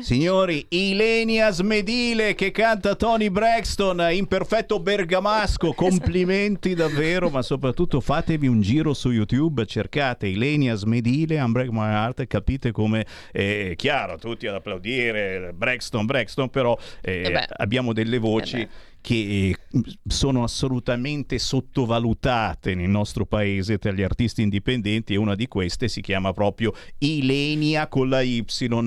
Signori, 0.05 0.67
Ilenia 0.69 1.51
Smedile 1.51 2.35
che 2.35 2.51
canta 2.51 2.95
Tony 2.95 3.31
Braxton 3.31 4.09
in 4.11 4.27
perfetto 4.27 4.79
bergamasco. 4.79 5.73
Complimenti 5.77 6.75
davvero, 6.75 6.94
ma 7.31 7.43
soprattutto 7.43 8.01
fatevi 8.01 8.47
un 8.47 8.61
giro 8.61 8.95
su 8.95 9.11
YouTube, 9.11 9.67
cercate 9.67 10.27
Ilenia 10.27 10.75
Smedile, 10.75 11.41
Unbreak 11.41 11.71
My 11.71 11.91
Heart 11.91 12.21
e 12.21 12.27
capite 12.27 12.73
come 12.73 13.07
è 13.33 13.75
chiaro, 13.77 14.17
tutti 14.19 14.47
ad 14.47 14.55
applaudire 14.55 15.53
Braxton, 15.55 16.07
Braxton, 16.07 16.51
però 16.51 16.77
eh, 17.01 17.23
Eh 17.23 17.47
abbiamo 17.57 17.93
delle 17.93 18.19
voci 18.19 18.61
Eh. 18.61 18.69
Che 19.05 19.51
eh, 19.51 19.83
sono 20.07 20.45
assolutamente 20.45 21.39
sottovalutate 21.39 22.75
nel 22.75 22.89
nostro 22.89 23.27
paese 23.27 23.77
tra 23.77 23.93
gli 23.93 24.01
artisti 24.03 24.41
indipendenti 24.41 25.13
e 25.13 25.19
una 25.19 25.35
di 25.35 25.47
queste 25.47 25.89
si 25.89 26.01
chiama 26.01 26.33
proprio 26.33 26.73
Ilenia 26.97 27.89
con 27.89 28.09
la 28.09 28.23
Y 28.23 28.43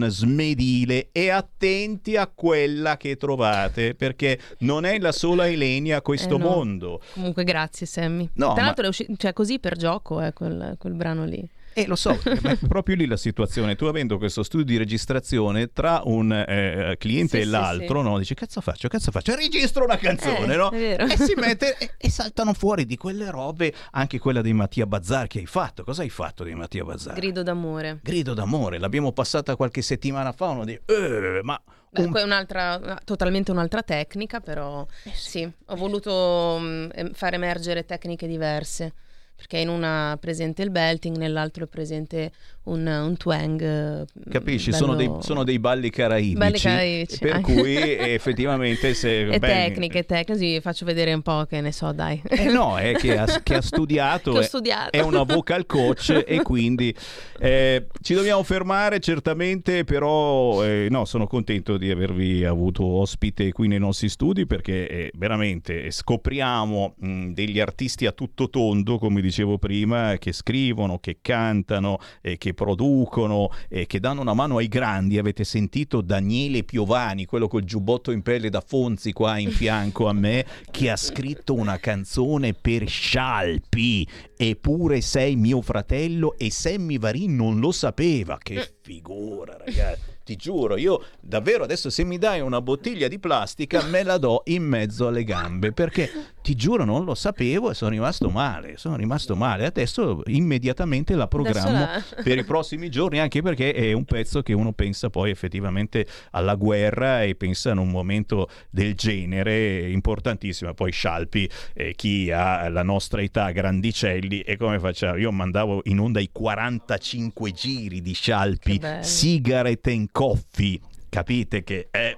smedile 0.07 1.09
e 1.11 1.29
attenti 1.29 2.15
a 2.15 2.25
quella 2.25 2.97
che 2.97 3.15
trovate 3.15 3.93
perché 3.93 4.39
non 4.59 4.85
è 4.85 4.97
la 4.97 5.11
sola 5.11 5.45
Ilenia 5.45 5.97
a 5.97 6.01
questo 6.01 6.35
Eh, 6.35 6.39
no. 6.39 6.45
mondo. 6.49 7.01
Comunque 7.13 7.43
grazie 7.43 7.85
Sammy. 7.85 8.27
No, 8.33 8.53
Tra 8.53 8.61
ma- 8.61 8.61
l'altro 8.63 8.85
è 8.85 8.87
uscito, 8.87 9.13
cioè 9.17 9.33
così 9.33 9.59
per 9.59 9.77
gioco 9.77 10.19
eh, 10.19 10.33
quel, 10.33 10.75
quel 10.79 10.93
brano 10.93 11.25
lì. 11.25 11.47
E 11.77 11.85
lo 11.85 11.95
so, 11.95 12.19
ma 12.41 12.49
è 12.51 12.57
proprio 12.67 12.95
lì 12.95 13.05
la 13.05 13.17
situazione. 13.17 13.75
Tu 13.75 13.85
avendo 13.85 14.17
questo 14.17 14.41
studio 14.41 14.65
di 14.65 14.77
registrazione 14.77 15.71
tra 15.71 16.01
un 16.05 16.31
eh, 16.31 16.95
cliente 16.97 17.37
Sì, 17.37 17.43
e 17.43 17.45
l'altro, 17.45 17.99
sì. 18.01 18.07
no? 18.07 18.17
Dici 18.17 18.33
cazzo 18.33 18.61
faccio, 18.61 18.87
cazzo 18.87 19.11
faccio, 19.11 19.35
registro 19.35 19.83
una 19.83 19.97
canzone, 19.97 20.53
Eh, 20.53 20.57
no? 20.57 20.71
E 20.71 21.17
si 21.17 21.33
mette 21.35 21.77
e, 21.79 21.91
e 21.95 22.09
saltano 22.09 22.53
fuori 22.53 22.85
di 22.87 22.97
quelle 22.97 23.29
robe, 23.29 23.71
anche 23.91 24.17
quella 24.17 24.41
dei 24.41 24.53
Mattia 24.53 24.87
Bazzar 24.87 25.27
che 25.27 25.37
hai 25.37 25.45
fatto. 25.45 25.83
Cosa 25.83 26.01
hai 26.01 26.09
fatto 26.09 26.43
di 26.43 26.55
Mattia 26.55 26.83
Bazzar? 26.83 27.13
Grido 27.13 27.43
d'amore. 27.43 27.99
Grido 28.01 28.33
d'amore, 28.33 28.79
l'abbiamo 28.79 29.11
passata 29.11 29.55
qualche 29.55 29.83
settimana 29.83 30.31
fa, 30.31 30.47
uno 30.47 30.65
di 30.65 30.73
eh, 30.83 31.41
ma 31.43 31.61
Beh, 31.91 32.01
un- 32.01 32.11
poi 32.11 32.23
un'altra, 32.23 32.99
totalmente 33.05 33.51
un'altra 33.51 33.83
tecnica, 33.83 34.39
però 34.39 34.83
Eh 35.03 35.11
sì, 35.13 35.47
ho 35.67 35.75
voluto 35.75 36.57
mm, 36.59 36.89
em- 36.93 37.13
far 37.13 37.35
emergere 37.35 37.85
tecniche 37.85 38.25
diverse. 38.25 38.93
Perché 39.37 39.59
in 39.59 39.69
una 39.69 40.13
è 40.13 40.17
presente 40.17 40.63
il 40.63 40.71
belting, 40.71 41.15
nell'altro 41.15 41.65
è 41.65 41.67
presente 41.67 42.31
un, 42.63 42.87
un 42.87 43.15
twang. 43.17 43.61
eh, 43.61 44.05
Capisci, 44.31 44.71
bello- 44.71 44.83
sono, 44.83 44.95
dei, 44.95 45.11
sono 45.19 45.43
dei 45.43 45.59
balli 45.59 45.91
caraibici, 45.91 46.33
Balli 46.35 46.59
caraibici, 46.59 47.19
per 47.19 47.41
cui 47.45 47.75
effettivamente 47.77 48.95
se... 48.95 49.27
E 49.27 49.37
beh, 49.37 49.47
tecniche, 49.47 50.05
tecniche, 50.05 50.31
così 50.33 50.59
faccio 50.59 50.85
vedere 50.85 51.13
un 51.13 51.21
po' 51.21 51.45
che 51.47 51.61
ne 51.61 51.71
so, 51.71 51.91
dai. 51.91 52.19
Eh 52.27 52.45
no, 52.51 52.77
è 52.79 52.93
che 52.93 53.15
ha, 53.15 53.25
che 53.43 53.55
ha 53.55 53.61
studiato, 53.61 54.33
Che 54.41 54.43
studiato. 54.43 54.91
è 54.91 55.01
una 55.01 55.21
vocal 55.21 55.67
coach 55.67 56.23
e 56.25 56.41
quindi 56.43 56.93
eh, 57.39 57.85
ci 58.01 58.15
dobbiamo 58.15 58.41
fermare 58.41 58.99
certamente, 58.99 59.83
però 59.83 60.65
eh, 60.65 60.87
no, 60.89 61.05
sono 61.05 61.27
contento 61.27 61.77
di 61.77 61.91
avervi 61.91 62.43
avuto 62.43 62.83
ospite 62.83 63.51
qui 63.51 63.67
nei 63.67 63.79
nostri 63.79 64.09
studi 64.09 64.47
perché 64.47 64.87
eh, 64.89 65.11
veramente 65.15 65.91
scopriamo 65.91 66.95
mh, 66.97 67.31
degli 67.33 67.59
artisti 67.59 68.07
a 68.07 68.11
tutto 68.11 68.49
tondo, 68.49 68.97
come 68.97 69.21
dicevo 69.27 69.57
prima, 69.57 70.17
che 70.17 70.33
scrivono, 70.33 70.99
che 70.99 71.19
cantano, 71.21 71.99
eh, 72.21 72.37
che 72.37 72.53
producono, 72.53 73.49
eh, 73.69 73.85
che 73.85 73.99
danno 73.99 74.21
una 74.21 74.33
mano 74.33 74.57
ai 74.57 74.67
grandi. 74.67 75.17
Avete 75.17 75.43
sentito 75.43 76.01
Daniele 76.01 76.63
Piovani, 76.63 77.25
quello 77.25 77.47
col 77.47 77.63
giubbotto 77.63 78.11
in 78.11 78.21
pelle 78.21 78.49
da 78.49 78.61
Fonzi 78.61 79.13
qua 79.13 79.37
in 79.37 79.51
fianco 79.51 80.07
a 80.07 80.13
me, 80.13 80.45
che 80.71 80.89
ha 80.89 80.97
scritto 80.97 81.53
una 81.53 81.77
canzone 81.77 82.53
per 82.53 82.87
Scialpi. 82.87 84.07
Eppure 84.39 85.01
sei 85.01 85.35
mio 85.35 85.61
fratello 85.61 86.35
e 86.37 86.51
Sammy 86.51 86.99
Varin 86.99 87.35
non 87.35 87.59
lo 87.59 87.71
sapeva. 87.71 88.37
Che 88.41 88.75
figura, 88.81 89.57
ragazzi. 89.57 90.15
Ti 90.27 90.35
giuro, 90.35 90.75
io 90.75 91.01
davvero 91.21 91.63
adesso 91.63 91.89
se 91.89 92.03
mi 92.03 92.17
dai 92.17 92.41
una 92.41 92.61
bottiglia 92.61 93.07
di 93.07 93.17
plastica 93.17 93.81
me 93.83 94.03
la 94.03 94.17
do 94.17 94.41
in 94.47 94.61
mezzo 94.61 95.07
alle 95.07 95.23
gambe 95.23 95.71
perché 95.71 96.11
ti 96.41 96.53
giuro 96.53 96.83
non 96.83 97.05
lo 97.05 97.15
sapevo 97.15 97.71
e 97.71 97.73
sono 97.73 97.91
rimasto 97.91 98.29
male, 98.29 98.75
sono 98.75 98.97
rimasto 98.97 99.37
male. 99.37 99.65
Adesso 99.67 100.23
immediatamente 100.25 101.15
la 101.15 101.29
programmo 101.29 101.79
la- 101.79 102.03
per 102.21 102.37
i 102.37 102.43
prossimi 102.43 102.89
giorni 102.89 103.19
anche 103.19 103.41
perché 103.41 103.71
è 103.73 103.93
un 103.93 104.03
pezzo 104.03 104.41
che 104.41 104.51
uno 104.51 104.73
pensa 104.73 105.09
poi 105.09 105.29
effettivamente 105.31 106.05
alla 106.31 106.55
guerra 106.55 107.23
e 107.23 107.35
pensa 107.35 107.71
in 107.71 107.77
un 107.77 107.87
momento 107.89 108.49
del 108.69 108.95
genere 108.95 109.89
importantissimo. 109.89 110.73
Poi 110.73 110.91
Scialpi, 110.91 111.49
eh, 111.73 111.93
chi 111.95 112.31
ha 112.31 112.67
la 112.67 112.83
nostra 112.83 113.21
età, 113.21 113.51
grandicelli, 113.51 114.26
e 114.27 114.57
come 114.57 114.79
facciamo? 114.79 115.17
Io 115.17 115.31
mandavo 115.31 115.81
in 115.85 115.99
onda 115.99 116.19
i 116.19 116.29
45 116.31 117.51
giri 117.51 118.01
di 118.01 118.13
Scialpi. 118.13 118.79
Cigarette 119.01 119.91
and 119.91 120.09
Coffee, 120.11 120.79
capite 121.09 121.63
che 121.63 121.87
è 121.89 122.15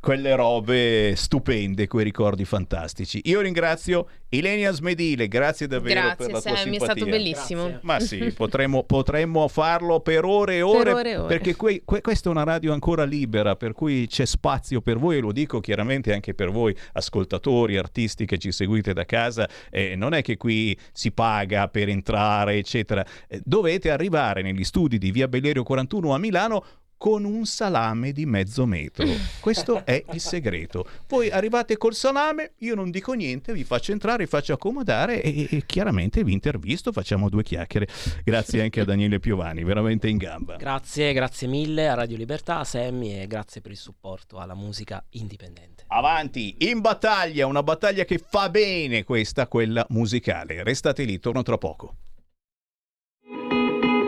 quelle 0.00 0.34
robe 0.36 1.14
stupende, 1.16 1.86
quei 1.88 2.04
ricordi 2.04 2.44
fantastici. 2.44 3.20
Io 3.24 3.40
ringrazio 3.40 4.06
Ilenia 4.30 4.70
Smedile, 4.70 5.26
grazie 5.26 5.66
davvero 5.66 6.00
Grazie, 6.00 6.16
per 6.16 6.34
la 6.34 6.40
tua 6.40 6.50
Sammy, 6.56 6.58
è 6.58 6.62
simpatia. 6.78 6.94
stato 6.94 7.10
bellissimo. 7.10 7.78
Ma 7.82 7.98
sì, 7.98 8.32
potremmo, 8.36 8.84
potremmo 8.84 9.48
farlo 9.48 10.00
per 10.00 10.24
ore 10.24 10.56
e 10.56 10.62
ore, 10.62 10.84
Per 10.84 10.92
ore 10.94 11.10
e 11.10 11.16
ore. 11.16 11.28
perché 11.28 11.56
que- 11.56 11.82
que- 11.84 12.00
questa 12.00 12.28
è 12.28 12.32
una 12.32 12.44
radio 12.44 12.72
ancora 12.72 13.04
libera, 13.04 13.56
per 13.56 13.72
cui 13.72 14.06
c'è 14.06 14.24
spazio 14.24 14.80
per 14.80 14.98
voi, 14.98 15.16
e 15.16 15.20
lo 15.20 15.32
dico 15.32 15.58
chiaramente 15.60 16.12
anche 16.12 16.32
per 16.34 16.50
voi 16.50 16.76
ascoltatori, 16.92 17.76
artisti 17.76 18.24
che 18.24 18.38
ci 18.38 18.52
seguite 18.52 18.92
da 18.92 19.04
casa, 19.04 19.48
eh, 19.70 19.96
non 19.96 20.14
è 20.14 20.22
che 20.22 20.36
qui 20.36 20.78
si 20.92 21.10
paga 21.10 21.68
per 21.68 21.88
entrare, 21.88 22.54
eccetera, 22.56 23.04
Eh, 23.26 23.40
dovete 23.44 23.90
arrivare 23.90 24.42
negli 24.42 24.62
studi 24.64 24.96
di 24.98 25.10
Via 25.10 25.26
Bellerio 25.26 25.62
41 25.64 26.14
a 26.14 26.18
Milano 26.18 26.64
con 26.98 27.24
un 27.24 27.46
salame 27.46 28.12
di 28.12 28.26
mezzo 28.26 28.66
metro. 28.66 29.06
Questo 29.40 29.86
è 29.86 30.04
il 30.12 30.20
segreto. 30.20 30.86
Voi 31.06 31.30
arrivate 31.30 31.78
col 31.78 31.94
salame, 31.94 32.52
io 32.58 32.74
non 32.74 32.90
dico 32.90 33.12
niente, 33.12 33.52
vi 33.52 33.64
faccio 33.64 33.92
entrare, 33.92 34.24
vi 34.24 34.28
faccio 34.28 34.52
accomodare 34.52 35.22
e, 35.22 35.46
e 35.48 35.62
chiaramente 35.64 36.24
vi 36.24 36.32
intervisto, 36.32 36.92
facciamo 36.92 37.28
due 37.28 37.42
chiacchiere. 37.42 37.88
Grazie 38.24 38.62
anche 38.62 38.80
a 38.80 38.84
Daniele 38.84 39.20
Piovani, 39.20 39.62
veramente 39.62 40.08
in 40.08 40.16
gamba. 40.16 40.56
Grazie, 40.56 41.12
grazie 41.12 41.46
mille 41.46 41.88
a 41.88 41.94
Radio 41.94 42.16
Libertà, 42.16 42.58
a 42.58 42.64
Semmi 42.64 43.18
e 43.20 43.26
grazie 43.26 43.60
per 43.60 43.70
il 43.70 43.78
supporto 43.78 44.38
alla 44.38 44.54
musica 44.54 45.02
indipendente. 45.10 45.84
Avanti, 45.86 46.56
in 46.60 46.80
battaglia, 46.80 47.46
una 47.46 47.62
battaglia 47.62 48.04
che 48.04 48.18
fa 48.18 48.50
bene 48.50 49.04
questa, 49.04 49.46
quella 49.46 49.86
musicale. 49.90 50.62
Restate 50.64 51.04
lì, 51.04 51.18
torno 51.20 51.42
tra 51.42 51.56
poco. 51.56 51.94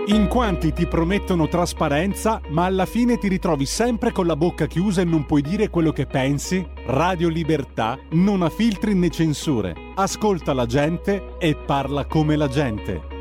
In 0.06 0.26
quanti 0.28 0.72
ti 0.72 0.86
promettono 0.86 1.46
trasparenza, 1.46 2.40
ma 2.48 2.64
alla 2.64 2.86
fine 2.86 3.18
ti 3.18 3.28
ritrovi 3.28 3.66
sempre 3.66 4.10
con 4.12 4.26
la 4.26 4.34
bocca 4.34 4.66
chiusa 4.66 5.02
e 5.02 5.04
non 5.04 5.26
puoi 5.26 5.42
dire 5.42 5.68
quello 5.68 5.92
che 5.92 6.06
pensi? 6.06 6.66
Radio 6.86 7.28
Libertà 7.28 7.98
non 8.12 8.42
ha 8.42 8.48
filtri 8.48 8.94
né 8.94 9.10
censure. 9.10 9.74
Ascolta 9.94 10.52
la 10.52 10.66
gente 10.66 11.36
e 11.38 11.54
parla 11.54 12.06
come 12.06 12.34
la 12.36 12.48
gente. 12.48 13.18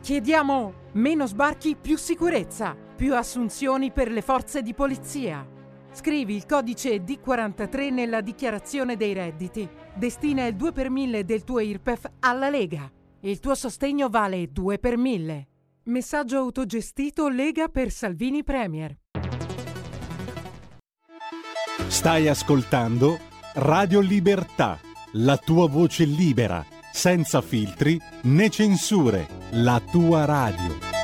Chiediamo 0.00 0.72
meno 0.92 1.26
sbarchi, 1.26 1.76
più 1.80 1.98
sicurezza, 1.98 2.76
più 2.96 3.14
assunzioni 3.14 3.90
per 3.90 4.10
le 4.10 4.22
forze 4.22 4.62
di 4.62 4.74
polizia. 4.74 5.53
Scrivi 5.94 6.34
il 6.34 6.44
codice 6.44 7.04
D43 7.04 7.92
nella 7.92 8.20
dichiarazione 8.20 8.96
dei 8.96 9.12
redditi. 9.12 9.66
Destina 9.94 10.44
il 10.44 10.56
2 10.56 10.72
per 10.72 10.90
1000 10.90 11.24
del 11.24 11.44
tuo 11.44 11.60
IRPEF 11.60 12.10
alla 12.18 12.50
Lega. 12.50 12.90
Il 13.20 13.38
tuo 13.38 13.54
sostegno 13.54 14.08
vale 14.08 14.50
2 14.50 14.78
per 14.80 14.96
1000. 14.96 15.46
Messaggio 15.84 16.38
autogestito 16.38 17.28
Lega 17.28 17.68
per 17.68 17.92
Salvini 17.92 18.42
Premier. 18.42 18.96
Stai 21.86 22.26
ascoltando 22.26 23.20
Radio 23.54 24.00
Libertà, 24.00 24.80
la 25.12 25.36
tua 25.36 25.68
voce 25.68 26.04
libera, 26.04 26.66
senza 26.92 27.40
filtri 27.40 28.00
né 28.22 28.50
censure, 28.50 29.28
la 29.52 29.80
tua 29.80 30.24
radio. 30.24 31.03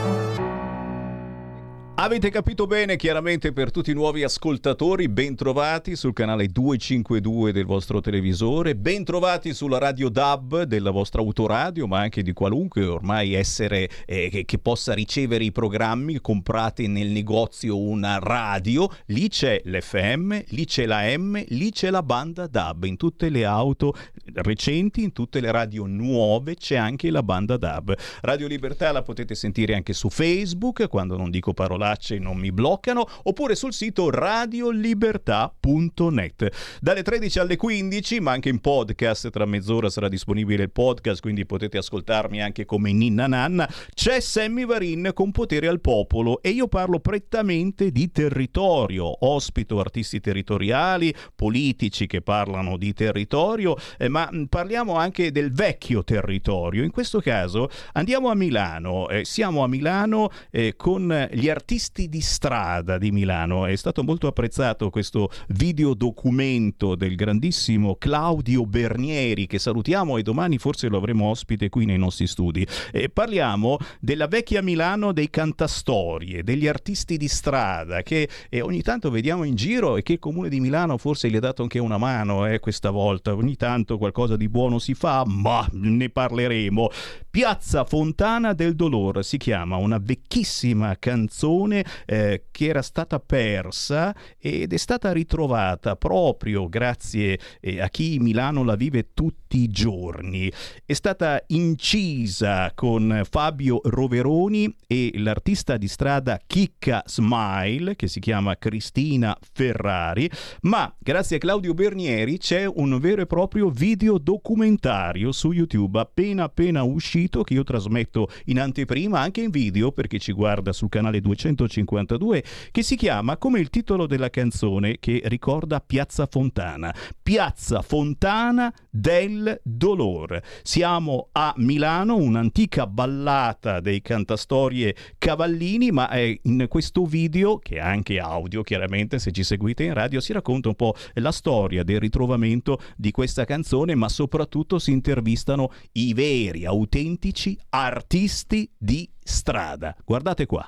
Avete 2.03 2.31
capito 2.31 2.65
bene, 2.65 2.95
chiaramente 2.95 3.53
per 3.53 3.69
tutti 3.69 3.91
i 3.91 3.93
nuovi 3.93 4.23
ascoltatori, 4.23 5.07
bentrovati 5.07 5.95
sul 5.95 6.13
canale 6.13 6.47
252 6.47 7.51
del 7.51 7.65
vostro 7.65 8.01
televisore, 8.01 8.75
bentrovati 8.75 9.53
sulla 9.53 9.77
radio 9.77 10.09
DAB 10.09 10.63
della 10.63 10.89
vostra 10.89 11.21
autoradio, 11.21 11.85
ma 11.85 11.99
anche 11.99 12.23
di 12.23 12.33
qualunque 12.33 12.85
ormai 12.85 13.33
essere 13.33 13.87
eh, 14.07 14.29
che, 14.31 14.45
che, 14.45 14.57
possa 14.57 14.93
ricevere 14.93 15.43
i 15.43 15.51
programmi, 15.51 16.19
comprate 16.21 16.87
nel 16.87 17.09
negozio 17.09 17.79
una 17.79 18.17
radio, 18.17 18.89
lì 19.05 19.29
c'è 19.29 19.61
l'FM, 19.63 20.45
lì 20.47 20.65
c'è 20.65 20.87
la 20.87 21.03
M, 21.15 21.39
lì 21.49 21.69
c'è 21.69 21.91
la 21.91 22.01
banda 22.01 22.47
DAB, 22.47 22.85
in 22.85 22.97
tutte 22.97 23.29
le 23.29 23.45
auto 23.45 23.93
recenti, 24.37 25.03
in 25.03 25.11
tutte 25.11 25.39
le 25.39 25.51
radio 25.51 25.85
nuove 25.85 26.55
c'è 26.55 26.77
anche 26.77 27.11
la 27.11 27.21
banda 27.21 27.57
DAB. 27.57 27.93
Radio 28.21 28.47
Libertà 28.47 28.91
la 28.91 29.03
potete 29.03 29.35
sentire 29.35 29.75
anche 29.75 29.93
su 29.93 30.09
Facebook, 30.09 30.87
quando 30.87 31.15
non 31.15 31.29
dico 31.29 31.53
parolacce 31.91 32.19
non 32.19 32.37
mi 32.37 32.51
bloccano, 32.51 33.07
oppure 33.23 33.55
sul 33.55 33.73
sito 33.73 34.09
radiolibertà.net. 34.09 36.79
Dalle 36.79 37.03
13 37.03 37.39
alle 37.39 37.57
15, 37.57 38.19
ma 38.19 38.31
anche 38.31 38.49
in 38.49 38.59
podcast, 38.59 39.29
tra 39.29 39.45
mezz'ora 39.45 39.89
sarà 39.89 40.07
disponibile 40.07 40.63
il 40.63 40.71
podcast, 40.71 41.21
quindi 41.21 41.45
potete 41.45 41.77
ascoltarmi 41.77 42.41
anche 42.41 42.65
come 42.65 42.91
Ninna 42.93 43.27
Nanna, 43.27 43.69
c'è 43.93 44.19
Sammy 44.19 44.65
Varin 44.65 45.11
con 45.13 45.31
Potere 45.31 45.67
al 45.67 45.79
Popolo 45.81 46.41
e 46.41 46.49
io 46.49 46.67
parlo 46.67 46.99
prettamente 46.99 47.91
di 47.91 48.11
territorio, 48.11 49.25
ospito 49.25 49.79
artisti 49.79 50.19
territoriali, 50.19 51.13
politici 51.35 52.07
che 52.07 52.21
parlano 52.21 52.77
di 52.77 52.93
territorio, 52.93 53.75
eh, 53.97 54.07
ma 54.07 54.29
parliamo 54.47 54.95
anche 54.95 55.31
del 55.31 55.51
vecchio 55.51 56.03
territorio. 56.03 56.83
In 56.83 56.91
questo 56.91 57.19
caso 57.19 57.69
andiamo 57.93 58.29
a 58.29 58.35
Milano, 58.35 59.09
eh, 59.09 59.25
siamo 59.25 59.63
a 59.63 59.67
Milano 59.67 60.29
eh, 60.51 60.75
con 60.75 61.27
gli 61.31 61.49
artisti 61.49 61.70
di 61.71 62.19
strada 62.19 62.97
di 62.97 63.11
Milano. 63.11 63.65
È 63.65 63.73
stato 63.77 64.03
molto 64.03 64.27
apprezzato 64.27 64.89
questo 64.89 65.29
videodocumento 65.47 66.95
del 66.95 67.15
grandissimo 67.15 67.95
Claudio 67.95 68.65
Bernieri 68.65 69.47
che 69.47 69.57
salutiamo 69.57 70.17
e 70.17 70.21
domani 70.21 70.57
forse 70.57 70.89
lo 70.89 70.97
avremo 70.97 71.29
ospite 71.29 71.69
qui 71.69 71.85
nei 71.85 71.97
nostri 71.97 72.27
studi. 72.27 72.67
E 72.91 73.07
parliamo 73.07 73.77
della 74.01 74.27
vecchia 74.27 74.61
Milano 74.61 75.13
dei 75.13 75.29
cantastorie, 75.29 76.43
degli 76.43 76.67
artisti 76.67 77.15
di 77.15 77.29
strada 77.29 78.01
che 78.01 78.27
eh, 78.49 78.59
ogni 78.59 78.81
tanto 78.81 79.09
vediamo 79.09 79.45
in 79.45 79.55
giro 79.55 79.95
e 79.95 80.03
che 80.03 80.13
il 80.13 80.19
comune 80.19 80.49
di 80.49 80.59
Milano 80.59 80.97
forse 80.97 81.29
gli 81.29 81.37
ha 81.37 81.39
dato 81.39 81.61
anche 81.61 81.79
una 81.79 81.97
mano 81.97 82.47
eh, 82.47 82.59
questa 82.59 82.89
volta. 82.89 83.33
Ogni 83.33 83.55
tanto 83.55 83.97
qualcosa 83.97 84.35
di 84.35 84.49
buono 84.49 84.77
si 84.77 84.93
fa, 84.93 85.23
ma 85.25 85.65
ne 85.71 86.09
parleremo. 86.09 86.89
Piazza 87.29 87.85
Fontana 87.85 88.51
del 88.51 88.75
Dolore 88.75 89.23
si 89.23 89.37
chiama 89.37 89.77
una 89.77 89.99
vecchissima 90.03 90.97
canzone 90.99 91.59
eh, 91.69 92.43
che 92.51 92.65
era 92.65 92.81
stata 92.81 93.19
persa 93.19 94.15
ed 94.37 94.73
è 94.73 94.77
stata 94.77 95.11
ritrovata 95.11 95.95
proprio 95.95 96.67
grazie 96.67 97.39
eh, 97.59 97.81
a 97.81 97.89
chi 97.89 98.19
Milano 98.19 98.63
la 98.63 98.75
vive 98.75 99.09
tutti 99.13 99.59
i 99.59 99.67
giorni. 99.67 100.51
È 100.85 100.93
stata 100.93 101.43
incisa 101.47 102.71
con 102.73 103.21
Fabio 103.29 103.81
Roveroni 103.83 104.73
e 104.87 105.11
l'artista 105.15 105.77
di 105.77 105.87
strada 105.87 106.39
Chicca 106.45 107.03
Smile, 107.05 107.95
che 107.95 108.07
si 108.07 108.19
chiama 108.19 108.57
Cristina 108.57 109.37
Ferrari, 109.53 110.29
ma 110.61 110.93
grazie 110.97 111.37
a 111.37 111.39
Claudio 111.39 111.73
Bernieri 111.73 112.37
c'è 112.37 112.65
un 112.65 112.97
vero 112.99 113.21
e 113.21 113.25
proprio 113.25 113.69
video 113.69 114.17
documentario 114.17 115.31
su 115.31 115.51
YouTube 115.51 115.99
appena 115.99 116.43
appena 116.43 116.83
uscito 116.83 117.43
che 117.43 117.53
io 117.53 117.63
trasmetto 117.63 118.29
in 118.45 118.59
anteprima 118.59 119.19
anche 119.19 119.41
in 119.41 119.49
video 119.49 119.91
per 119.91 120.07
chi 120.07 120.19
ci 120.19 120.31
guarda 120.31 120.71
sul 120.73 120.89
canale 120.89 121.21
252 121.55 122.43
che 122.71 122.83
si 122.83 122.95
chiama 122.95 123.37
come 123.37 123.59
il 123.59 123.69
titolo 123.69 124.07
della 124.07 124.29
canzone 124.29 124.97
che 124.99 125.21
ricorda 125.25 125.79
Piazza 125.79 126.25
Fontana. 126.25 126.93
Piazza 127.21 127.81
Fontana 127.81 128.73
del 128.89 129.59
Dolore. 129.63 130.43
Siamo 130.63 131.29
a 131.33 131.53
Milano, 131.57 132.15
un'antica 132.15 132.87
ballata 132.87 133.79
dei 133.79 134.01
cantastorie 134.01 134.95
Cavallini, 135.17 135.91
ma 135.91 136.09
in 136.17 136.65
questo 136.67 137.05
video, 137.05 137.57
che 137.57 137.75
è 137.75 137.79
anche 137.79 138.19
audio 138.19 138.61
chiaramente 138.63 139.19
se 139.19 139.31
ci 139.31 139.43
seguite 139.43 139.83
in 139.83 139.93
radio, 139.93 140.19
si 140.19 140.33
racconta 140.33 140.67
un 140.69 140.75
po' 140.75 140.95
la 141.15 141.31
storia 141.31 141.83
del 141.83 141.99
ritrovamento 141.99 142.79
di 142.95 143.11
questa 143.11 143.45
canzone, 143.45 143.95
ma 143.95 144.09
soprattutto 144.09 144.79
si 144.79 144.91
intervistano 144.91 145.71
i 145.93 146.13
veri, 146.13 146.65
autentici 146.65 147.57
artisti 147.69 148.69
di 148.77 149.09
strada. 149.23 149.95
Guardate 150.03 150.45
qua. 150.45 150.67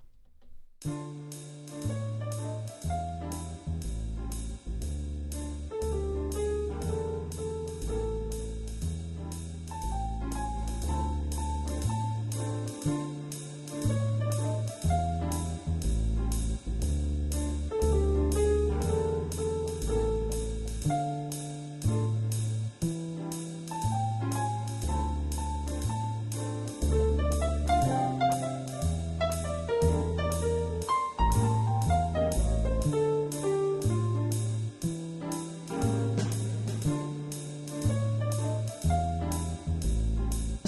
Música 0.86 1.53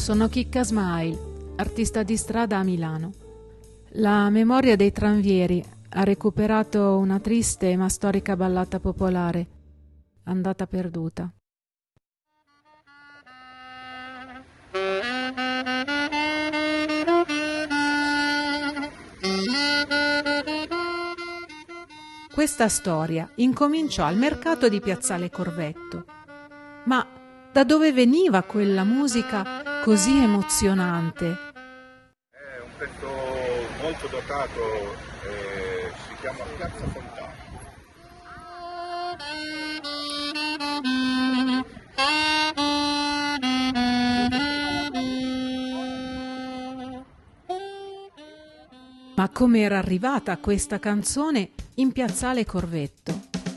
sono 0.05 0.27
Chicca 0.27 0.63
Smail, 0.63 1.53
artista 1.55 2.03
di 2.03 2.15
strada 2.15 2.59
a 2.59 2.63
Milano. 2.63 3.11
La 3.93 4.29
memoria 4.29 4.75
dei 4.75 4.91
tranvieri 4.91 5.65
ha 5.89 6.03
recuperato 6.03 6.99
una 6.99 7.19
triste 7.19 7.75
ma 7.75 7.89
storica 7.89 8.35
ballata 8.35 8.79
popolare, 8.79 9.47
andata 10.25 10.67
perduta. 10.67 11.33
Questa 22.31 22.67
storia 22.67 23.27
incominciò 23.37 24.05
al 24.05 24.17
mercato 24.17 24.69
di 24.69 24.79
Piazzale 24.79 25.31
Corvetto, 25.31 26.05
ma 26.83 27.23
da 27.55 27.63
dove 27.63 27.93
veniva 27.93 28.41
quella 28.41 28.83
musica 28.83 29.79
così 29.81 30.17
emozionante? 30.17 31.25
È 32.29 32.59
un 32.61 32.69
pezzo 32.77 33.07
molto 33.81 34.07
dotato, 34.07 34.59
eh, 35.23 35.89
si 36.05 36.15
chiama 36.19 36.43
Piazza 36.57 36.85
Fontana. 36.85 37.33
Ma 49.15 49.29
come 49.29 49.61
era 49.61 49.77
arrivata 49.77 50.37
questa 50.39 50.77
canzone 50.79 51.51
in 51.75 51.93
Piazzale 51.93 52.43
Corvetto? 52.43 53.54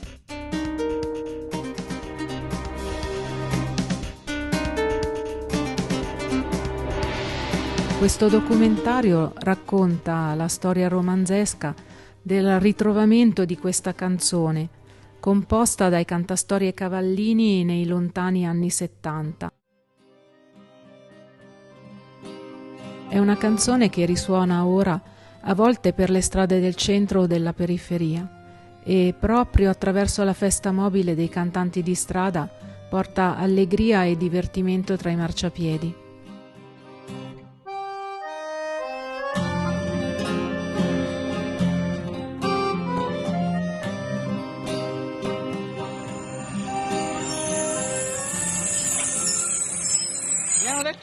Questo 7.99 8.29
documentario 8.29 9.33
racconta 9.39 10.33
la 10.33 10.47
storia 10.47 10.87
romanzesca 10.87 11.75
del 12.21 12.57
ritrovamento 12.57 13.43
di 13.43 13.57
questa 13.57 13.93
canzone, 13.93 14.69
composta 15.19 15.89
dai 15.89 16.05
cantastorie 16.05 16.73
Cavallini 16.73 17.65
nei 17.65 17.85
lontani 17.85 18.47
anni 18.47 18.69
70. 18.69 19.51
È 23.09 23.17
una 23.17 23.35
canzone 23.35 23.89
che 23.89 24.05
risuona 24.05 24.65
ora 24.65 25.01
a 25.41 25.53
volte 25.53 25.91
per 25.91 26.09
le 26.09 26.21
strade 26.21 26.61
del 26.61 26.75
centro 26.75 27.23
o 27.23 27.27
della 27.27 27.51
periferia 27.51 28.79
e 28.81 29.13
proprio 29.19 29.69
attraverso 29.69 30.23
la 30.23 30.33
festa 30.33 30.71
mobile 30.71 31.15
dei 31.15 31.27
cantanti 31.27 31.83
di 31.83 31.95
strada 31.95 32.49
porta 32.89 33.35
allegria 33.35 34.05
e 34.05 34.15
divertimento 34.15 34.95
tra 34.95 35.09
i 35.09 35.17
marciapiedi. 35.17 36.07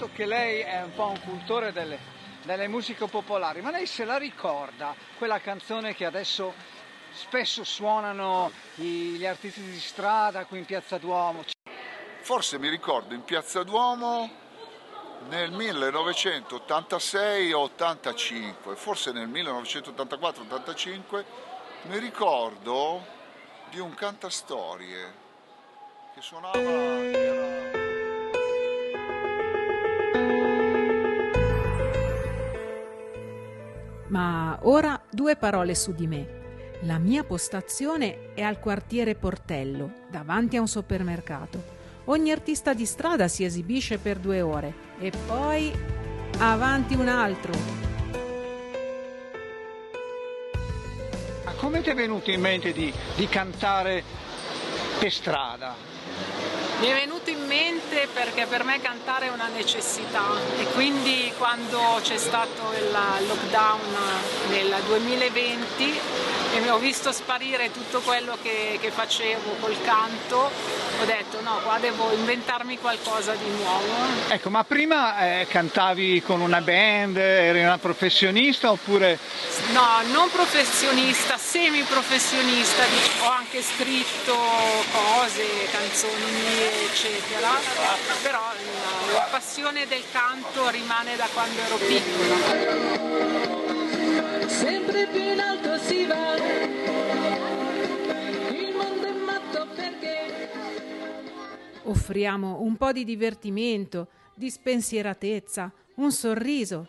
Detto 0.06 0.10
che 0.14 0.26
lei 0.26 0.60
è 0.60 0.82
un 0.82 0.94
po' 0.94 1.08
un 1.08 1.20
cultore 1.20 1.72
delle, 1.72 1.98
delle 2.44 2.68
musiche 2.68 3.06
popolari, 3.06 3.60
ma 3.60 3.70
lei 3.70 3.86
se 3.86 4.04
la 4.04 4.16
ricorda 4.16 4.94
quella 5.18 5.40
canzone 5.40 5.94
che 5.94 6.04
adesso 6.04 6.54
spesso 7.12 7.64
suonano 7.64 8.52
gli 8.74 9.26
artisti 9.26 9.62
di 9.62 9.80
strada 9.80 10.44
qui 10.44 10.58
in 10.58 10.64
Piazza 10.64 10.98
Duomo? 10.98 11.44
Forse 12.20 12.58
mi 12.58 12.68
ricordo 12.68 13.14
in 13.14 13.24
Piazza 13.24 13.62
Duomo 13.62 14.44
nel 15.28 15.50
1986 15.50 17.52
o 17.52 17.60
85, 17.60 18.76
forse 18.76 19.12
nel 19.12 19.28
1984-85, 19.28 21.24
mi 21.82 21.98
ricordo 21.98 23.04
di 23.70 23.78
un 23.78 23.94
cantastorie 23.94 25.14
che 26.14 26.20
suonava... 26.20 27.75
Ma 34.08 34.58
ora 34.62 35.00
due 35.10 35.36
parole 35.36 35.74
su 35.74 35.92
di 35.92 36.06
me. 36.06 36.44
La 36.82 36.98
mia 36.98 37.24
postazione 37.24 38.34
è 38.34 38.42
al 38.42 38.60
quartiere 38.60 39.14
Portello, 39.14 39.92
davanti 40.10 40.56
a 40.56 40.60
un 40.60 40.68
supermercato. 40.68 41.74
Ogni 42.04 42.30
artista 42.30 42.72
di 42.72 42.86
strada 42.86 43.26
si 43.26 43.42
esibisce 43.42 43.98
per 43.98 44.18
due 44.18 44.40
ore 44.42 44.74
e 45.00 45.10
poi 45.26 45.72
avanti 46.38 46.94
un 46.94 47.08
altro. 47.08 47.52
Ma 51.44 51.52
come 51.52 51.82
ti 51.82 51.90
è 51.90 51.94
venuto 51.94 52.30
in 52.30 52.40
mente 52.40 52.72
di, 52.72 52.92
di 53.16 53.26
cantare 53.26 54.04
per 55.00 55.10
strada? 55.10 55.74
Mi 56.80 56.86
è 56.86 56.94
venuto 56.94 57.25
in 57.46 57.48
mente 57.48 58.08
perché 58.12 58.46
per 58.46 58.64
me 58.64 58.80
cantare 58.80 59.26
è 59.26 59.30
una 59.30 59.46
necessità 59.46 60.24
e 60.58 60.64
quindi 60.74 61.32
quando 61.38 61.78
c'è 62.02 62.16
stato 62.16 62.72
il 62.76 62.90
lockdown 63.26 63.80
nel 64.50 64.74
2020 64.86 66.00
e 66.64 66.70
ho 66.70 66.78
visto 66.78 67.12
sparire 67.12 67.70
tutto 67.70 68.00
quello 68.00 68.36
che, 68.42 68.78
che 68.80 68.90
facevo 68.90 69.56
col 69.60 69.76
canto, 69.82 70.50
ho 71.00 71.04
detto 71.04 71.40
no, 71.42 71.58
qua 71.62 71.78
devo 71.78 72.10
inventarmi 72.12 72.78
qualcosa 72.78 73.34
di 73.34 73.48
nuovo. 73.50 73.84
Ecco, 74.28 74.48
ma 74.50 74.64
prima 74.64 75.40
eh, 75.40 75.46
cantavi 75.48 76.22
con 76.22 76.40
una 76.40 76.60
band, 76.60 77.16
eri 77.16 77.62
una 77.62 77.78
professionista 77.78 78.70
oppure... 78.70 79.18
No, 79.72 80.00
non 80.10 80.30
professionista, 80.30 81.36
semi-professionista, 81.36 82.84
ho 83.24 83.30
anche 83.30 83.62
scritto 83.62 84.34
cose, 84.92 85.44
canzoni 85.70 86.30
mie, 86.30 86.84
eccetera, 86.90 87.50
però 88.22 88.40
la 89.12 89.28
passione 89.30 89.86
del 89.86 90.02
canto 90.10 90.68
rimane 90.70 91.16
da 91.16 91.28
quando 91.32 91.60
ero 91.60 91.76
piccola. 91.76 93.65
Sempre 94.46 95.06
più 95.12 95.20
in 95.20 95.40
alto 95.40 95.76
si 95.78 96.06
va, 96.06 96.36
il 98.50 98.74
mondo 98.74 99.06
è 99.06 99.12
matto 99.12 99.66
perché... 99.74 100.50
Offriamo 101.82 102.60
un 102.60 102.76
po' 102.76 102.92
di 102.92 103.04
divertimento, 103.04 104.08
di 104.34 104.50
spensieratezza, 104.50 105.72
un 105.96 106.12
sorriso. 106.12 106.86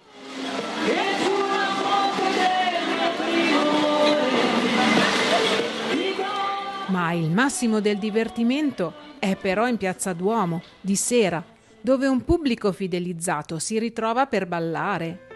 Ma 6.88 7.12
il 7.12 7.30
massimo 7.30 7.80
del 7.82 7.98
divertimento 7.98 8.94
è 9.20 9.36
però 9.36 9.68
in 9.68 9.78
Piazza 9.78 10.14
Duomo, 10.14 10.62
di 10.80 10.96
sera, 10.96 11.44
dove 11.82 12.08
un 12.08 12.24
pubblico 12.24 12.72
fidelizzato 12.72 13.60
si 13.60 13.78
ritrova 13.78 14.26
per 14.26 14.48
ballare. 14.48 15.27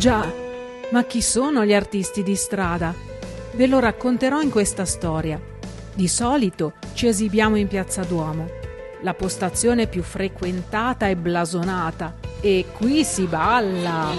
Già, 0.00 0.32
ma 0.92 1.04
chi 1.04 1.20
sono 1.20 1.62
gli 1.62 1.74
artisti 1.74 2.22
di 2.22 2.34
strada? 2.34 2.94
Ve 3.52 3.66
lo 3.66 3.80
racconterò 3.80 4.40
in 4.40 4.48
questa 4.48 4.86
storia. 4.86 5.38
Di 5.92 6.08
solito 6.08 6.72
ci 6.94 7.06
esibiamo 7.06 7.56
in 7.56 7.68
Piazza 7.68 8.02
Duomo, 8.04 8.48
la 9.02 9.12
postazione 9.12 9.88
più 9.88 10.02
frequentata 10.02 11.06
e 11.06 11.16
blasonata, 11.16 12.14
e 12.40 12.64
qui 12.72 13.04
si 13.04 13.26
balla. 13.26 14.16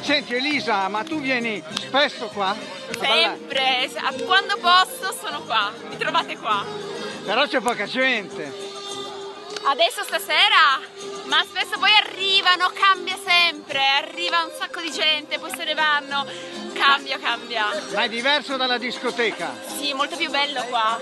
Senti 0.00 0.34
Elisa, 0.36 0.88
ma 0.88 1.02
tu 1.02 1.20
vieni 1.20 1.62
spesso 1.74 2.30
qua? 2.32 2.79
Sempre, 2.98 3.90
quando 4.24 4.56
posso 4.58 5.12
sono 5.12 5.42
qua, 5.42 5.72
mi 5.88 5.96
trovate 5.96 6.36
qua. 6.36 6.64
Però 7.24 7.46
c'è 7.46 7.60
poca 7.60 7.86
gente. 7.86 8.68
Adesso 9.62 10.02
stasera? 10.04 10.80
Ma 11.26 11.44
spesso 11.44 11.78
poi 11.78 11.90
arrivano, 11.94 12.70
cambia 12.72 13.16
sempre, 13.22 13.78
arriva 13.86 14.42
un 14.42 14.50
sacco 14.58 14.80
di 14.80 14.90
gente, 14.90 15.38
poi 15.38 15.50
se 15.54 15.64
ne 15.64 15.74
vanno, 15.74 16.26
cambia, 16.72 17.18
cambia. 17.18 17.66
Ma 17.92 18.02
è 18.02 18.08
diverso 18.08 18.56
dalla 18.56 18.78
discoteca? 18.78 19.54
Sì, 19.78 19.92
molto 19.92 20.16
più 20.16 20.30
bello 20.30 20.64
qua. 20.64 20.98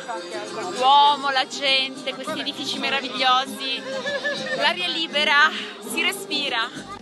L'uomo, 0.76 1.30
la 1.30 1.46
gente, 1.46 2.12
questi 2.14 2.40
edifici 2.40 2.78
meravigliosi, 2.78 3.82
l'aria 4.56 4.88
libera, 4.88 5.50
si 5.90 6.02
respira. 6.02 6.96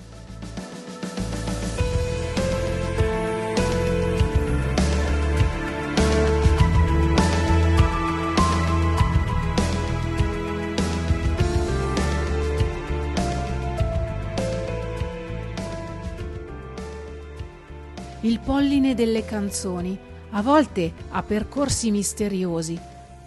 Il 18.36 18.42
polline 18.42 18.94
delle 18.94 19.24
canzoni 19.24 19.98
a 20.32 20.42
volte 20.42 20.92
a 21.12 21.22
percorsi 21.22 21.90
misteriosi, 21.90 22.78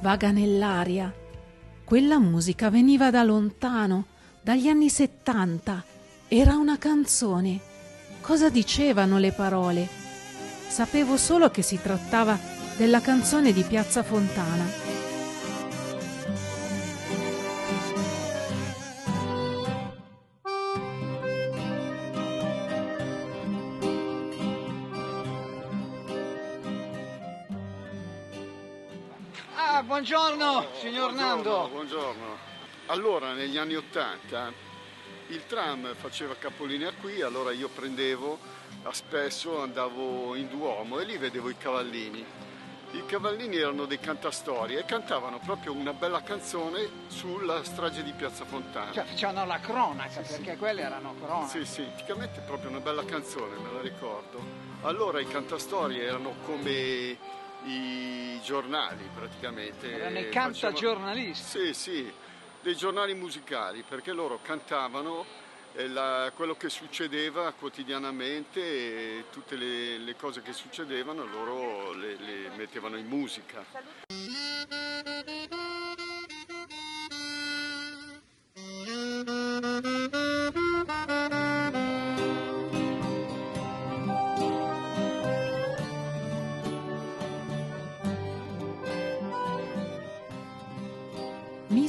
vaga 0.01 0.29
nell'aria. 0.29 1.11
Quella 1.83 2.19
musica 2.19 2.69
veniva 2.69 3.09
da 3.09 3.23
lontano, 3.23 4.05
dagli 4.43 4.67
anni 4.67 4.87
settanta. 4.89 5.83
Era 6.27 6.57
una 6.57 6.77
canzone. 6.77 7.59
Cosa 8.21 8.49
dicevano 8.49 9.17
le 9.17 9.31
parole? 9.31 9.87
Sapevo 10.67 11.17
solo 11.17 11.49
che 11.49 11.63
si 11.63 11.81
trattava 11.81 12.37
della 12.77 13.01
canzone 13.01 13.51
di 13.51 13.63
Piazza 13.63 14.03
Fontana. 14.03 14.98
Buongiorno, 29.99 30.65
signor 30.79 31.11
Nando. 31.11 31.67
Buongiorno. 31.69 32.37
Allora, 32.85 33.33
negli 33.33 33.57
anni 33.57 33.75
Ottanta, 33.75 34.49
il 35.27 35.45
tram 35.45 35.93
faceva 35.93 36.35
capolinea 36.35 36.93
qui, 36.93 37.21
allora 37.21 37.51
io 37.51 37.67
prendevo, 37.67 38.39
a 38.83 38.93
spesso 38.93 39.61
andavo 39.61 40.35
in 40.35 40.47
Duomo 40.47 40.99
e 40.99 41.03
lì 41.03 41.17
vedevo 41.17 41.49
i 41.49 41.57
cavallini. 41.57 42.25
I 42.91 43.05
cavallini 43.07 43.57
erano 43.57 43.83
dei 43.83 43.99
cantastorie 43.99 44.79
e 44.79 44.85
cantavano 44.85 45.37
proprio 45.39 45.73
una 45.73 45.91
bella 45.91 46.23
canzone 46.23 46.87
sulla 47.07 47.61
strage 47.65 48.01
di 48.01 48.13
Piazza 48.13 48.45
Fontana. 48.45 48.93
Cioè, 48.93 49.03
facevano 49.03 49.45
la 49.45 49.59
cronaca, 49.59 50.21
perché 50.21 50.55
quelle 50.55 50.81
erano 50.81 51.13
cronache. 51.21 51.49
Sì, 51.49 51.65
sì, 51.65 51.81
praticamente 51.81 52.39
proprio 52.45 52.69
una 52.69 52.79
bella 52.79 53.03
canzone, 53.03 53.57
me 53.57 53.73
la 53.73 53.81
ricordo. 53.81 54.39
Allora 54.83 55.19
i 55.19 55.27
cantastorie 55.27 56.03
erano 56.03 56.35
come 56.45 57.17
i 57.65 58.39
giornali 58.43 59.07
praticamente. 59.13 59.91
Erano 59.91 60.19
i 60.19 60.23
Facevano- 60.23 60.51
cantagiornalisti. 60.51 61.59
Sì, 61.67 61.73
sì, 61.73 62.13
dei 62.61 62.75
giornali 62.75 63.13
musicali, 63.13 63.83
perché 63.87 64.11
loro 64.13 64.39
cantavano 64.41 65.25
eh, 65.75 65.87
la- 65.87 66.31
quello 66.35 66.55
che 66.55 66.67
succedeva 66.69 67.51
quotidianamente 67.53 68.59
e 68.59 69.25
tutte 69.31 69.55
le, 69.55 69.97
le 69.99 70.15
cose 70.15 70.41
che 70.41 70.51
succedevano 70.53 71.25
loro 71.25 71.91
le, 71.93 72.15
le 72.17 72.49
mettevano 72.55 72.97
in 72.97 73.05
musica. 73.07 73.63
Mi 80.09 81.48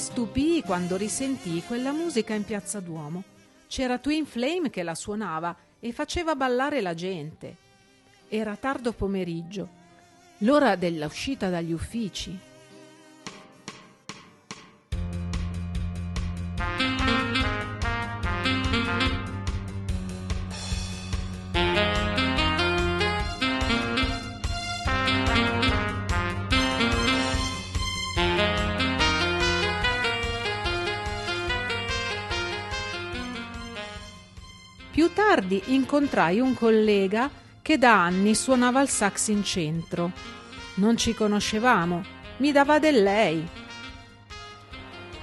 stupii 0.00 0.62
quando 0.62 0.96
risentii 0.96 1.62
quella 1.64 1.92
musica 1.92 2.32
in 2.32 2.42
piazza 2.42 2.80
Duomo. 2.80 3.22
C'era 3.68 3.98
Twin 3.98 4.24
Flame 4.24 4.70
che 4.70 4.82
la 4.82 4.94
suonava 4.94 5.54
e 5.78 5.92
faceva 5.92 6.34
ballare 6.34 6.80
la 6.80 6.94
gente. 6.94 7.54
Era 8.30 8.56
tardo 8.56 8.92
pomeriggio, 8.92 9.68
l'ora 10.38 10.74
dell'uscita 10.76 11.50
dagli 11.50 11.72
uffici. 11.72 12.36
Tardi 35.30 35.62
incontrai 35.66 36.40
un 36.40 36.54
collega 36.54 37.30
che 37.62 37.78
da 37.78 38.02
anni 38.02 38.34
suonava 38.34 38.82
il 38.82 38.88
sax 38.88 39.28
in 39.28 39.44
centro. 39.44 40.10
Non 40.74 40.96
ci 40.96 41.14
conoscevamo, 41.14 42.04
mi 42.38 42.50
dava 42.50 42.80
del 42.80 43.00
lei. 43.00 43.48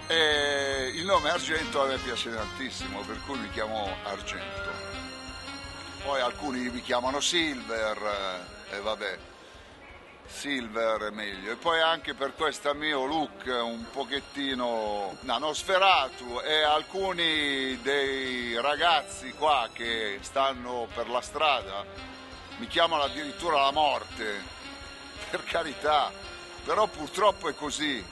E 0.07 0.93
il 0.95 1.03
nome 1.03 1.29
Argento 1.29 1.83
a 1.83 1.87
me 1.87 1.97
piace 1.97 2.33
tantissimo, 2.33 3.01
per 3.01 3.19
cui 3.25 3.37
mi 3.37 3.49
chiamo 3.49 3.85
Argento. 4.05 4.71
Poi 6.05 6.21
alcuni 6.21 6.69
mi 6.69 6.81
chiamano 6.81 7.19
Silver, 7.19 7.97
eh, 7.97 8.77
e 8.77 8.79
vabbè, 8.79 9.17
Silver 10.27 11.11
meglio. 11.11 11.51
E 11.51 11.55
poi 11.55 11.79
anche 11.81 12.13
per 12.13 12.33
questo 12.35 12.73
mio 12.73 13.05
look 13.05 13.45
un 13.45 13.85
pochettino 13.91 15.15
nanosferato 15.21 16.41
e 16.43 16.63
alcuni 16.63 17.79
dei 17.81 18.59
ragazzi 18.61 19.31
qua 19.33 19.69
che 19.73 20.19
stanno 20.21 20.87
per 20.93 21.09
la 21.09 21.21
strada 21.21 21.85
mi 22.57 22.67
chiamano 22.67 23.03
addirittura 23.03 23.61
la 23.61 23.71
morte, 23.71 24.43
per 25.29 25.43
carità, 25.43 26.11
però 26.65 26.87
purtroppo 26.87 27.49
è 27.49 27.55
così 27.55 28.03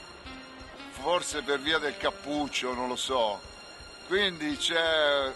forse 0.90 1.42
per 1.42 1.60
via 1.60 1.78
del 1.78 1.96
cappuccio, 1.96 2.72
non 2.72 2.88
lo 2.88 2.96
so. 2.96 3.40
Quindi 4.06 4.56
c'è, 4.56 5.32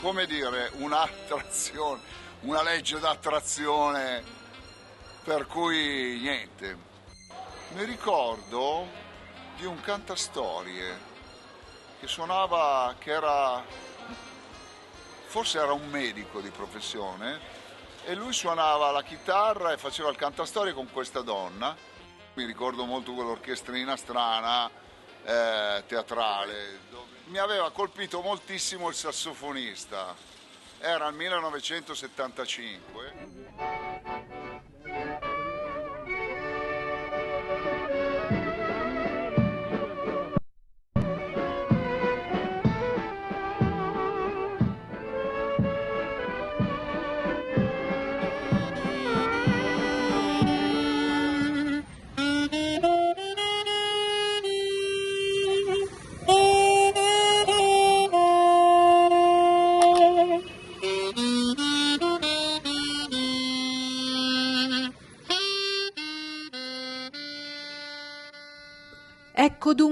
come 0.00 0.26
dire, 0.26 0.70
un'attrazione, 0.74 2.00
una 2.40 2.62
legge 2.62 2.98
d'attrazione 2.98 4.38
per 5.24 5.46
cui 5.46 6.18
niente. 6.20 6.88
Mi 7.74 7.84
ricordo 7.84 8.86
di 9.56 9.64
un 9.64 9.80
cantastorie 9.80 11.08
che 12.00 12.06
suonava, 12.06 12.94
che 12.98 13.12
era, 13.12 13.62
forse 15.26 15.58
era 15.58 15.72
un 15.72 15.88
medico 15.88 16.40
di 16.40 16.50
professione, 16.50 17.58
e 18.04 18.14
lui 18.14 18.32
suonava 18.32 18.90
la 18.90 19.02
chitarra 19.02 19.72
e 19.72 19.78
faceva 19.78 20.10
il 20.10 20.16
cantastorie 20.16 20.72
con 20.72 20.90
questa 20.90 21.20
donna 21.20 21.76
mi 22.34 22.44
ricordo 22.44 22.84
molto 22.84 23.12
quell'orchestrina 23.12 23.96
strana, 23.96 24.70
eh, 25.24 25.82
teatrale. 25.86 26.78
Mi 27.26 27.38
aveva 27.38 27.70
colpito 27.70 28.20
moltissimo 28.22 28.88
il 28.88 28.94
sassofonista. 28.94 30.14
Era 30.78 31.08
il 31.08 31.14
1975. 31.14 33.79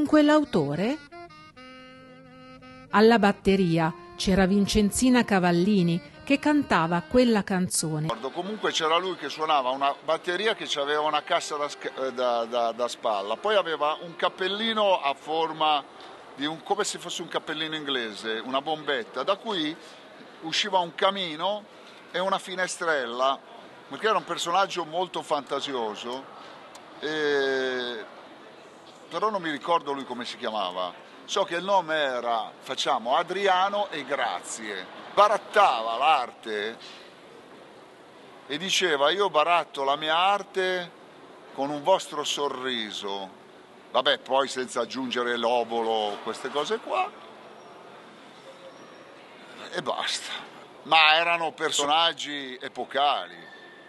Dunque 0.09 0.23
l'autore? 0.23 0.97
Alla 2.93 3.19
batteria 3.19 3.93
c'era 4.17 4.47
Vincenzina 4.47 5.23
Cavallini 5.23 6.01
che 6.25 6.39
cantava 6.39 7.03
quella 7.07 7.45
canzone. 7.45 8.07
Comunque 8.33 8.71
c'era 8.73 8.97
lui 8.97 9.17
che 9.17 9.29
suonava 9.29 9.69
una 9.69 9.95
batteria 10.03 10.55
che 10.55 10.67
aveva 10.81 11.03
una 11.03 11.23
cassa 11.23 11.57
da, 11.57 11.69
eh, 12.07 12.13
da- 12.15 12.47
da- 12.47 12.73
da 12.73 12.89
spalla, 12.89 13.37
poi 13.37 13.57
aveva 13.57 13.99
un 14.01 14.17
cappellino 14.17 14.99
a 14.99 15.13
forma 15.13 15.85
di 16.37 16.47
un, 16.47 16.63
come 16.63 16.85
se 16.85 16.99
fosse 16.99 17.21
un 17.21 17.29
cappellino 17.29 17.77
inglese, 17.77 18.41
una 18.43 18.63
bombetta, 18.63 19.23
da 19.25 19.37
cui 19.37 19.77
usciva 20.41 20.79
un 20.79 20.95
camino 20.95 21.65
e 22.11 22.19
una 22.19 22.39
finestrella, 22.39 23.39
perché 23.91 24.07
era 24.07 24.17
un 24.17 24.25
personaggio 24.25 24.87
molto 24.87 25.21
fantasioso, 25.21 26.25
e- 27.01 28.17
però 29.09 29.31
non 29.31 29.41
mi 29.41 29.51
ricordo 29.51 29.93
lui 29.93 30.05
come 30.05 30.25
si 30.25 30.37
chiamava. 30.37 30.93
So 31.25 31.45
che 31.45 31.57
il 31.57 31.65
nome 31.65 31.95
era, 31.95 32.53
facciamo, 32.59 33.17
Adriano 33.17 33.89
e 33.91 34.05
Grazie. 34.05 34.87
Barattava 35.15 35.97
l'arte 35.97 36.79
e 38.47 38.57
diceva 38.57 39.11
io 39.11 39.29
baratto 39.29 39.85
la 39.85 39.97
mia 39.97 40.17
arte 40.17 40.91
con 41.55 41.71
un 41.71 41.83
vostro 41.83 42.25
sorriso. 42.25 43.37
Vabbè, 43.91 44.19
poi 44.19 44.49
senza 44.49 44.81
aggiungere 44.81 45.37
l'obolo, 45.37 46.19
queste 46.23 46.51
cose 46.51 46.79
qua. 46.79 47.11
E 49.71 49.83
basta. 49.83 50.33
Ma 50.85 51.15
erano 51.17 51.53
personaggi 51.53 52.57
epocali. 52.61 53.47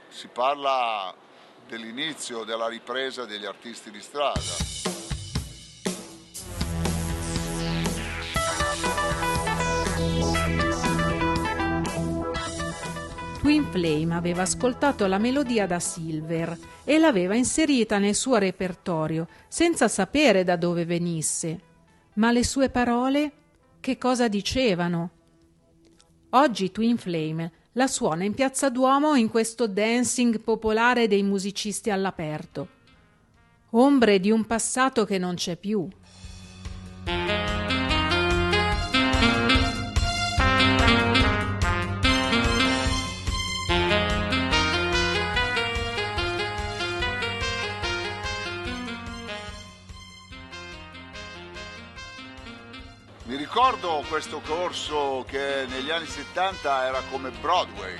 si 0.09 0.27
parla 0.27 1.13
dell'inizio, 1.67 2.43
della 2.43 2.67
ripresa 2.67 3.25
degli 3.25 3.45
artisti 3.45 3.91
di 3.91 4.01
strada. 4.01 4.98
Twin 13.59 13.71
Flame 13.71 14.15
aveva 14.15 14.43
ascoltato 14.43 15.05
la 15.05 15.17
melodia 15.17 15.67
da 15.67 15.81
Silver 15.81 16.57
e 16.85 16.97
l'aveva 16.97 17.35
inserita 17.35 17.97
nel 17.97 18.15
suo 18.15 18.37
repertorio 18.37 19.27
senza 19.49 19.89
sapere 19.89 20.45
da 20.45 20.55
dove 20.55 20.85
venisse. 20.85 21.59
Ma 22.13 22.31
le 22.31 22.45
sue 22.45 22.69
parole 22.69 23.31
che 23.81 23.97
cosa 23.97 24.29
dicevano? 24.29 25.09
Oggi 26.29 26.71
Twin 26.71 26.97
Flame 26.97 27.51
la 27.73 27.87
suona 27.87 28.23
in 28.23 28.33
Piazza 28.33 28.69
Duomo 28.69 29.15
in 29.15 29.29
questo 29.29 29.67
dancing 29.67 30.39
popolare 30.39 31.09
dei 31.09 31.23
musicisti 31.23 31.89
all'aperto. 31.89 32.67
Ombre 33.71 34.21
di 34.21 34.31
un 34.31 34.45
passato 34.45 35.03
che 35.03 35.17
non 35.17 35.35
c'è 35.35 35.57
più. 35.57 35.85
Ricordo 53.51 54.05
questo 54.07 54.41
corso 54.41 55.25
che 55.27 55.65
negli 55.67 55.89
anni 55.89 56.05
70 56.05 56.85
era 56.85 57.01
come 57.09 57.31
Broadway, 57.31 57.97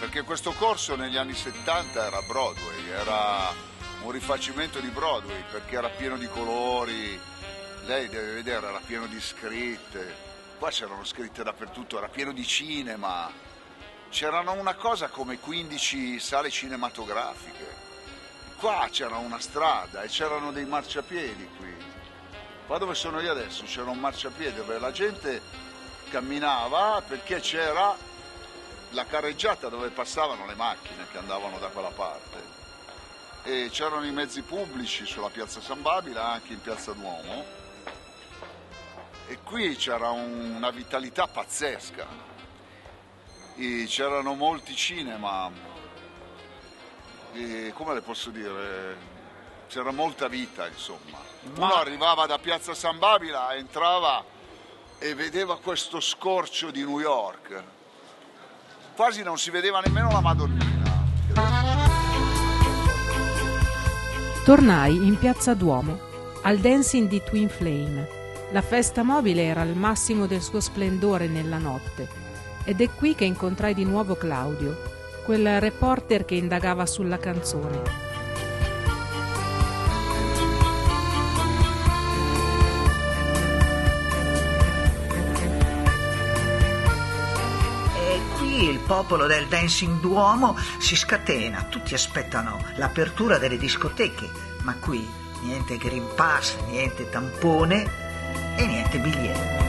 perché 0.00 0.22
questo 0.22 0.52
corso 0.52 0.96
negli 0.96 1.18
anni 1.18 1.34
70 1.34 2.06
era 2.06 2.22
Broadway, 2.22 2.88
era 2.88 3.52
un 4.04 4.10
rifacimento 4.10 4.80
di 4.80 4.88
Broadway 4.88 5.44
perché 5.50 5.76
era 5.76 5.90
pieno 5.90 6.16
di 6.16 6.26
colori, 6.28 7.20
lei 7.84 8.08
deve 8.08 8.32
vedere, 8.32 8.68
era 8.68 8.80
pieno 8.86 9.04
di 9.06 9.20
scritte, 9.20 10.16
qua 10.58 10.70
c'erano 10.70 11.04
scritte 11.04 11.42
dappertutto, 11.42 11.98
era 11.98 12.08
pieno 12.08 12.32
di 12.32 12.46
cinema, 12.46 13.30
c'erano 14.08 14.54
una 14.54 14.76
cosa 14.76 15.08
come 15.08 15.38
15 15.38 16.18
sale 16.20 16.48
cinematografiche, 16.48 17.76
qua 18.56 18.88
c'era 18.90 19.18
una 19.18 19.40
strada 19.40 20.00
e 20.04 20.08
c'erano 20.08 20.52
dei 20.52 20.64
marciapiedi 20.64 21.48
qui. 21.58 21.75
Qua 22.66 22.78
dove 22.78 22.94
sono 22.94 23.20
io 23.20 23.30
adesso 23.30 23.62
c'era 23.64 23.90
un 23.90 23.98
marciapiede 24.00 24.56
dove 24.56 24.78
la 24.80 24.90
gente 24.90 25.40
camminava 26.10 27.00
perché 27.06 27.38
c'era 27.38 27.96
la 28.90 29.04
carreggiata 29.04 29.68
dove 29.68 29.90
passavano 29.90 30.46
le 30.46 30.54
macchine 30.54 31.06
che 31.12 31.18
andavano 31.18 31.58
da 31.58 31.68
quella 31.68 31.90
parte. 31.90 32.54
E 33.44 33.68
c'erano 33.70 34.04
i 34.04 34.10
mezzi 34.10 34.42
pubblici 34.42 35.06
sulla 35.06 35.28
piazza 35.28 35.60
San 35.60 35.80
Babila, 35.80 36.32
anche 36.32 36.54
in 36.54 36.60
piazza 36.60 36.92
Duomo. 36.92 37.44
E 39.28 39.38
qui 39.44 39.76
c'era 39.76 40.10
un- 40.10 40.54
una 40.56 40.70
vitalità 40.70 41.28
pazzesca. 41.28 42.06
E 43.54 43.84
c'erano 43.86 44.34
molti 44.34 44.74
cinema. 44.74 45.48
E 47.32 47.72
come 47.74 47.94
le 47.94 48.00
posso 48.00 48.30
dire? 48.30 49.14
C'era 49.68 49.90
molta 49.90 50.28
vita, 50.28 50.66
insomma. 50.66 51.18
Uno 51.56 51.74
arrivava 51.74 52.26
da 52.26 52.38
piazza 52.38 52.74
San 52.74 52.98
Babila, 52.98 53.54
entrava 53.54 54.24
e 54.98 55.14
vedeva 55.14 55.58
questo 55.58 56.00
scorcio 56.00 56.70
di 56.70 56.84
New 56.84 57.00
York. 57.00 57.62
Quasi 58.94 59.22
non 59.22 59.38
si 59.38 59.50
vedeva 59.50 59.80
nemmeno 59.80 60.10
la 60.10 60.20
Madonnina. 60.20 61.04
Tornai 64.44 64.94
in 64.94 65.18
piazza 65.18 65.54
Duomo, 65.54 65.98
al 66.42 66.58
dancing 66.58 67.08
di 67.08 67.20
Twin 67.22 67.48
Flame. 67.48 68.08
La 68.52 68.62
festa 68.62 69.02
mobile 69.02 69.42
era 69.42 69.62
al 69.62 69.74
massimo 69.74 70.26
del 70.26 70.40
suo 70.40 70.60
splendore 70.60 71.26
nella 71.26 71.58
notte. 71.58 72.08
Ed 72.64 72.80
è 72.80 72.88
qui 72.90 73.16
che 73.16 73.24
incontrai 73.24 73.74
di 73.74 73.84
nuovo 73.84 74.14
Claudio, 74.14 74.94
quel 75.24 75.60
reporter 75.60 76.24
che 76.24 76.36
indagava 76.36 76.86
sulla 76.86 77.18
canzone. 77.18 78.05
Popolo 88.86 89.26
del 89.26 89.46
Dancing 89.48 89.98
Duomo 89.98 90.56
si 90.78 90.94
scatena, 90.94 91.64
tutti 91.64 91.92
aspettano 91.92 92.62
l'apertura 92.76 93.36
delle 93.36 93.58
discoteche, 93.58 94.30
ma 94.62 94.74
qui 94.76 95.06
niente 95.42 95.76
Green 95.76 96.06
Pass, 96.14 96.56
niente 96.68 97.10
tampone 97.10 97.84
e 98.56 98.66
niente 98.66 98.98
biglietto. 98.98 99.64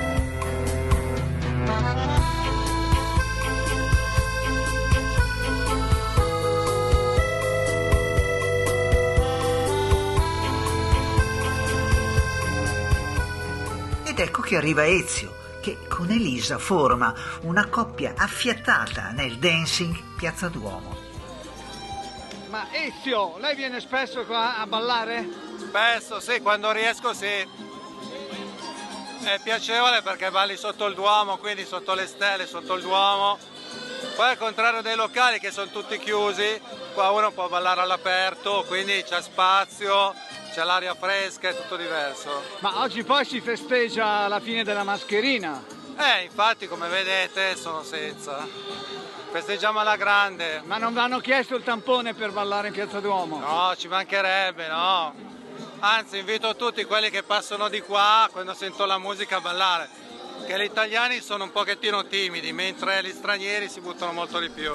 Ed 14.03 14.19
ecco 14.19 14.41
che 14.41 14.57
arriva 14.57 14.85
Ezio, 14.85 15.36
che 15.67 15.85
con 15.89 16.09
Elisa 16.09 16.57
forma 16.57 17.13
una 17.41 17.67
coppia 17.67 18.13
affiatata 18.15 19.09
nel 19.09 19.37
dancing 19.37 20.15
Piazza 20.15 20.47
Duomo. 20.47 20.95
Ma 22.47 22.67
Ezio, 22.71 23.37
lei 23.39 23.53
viene 23.53 23.81
spesso 23.81 24.23
qua 24.23 24.59
a 24.59 24.65
ballare? 24.65 25.27
Spesso, 25.59 26.21
sì, 26.21 26.39
quando 26.39 26.71
riesco 26.71 27.13
sì. 27.13 27.45
È 29.25 29.39
piacevole 29.43 30.01
perché 30.03 30.31
balli 30.31 30.55
sotto 30.55 30.85
il 30.85 30.95
Duomo, 30.95 31.35
quindi 31.35 31.65
sotto 31.65 31.93
le 31.93 32.07
stelle, 32.07 32.47
sotto 32.47 32.75
il 32.75 32.81
Duomo. 32.83 33.37
Poi 34.15 34.29
al 34.29 34.37
contrario 34.37 34.81
dei 34.81 34.95
locali 34.95 35.37
che 35.37 35.51
sono 35.51 35.69
tutti 35.69 35.99
chiusi, 35.99 36.61
qua 36.93 37.09
uno 37.09 37.31
può 37.31 37.49
ballare 37.49 37.81
all'aperto, 37.81 38.63
quindi 38.69 39.03
c'è 39.03 39.21
spazio, 39.21 40.15
c'è 40.57 40.63
l'aria 40.63 40.95
fresca, 40.95 41.49
è 41.49 41.55
tutto 41.55 41.75
diverso. 41.75 42.41
Ma 42.61 42.81
oggi 42.81 43.03
poi 43.03 43.23
si 43.25 43.39
festeggia 43.41 44.27
la 44.27 44.39
fine 44.39 44.63
della 44.63 44.83
mascherina. 44.83 45.63
Eh, 45.95 46.23
infatti 46.23 46.67
come 46.67 46.87
vedete 46.87 47.55
sono 47.55 47.83
senza. 47.83 48.43
Festeggiamo 49.29 49.77
alla 49.77 49.95
grande. 49.97 50.63
Ma 50.65 50.79
non 50.79 50.93
vi 50.93 50.99
hanno 50.99 51.19
chiesto 51.19 51.55
il 51.55 51.61
tampone 51.61 52.15
per 52.15 52.31
ballare 52.31 52.69
in 52.69 52.73
Piazza 52.73 52.99
Duomo? 52.99 53.37
No, 53.37 53.75
ci 53.77 53.87
mancherebbe, 53.87 54.67
no. 54.67 55.13
Anzi, 55.77 56.17
invito 56.17 56.55
tutti 56.55 56.83
quelli 56.85 57.11
che 57.11 57.21
passano 57.21 57.69
di 57.69 57.81
qua, 57.81 58.27
quando 58.31 58.55
sento 58.55 58.83
la 58.85 58.97
musica, 58.97 59.35
a 59.35 59.41
ballare. 59.41 59.87
Che 60.43 60.57
gli 60.57 60.63
italiani 60.63 61.21
sono 61.21 61.43
un 61.43 61.51
pochettino 61.51 62.07
timidi, 62.07 62.51
mentre 62.51 63.03
gli 63.03 63.11
stranieri 63.11 63.69
si 63.69 63.79
buttano 63.79 64.11
molto 64.11 64.39
di 64.39 64.49
più. 64.49 64.73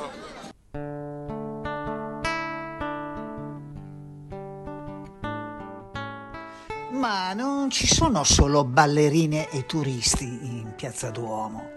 Ma 6.92 7.32
non 7.32 7.70
ci 7.70 7.86
sono 7.86 8.22
solo 8.22 8.64
ballerine 8.64 9.48
e 9.48 9.64
turisti 9.64 10.24
in 10.24 10.74
Piazza 10.76 11.10
Duomo. 11.10 11.70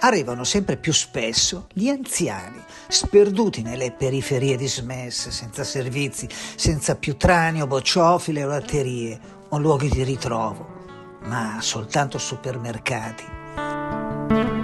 Arrivano 0.00 0.44
sempre 0.44 0.76
più 0.76 0.92
spesso 0.92 1.66
gli 1.72 1.88
anziani, 1.88 2.62
sperduti 2.86 3.62
nelle 3.62 3.90
periferie 3.90 4.56
dismesse, 4.56 5.32
senza 5.32 5.64
servizi, 5.64 6.28
senza 6.30 6.94
più 6.94 7.16
trani 7.16 7.60
o 7.60 7.66
bocciofile 7.66 8.44
o 8.44 8.48
latterie 8.48 9.18
o 9.48 9.58
luoghi 9.58 9.88
di 9.88 10.04
ritrovo, 10.04 11.18
ma 11.24 11.58
soltanto 11.60 12.18
supermercati. 12.18 14.59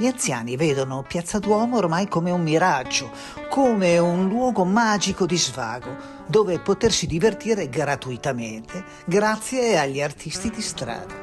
Gli 0.00 0.06
anziani 0.06 0.54
vedono 0.56 1.02
Piazza 1.02 1.40
Duomo 1.40 1.78
ormai 1.78 2.06
come 2.06 2.30
un 2.30 2.40
miraggio, 2.40 3.10
come 3.50 3.98
un 3.98 4.28
luogo 4.28 4.64
magico 4.64 5.26
di 5.26 5.36
svago, 5.36 5.88
dove 6.28 6.60
potersi 6.60 7.08
divertire 7.08 7.68
gratuitamente 7.68 8.84
grazie 9.04 9.76
agli 9.76 10.00
artisti 10.00 10.50
di 10.50 10.62
strada. 10.62 11.14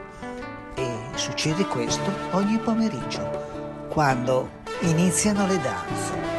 E 0.76 0.98
succede 1.14 1.66
questo 1.68 2.12
ogni 2.32 2.58
pomeriggio, 2.58 3.88
quando 3.88 4.50
iniziano 4.82 5.48
le 5.48 5.58
danze. 5.62 6.35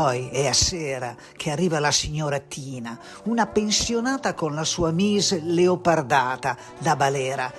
Poi 0.00 0.30
è 0.30 0.46
a 0.46 0.54
sera 0.54 1.14
che 1.36 1.50
arriva 1.50 1.78
la 1.78 1.90
signora 1.90 2.38
Tina, 2.38 2.98
una 3.24 3.46
pensionata 3.46 4.32
con 4.32 4.54
la 4.54 4.64
sua 4.64 4.92
mise 4.92 5.42
leopardata 5.44 6.56
da 6.78 6.96
balera, 6.96 7.52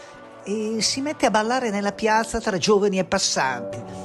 e 0.44 0.78
si 0.82 1.02
mette 1.02 1.28
a 1.28 1.30
ballare 1.30 1.70
nella 1.70 1.92
piazza 1.92 2.40
tra 2.40 2.58
giovani 2.58 2.98
e 2.98 3.04
passanti. 3.04 4.01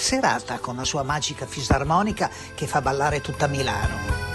Serata 0.00 0.58
con 0.58 0.76
la 0.76 0.84
sua 0.84 1.02
magica 1.02 1.46
fisarmonica 1.46 2.30
che 2.54 2.66
fa 2.66 2.80
ballare 2.80 3.20
tutta 3.20 3.46
Milano. 3.46 4.28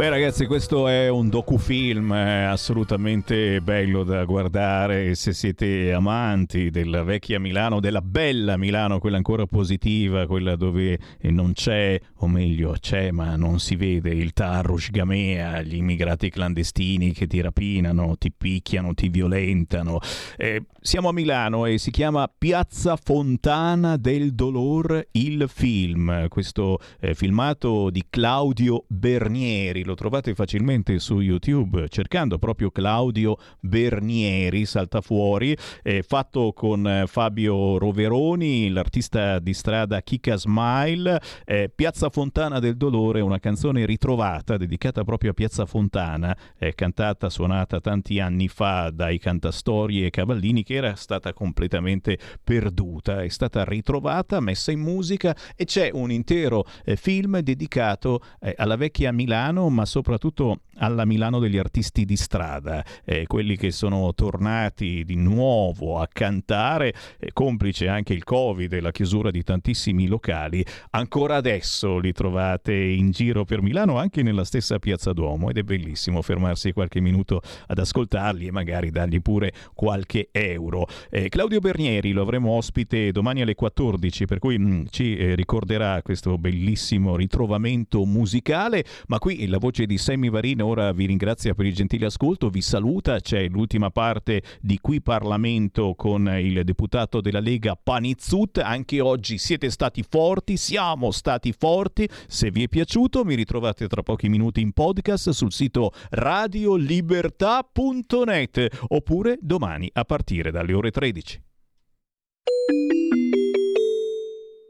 Beh 0.00 0.08
ragazzi, 0.08 0.46
questo 0.46 0.88
è 0.88 1.08
un 1.10 1.28
docufilm 1.28 2.10
assolutamente 2.12 3.60
bello 3.60 4.02
da 4.02 4.24
guardare 4.24 5.14
se 5.14 5.34
siete 5.34 5.92
amanti 5.92 6.70
della 6.70 7.02
vecchia 7.02 7.38
Milano, 7.38 7.80
della 7.80 8.00
bella 8.00 8.56
Milano, 8.56 8.98
quella 8.98 9.18
ancora 9.18 9.44
positiva, 9.44 10.26
quella 10.26 10.56
dove 10.56 10.98
non 11.24 11.52
c'è, 11.52 12.00
o 12.22 12.28
meglio 12.28 12.76
c'è 12.78 13.10
ma 13.10 13.36
non 13.36 13.60
si 13.60 13.76
vede 13.76 14.10
il 14.10 14.32
Tarush 14.32 14.90
Gamea, 14.90 15.62
gli 15.62 15.76
immigrati 15.76 16.30
clandestini 16.30 17.12
che 17.12 17.26
ti 17.26 17.40
rapinano, 17.40 18.16
ti 18.18 18.32
picchiano, 18.32 18.94
ti 18.94 19.08
violentano. 19.08 20.00
Eh, 20.36 20.64
siamo 20.80 21.08
a 21.08 21.12
Milano 21.12 21.66
e 21.66 21.78
si 21.78 21.90
chiama 21.90 22.30
Piazza 22.36 22.96
Fontana 22.96 23.96
del 23.96 24.34
Dolor 24.34 25.08
il 25.12 25.46
film, 25.48 26.28
questo 26.28 26.78
eh, 27.00 27.14
filmato 27.14 27.90
di 27.90 28.04
Claudio 28.08 28.84
Bernieri, 28.86 29.84
lo 29.84 29.94
trovate 29.94 30.34
facilmente 30.34 30.98
su 30.98 31.20
YouTube 31.20 31.88
cercando 31.88 32.38
proprio 32.38 32.70
Claudio 32.70 33.36
Bernieri, 33.60 34.66
salta 34.66 35.00
fuori, 35.00 35.56
eh, 35.82 36.02
fatto 36.02 36.52
con 36.52 36.86
eh, 36.86 37.04
Fabio 37.06 37.78
Roveroni, 37.78 38.68
l'artista 38.70 39.38
di 39.38 39.54
strada 39.54 40.02
Kika 40.02 40.36
Smile, 40.36 41.20
eh, 41.44 41.70
Piazza 41.74 42.09
Fontana 42.10 42.58
del 42.58 42.76
Dolore, 42.76 43.20
una 43.20 43.38
canzone 43.38 43.86
ritrovata 43.86 44.56
dedicata 44.56 45.02
proprio 45.04 45.30
a 45.30 45.34
Piazza 45.34 45.64
Fontana, 45.64 46.36
eh, 46.58 46.74
cantata, 46.74 47.30
suonata 47.30 47.80
tanti 47.80 48.20
anni 48.20 48.48
fa 48.48 48.90
dai 48.90 49.18
cantastorie 49.18 50.06
e 50.06 50.10
cavallini 50.10 50.62
che 50.62 50.74
era 50.74 50.94
stata 50.96 51.32
completamente 51.32 52.18
perduta, 52.44 53.22
è 53.22 53.28
stata 53.28 53.64
ritrovata, 53.64 54.40
messa 54.40 54.72
in 54.72 54.80
musica 54.80 55.34
e 55.56 55.64
c'è 55.64 55.90
un 55.92 56.10
intero 56.10 56.64
eh, 56.84 56.96
film 56.96 57.38
dedicato 57.38 58.20
eh, 58.40 58.54
alla 58.58 58.76
vecchia 58.76 59.12
Milano, 59.12 59.68
ma 59.70 59.86
soprattutto 59.86 60.60
alla 60.80 61.04
Milano 61.04 61.38
degli 61.38 61.58
artisti 61.58 62.04
di 62.04 62.16
strada, 62.16 62.84
eh, 63.04 63.26
quelli 63.26 63.56
che 63.56 63.70
sono 63.70 64.12
tornati 64.14 65.04
di 65.04 65.16
nuovo 65.16 65.98
a 65.98 66.08
cantare, 66.10 66.94
eh, 67.18 67.30
complice 67.32 67.88
anche 67.88 68.12
il 68.12 68.24
Covid 68.24 68.72
e 68.72 68.80
la 68.80 68.90
chiusura 68.90 69.30
di 69.30 69.42
tantissimi 69.42 70.06
locali, 70.06 70.64
ancora 70.90 71.36
adesso 71.36 71.98
li 72.00 72.12
trovate 72.12 72.74
in 72.74 73.10
giro 73.10 73.44
per 73.44 73.62
Milano, 73.62 73.98
anche 73.98 74.22
nella 74.22 74.44
stessa 74.44 74.78
Piazza 74.78 75.12
Duomo 75.12 75.50
ed 75.50 75.58
è 75.58 75.62
bellissimo 75.62 76.22
fermarsi 76.22 76.72
qualche 76.72 77.00
minuto 77.00 77.40
ad 77.66 77.78
ascoltarli 77.78 78.46
e 78.46 78.50
magari 78.50 78.90
dargli 78.90 79.20
pure 79.20 79.52
qualche 79.74 80.28
euro. 80.32 80.86
Eh, 81.10 81.28
Claudio 81.28 81.60
Bernieri 81.60 82.12
lo 82.12 82.22
avremo 82.22 82.50
ospite 82.52 83.12
domani 83.12 83.42
alle 83.42 83.54
14, 83.54 84.24
per 84.24 84.38
cui 84.38 84.58
mh, 84.58 84.86
ci 84.90 85.16
eh, 85.16 85.34
ricorderà 85.34 86.02
questo 86.02 86.38
bellissimo 86.38 87.16
ritrovamento 87.16 88.04
musicale, 88.04 88.84
ma 89.08 89.18
qui 89.18 89.46
la 89.46 89.58
voce 89.58 89.86
di 89.86 89.98
Sammy 89.98 90.30
Varin 90.30 90.62
ora 90.62 90.92
vi 90.92 91.06
ringrazia 91.06 91.54
per 91.54 91.66
il 91.66 91.74
gentile 91.74 92.06
ascolto, 92.06 92.48
vi 92.48 92.62
saluta, 92.62 93.20
c'è 93.20 93.48
l'ultima 93.48 93.90
parte 93.90 94.42
di 94.60 94.78
Qui 94.80 95.02
Parlamento 95.02 95.94
con 95.94 96.26
il 96.40 96.62
deputato 96.64 97.20
della 97.20 97.40
Lega 97.40 97.76
Panizzut, 97.76 98.58
anche 98.58 99.00
oggi 99.00 99.38
siete 99.38 99.70
stati 99.70 100.04
forti, 100.08 100.56
siamo 100.56 101.10
stati 101.10 101.52
forti, 101.52 101.89
se 102.26 102.50
vi 102.50 102.64
è 102.64 102.68
piaciuto 102.68 103.24
mi 103.24 103.34
ritrovate 103.34 103.86
tra 103.86 104.02
pochi 104.02 104.28
minuti 104.28 104.60
in 104.60 104.72
podcast 104.72 105.30
sul 105.30 105.52
sito 105.52 105.92
radiolibertà.net 106.10 108.68
oppure 108.88 109.38
domani 109.40 109.88
a 109.92 110.04
partire 110.04 110.50
dalle 110.50 110.72
ore 110.72 110.90
13. 110.90 111.42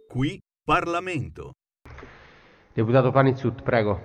Qui 0.09 0.39
Parlamento. 0.65 1.53
Deputato 2.73 3.11
Panizzut, 3.11 3.63
prego. 3.63 4.01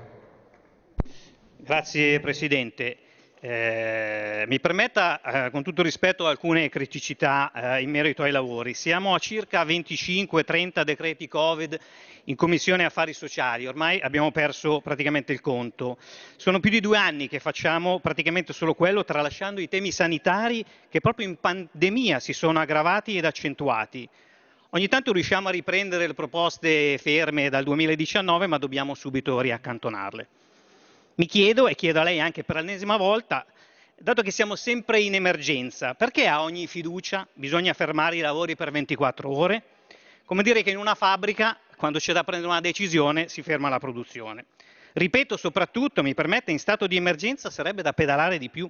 Grazie 1.58 2.20
Presidente. 2.20 3.05
Eh, 3.48 4.46
mi 4.48 4.60
permetta, 4.60 5.22
eh, 5.22 5.52
con 5.52 5.62
tutto 5.62 5.84
rispetto, 5.84 6.26
alcune 6.26 6.68
criticità 6.68 7.52
eh, 7.54 7.84
in 7.84 7.92
merito 7.92 8.24
ai 8.24 8.32
lavori. 8.32 8.74
Siamo 8.74 9.14
a 9.14 9.20
circa 9.20 9.64
25-30 9.64 10.82
decreti 10.82 11.28
Covid 11.28 11.78
in 12.24 12.36
Commissione 12.36 12.86
Affari 12.86 13.14
Sociali, 13.14 13.68
ormai 13.68 14.00
abbiamo 14.00 14.32
perso 14.32 14.82
praticamente 14.82 15.32
il 15.32 15.42
conto. 15.42 16.00
Sono 16.38 16.60
più 16.60 16.72
di 16.72 16.80
due 16.80 16.98
anni 16.98 17.28
che 17.28 17.38
facciamo 17.38 18.00
praticamente 18.00 18.52
solo 18.52 18.74
quello, 18.74 19.06
tralasciando 19.06 19.62
i 19.62 19.70
temi 19.70 19.92
sanitari 19.92 20.66
che 20.90 21.00
proprio 21.00 21.28
in 21.28 21.38
pandemia 21.40 22.20
si 22.20 22.34
sono 22.34 22.60
aggravati 22.60 23.16
ed 23.16 23.26
accentuati. 23.26 24.10
Ogni 24.72 24.88
tanto 24.88 25.14
riusciamo 25.14 25.50
a 25.50 25.52
riprendere 25.52 26.08
le 26.08 26.16
proposte 26.16 26.98
ferme 26.98 27.50
dal 27.50 27.64
2019, 27.64 28.48
ma 28.48 28.58
dobbiamo 28.58 28.96
subito 28.96 29.40
riaccantonarle. 29.40 30.28
Mi 31.18 31.28
chiedo, 31.28 31.70
e 31.70 31.76
chiedo 31.76 32.02
a 32.02 32.04
lei 32.04 32.20
anche 32.20 32.44
per 32.44 32.58
l'ennesima 32.58 32.98
volta, 32.98 33.46
dato 33.98 34.22
che 34.22 34.32
siamo 34.32 34.58
sempre 34.58 35.00
in 35.00 35.16
emergenza, 35.16 35.94
perché 35.94 36.28
a 36.28 36.42
ogni 36.42 36.68
fiducia 36.68 37.26
bisogna 37.32 37.72
fermare 37.72 38.18
i 38.18 38.20
lavori 38.20 38.58
per 38.58 38.70
24 38.70 39.30
ore? 39.34 39.64
Come 40.26 40.44
dire 40.44 40.62
che 40.62 40.72
in 40.72 40.78
una 40.78 40.94
fabbrica, 40.94 41.58
quando 41.78 42.00
c'è 42.00 42.12
da 42.12 42.26
prendere 42.26 42.52
una 42.52 42.60
decisione, 42.60 43.30
si 43.30 43.42
ferma 43.44 43.70
la 43.70 43.80
produzione. 43.80 44.48
Ripeto, 44.92 45.38
soprattutto, 45.38 46.04
mi 46.04 46.14
permette, 46.14 46.52
in 46.52 46.60
stato 46.60 46.86
di 46.86 46.98
emergenza 46.98 47.50
sarebbe 47.50 47.82
da 47.82 47.94
pedalare 47.94 48.38
di 48.38 48.50
più. 48.50 48.70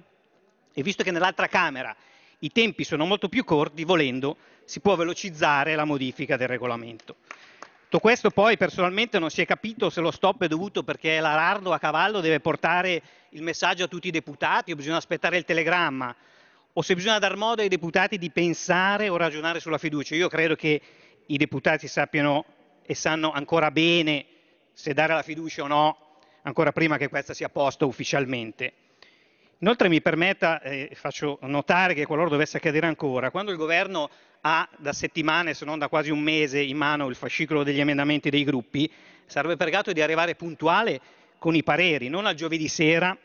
E 0.72 0.82
visto 0.84 1.02
che 1.02 1.10
nell'altra 1.10 1.48
Camera 1.48 1.96
i 2.38 2.52
tempi 2.52 2.84
sono 2.84 3.06
molto 3.06 3.28
più 3.28 3.42
corti, 3.42 3.82
volendo, 3.82 4.36
si 4.64 4.78
può 4.78 4.94
velocizzare 4.94 5.74
la 5.74 5.84
modifica 5.84 6.36
del 6.36 6.46
regolamento. 6.46 7.16
Tutto 7.88 8.00
questo 8.00 8.30
poi 8.30 8.56
personalmente 8.56 9.20
non 9.20 9.30
si 9.30 9.42
è 9.42 9.46
capito 9.46 9.90
se 9.90 10.00
lo 10.00 10.10
stop 10.10 10.42
è 10.42 10.48
dovuto 10.48 10.82
perché 10.82 11.20
l'Arardo 11.20 11.72
a 11.72 11.78
cavallo 11.78 12.18
deve 12.18 12.40
portare 12.40 13.00
il 13.28 13.42
messaggio 13.42 13.84
a 13.84 13.86
tutti 13.86 14.08
i 14.08 14.10
deputati 14.10 14.72
o 14.72 14.74
bisogna 14.74 14.96
aspettare 14.96 15.36
il 15.36 15.44
telegramma 15.44 16.12
o 16.72 16.82
se 16.82 16.96
bisogna 16.96 17.20
dar 17.20 17.36
modo 17.36 17.62
ai 17.62 17.68
deputati 17.68 18.18
di 18.18 18.28
pensare 18.32 19.08
o 19.08 19.16
ragionare 19.16 19.60
sulla 19.60 19.78
fiducia. 19.78 20.16
Io 20.16 20.26
credo 20.26 20.56
che 20.56 20.82
i 21.26 21.36
deputati 21.36 21.86
sappiano 21.86 22.44
e 22.82 22.96
sanno 22.96 23.30
ancora 23.30 23.70
bene 23.70 24.26
se 24.72 24.92
dare 24.92 25.14
la 25.14 25.22
fiducia 25.22 25.62
o 25.62 25.68
no, 25.68 26.18
ancora 26.42 26.72
prima 26.72 26.96
che 26.96 27.06
questa 27.08 27.34
sia 27.34 27.48
posta 27.48 27.84
ufficialmente. 27.84 28.72
Inoltre 29.60 29.88
mi 29.88 30.02
permetta, 30.02 30.60
eh, 30.60 30.90
faccio 30.92 31.38
notare 31.42 31.94
che 31.94 32.04
qualora 32.04 32.28
dovesse 32.28 32.58
accadere 32.58 32.86
ancora, 32.86 33.30
quando 33.30 33.52
il 33.52 33.56
governo 33.56 34.10
ha 34.42 34.68
da 34.76 34.92
settimane, 34.92 35.54
se 35.54 35.64
non 35.64 35.78
da 35.78 35.88
quasi 35.88 36.10
un 36.10 36.20
mese, 36.20 36.60
in 36.60 36.76
mano 36.76 37.08
il 37.08 37.14
fascicolo 37.14 37.62
degli 37.62 37.80
emendamenti 37.80 38.28
dei 38.28 38.44
gruppi, 38.44 38.90
sarebbe 39.24 39.56
pregato 39.56 39.92
di 39.92 40.02
arrivare 40.02 40.34
puntuale 40.34 41.00
con 41.38 41.54
i 41.54 41.62
pareri, 41.62 42.08
non 42.08 42.26
al 42.26 42.34
giovedì 42.34 42.68
sera, 42.68 43.16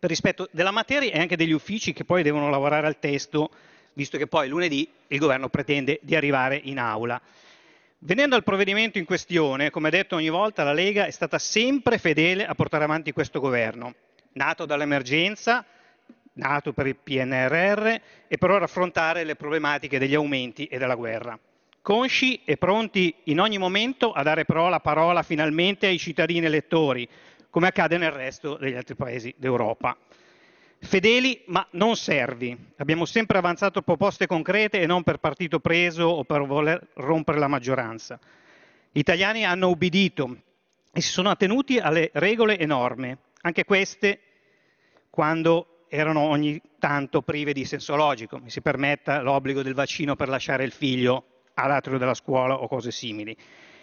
per 0.00 0.10
rispetto 0.10 0.48
della 0.50 0.72
materia 0.72 1.12
e 1.12 1.20
anche 1.20 1.36
degli 1.36 1.52
uffici 1.52 1.92
che 1.92 2.04
poi 2.04 2.24
devono 2.24 2.50
lavorare 2.50 2.88
al 2.88 2.98
testo, 2.98 3.50
visto 3.92 4.18
che 4.18 4.26
poi 4.26 4.48
lunedì 4.48 4.90
il 5.06 5.18
governo 5.20 5.48
pretende 5.48 6.00
di 6.02 6.16
arrivare 6.16 6.60
in 6.60 6.80
aula. 6.80 7.20
Venendo 7.98 8.34
al 8.34 8.42
provvedimento 8.42 8.98
in 8.98 9.04
questione, 9.04 9.70
come 9.70 9.90
detto 9.90 10.16
ogni 10.16 10.28
volta, 10.28 10.64
la 10.64 10.72
Lega 10.72 11.06
è 11.06 11.10
stata 11.12 11.38
sempre 11.38 11.98
fedele 11.98 12.44
a 12.44 12.56
portare 12.56 12.82
avanti 12.82 13.12
questo 13.12 13.38
governo 13.38 13.94
nato 14.34 14.64
dall'emergenza, 14.66 15.64
nato 16.34 16.72
per 16.72 16.86
il 16.86 16.96
PNRR 16.96 17.86
e 18.28 18.38
per 18.38 18.50
ora 18.50 18.64
affrontare 18.64 19.24
le 19.24 19.36
problematiche 19.36 19.98
degli 19.98 20.14
aumenti 20.14 20.66
e 20.66 20.78
della 20.78 20.94
guerra. 20.94 21.38
Consci 21.82 22.42
e 22.44 22.56
pronti 22.56 23.12
in 23.24 23.40
ogni 23.40 23.58
momento 23.58 24.12
a 24.12 24.22
dare 24.22 24.44
però 24.44 24.68
la 24.68 24.80
parola 24.80 25.22
finalmente 25.22 25.86
ai 25.86 25.98
cittadini 25.98 26.46
elettori, 26.46 27.08
come 27.50 27.66
accade 27.66 27.98
nel 27.98 28.12
resto 28.12 28.56
degli 28.56 28.74
altri 28.74 28.94
paesi 28.94 29.34
d'Europa. 29.36 29.96
Fedeli 30.78 31.42
ma 31.46 31.66
non 31.72 31.96
servi. 31.96 32.56
Abbiamo 32.76 33.04
sempre 33.04 33.38
avanzato 33.38 33.82
proposte 33.82 34.26
concrete 34.26 34.80
e 34.80 34.86
non 34.86 35.02
per 35.02 35.18
partito 35.18 35.60
preso 35.60 36.04
o 36.04 36.24
per 36.24 36.42
voler 36.44 36.88
rompere 36.94 37.38
la 37.38 37.46
maggioranza. 37.46 38.18
Gli 38.90 38.98
italiani 38.98 39.44
hanno 39.44 39.68
ubbidito 39.68 40.36
e 40.92 41.00
si 41.00 41.10
sono 41.10 41.30
attenuti 41.30 41.78
alle 41.78 42.10
regole 42.14 42.58
e 42.58 42.66
norme, 42.66 43.18
anche 43.42 43.64
queste 43.64 44.20
quando 45.10 45.84
erano 45.88 46.20
ogni 46.20 46.60
tanto 46.78 47.22
prive 47.22 47.52
di 47.52 47.64
senso 47.64 47.94
logico. 47.94 48.38
Mi 48.38 48.50
si 48.50 48.62
permetta 48.62 49.20
l'obbligo 49.20 49.62
del 49.62 49.74
vaccino 49.74 50.16
per 50.16 50.28
lasciare 50.28 50.64
il 50.64 50.72
figlio 50.72 51.26
all'atrio 51.54 51.98
della 51.98 52.14
scuola 52.14 52.54
o 52.54 52.66
cose 52.66 52.90
simili. 52.90 53.36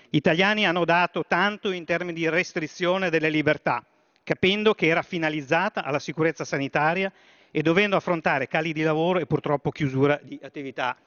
Gli 0.09 0.17
italiani 0.17 0.65
hanno 0.65 0.85
dato 0.85 1.23
tanto 1.27 1.71
in 1.71 1.85
termini 1.85 2.13
di 2.13 2.27
restrizione 2.27 3.11
delle 3.11 3.29
libertà, 3.29 3.85
capendo 4.23 4.73
che 4.73 4.87
era 4.87 5.03
finalizzata 5.03 5.83
alla 5.83 5.99
sicurezza 5.99 6.43
sanitaria 6.43 7.11
e 7.51 7.61
dovendo 7.61 7.95
affrontare 7.95 8.47
cali 8.47 8.73
di 8.73 8.81
lavoro 8.81 9.19
e 9.19 9.27
purtroppo 9.27 9.69
chiusura 9.69 10.19
di 10.23 10.39
attività 10.41 10.97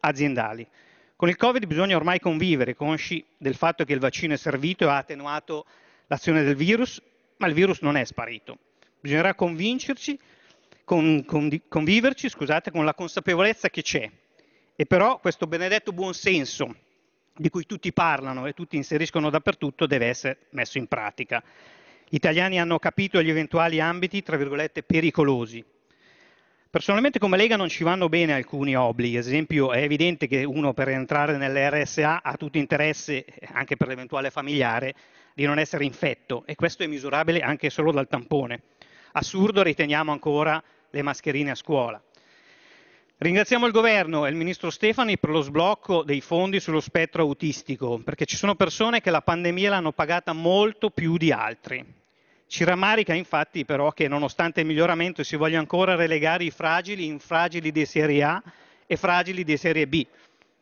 aziendali. 0.00 0.66
Con 1.16 1.28
il 1.28 1.36
Covid 1.36 1.66
bisogna 1.66 1.96
ormai 1.96 2.20
convivere, 2.20 2.76
consci 2.76 3.24
del 3.36 3.56
fatto 3.56 3.84
che 3.84 3.94
il 3.94 4.00
vaccino 4.00 4.34
è 4.34 4.36
servito 4.36 4.84
e 4.84 4.90
ha 4.90 4.98
attenuato 4.98 5.64
l'azione 6.06 6.44
del 6.44 6.54
virus, 6.54 7.02
ma 7.38 7.46
il 7.46 7.54
virus 7.54 7.80
non 7.80 7.96
è 7.96 8.04
sparito. 8.04 8.58
Bisognerà 9.00 9.34
convincerci, 9.34 10.18
con, 10.84 11.24
con, 11.24 11.50
conviverci 11.68 12.28
scusate, 12.28 12.70
con 12.70 12.84
la 12.84 12.94
consapevolezza 12.94 13.68
che 13.70 13.82
c'è. 13.82 14.10
E 14.74 14.86
però 14.86 15.18
questo 15.18 15.46
benedetto 15.46 15.92
buonsenso 15.92 16.74
di 17.34 17.50
cui 17.50 17.66
tutti 17.66 17.92
parlano 17.92 18.46
e 18.46 18.52
tutti 18.52 18.76
inseriscono 18.76 19.30
dappertutto 19.30 19.86
deve 19.86 20.06
essere 20.06 20.38
messo 20.50 20.78
in 20.78 20.86
pratica. 20.86 21.42
Gli 22.08 22.16
italiani 22.16 22.60
hanno 22.60 22.78
capito 22.78 23.22
gli 23.22 23.30
eventuali 23.30 23.80
ambiti, 23.80 24.22
tra 24.22 24.36
virgolette, 24.36 24.82
pericolosi. 24.82 25.64
Personalmente 26.70 27.18
come 27.18 27.36
Lega 27.36 27.56
non 27.56 27.68
ci 27.68 27.84
vanno 27.84 28.08
bene 28.08 28.34
alcuni 28.34 28.76
obblighi, 28.76 29.16
ad 29.16 29.24
esempio 29.24 29.72
è 29.72 29.82
evidente 29.82 30.26
che 30.26 30.44
uno 30.44 30.74
per 30.74 30.88
entrare 30.88 31.36
nell'RSA 31.36 32.22
ha 32.22 32.36
tutto 32.36 32.58
interesse, 32.58 33.24
anche 33.52 33.76
per 33.76 33.88
l'eventuale 33.88 34.30
familiare, 34.30 34.94
di 35.36 35.44
non 35.44 35.58
essere 35.58 35.84
infetto 35.84 36.44
e 36.46 36.54
questo 36.54 36.82
è 36.82 36.86
misurabile 36.86 37.40
anche 37.40 37.68
solo 37.68 37.92
dal 37.92 38.08
tampone. 38.08 38.62
Assurdo 39.12 39.62
riteniamo 39.62 40.10
ancora 40.10 40.62
le 40.88 41.02
mascherine 41.02 41.50
a 41.50 41.54
scuola. 41.54 42.02
Ringraziamo 43.18 43.66
il 43.66 43.72
governo 43.72 44.24
e 44.24 44.30
il 44.30 44.34
ministro 44.34 44.70
Stefani 44.70 45.18
per 45.18 45.28
lo 45.28 45.42
sblocco 45.42 46.02
dei 46.04 46.22
fondi 46.22 46.58
sullo 46.58 46.80
spettro 46.80 47.20
autistico, 47.20 47.98
perché 47.98 48.24
ci 48.24 48.34
sono 48.36 48.54
persone 48.54 49.02
che 49.02 49.10
la 49.10 49.20
pandemia 49.20 49.68
l'hanno 49.68 49.92
pagata 49.92 50.32
molto 50.32 50.88
più 50.88 51.18
di 51.18 51.30
altri. 51.30 51.84
Ci 52.46 52.64
rammarica 52.64 53.12
infatti 53.12 53.66
però 53.66 53.92
che 53.92 54.08
nonostante 54.08 54.60
il 54.60 54.66
miglioramento 54.66 55.22
si 55.22 55.36
voglia 55.36 55.58
ancora 55.58 55.96
relegare 55.96 56.44
i 56.44 56.50
fragili 56.50 57.04
in 57.04 57.18
fragili 57.18 57.70
di 57.72 57.84
serie 57.84 58.22
A 58.22 58.42
e 58.86 58.96
fragili 58.96 59.44
di 59.44 59.58
serie 59.58 59.86
B, 59.86 60.06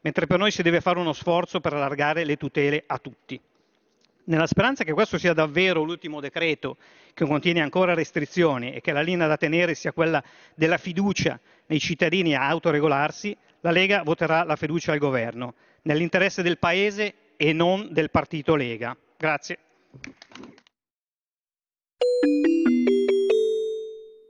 mentre 0.01 0.27
per 0.27 0.41
noi 0.41 0.51
si 0.51 0.63
deve 0.63 0.81
fare 0.81 0.99
uno 0.99 1.13
sforzo 1.13 1.61
per 1.61 1.75
allargare 1.75 2.25
le 2.25 2.37
tutele 2.37 2.83
a 2.85 2.99
tutti. 2.99 3.41
Nella 4.27 4.47
speranza 4.47 4.85
che 4.85 4.95
questo 4.95 5.19
sia 5.19 5.35
davvero 5.35 5.83
l'ultimo 5.83 6.19
decreto 6.21 6.79
che 7.13 7.27
contiene 7.27 7.61
ancora 7.61 7.93
restrizioni 7.93 8.73
e 8.73 8.81
che 8.81 8.93
la 8.93 9.03
linea 9.03 9.27
da 9.27 9.37
tenere 9.37 9.75
sia 9.75 9.93
quella 9.93 10.23
della 10.55 10.79
fiducia 10.79 11.39
nei 11.67 11.79
cittadini 11.79 12.35
a 12.35 12.49
autoregolarsi, 12.49 13.37
la 13.61 13.71
Lega 13.71 14.03
voterà 14.03 14.45
la 14.45 14.57
fiducia 14.57 14.93
al 14.93 14.99
governo, 14.99 15.55
nell'interesse 15.83 16.43
del 16.43 16.59
Paese 16.59 17.15
e 17.37 17.53
non 17.53 17.89
del 17.91 18.11
partito 18.11 18.55
Lega. 18.55 18.97
Grazie. 19.17 19.59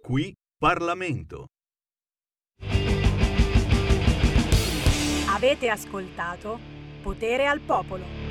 Qui 0.02 0.34
Parlamento. 0.58 1.46
Avete 5.28 5.68
ascoltato 5.68 6.58
Potere 7.02 7.46
al 7.46 7.60
Popolo. 7.60 8.23